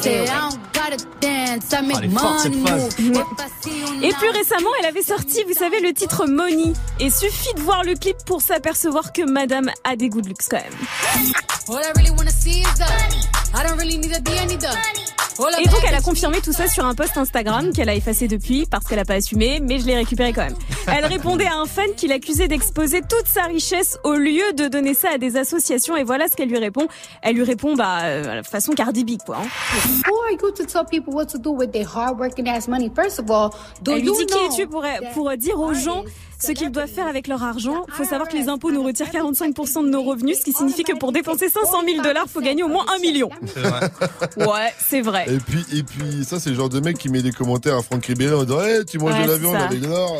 Say 0.00 0.24
I 0.24 0.26
don't 0.26 0.59
dance, 1.58 1.72
I 1.72 1.82
make 1.82 2.10
money 2.10 2.56
move. 2.56 3.00
You 3.00 3.12
Et 4.02 4.12
plus 4.14 4.30
récemment, 4.30 4.70
elle 4.80 4.86
avait 4.86 5.02
sorti, 5.02 5.42
vous 5.46 5.54
savez, 5.54 5.80
le 5.80 5.92
titre 5.92 6.26
Money. 6.26 6.72
Et 6.98 7.10
suffit 7.10 7.54
de 7.54 7.60
voir 7.60 7.84
le 7.84 7.94
clip 7.94 8.16
pour 8.24 8.40
s'apercevoir 8.42 9.12
que 9.12 9.22
madame 9.22 9.70
a 9.84 9.96
des 9.96 10.08
goûts 10.08 10.22
de 10.22 10.28
luxe 10.28 10.48
quand 10.48 10.58
même. 10.58 10.72
I 13.52 13.62
Et 15.58 15.68
donc, 15.68 15.80
elle 15.88 15.94
a 15.94 16.00
confirmé 16.00 16.40
tout 16.40 16.52
ça 16.52 16.68
sur 16.68 16.84
un 16.84 16.94
post 16.94 17.16
Instagram 17.16 17.72
qu'elle 17.72 17.88
a 17.88 17.94
effacé 17.94 18.28
depuis 18.28 18.66
parce 18.70 18.86
qu'elle 18.86 18.98
a 18.98 19.04
pas 19.04 19.14
assumé, 19.14 19.60
mais 19.60 19.78
je 19.78 19.86
l'ai 19.86 19.96
récupéré 19.96 20.32
quand 20.32 20.44
même. 20.44 20.56
Elle 20.86 21.06
répondait 21.06 21.46
à 21.46 21.56
un 21.56 21.66
fan 21.66 21.88
qui 21.96 22.06
l'accusait 22.08 22.46
d'exposer 22.48 23.00
toute 23.00 23.26
sa 23.26 23.44
richesse 23.44 23.98
au 24.04 24.14
lieu 24.14 24.52
de 24.54 24.68
donner 24.68 24.94
ça 24.94 25.10
à 25.14 25.18
des 25.18 25.36
associations. 25.36 25.96
Et 25.96 26.04
voilà 26.04 26.28
ce 26.28 26.36
qu'elle 26.36 26.48
lui 26.48 26.58
répond. 26.58 26.88
Elle 27.22 27.36
lui 27.36 27.44
répond, 27.44 27.74
bah, 27.74 28.00
euh, 28.04 28.42
façon 28.42 28.72
Cardi 28.72 29.04
B, 29.04 29.18
quoi. 29.24 29.38
hein. 29.38 29.48
Who 30.06 30.14
are 30.22 30.30
you 30.32 30.50
to 30.52 30.64
tell 30.64 30.84
people 30.84 31.14
what 31.14 31.26
to 31.26 31.38
do 31.40 31.50
with 31.52 31.72
their 31.72 31.86
hard 31.86 32.18
working 32.18 32.48
ass 32.48 32.68
money? 32.68 32.90
First 32.94 33.18
of 33.20 33.30
all, 33.30 33.50
do 33.82 33.92
Elle 33.92 34.00
lui 34.00 34.06
you 34.08 34.16
dit 34.16 34.26
qui 34.26 34.34
know 34.34 34.46
es-tu 34.52 34.66
pour, 34.66 34.84
pour 35.14 35.36
dire 35.36 35.58
aux 35.60 35.74
gens 35.74 36.04
ce 36.42 36.52
qu'ils 36.52 36.70
doivent 36.70 36.88
faire 36.88 37.06
avec 37.06 37.26
leur 37.28 37.42
argent. 37.42 37.84
Il 37.88 37.92
faut 37.94 38.04
savoir 38.04 38.26
que 38.26 38.34
les 38.34 38.48
impôts 38.48 38.70
nous 38.70 38.82
retirent 38.82 39.10
45% 39.10 39.84
de 39.84 39.90
nos 39.90 40.02
revenus, 40.02 40.38
ce 40.38 40.44
qui 40.44 40.52
signifie 40.54 40.84
que 40.84 40.96
pour 40.96 41.12
dépenser 41.12 41.50
500 41.50 41.82
000 41.86 42.02
dollars, 42.02 42.24
faut 42.28 42.40
gagner 42.40 42.62
au 42.62 42.68
moins 42.68 42.86
un 42.96 42.98
million. 42.98 43.28
Ouais, 44.38 44.72
c'est 44.78 45.02
vrai. 45.02 45.26
Et 45.28 45.36
puis, 45.38 45.64
et 45.76 45.82
puis, 45.82 46.24
ça, 46.24 46.40
c'est 46.40 46.48
le 46.50 46.56
genre 46.56 46.68
de 46.70 46.80
mec 46.80 46.96
qui 46.98 47.10
met 47.10 47.20
des 47.20 47.32
commentaires 47.32 47.76
à 47.76 47.82
Franck 47.82 48.06
Ribéry 48.06 48.32
en 48.34 48.44
disant, 48.44 48.60
Eh, 48.66 48.84
tu 48.86 48.98
manges 48.98 49.12
Ouais, 49.14 49.26
de 49.26 49.30
la 49.32 49.36
viande 49.36 49.56
avec 49.56 49.80
de 49.80 49.86
l'or. 49.86 50.16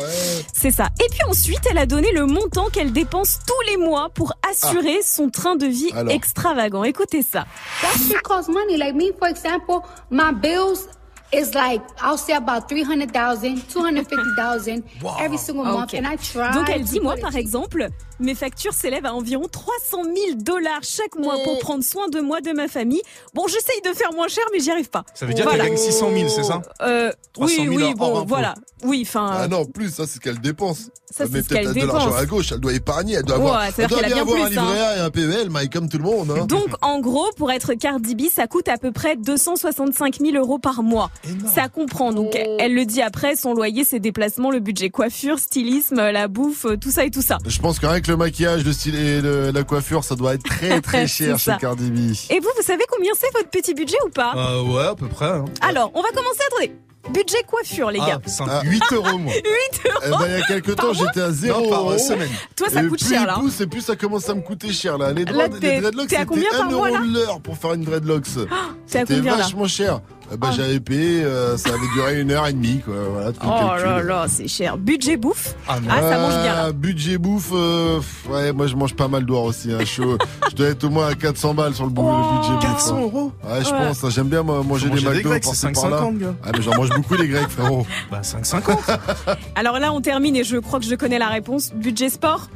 C'est 0.53 0.69
ça. 0.71 0.89
Et 1.03 1.07
puis 1.09 1.21
ensuite, 1.27 1.61
elle 1.71 1.77
a 1.79 1.85
donné 1.87 2.11
le 2.11 2.25
montant 2.27 2.67
qu'elle 2.69 2.91
dépense 2.91 3.39
tous 3.47 3.71
les 3.71 3.77
mois 3.77 4.09
pour 4.13 4.33
assurer 4.51 4.99
son 5.03 5.29
train 5.29 5.55
de 5.55 5.65
vie 5.65 5.89
Alors. 5.95 6.13
extravagant. 6.13 6.83
Écoutez 6.83 7.23
ça. 7.23 7.45
That 7.81 7.97
shit 7.97 8.21
costs 8.21 8.49
money. 8.49 8.77
Like 8.77 8.95
me, 8.95 9.11
for 9.17 9.27
example, 9.27 9.79
my 10.11 10.31
bills 10.33 10.87
is 11.33 11.53
like 11.55 11.81
I'll 12.01 12.17
say 12.17 12.33
about 12.33 12.67
300,000, 12.69 13.61
250,000 13.69 14.83
every 15.19 15.37
single 15.37 15.65
month, 15.65 15.93
Ok. 15.93 15.97
and 15.97 16.05
I 16.07 16.17
try. 16.17 16.51
Donc 16.53 16.69
elle 16.69 16.83
dit, 16.83 16.99
moi 16.99 17.15
par 17.17 17.35
exemple, 17.35 17.87
mes 18.21 18.35
factures 18.35 18.73
s'élèvent 18.73 19.05
à 19.05 19.13
environ 19.13 19.47
300 19.51 20.03
000 20.03 20.15
dollars 20.37 20.81
chaque 20.83 21.15
mois 21.17 21.35
pour 21.43 21.59
prendre 21.59 21.83
soin 21.83 22.07
de 22.09 22.19
moi, 22.21 22.41
de 22.41 22.51
ma 22.51 22.67
famille. 22.67 23.01
Bon, 23.33 23.43
j'essaye 23.47 23.81
de 23.83 23.95
faire 23.97 24.13
moins 24.13 24.27
cher, 24.27 24.43
mais 24.53 24.59
j'y 24.59 24.71
arrive 24.71 24.89
pas. 24.89 25.03
Ça 25.13 25.25
veut 25.25 25.33
dire 25.33 25.45
Voilà. 25.45 25.65
qu'elle 25.65 25.73
gagne 25.75 25.83
600 25.83 26.09
000, 26.15 26.29
c'est 26.29 26.43
ça 26.43 26.61
Euh, 26.81 27.11
300 27.33 27.53
oui, 27.57 27.63
000 27.65 27.75
oui, 27.75 27.93
bon, 27.95 28.23
voilà. 28.25 28.53
Oui, 28.83 29.03
enfin. 29.07 29.29
Ah 29.33 29.47
non, 29.47 29.65
plus, 29.65 29.93
ça, 29.93 30.07
c'est 30.07 30.15
ce 30.15 30.19
qu'elle 30.19 30.39
dépense. 30.39 30.89
Ça, 31.13 31.25
Elle 31.25 31.31
c'est 31.31 31.41
ce 31.43 31.49
qu'elle 31.49 31.63
peut-être 31.65 31.75
de 31.75 31.85
l'argent 31.87 32.05
dépense. 32.07 32.21
à 32.21 32.25
gauche, 32.25 32.51
elle 32.51 32.59
doit 32.59 32.73
épargner, 32.73 33.13
elle 33.15 33.23
doit 33.23 33.37
Ouais, 33.37 33.43
avoir, 33.45 33.63
elle 33.65 33.87
doit 33.87 33.97
qu'elle 33.97 34.05
a 34.05 34.07
bien 34.07 34.21
avoir 34.21 34.41
un 34.41 34.45
plus, 34.47 34.57
hein. 34.57 34.61
livret 34.63 34.79
A 34.81 34.97
et 34.97 34.99
un 35.01 35.09
PEL, 35.09 35.49
Mike, 35.49 35.73
comme 35.73 35.89
tout 35.89 35.97
le 35.97 36.03
monde, 36.03 36.31
hein. 36.31 36.45
Donc, 36.45 36.67
en 36.81 36.99
gros, 36.99 37.27
pour 37.37 37.51
être 37.51 37.73
Cardi 37.75 38.15
B, 38.15 38.21
ça 38.33 38.47
coûte 38.47 38.67
à 38.69 38.77
peu 38.77 38.91
près 38.91 39.15
265 39.17 40.19
000 40.19 40.35
euros 40.37 40.57
par 40.59 40.83
mois. 40.83 41.11
Ça 41.53 41.67
comprend. 41.69 42.11
Donc, 42.13 42.35
elle 42.35 42.73
le 42.73 42.85
dit 42.85 43.01
après, 43.01 43.35
son 43.35 43.53
loyer, 43.53 43.83
ses 43.83 43.99
déplacements, 43.99 44.49
le 44.51 44.59
budget 44.59 44.89
coiffure, 44.89 45.37
stylisme, 45.39 45.95
la 45.97 46.27
bouffe, 46.27 46.65
euh, 46.65 46.77
tout 46.77 46.91
ça 46.91 47.03
et 47.05 47.11
tout 47.11 47.21
ça. 47.21 47.37
Je 47.45 47.59
pense 47.59 47.79
qu'avec 47.79 48.07
le 48.11 48.17
maquillage, 48.17 48.65
le 48.65 48.73
style 48.73 48.95
et 48.95 49.21
le- 49.21 49.51
la 49.51 49.63
coiffure, 49.63 50.03
ça 50.03 50.15
doit 50.15 50.33
être 50.33 50.43
très 50.43 50.81
très 50.89 51.07
cher 51.07 51.39
chez 51.39 51.53
Cardi 51.59 51.89
B. 51.89 52.13
Et 52.29 52.39
vous, 52.39 52.49
vous 52.57 52.63
savez 52.63 52.83
combien 52.91 53.11
c'est 53.17 53.31
votre 53.33 53.49
petit 53.49 53.73
budget 53.73 53.97
ou 54.05 54.09
pas 54.09 54.33
Euh, 54.35 54.61
ouais, 54.63 54.83
à 54.85 54.95
peu 54.95 55.07
près. 55.07 55.25
hein. 55.27 55.45
Alors, 55.61 55.91
on 55.95 56.01
va 56.01 56.09
commencer, 56.09 56.41
attendez. 56.51 56.73
Budget 57.11 57.41
coiffure, 57.47 57.89
les 57.89 57.97
gars. 57.99 58.19
Ah, 58.23 58.29
cinq- 58.29 58.63
8 58.63 58.83
euros, 58.91 59.17
moi. 59.17 59.33
8 59.83 59.89
euros 59.89 59.99
Eh 60.05 60.09
ben, 60.09 60.25
il 60.27 60.39
y 60.39 60.41
a 60.41 60.45
quelques 60.45 60.75
temps, 60.75 60.93
j'étais 60.93 61.21
à 61.21 61.31
0 61.31 61.61
Non, 61.61 61.69
par 61.69 61.79
euros. 61.81 61.97
semaine. 61.97 62.29
Toi, 62.55 62.69
ça 62.69 62.83
et 62.83 62.87
coûte 62.87 62.99
plus 62.99 63.09
cher, 63.09 63.25
là. 63.25 63.33
pousse, 63.39 63.59
et 63.61 63.65
plus 63.67 63.81
ça 63.81 63.95
commence 63.95 64.29
à 64.29 64.35
me 64.35 64.41
coûter 64.41 64.71
cher, 64.71 64.97
là. 64.99 65.11
Les, 65.11 65.25
Là, 65.25 65.47
les 65.47 65.79
dreadlocks, 65.79 66.13
à 66.13 66.17
c'était 66.19 66.25
combien 66.27 66.49
par 66.51 66.61
1 66.61 66.69
mois, 66.69 66.89
euro 66.89 66.97
l'heure 67.03 67.41
pour 67.41 67.57
faire 67.57 67.73
une 67.73 67.83
dreadlocks. 67.85 68.27
à 68.37 68.55
C'était 68.85 69.19
vachement 69.19 69.67
cher. 69.67 70.01
Ah. 70.41 70.51
j'avais 70.51 70.79
payé, 70.79 71.23
euh, 71.23 71.57
ça 71.57 71.69
avait 71.69 71.87
duré 71.93 72.21
une 72.21 72.31
heure 72.31 72.47
et 72.47 72.53
demie, 72.53 72.79
quoi. 72.85 72.93
Voilà, 73.11 73.31
Oh 73.43 73.67
calcul. 73.69 73.85
là 73.85 74.03
là, 74.03 74.25
c'est 74.29 74.47
cher. 74.47 74.77
Budget 74.77 75.17
bouffe 75.17 75.55
Ah, 75.67 75.77
Ah, 75.89 76.01
ça 76.01 76.17
mange 76.19 76.41
bien, 76.43 76.55
là. 76.55 76.71
Budget 76.71 77.17
bouffe, 77.17 77.51
euh, 77.53 77.99
ouais, 78.29 78.53
moi 78.53 78.67
je 78.67 78.75
mange 78.75 78.95
pas 78.95 79.07
mal 79.07 79.25
d'or 79.25 79.43
aussi. 79.45 79.71
Hein. 79.71 79.79
Je, 79.85 80.55
dois 80.55 80.67
être 80.67 80.83
au 80.83 80.89
moins 80.89 81.07
à 81.07 81.15
400 81.15 81.53
balles 81.53 81.73
sur 81.73 81.85
le, 81.85 81.89
le 81.89 81.95
budget 81.95 82.53
bouffe. 82.53 82.61
400 82.61 82.95
hein. 82.95 83.01
euros 83.01 83.31
Ouais, 83.43 83.63
je 83.63 83.69
Ouais. 83.71 83.87
pense. 83.87 84.03
hein. 84.03 84.09
J'aime 84.09 84.27
bien 84.27 84.43
moi, 84.43 84.61
manger 84.63 84.89
des 84.89 85.01
McDo 85.01 85.29
par-là. 85.29 85.39
5,50, 85.39 86.17
gars. 86.17 86.33
Ah, 86.43 86.49
mais 86.55 86.61
j'en 86.61 86.75
mange 86.75 86.89
beaucoup 86.89 87.15
les 87.15 87.27
Grecs, 87.27 87.49
frérot. 87.49 87.85
Bah, 88.11 88.21
5,50. 88.21 88.77
Alors 89.55 89.79
là, 89.79 89.91
on 89.93 90.01
termine 90.01 90.35
et 90.35 90.43
je 90.43 90.57
crois 90.57 90.79
que 90.79 90.85
je 90.85 90.95
connais 90.95 91.19
la 91.19 91.27
réponse. 91.29 91.71
Budget 91.73 92.09
sport 92.09 92.47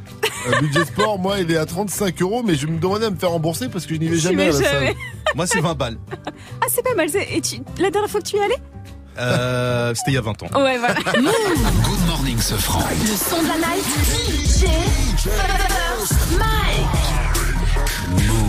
Euh, 0.48 0.60
budget 0.62 0.86
sport, 0.86 1.18
moi, 1.20 1.40
il 1.40 1.50
est 1.52 1.58
à 1.58 1.66
35 1.66 2.22
euros, 2.22 2.44
mais 2.45 2.56
je 2.56 2.68
me 2.68 2.78
demandais 2.80 3.06
à 3.06 3.10
me 3.10 3.16
faire 3.16 3.32
rembourser 3.32 3.68
parce 3.70 3.86
que 3.86 3.95
je 3.95 4.00
n'y 4.00 4.08
vais 4.08 4.18
jamais 4.18 4.48
à 4.48 4.52
vais 4.52 4.58
la 4.64 4.72
jamais. 4.72 4.86
salle. 4.88 4.95
Moi, 5.36 5.48
c'est 5.48 5.60
20 5.62 5.74
balles. 5.76 5.98
Ah, 6.62 6.66
c'est 6.70 6.84
pas 6.84 6.94
mal. 6.95 7.10
c'est- 7.10 7.28
Et 7.36 7.42
tu... 7.42 7.58
La 7.80 7.90
dernière 7.90 8.10
fois 8.10 8.22
que 8.22 8.27
tu 8.27 8.38
y 8.38 8.40
allais 8.40 8.58
Euh, 9.18 9.94
C'était 9.95 10.11
il 10.11 10.14
y 10.16 10.18
a 10.18 10.22
20 10.22 10.44
ans. 10.44 10.48
Ouais, 10.56 10.77
voilà. 10.77 10.95
Good 11.14 12.08
morning, 12.08 12.40
Sofran. 12.40 12.84
Le 13.02 13.16
son 13.16 13.42
de 13.44 13.48
la 13.48 13.56
night. 13.56 13.85
DJ 14.06 14.66
Mike. 16.38 16.88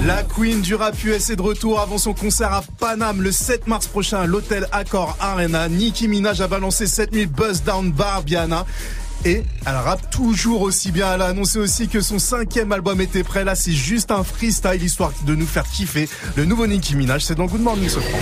La 0.06 0.22
queen 0.22 0.60
du 0.62 0.74
rap 0.76 0.94
US 1.04 1.30
est 1.30 1.36
de 1.36 1.42
retour 1.42 1.80
avant 1.80 1.98
son 1.98 2.12
concert 2.14 2.52
à 2.52 2.62
Paname 2.78 3.22
le 3.22 3.32
7 3.32 3.66
mars 3.66 3.88
prochain 3.88 4.20
à 4.20 4.26
l'hôtel 4.26 4.68
Accor 4.70 5.16
Arena. 5.18 5.68
Nicki 5.68 6.06
Minaj 6.06 6.40
a 6.40 6.46
balancé 6.46 6.86
cette 6.86 7.12
nuit 7.12 7.26
Buzz 7.26 7.62
Down 7.64 7.90
Barbiana. 7.90 8.64
Et 9.24 9.42
elle 9.66 9.74
rappe 9.74 10.08
toujours 10.10 10.62
aussi 10.62 10.92
bien. 10.92 11.12
Elle 11.14 11.22
a 11.22 11.26
annoncé 11.26 11.58
aussi 11.58 11.88
que 11.88 12.00
son 12.00 12.20
cinquième 12.20 12.70
album 12.70 13.00
était 13.00 13.24
prêt. 13.24 13.42
Là, 13.44 13.56
c'est 13.56 13.72
juste 13.72 14.12
un 14.12 14.22
freestyle 14.22 14.80
histoire 14.82 15.10
de 15.24 15.34
nous 15.34 15.46
faire 15.46 15.64
kiffer. 15.64 16.08
Le 16.36 16.44
nouveau 16.44 16.68
Nicki 16.68 16.94
Minaj, 16.94 17.24
c'est 17.24 17.34
dans 17.34 17.46
Good 17.46 17.62
Morning 17.62 17.88
Sofran. 17.88 18.18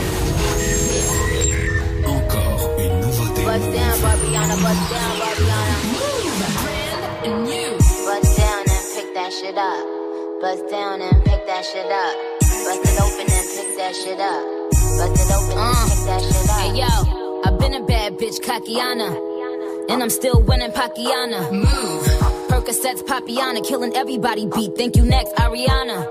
Shit 9.44 9.58
up. 9.58 10.40
Bust 10.40 10.68
down 10.70 11.02
and 11.02 11.24
pick 11.24 11.46
that 11.46 11.64
shit 11.64 11.84
up. 11.84 12.14
Bust 12.40 12.80
it 12.84 13.00
open 13.00 13.26
and 13.28 13.46
pick 13.54 13.76
that 13.76 13.94
shit 13.94 14.20
up. 14.20 14.70
Bust 14.70 15.20
it 15.20 15.32
open 15.36 15.58
and 15.58 15.90
pick 15.90 16.06
that 16.06 16.22
shit 16.22 16.40
up. 16.40 16.44
Uh, 16.46 16.60
hey 16.60 16.78
yo, 16.78 17.42
I've 17.44 17.58
been 17.58 17.74
a 17.74 17.84
bad 17.84 18.16
bitch, 18.16 18.40
Kakiana. 18.40 19.90
And 19.90 20.02
I'm 20.02 20.10
still 20.10 20.40
winning 20.42 20.70
Pakiana. 20.70 21.52
Move. 21.52 22.06
Percocets, 22.48 23.02
Papiana, 23.02 23.66
killing 23.66 23.94
everybody 23.94 24.46
beat. 24.46 24.76
Thank 24.76 24.96
you 24.96 25.04
next, 25.04 25.34
Ariana. 25.34 26.08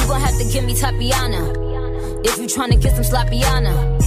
You 0.00 0.06
gon' 0.08 0.20
have 0.20 0.36
to 0.38 0.44
give 0.52 0.64
me 0.64 0.74
Tapiana. 0.74 2.24
If 2.26 2.38
you 2.38 2.46
tryna 2.46 2.80
get 2.80 2.96
some 2.96 3.04
Slappiana. 3.04 3.97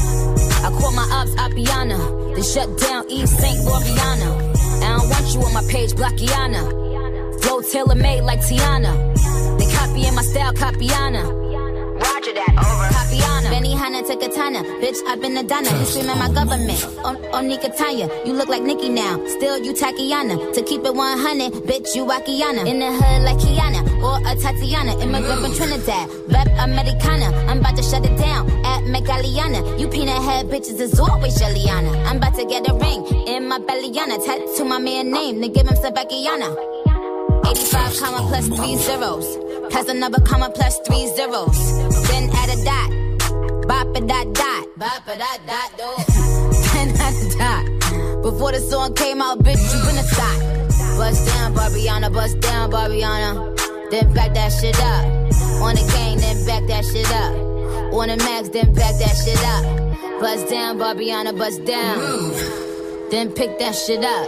I 0.63 0.69
call 0.79 0.91
my 0.91 1.07
ops 1.11 1.31
Appiana. 1.35 2.35
Then 2.35 2.43
shut 2.43 2.77
down 2.79 3.09
East 3.09 3.37
St. 3.39 3.59
Loriana. 3.65 4.29
I 4.83 4.97
don't 4.97 5.09
want 5.09 5.33
you 5.33 5.41
on 5.41 5.53
my 5.53 5.63
page, 5.69 5.93
Blackiana. 5.93 7.41
Flow 7.41 7.61
tailor 7.61 7.95
made 7.95 8.21
like 8.21 8.39
Tiana. 8.41 8.93
They 9.57 9.71
copying 9.75 10.15
my 10.15 10.21
style, 10.21 10.53
Capiana. 10.53 11.23
Roger 11.23 12.33
that, 12.33 12.53
over. 12.57 12.93
Capiana. 12.93 13.30
Benny 13.51 13.73
Hana 13.75 14.01
to 14.03 14.15
Katana. 14.15 14.63
Bitch, 14.79 14.95
I've 15.07 15.19
been 15.19 15.35
a 15.35 15.43
Donna. 15.43 15.69
You 15.77 15.83
screaming 15.83 16.17
my 16.17 16.31
government. 16.31 16.81
On, 17.03 17.43
Nikatanya. 17.51 18.25
You 18.25 18.31
look 18.31 18.47
like 18.47 18.63
Nikki 18.63 18.87
now. 18.87 19.19
Still, 19.27 19.57
you 19.57 19.73
Takiana. 19.73 20.53
To 20.53 20.61
keep 20.63 20.85
it 20.85 20.95
100, 20.95 21.51
bitch, 21.67 21.93
you 21.93 22.05
Wakiana. 22.05 22.65
In 22.65 22.79
the 22.79 22.89
hood 22.93 23.21
like 23.23 23.39
Kiana 23.39 23.81
or 24.01 24.25
a 24.25 24.35
Tatiana. 24.39 24.97
Immigrant 25.03 25.41
from 25.41 25.53
Trinidad. 25.53 26.07
Rep 26.31 26.47
Americana. 26.59 27.27
I'm 27.51 27.59
about 27.59 27.75
to 27.75 27.83
shut 27.83 28.05
it 28.05 28.17
down 28.17 28.49
at 28.63 28.83
Megaliana. 28.85 29.77
You 29.77 29.89
peanut 29.89 30.23
head 30.23 30.47
bitches 30.47 30.79
is 30.79 30.97
always 30.97 31.37
Jelliana. 31.37 32.05
I'm 32.05 32.17
about 32.17 32.35
to 32.35 32.45
get 32.45 32.69
a 32.69 32.73
ring 32.73 33.05
in 33.27 33.49
my 33.49 33.59
bellyana. 33.59 34.25
Tattoo 34.25 34.63
my 34.63 34.79
man 34.79 35.11
name. 35.11 35.41
Then 35.41 35.51
give 35.51 35.67
him 35.67 35.75
Sabakiana. 35.75 36.55
85 37.49 37.99
comma 37.99 38.27
plus 38.29 38.47
three 38.47 38.77
zeros. 38.77 39.27
Plus 39.71 39.89
another 39.89 40.21
comma 40.21 40.49
plus 40.55 40.79
three 40.87 41.05
zeros. 41.17 41.57
Then 42.07 42.29
add 42.31 42.57
a 42.57 42.63
dot. 42.63 43.00
Bop 43.67 43.95
a 43.95 44.01
dot 44.01 44.33
dot. 44.33 44.67
Bop 44.77 45.07
a 45.07 45.17
dot 45.17 45.39
dot 45.47 45.77
dot. 45.77 46.07
then 46.73 46.89
add 46.99 47.15
a 47.25 47.37
dot. 47.37 48.23
Before 48.23 48.51
the 48.51 48.59
song 48.59 48.93
came 48.93 49.21
out, 49.21 49.39
bitch, 49.39 49.61
you 49.73 49.79
been 49.85 49.97
a 49.97 50.03
thought. 50.03 50.39
Bust 50.97 51.27
down, 51.27 51.53
Barbiana, 51.53 52.13
bust 52.13 52.39
down, 52.39 52.71
Barbiana. 52.71 53.91
Then 53.91 54.13
back 54.13 54.33
that 54.33 54.49
shit 54.49 54.79
up. 54.79 55.05
On 55.61 55.75
the 55.75 55.83
gang, 55.93 56.17
then 56.17 56.45
back 56.45 56.67
that 56.67 56.85
shit 56.85 57.11
up. 57.11 57.33
On 57.93 58.07
the 58.07 58.17
max, 58.17 58.49
then 58.49 58.73
back 58.73 58.95
that 58.99 59.15
shit 59.23 59.43
up. 59.55 60.21
Bust 60.21 60.49
down, 60.49 60.77
Barbiana, 60.77 61.37
bust 61.37 61.63
down. 61.65 61.97
Then 63.09 63.31
pick 63.33 63.59
that 63.59 63.75
shit 63.75 64.03
up. 64.03 64.27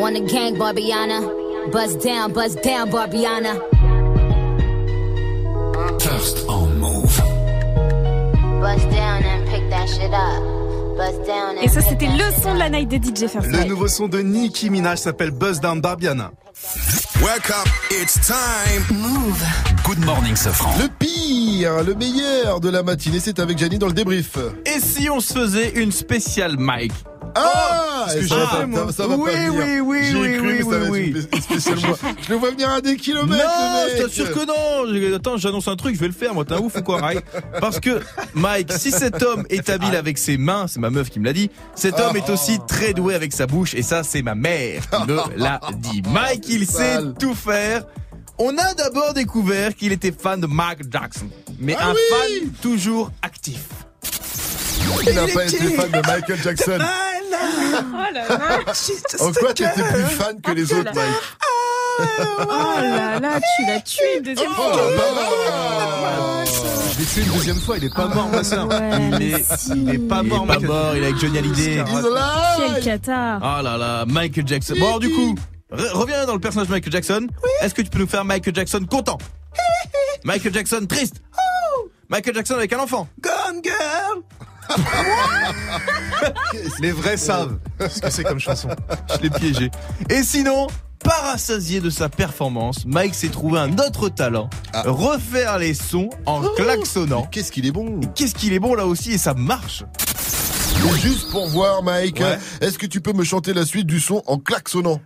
On 0.00 0.14
the 0.14 0.20
gang, 0.20 0.56
Barbiana. 0.56 1.48
Buzz 1.70 1.96
down, 1.96 2.32
buzz 2.32 2.54
down, 2.56 2.90
Barbiana. 2.90 3.60
First 6.00 6.46
on 6.48 6.57
Et 11.62 11.68
ça, 11.68 11.80
c'était 11.80 12.06
le 12.06 12.42
son 12.42 12.54
de 12.54 12.58
la 12.58 12.70
night 12.70 12.88
de 12.88 12.96
DJ 12.96 13.28
First 13.28 13.50
Le 13.50 13.64
nouveau 13.64 13.86
son 13.88 14.08
de 14.08 14.18
Nicki 14.18 14.70
Minaj 14.70 14.98
s'appelle 14.98 15.30
Buzz 15.30 15.60
Down 15.60 15.80
Barbiana. 15.80 16.32
Wake 17.22 17.50
up, 17.50 17.68
it's 17.90 18.18
time. 18.26 18.82
Move. 18.96 19.40
Good 19.84 20.04
morning, 20.04 20.34
Sofran. 20.34 20.72
Le 20.78 20.88
pire, 20.88 21.84
le 21.84 21.94
meilleur 21.94 22.60
de 22.60 22.68
la 22.68 22.82
matinée, 22.82 23.20
c'est 23.20 23.38
avec 23.38 23.58
Gianni 23.58 23.78
dans 23.78 23.86
le 23.86 23.92
débrief. 23.92 24.38
Et 24.66 24.80
si 24.80 25.08
on 25.08 25.20
se 25.20 25.32
faisait 25.32 25.70
une 25.70 25.92
spéciale 25.92 26.56
Mike 26.58 26.92
Ah, 27.40 28.06
j'ai 28.12 28.26
ça, 28.26 28.66
moi. 28.66 28.86
ça, 28.86 28.92
ça 29.02 29.06
va 29.06 29.16
Oui, 29.16 29.30
pas 29.30 29.36
venir. 29.38 29.52
oui, 29.54 29.80
oui, 29.80 30.12
oui, 30.14 30.36
cru, 30.38 30.48
oui, 30.48 30.58
ça 30.60 30.90
oui, 30.90 31.12
va. 31.12 32.10
Je 32.26 32.30
le 32.32 32.36
vois 32.36 32.50
venir 32.50 32.70
à 32.70 32.80
des 32.80 32.96
kilomètres, 32.96 33.44
Non, 33.44 33.86
je 33.96 34.02
t'assure 34.02 34.32
que 34.32 34.46
non. 34.46 35.16
Attends, 35.16 35.36
j'annonce 35.36 35.68
un 35.68 35.76
truc, 35.76 35.94
je 35.94 36.00
vais 36.00 36.06
le 36.08 36.12
faire. 36.12 36.34
Moi, 36.34 36.44
t'es 36.44 36.54
un 36.54 36.58
ouf 36.58 36.74
ou 36.76 36.82
quoi, 36.82 37.00
Mike 37.00 37.24
Parce 37.60 37.78
que, 37.80 38.00
Mike, 38.34 38.72
si 38.72 38.90
cet 38.90 39.22
homme 39.22 39.44
est 39.50 39.68
habile 39.70 39.94
avec 39.94 40.18
ses 40.18 40.36
mains, 40.38 40.66
c'est 40.68 40.80
ma 40.80 40.90
meuf 40.90 41.10
qui 41.10 41.20
me 41.20 41.24
l'a 41.26 41.32
dit, 41.32 41.50
cet 41.74 42.00
homme 42.00 42.16
est 42.16 42.28
aussi 42.30 42.58
très 42.66 42.92
doué 42.94 43.14
avec 43.14 43.32
sa 43.32 43.46
bouche, 43.46 43.74
et 43.74 43.82
ça, 43.82 44.02
c'est 44.02 44.22
ma 44.22 44.34
mère 44.34 44.82
qui 44.90 45.12
me 45.12 45.18
l'a 45.36 45.60
dit. 45.78 46.02
Mike, 46.10 46.46
il 46.48 46.66
sait 46.66 46.98
tout 47.20 47.34
faire. 47.34 47.84
On 48.38 48.56
a 48.56 48.72
d'abord 48.74 49.14
découvert 49.14 49.74
qu'il 49.74 49.90
était 49.92 50.12
fan 50.12 50.40
de 50.40 50.46
Mark 50.46 50.78
Jackson, 50.90 51.26
mais 51.58 51.76
Ah 51.78 51.88
un 51.88 51.92
oui 51.92 51.98
fan 52.40 52.50
toujours 52.62 53.10
actif. 53.22 53.60
Il 55.06 55.14
n'a 55.14 55.26
pas 55.26 55.44
été 55.44 55.58
fan 55.58 55.90
de 55.90 56.06
Michael 56.06 56.38
Jackson. 56.42 56.78
Oh 57.32 58.14
là 58.14 58.28
là. 58.28 58.58
En 59.20 59.32
quoi 59.32 59.52
tu 59.54 59.62
étais 59.64 59.82
plus 59.82 60.02
fan 60.04 60.40
que 60.40 60.50
les 60.52 60.72
autres, 60.72 60.92
Mike 60.94 61.06
Oh 62.40 62.80
là 62.80 63.18
là, 63.20 63.40
tu 63.56 63.66
l'as 63.66 63.80
tué 63.80 64.18
une 64.18 64.22
deuxième 64.22 64.50
Oh, 64.50 64.54
fois. 64.54 64.72
Je 66.92 66.98
l'ai 66.98 67.04
tué 67.06 67.22
une 67.22 67.32
deuxième 67.32 67.60
fois, 67.60 67.76
il 67.78 67.84
est 67.84 67.94
pas 67.94 68.06
mort, 68.06 68.28
ma 68.28 68.44
soeur. 68.44 68.68
Il 68.70 69.16
mais 69.18 69.30
est, 69.30 69.56
si. 69.56 69.72
il 69.72 69.90
est 69.94 69.98
pas 69.98 70.20
Il 70.22 70.26
est 70.26 70.30
mort, 70.30 70.46
Michael- 70.46 70.66
mort, 70.66 70.96
il 70.96 71.02
est 71.02 71.06
avec 71.06 71.18
Johnny 71.18 71.38
Hallyday. 71.38 71.84
Quel 72.56 72.84
cata. 72.84 73.38
Ah 73.42 73.60
là 73.62 73.76
là, 73.76 74.04
Michael 74.06 74.46
Jackson. 74.46 74.74
Bon, 74.78 74.98
du 74.98 75.10
coup, 75.12 75.34
re- 75.72 75.90
reviens 75.92 76.24
dans 76.26 76.34
le 76.34 76.40
personnage 76.40 76.68
de 76.68 76.72
Michael 76.72 76.92
Jackson. 76.92 77.26
Est-ce 77.62 77.74
que 77.74 77.82
tu 77.82 77.90
peux 77.90 77.98
nous 77.98 78.06
faire 78.08 78.24
Michael 78.24 78.54
Jackson 78.54 78.84
content? 78.90 79.18
Michael 80.24 80.52
Jackson 80.54 80.84
triste 80.88 81.16
Michael 82.08 82.34
Jackson 82.34 82.54
avec 82.54 82.72
un 82.72 82.78
enfant 82.80 83.06
Gone 83.20 83.60
Girl 83.62 84.22
Les 86.80 86.92
vrais 86.92 87.16
savent 87.16 87.58
ce 87.88 88.00
que 88.00 88.10
c'est 88.10 88.24
comme 88.24 88.38
chanson. 88.40 88.68
Je 89.14 89.22
l'ai 89.22 89.30
piégé. 89.30 89.70
Et 90.10 90.22
sinon, 90.22 90.66
parassasié 91.02 91.80
de 91.80 91.90
sa 91.90 92.08
performance, 92.08 92.84
Mike 92.86 93.14
s'est 93.14 93.28
trouvé 93.28 93.58
un 93.60 93.72
autre 93.78 94.08
talent. 94.08 94.48
Ah. 94.72 94.82
Refaire 94.86 95.58
les 95.58 95.74
sons 95.74 96.10
en 96.26 96.42
klaxonnant. 96.56 97.22
Qu'est-ce 97.30 97.52
qu'il 97.52 97.66
est 97.66 97.72
bon 97.72 98.00
Qu'est-ce 98.14 98.34
qu'il 98.34 98.52
est 98.52 98.58
bon 98.58 98.74
là 98.74 98.86
aussi 98.86 99.12
et 99.12 99.18
ça 99.18 99.34
marche 99.34 99.84
Juste 101.02 101.30
pour 101.32 101.48
voir, 101.48 101.82
Mike, 101.82 102.20
Ouais. 102.20 102.38
est-ce 102.60 102.78
que 102.78 102.86
tu 102.86 103.00
peux 103.00 103.12
me 103.12 103.24
chanter 103.24 103.52
la 103.52 103.64
suite 103.66 103.86
du 103.86 103.98
son 103.98 104.22
en 104.26 104.38
klaxonnant? 104.38 105.00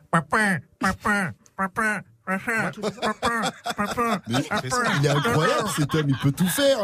Mais 2.28 2.36
il 5.00 5.06
est 5.06 5.08
incroyable 5.10 5.68
cet 5.76 5.94
homme, 5.94 6.06
il 6.08 6.16
peut 6.18 6.32
tout 6.32 6.46
faire. 6.46 6.78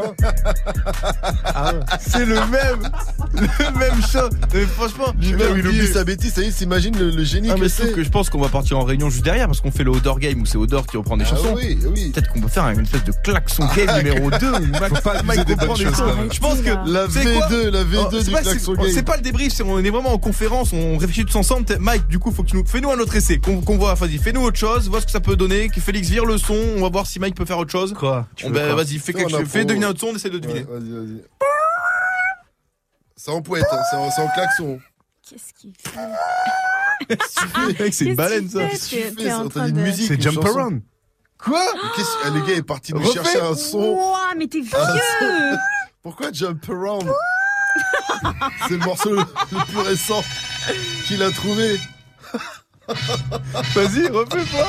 hein. 1.55 1.81
C'est 2.01 2.25
le 2.25 2.35
même 2.35 2.91
Le 3.35 3.79
même 3.79 4.03
chant 4.11 4.29
Mais 4.53 4.65
franchement, 4.67 5.13
Lui, 5.19 5.29
j'ai 5.29 5.37
même, 5.37 5.49
même 5.49 5.59
il 5.59 5.67
oublie 5.69 5.87
sa 5.87 6.05
bêtise, 6.05 6.35
ça 6.35 6.43
y 6.43 6.47
est, 6.47 6.51
s'imagine 6.51 6.97
le, 6.99 7.11
le 7.11 7.25
génie 7.25 7.51
Ah, 7.51 7.55
que 7.55 7.61
mais 7.61 7.69
sauf 7.69 7.87
c'est. 7.87 7.93
que 7.93 8.03
je 8.03 8.09
pense 8.11 8.31
qu'on 8.31 8.41
va 8.41 8.49
partir 8.49 8.79
en 8.79 8.85
réunion 8.85 9.11
juste 9.11 9.25
derrière 9.25 9.47
parce 9.47 9.61
qu'on 9.61 9.71
fait 9.71 9.85
le 9.85 9.91
Odor 9.93 10.19
Game 10.19 10.41
où 10.41 10.47
c'est 10.47 10.59
Odor 10.59 10.87
qui 10.87 10.97
reprend 10.97 11.17
des 11.17 11.25
Ah 11.25 11.29
chansons. 11.31 11.55
oui, 11.57 11.79
oui. 11.95 12.11
Peut-être 12.11 12.33
qu'on 12.33 12.41
peut 12.41 12.49
faire 12.49 12.69
une 12.69 12.81
espèce 12.81 13.05
de 13.05 13.13
klaxon 13.23 13.67
game 13.77 13.97
numéro 13.99 14.31
2 14.39 14.53
où 14.53 14.67
Mac- 14.81 14.95
Faut 14.97 15.03
pas 15.03 15.23
Mike 15.23 15.41
abuser 15.41 15.45
des 15.45 15.53
reprend 15.55 15.67
bonnes 15.69 15.77
des 15.77 15.85
choses, 15.85 15.95
sons. 15.97 16.05
quand 16.05 16.17
même. 16.17 16.33
Je 16.33 16.41
pense 16.41 16.59
que 16.61 16.91
La 16.91 17.09
c'est 17.09 17.25
quoi 17.35 17.49
V2, 17.49 17.69
la 17.71 17.85
V2 17.85 17.97
Oh, 18.01 18.09
c'est 18.13 18.25
du 18.25 18.31
pas- 18.33 18.41
klaxon 18.43 18.75
c'est- 18.77 18.83
game. 18.83 18.93
C'est 18.93 19.03
pas 19.05 19.17
le 19.17 19.23
débrief, 19.23 19.53
c'est 19.55 19.63
on 19.63 19.79
est 19.79 19.91
vraiment 19.91 20.13
en 20.13 20.19
conférence, 20.19 20.73
on 20.73 20.97
réfléchit 20.99 21.25
tous 21.25 21.37
ensemble. 21.37 21.65
T'es- 21.65 21.79
Mike, 21.79 22.09
du 22.09 22.19
coup, 22.19 22.33
faut 22.33 22.43
que 22.43 22.49
tu 22.51 22.57
nous 22.57 22.67
fais-nous 22.67 22.91
un 22.91 22.99
autre 22.99 23.15
essai, 23.17 23.39
qu'on 23.39 23.61
qu'on 23.61 23.77
voit. 23.79 23.95
Vas-y, 23.95 24.19
fais-nous 24.19 24.43
autre 24.43 24.59
chose, 24.59 24.89
vois 24.89 25.01
ce 25.01 25.07
que 25.07 25.13
ça 25.13 25.21
peut 25.21 25.28
donner. 25.37 25.69
Que 25.69 25.81
Félix 25.81 26.09
vire 26.09 26.25
le 26.25 26.39
son, 26.39 26.55
on 26.77 26.81
va 26.83 26.89
voir 26.89 27.07
si 27.07 27.19
Mike 27.21 27.35
peut 27.35 27.45
faire 27.45 27.59
autre 27.59 27.71
chose. 27.73 27.95
Quoi 27.95 28.27
Tu 28.37 28.45
On- 28.47 28.49
veux 28.49 28.55
ben, 28.55 28.75
quoi 28.75 28.83
Vas-y, 28.85 28.99
fais 28.99 29.13
quelque 29.13 29.31
chose. 29.31 29.47
Fais 29.49 29.65
deviner 29.65 29.87
un 29.87 29.91
autre 29.91 30.01
son, 30.01 30.09
on 30.09 30.15
essaie 30.17 30.31
de 30.31 30.35
Ouais, 30.37 30.41
deviner. 30.41 30.63
vas-y, 30.69 30.91
vas-y. 30.91 31.25
C'est 33.17 33.31
en 33.33 33.43
poète, 33.43 33.65
hein, 33.73 33.79
c'est 33.91 33.97
en, 33.97 34.11
c'est 34.11 34.23
en 34.23 34.29
klaxon. 34.29 34.81
Qu'est-ce 35.29 35.53
qu'il 35.55 35.73
fait 35.77 35.99
Mec, 37.83 37.95
c'est 37.95 38.05
une 38.07 38.15
baleine 38.15 38.49
ça. 38.49 38.67
Qu'est-ce 38.69 38.89
qu'il 38.89 39.03
fait 39.03 39.13
C'est 39.53 39.69
une 39.69 39.81
musique, 39.81 40.21
Jump. 40.21 40.45
Around. 40.45 40.83
Quoi 41.39 41.65
Qu'est-ce- 41.97 42.09
ah, 42.25 42.31
Le 42.31 42.41
gars 42.47 42.55
est 42.55 42.63
parti 42.63 42.93
nous 42.95 43.01
Refais. 43.01 43.13
chercher 43.23 43.41
un 43.41 43.55
son. 43.55 43.79
Ouah, 43.79 44.35
mais 44.37 44.47
t'es 44.49 44.61
vieux 44.61 44.77
Pourquoi 46.03 46.33
Jump 46.33 46.65
Around 46.69 47.09
C'est 48.69 48.75
le 48.79 48.85
morceau 48.85 49.11
le, 49.15 49.19
le 49.53 49.65
plus 49.67 49.79
récent 49.81 50.25
qu'il 51.07 51.23
a 51.23 51.31
trouvé. 51.31 51.79
Vas-y, 53.75 54.09
refais-toi. 54.09 54.67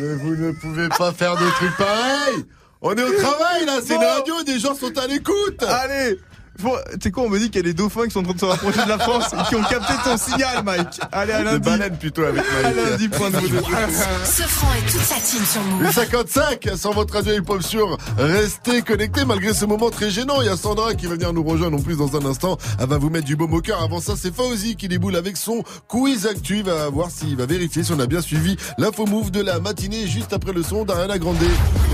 Mais 0.00 0.14
vous 0.14 0.34
ne 0.34 0.52
pouvez 0.52 0.88
pas 0.88 1.12
faire 1.12 1.36
des 1.36 1.50
trucs 1.50 1.76
pareils. 1.76 2.44
On 2.80 2.94
est 2.94 3.02
au 3.02 3.12
travail 3.12 3.64
là, 3.66 3.78
c'est 3.84 3.94
une 3.94 4.02
radio, 4.02 4.42
des 4.42 4.58
gens 4.58 4.74
sont 4.74 4.96
à 4.98 5.06
l'écoute. 5.06 5.62
Allez 5.62 6.18
Tu 6.58 6.68
sais 7.02 7.10
quoi, 7.10 7.24
on 7.24 7.28
me 7.30 7.38
dit 7.38 7.46
qu'il 7.50 7.56
y 7.56 7.58
a 7.60 7.62
des 7.62 7.74
dauphins 7.74 8.04
qui 8.04 8.10
sont 8.10 8.20
en 8.20 8.24
train 8.24 8.34
de 8.34 8.38
se 8.40 8.44
rapprocher 8.44 8.84
de 8.84 8.88
la 8.88 8.98
France 8.98 9.26
et 9.32 9.48
qui 9.48 9.56
ont 9.56 9.62
capté 9.62 9.94
ton 10.04 10.16
signal, 10.16 10.62
Mike. 10.64 11.00
Allez, 11.10 11.32
à 11.32 11.38
Des 11.38 11.44
lundi. 11.44 11.58
baleines 11.70 11.96
plutôt 11.96 12.24
avec 12.24 12.42
À 12.42 12.62
Mike. 12.62 12.76
lundi, 12.90 13.08
point 13.08 13.30
de 13.30 13.36
vue. 13.38 13.48
Ce 14.24 14.42
franc 14.42 14.68
et 14.74 14.90
toute 14.90 15.00
sa 15.00 15.14
team 15.16 15.44
sur 15.44 15.60
Le 15.62 15.84
Move. 15.84 15.92
55 15.92 16.68
sur 16.76 16.92
votre 16.92 17.14
radio 17.14 17.34
hip-hop 17.34 17.62
sur 17.62 17.96
Restez 18.18 18.82
connectés 18.82 19.24
malgré 19.24 19.54
ce 19.54 19.64
moment 19.64 19.90
très 19.90 20.10
gênant. 20.10 20.40
Il 20.42 20.46
y 20.46 20.50
a 20.50 20.56
Sandra 20.56 20.94
qui 20.94 21.06
va 21.06 21.14
venir 21.14 21.32
nous 21.32 21.42
rejoindre 21.42 21.78
en 21.78 21.80
plus 21.80 21.96
dans 21.96 22.14
un 22.16 22.24
instant. 22.26 22.58
Elle 22.78 22.86
va 22.88 22.98
vous 22.98 23.10
mettre 23.10 23.26
du 23.26 23.34
baume 23.36 23.54
au 23.54 23.60
cœur. 23.60 23.82
Avant 23.82 24.00
ça, 24.00 24.12
c'est 24.16 24.34
Fauzi 24.34 24.76
qui 24.76 24.88
déboule 24.88 25.16
avec 25.16 25.36
son 25.38 25.62
quiz 25.88 26.26
actu. 26.26 26.58
Il 26.58 26.64
va 26.64 26.88
voir 26.90 27.10
s'il 27.10 27.36
va 27.36 27.46
vérifier 27.46 27.82
si 27.82 27.92
on 27.92 27.98
a 27.98 28.06
bien 28.06 28.20
suivi 28.20 28.56
l'info 28.78 29.06
move 29.06 29.30
de 29.30 29.40
la 29.42 29.58
matinée 29.58 30.06
juste 30.06 30.32
après 30.32 30.52
le 30.52 30.62
son 30.62 30.84
d'Ariana 30.84 31.18
Grande 31.18 31.36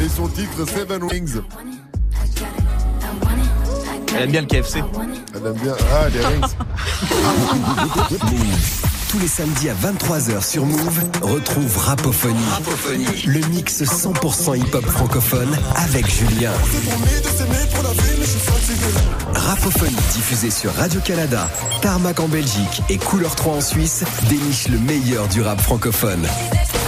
et 0.05 0.09
son 0.09 0.27
titre 0.29 0.67
Seven 0.69 1.05
Rings. 1.05 1.41
Elle 4.19 4.25
aime 4.25 4.31
bien 4.31 4.41
le 4.41 4.47
KFC. 4.49 4.83
Elle 5.35 5.47
aime 5.47 5.53
bien. 5.55 5.75
Ah, 5.93 6.09
les 6.09 6.21
rings. 6.21 6.43
Tous 9.09 9.19
les 9.19 9.29
samedis 9.29 9.71
à 9.71 9.75
23h 9.75 10.47
sur 10.47 10.67
Move, 10.67 11.01
retrouve 11.23 11.79
Rapophonie. 11.79 12.37
Le 13.27 13.41
mix 13.49 13.83
100% 13.83 14.59
hip-hop 14.59 14.85
francophone 14.85 15.57
avec 15.77 16.07
Julien. 16.11 16.53
Rapophonie 19.35 19.97
diffusée 20.13 20.51
sur 20.51 20.75
Radio-Canada, 20.75 21.49
Tarmac 21.81 22.21
en 22.21 22.29
Belgique 22.29 22.83
et 22.91 22.99
Couleur 22.99 23.35
3 23.35 23.55
en 23.55 23.61
Suisse 23.63 24.05
déniche 24.29 24.69
le 24.69 24.79
meilleur 24.79 25.27
du 25.29 25.41
rap 25.41 25.61
francophone. 25.61 26.27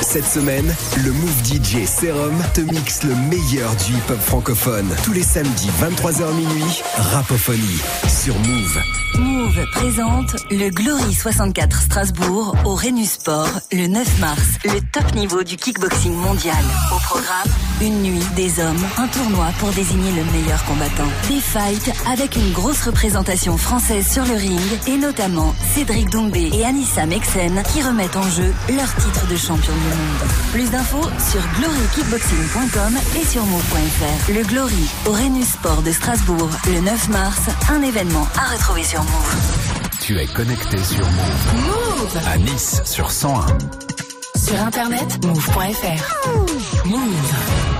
Cette 0.03 0.27
semaine, 0.27 0.75
le 1.03 1.13
Move 1.13 1.45
DJ 1.45 1.87
Serum 1.87 2.37
te 2.53 2.61
mixe 2.61 3.03
le 3.03 3.15
meilleur 3.15 3.75
du 3.87 3.95
hip-hop 3.95 4.21
francophone. 4.21 4.89
Tous 5.05 5.15
les 5.15 5.23
samedis 5.23 5.71
23h 5.81 6.35
minuit, 6.35 6.83
Rapophonie 6.97 7.81
sur 8.09 8.35
Move. 8.41 8.79
Move 9.21 9.67
présente 9.73 10.37
le 10.51 10.71
Glory 10.71 11.13
64 11.13 11.83
Strasbourg 11.83 12.55
au 12.65 12.75
Rhenus 12.75 13.11
Sport 13.11 13.51
le 13.71 13.87
9 13.87 14.19
mars, 14.19 14.43
le 14.65 14.81
top 14.93 15.15
niveau 15.15 15.43
du 15.43 15.57
kickboxing 15.57 16.15
mondial. 16.15 16.57
Au 16.91 16.99
programme, 17.01 17.49
une 17.83 18.01
nuit 18.03 18.25
des 18.35 18.61
hommes, 18.61 18.83
un 18.97 19.09
tournoi 19.09 19.49
pour 19.59 19.71
désigner 19.71 20.11
le 20.13 20.25
meilleur 20.33 20.65
combattant. 20.65 21.09
Des 21.29 21.41
fights 21.41 21.93
avec 22.11 22.37
une 22.37 22.51
grosse 22.53 22.83
représentation 22.83 23.59
française 23.59 24.11
sur 24.11 24.25
le 24.25 24.35
ring 24.35 24.61
et 24.87 24.97
notamment 24.97 25.55
Cédric 25.75 26.09
Doumbé 26.09 26.49
et 26.55 26.65
Anissa 26.65 27.05
Mexen 27.05 27.63
qui 27.75 27.83
remettent 27.83 28.17
en 28.17 28.31
jeu 28.31 28.55
leur 28.71 28.95
titre 28.95 29.27
de 29.29 29.37
champion 29.37 29.75
du 29.75 29.81
monde. 29.81 30.31
Plus 30.53 30.71
d'infos 30.71 31.11
sur 31.31 31.43
glorykickboxing.com 31.59 32.99
et 33.21 33.27
sur 33.27 33.45
move.fr. 33.45 34.33
Le 34.33 34.43
Glory 34.45 34.89
au 35.07 35.13
Rhenus 35.13 35.49
Sport 35.49 35.83
de 35.83 35.93
Strasbourg 35.93 36.49
le 36.69 36.81
9 36.81 37.09
mars, 37.11 37.41
un 37.71 37.83
événement 37.83 38.27
à 38.37 38.55
retrouver 38.55 38.83
sur. 38.83 39.10
Tu 40.01 40.19
es 40.19 40.27
connecté 40.27 40.79
sur 40.83 41.05
Move. 41.07 41.55
Move 41.67 42.21
À 42.27 42.37
Nice 42.39 42.83
sur 42.85 43.11
101. 43.11 43.47
Sur 44.37 44.61
internet, 44.61 45.25
move.fr. 45.25 46.87
Move. 46.87 47.80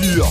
Sûr. 0.00 0.30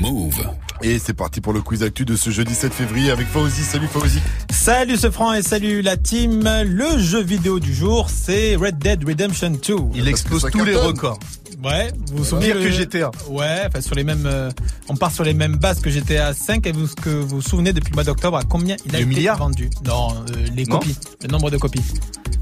Move. 0.00 0.46
Et 0.82 0.98
c'est 0.98 1.14
parti 1.14 1.40
pour 1.40 1.52
le 1.52 1.62
quiz 1.62 1.82
actu 1.82 2.04
de 2.04 2.16
ce 2.16 2.30
jeudi 2.30 2.54
7 2.54 2.72
février 2.72 3.10
avec 3.10 3.26
Fauzi. 3.26 3.62
Salut 3.62 3.86
Fauzi. 3.86 4.18
Salut 4.50 4.96
ce 4.96 5.10
franc 5.10 5.32
et 5.32 5.42
salut 5.42 5.80
la 5.82 5.96
team. 5.96 6.42
Le 6.64 6.98
jeu 6.98 7.22
vidéo 7.22 7.60
du 7.60 7.74
jour, 7.74 8.08
c'est 8.10 8.56
Red 8.56 8.78
Dead 8.78 9.04
Redemption 9.06 9.50
2. 9.50 9.74
Il 9.94 10.08
explose 10.08 10.46
tous 10.50 10.64
les 10.64 10.76
records. 10.76 11.18
Ouais, 11.64 11.92
vous 12.10 12.18
vous 12.18 12.24
souvenez 12.24 12.46
Pire 12.52 12.56
que 12.62 12.70
GTA. 12.70 13.10
Ouais, 13.30 13.62
enfin 13.66 13.80
sur 13.80 13.94
les 13.94 14.04
mêmes, 14.04 14.26
euh, 14.26 14.50
on 14.88 14.96
part 14.96 15.12
sur 15.12 15.24
les 15.24 15.32
mêmes 15.32 15.56
bases 15.56 15.80
que 15.80 15.88
GTA 15.88 16.34
5. 16.34 16.66
Et 16.66 16.72
vous 16.72 16.86
ce 16.86 16.94
que 16.94 17.08
vous 17.10 17.36
vous 17.36 17.42
souvenez 17.42 17.72
depuis 17.72 17.90
le 17.90 17.94
mois 17.94 18.04
d'octobre 18.04 18.36
à 18.36 18.42
combien 18.42 18.76
il 18.84 18.94
a 18.94 18.98
Le 18.98 19.04
été 19.06 19.14
milliard 19.14 19.38
vendu? 19.38 19.70
Non, 19.86 20.08
euh, 20.12 20.46
les 20.54 20.64
Non. 20.64 20.78
copies, 20.78 20.96
le 21.22 21.28
nombre 21.28 21.50
de 21.50 21.56
copies. 21.56 21.80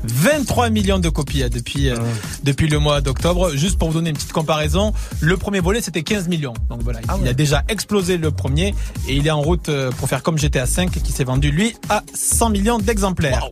23 0.05 0.71
millions 0.71 0.99
de 0.99 1.09
copies 1.09 1.43
hein, 1.43 1.49
depuis 1.53 1.91
euh, 1.91 1.97
depuis 2.45 2.69
le 2.69 2.79
mois 2.79 3.01
d'octobre. 3.01 3.51
Juste 3.57 3.79
pour 3.79 3.89
vous 3.89 3.95
donner 3.95 4.11
une 4.11 4.17
petite 4.17 4.33
comparaison, 4.33 4.93
le 5.21 5.37
premier 5.37 5.61
volet 5.61 5.81
c'était 5.81 6.03
15 6.03 6.29
millions. 6.29 6.55
Donc 6.69 6.83
voilà, 6.83 7.01
il 7.21 7.29
a 7.29 7.35
déjà 7.35 7.63
explosé 7.69 8.17
le 8.19 8.31
premier 8.31 8.75
et 9.09 9.15
il 9.15 9.27
est 9.27 9.31
en 9.31 9.41
route 9.41 9.69
euh, 9.69 9.91
pour 9.93 10.09
faire 10.09 10.23
comme 10.23 10.39
GTA 10.39 10.67
5 10.67 10.91
qui 10.91 11.13
s'est 11.13 11.25
vendu 11.25 11.51
lui 11.51 11.75
à 11.89 12.03
100 12.15 12.51
millions 12.51 12.79
d'exemplaires. 12.79 13.49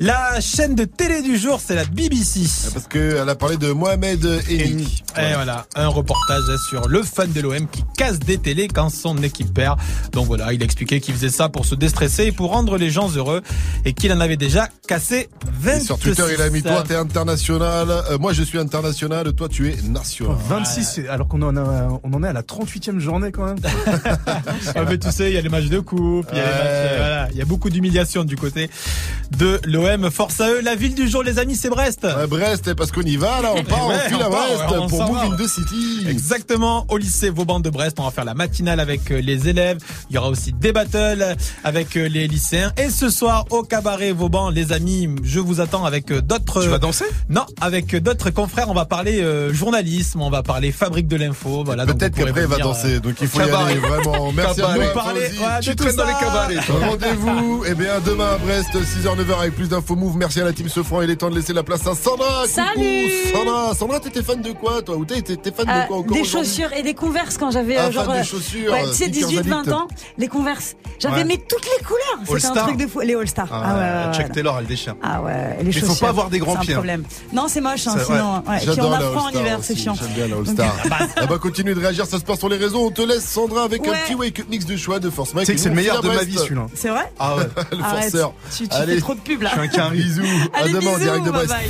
La 0.00 0.40
chaîne 0.40 0.74
de 0.74 0.84
télé 0.84 1.22
du 1.22 1.38
jour, 1.38 1.60
c'est 1.64 1.76
la 1.76 1.84
BBC. 1.84 2.40
Parce 2.72 2.88
qu'elle 2.88 3.28
a 3.28 3.34
parlé 3.36 3.56
de 3.56 3.70
Mohamed 3.70 4.24
Eni. 4.50 5.02
Et 5.16 5.34
voilà, 5.34 5.66
un 5.76 5.86
reportage 5.86 6.42
sur 6.68 6.88
le 6.88 7.04
fan 7.04 7.30
de 7.30 7.40
l'OM 7.40 7.68
qui 7.68 7.84
casse 7.96 8.18
des 8.18 8.38
télés 8.38 8.66
quand 8.66 8.88
son 8.90 9.16
équipe 9.22 9.54
perd. 9.54 9.78
Donc 10.10 10.26
voilà, 10.26 10.52
il 10.52 10.64
expliquait 10.64 10.98
qu'il 10.98 11.14
faisait 11.14 11.28
ça 11.28 11.48
pour 11.48 11.64
se 11.64 11.76
déstresser 11.76 12.24
et 12.24 12.32
pour 12.32 12.50
rendre 12.50 12.76
les 12.76 12.90
gens 12.90 13.08
heureux 13.14 13.40
et 13.84 13.92
qu'il 13.92 14.12
en 14.12 14.18
avait 14.18 14.36
déjà 14.36 14.68
cassé 14.88 15.28
20. 15.60 15.76
Et 15.76 15.80
sur 15.80 15.96
Twitter, 16.00 16.24
il 16.34 16.42
a 16.42 16.50
mis 16.50 16.62
toi, 16.62 16.82
t'es 16.86 16.96
international. 16.96 17.88
euh, 18.10 18.18
moi, 18.18 18.32
je 18.32 18.42
suis 18.42 18.58
international. 18.58 19.32
Toi, 19.34 19.48
tu 19.48 19.68
es 19.70 19.76
national. 19.88 20.36
26, 20.48 21.02
alors 21.08 21.28
qu'on 21.28 21.40
en, 21.42 21.56
a- 21.56 22.00
on 22.02 22.12
en 22.14 22.24
est 22.24 22.28
à 22.28 22.32
la 22.32 22.42
38e 22.42 22.98
journée 22.98 23.30
quand 23.30 23.44
même. 23.44 23.58
Ah, 24.76 24.82
mais 24.88 24.98
tu 24.98 25.10
sais, 25.12 25.30
il 25.30 25.34
y 25.34 25.38
a 25.38 25.40
les 25.40 25.48
matchs 25.48 25.66
de 25.68 25.78
coupe, 25.78 26.26
il 26.32 26.38
y 26.38 26.40
a 26.40 26.44
les 26.44 26.50
Ouais. 26.50 26.56
matchs, 26.58 26.64
euh, 26.64 26.94
voilà, 26.96 27.28
il 27.30 27.36
y 27.38 27.42
a 27.42 27.44
beaucoup 27.44 27.70
d'humiliation 27.70 28.24
du 28.24 28.34
côté 28.34 28.68
de 29.38 29.60
l'OM. 29.64 29.83
l'OM. 29.84 30.10
Force 30.10 30.40
à 30.40 30.50
eux. 30.50 30.60
La 30.62 30.74
ville 30.74 30.94
du 30.94 31.08
jour, 31.08 31.22
les 31.22 31.38
amis, 31.38 31.56
c'est 31.56 31.68
Brest. 31.70 32.04
Ouais, 32.04 32.26
Brest, 32.26 32.74
parce 32.74 32.90
qu'on 32.92 33.02
y 33.02 33.16
va 33.16 33.40
là, 33.42 33.52
on 33.56 33.62
part, 33.64 33.86
Ouais, 33.88 33.94
on 34.04 34.08
file 34.08 34.22
à 34.22 34.28
Brest 34.28 34.52
ouais, 34.70 34.88
pour 34.88 34.98
s'en 34.98 35.08
Move 35.08 35.16
va. 35.16 35.24
in 35.24 35.36
the 35.36 35.46
City. 35.48 36.06
Exactement, 36.08 36.86
au 36.88 36.96
lycée 36.96 37.30
Vauban 37.30 37.60
de 37.60 37.70
Brest, 37.70 37.98
on 38.00 38.04
va 38.04 38.10
faire 38.10 38.24
la 38.24 38.34
matinale 38.34 38.80
avec 38.80 39.10
euh, 39.10 39.20
les 39.20 39.48
élèves. 39.48 39.78
Il 40.10 40.14
y 40.14 40.18
aura 40.18 40.28
aussi 40.28 40.52
des 40.52 40.72
battles 40.72 41.36
avec 41.64 41.96
euh, 41.96 42.08
les 42.08 42.26
lycéens. 42.28 42.72
Et 42.78 42.90
ce 42.90 43.10
soir, 43.10 43.44
au 43.50 43.62
cabaret 43.62 44.12
Vauban, 44.12 44.50
les 44.50 44.72
amis, 44.72 45.08
je 45.22 45.40
vous 45.40 45.60
attends 45.60 45.84
avec 45.84 46.10
euh, 46.10 46.20
d'autres. 46.20 46.62
Tu 46.62 46.68
vas 46.68 46.78
danser? 46.78 47.04
Non, 47.28 47.44
avec 47.60 47.94
d'autres 47.96 48.30
confrères. 48.30 48.68
On 48.70 48.74
va 48.74 48.84
parler 48.84 49.20
euh, 49.20 49.52
journalisme, 49.52 50.20
on 50.22 50.30
va 50.30 50.42
parler 50.42 50.72
fabrique 50.72 51.08
de 51.08 51.16
l'info. 51.16 51.62
Voilà. 51.64 51.84
Peut-être 51.86 52.16
vous 52.16 52.24
qu'après 52.24 52.42
il 52.42 52.46
va 52.48 52.58
danser, 52.58 52.94
euh, 52.96 53.00
donc 53.00 53.14
il 53.20 53.28
faut 53.28 53.38
au 53.38 53.42
y 53.42 53.44
cabaret. 53.46 53.72
aller 53.72 53.80
vraiment. 53.80 54.32
Merci 54.36 54.60
à 54.60 54.64
Cabaret. 54.66 54.92
Parler, 54.94 55.20
Fauzi. 55.22 55.38
ouais, 55.40 55.58
de 55.58 55.64
Tu 55.64 55.76
traînes 55.76 55.96
dans 55.96 56.04
les 56.06 56.12
cabarets. 56.12 56.56
Rendez-vous, 56.88 57.64
eh 57.68 57.74
bien, 57.74 58.00
demain 58.04 58.32
à 58.34 58.38
Brest, 58.38 58.68
6h, 58.74 59.16
9h 59.16 59.38
avec 59.40 59.54
plus 59.56 59.68
d'infos 59.74 59.96
Move. 59.96 60.16
Merci 60.16 60.40
à 60.40 60.44
la 60.44 60.52
team 60.52 60.68
Sofran. 60.68 61.02
Il 61.02 61.10
est 61.10 61.16
temps 61.16 61.30
de 61.30 61.34
laisser 61.36 61.52
la 61.52 61.62
place 61.62 61.86
à 61.86 61.94
Sandra. 61.94 62.42
Coucou, 62.42 62.48
Salut. 62.48 63.10
Sandra. 63.32 63.74
Sandra, 63.74 64.00
t'étais 64.00 64.22
fan 64.22 64.40
de 64.40 64.52
quoi, 64.52 64.82
toi? 64.82 64.96
Ou 64.96 65.04
t'es 65.04 65.22
t'es 65.22 65.50
fan 65.52 65.68
Euh, 65.68 65.82
de 65.82 65.86
quoi 65.88 65.96
encore 65.98 66.16
des 66.16 66.24
chaussures 66.24 66.72
et 66.72 66.82
des 66.82 66.94
converses 66.94 67.36
quand 67.38 67.50
j'avais 67.50 67.76
Ah, 67.76 67.86
euh, 67.86 67.90
genre 67.92 68.04
fan 68.04 68.14
des 68.14 68.20
euh, 68.20 68.24
chaussures, 68.24 68.72
ouais, 68.72 68.84
euh, 68.84 68.88
tu 68.90 68.94
sais 68.94 69.04
sneakers 69.06 69.28
18 69.28 69.48
20 69.48 69.58
addict. 69.60 69.72
ans 69.74 69.88
les 70.18 70.28
converses 70.28 70.76
j'avais 70.98 71.16
Ouais. 71.18 71.24
mis 71.24 71.38
toutes 71.38 71.64
les 71.64 71.84
couleurs 71.84 72.40
c'était 72.40 72.58
un 72.58 72.62
truc 72.62 72.76
de 72.76 72.86
fou 72.86 73.00
les 73.00 73.14
All 73.14 73.26
Star 73.28 73.48
ah, 73.50 73.74
ouais, 73.74 74.08
ouais, 74.10 74.16
Chuck. 74.24 74.32
Taylor, 74.32 74.56
elle 74.60 74.66
déchire. 74.66 74.94
ah 75.02 75.22
ouais 75.22 75.56
les 75.58 75.64
Mais 75.64 75.72
faut 75.72 75.86
chaussures 75.86 76.00
pas 76.00 76.08
avoir 76.10 76.30
des 76.30 76.38
grands 76.38 76.56
pieds, 76.56 76.72
hein. 76.72 76.76
problème 76.76 77.04
non 77.32 77.48
c'est 77.48 77.60
moche 77.60 77.86
hein, 77.86 77.96
sinon 78.04 78.36
ouais. 78.48 78.58
puis 78.60 78.68
on 78.70 78.74
J'adore 78.74 78.94
a 78.94 79.00
la 79.00 79.06
froid 79.10 79.22
en 79.22 79.30
hiver 79.30 79.58
c'est 79.62 79.76
chiant 79.76 79.94
J'aime 79.94 80.08
bien 80.14 80.28
la 80.28 80.36
All-Star. 80.36 80.74
Ah 81.16 81.26
bah, 81.26 81.38
continue 81.38 81.74
de 81.74 81.80
réagir, 81.80 82.06
ça 82.06 82.18
se 82.18 82.24
passe 82.24 82.38
sur 82.38 82.48
les 82.48 82.56
réseaux. 82.56 82.84
On 82.86 82.90
te 82.90 83.02
laisse, 83.02 83.24
Sandra, 83.24 83.64
avec 83.64 83.86
un 83.86 83.92
petit 83.92 84.14
wake 84.14 84.48
mix 84.48 84.64
de 84.66 84.76
choix 84.76 84.98
de 84.98 85.10
Force 85.10 85.32
Mike. 85.34 85.46
Tu 85.46 85.52
sais 85.52 85.56
que 85.56 85.60
c'est 85.60 85.68
le 85.68 85.74
meilleur 85.74 86.00
de 86.02 86.08
ma 86.08 86.22
vie, 86.24 86.36
celui-là. 86.36 86.66
c'est 86.74 86.88
vrai 86.90 87.12
Ah 87.18 87.36
ouais. 87.36 87.44
Le 87.72 87.78
forceur. 87.82 88.32
tu, 88.56 88.66
fais 88.66 89.00
trop 89.00 89.14
de 89.14 89.20
pub 89.20 89.42
là 89.42 89.50
un. 89.78 89.90
Bisous. 89.90 90.22
À 90.52 90.68
demain 90.68 90.90
en 90.90 90.98
direct 90.98 91.24
de 91.24 91.30
bye 91.30 91.32
Brest. 91.32 91.48
bye. 91.48 91.62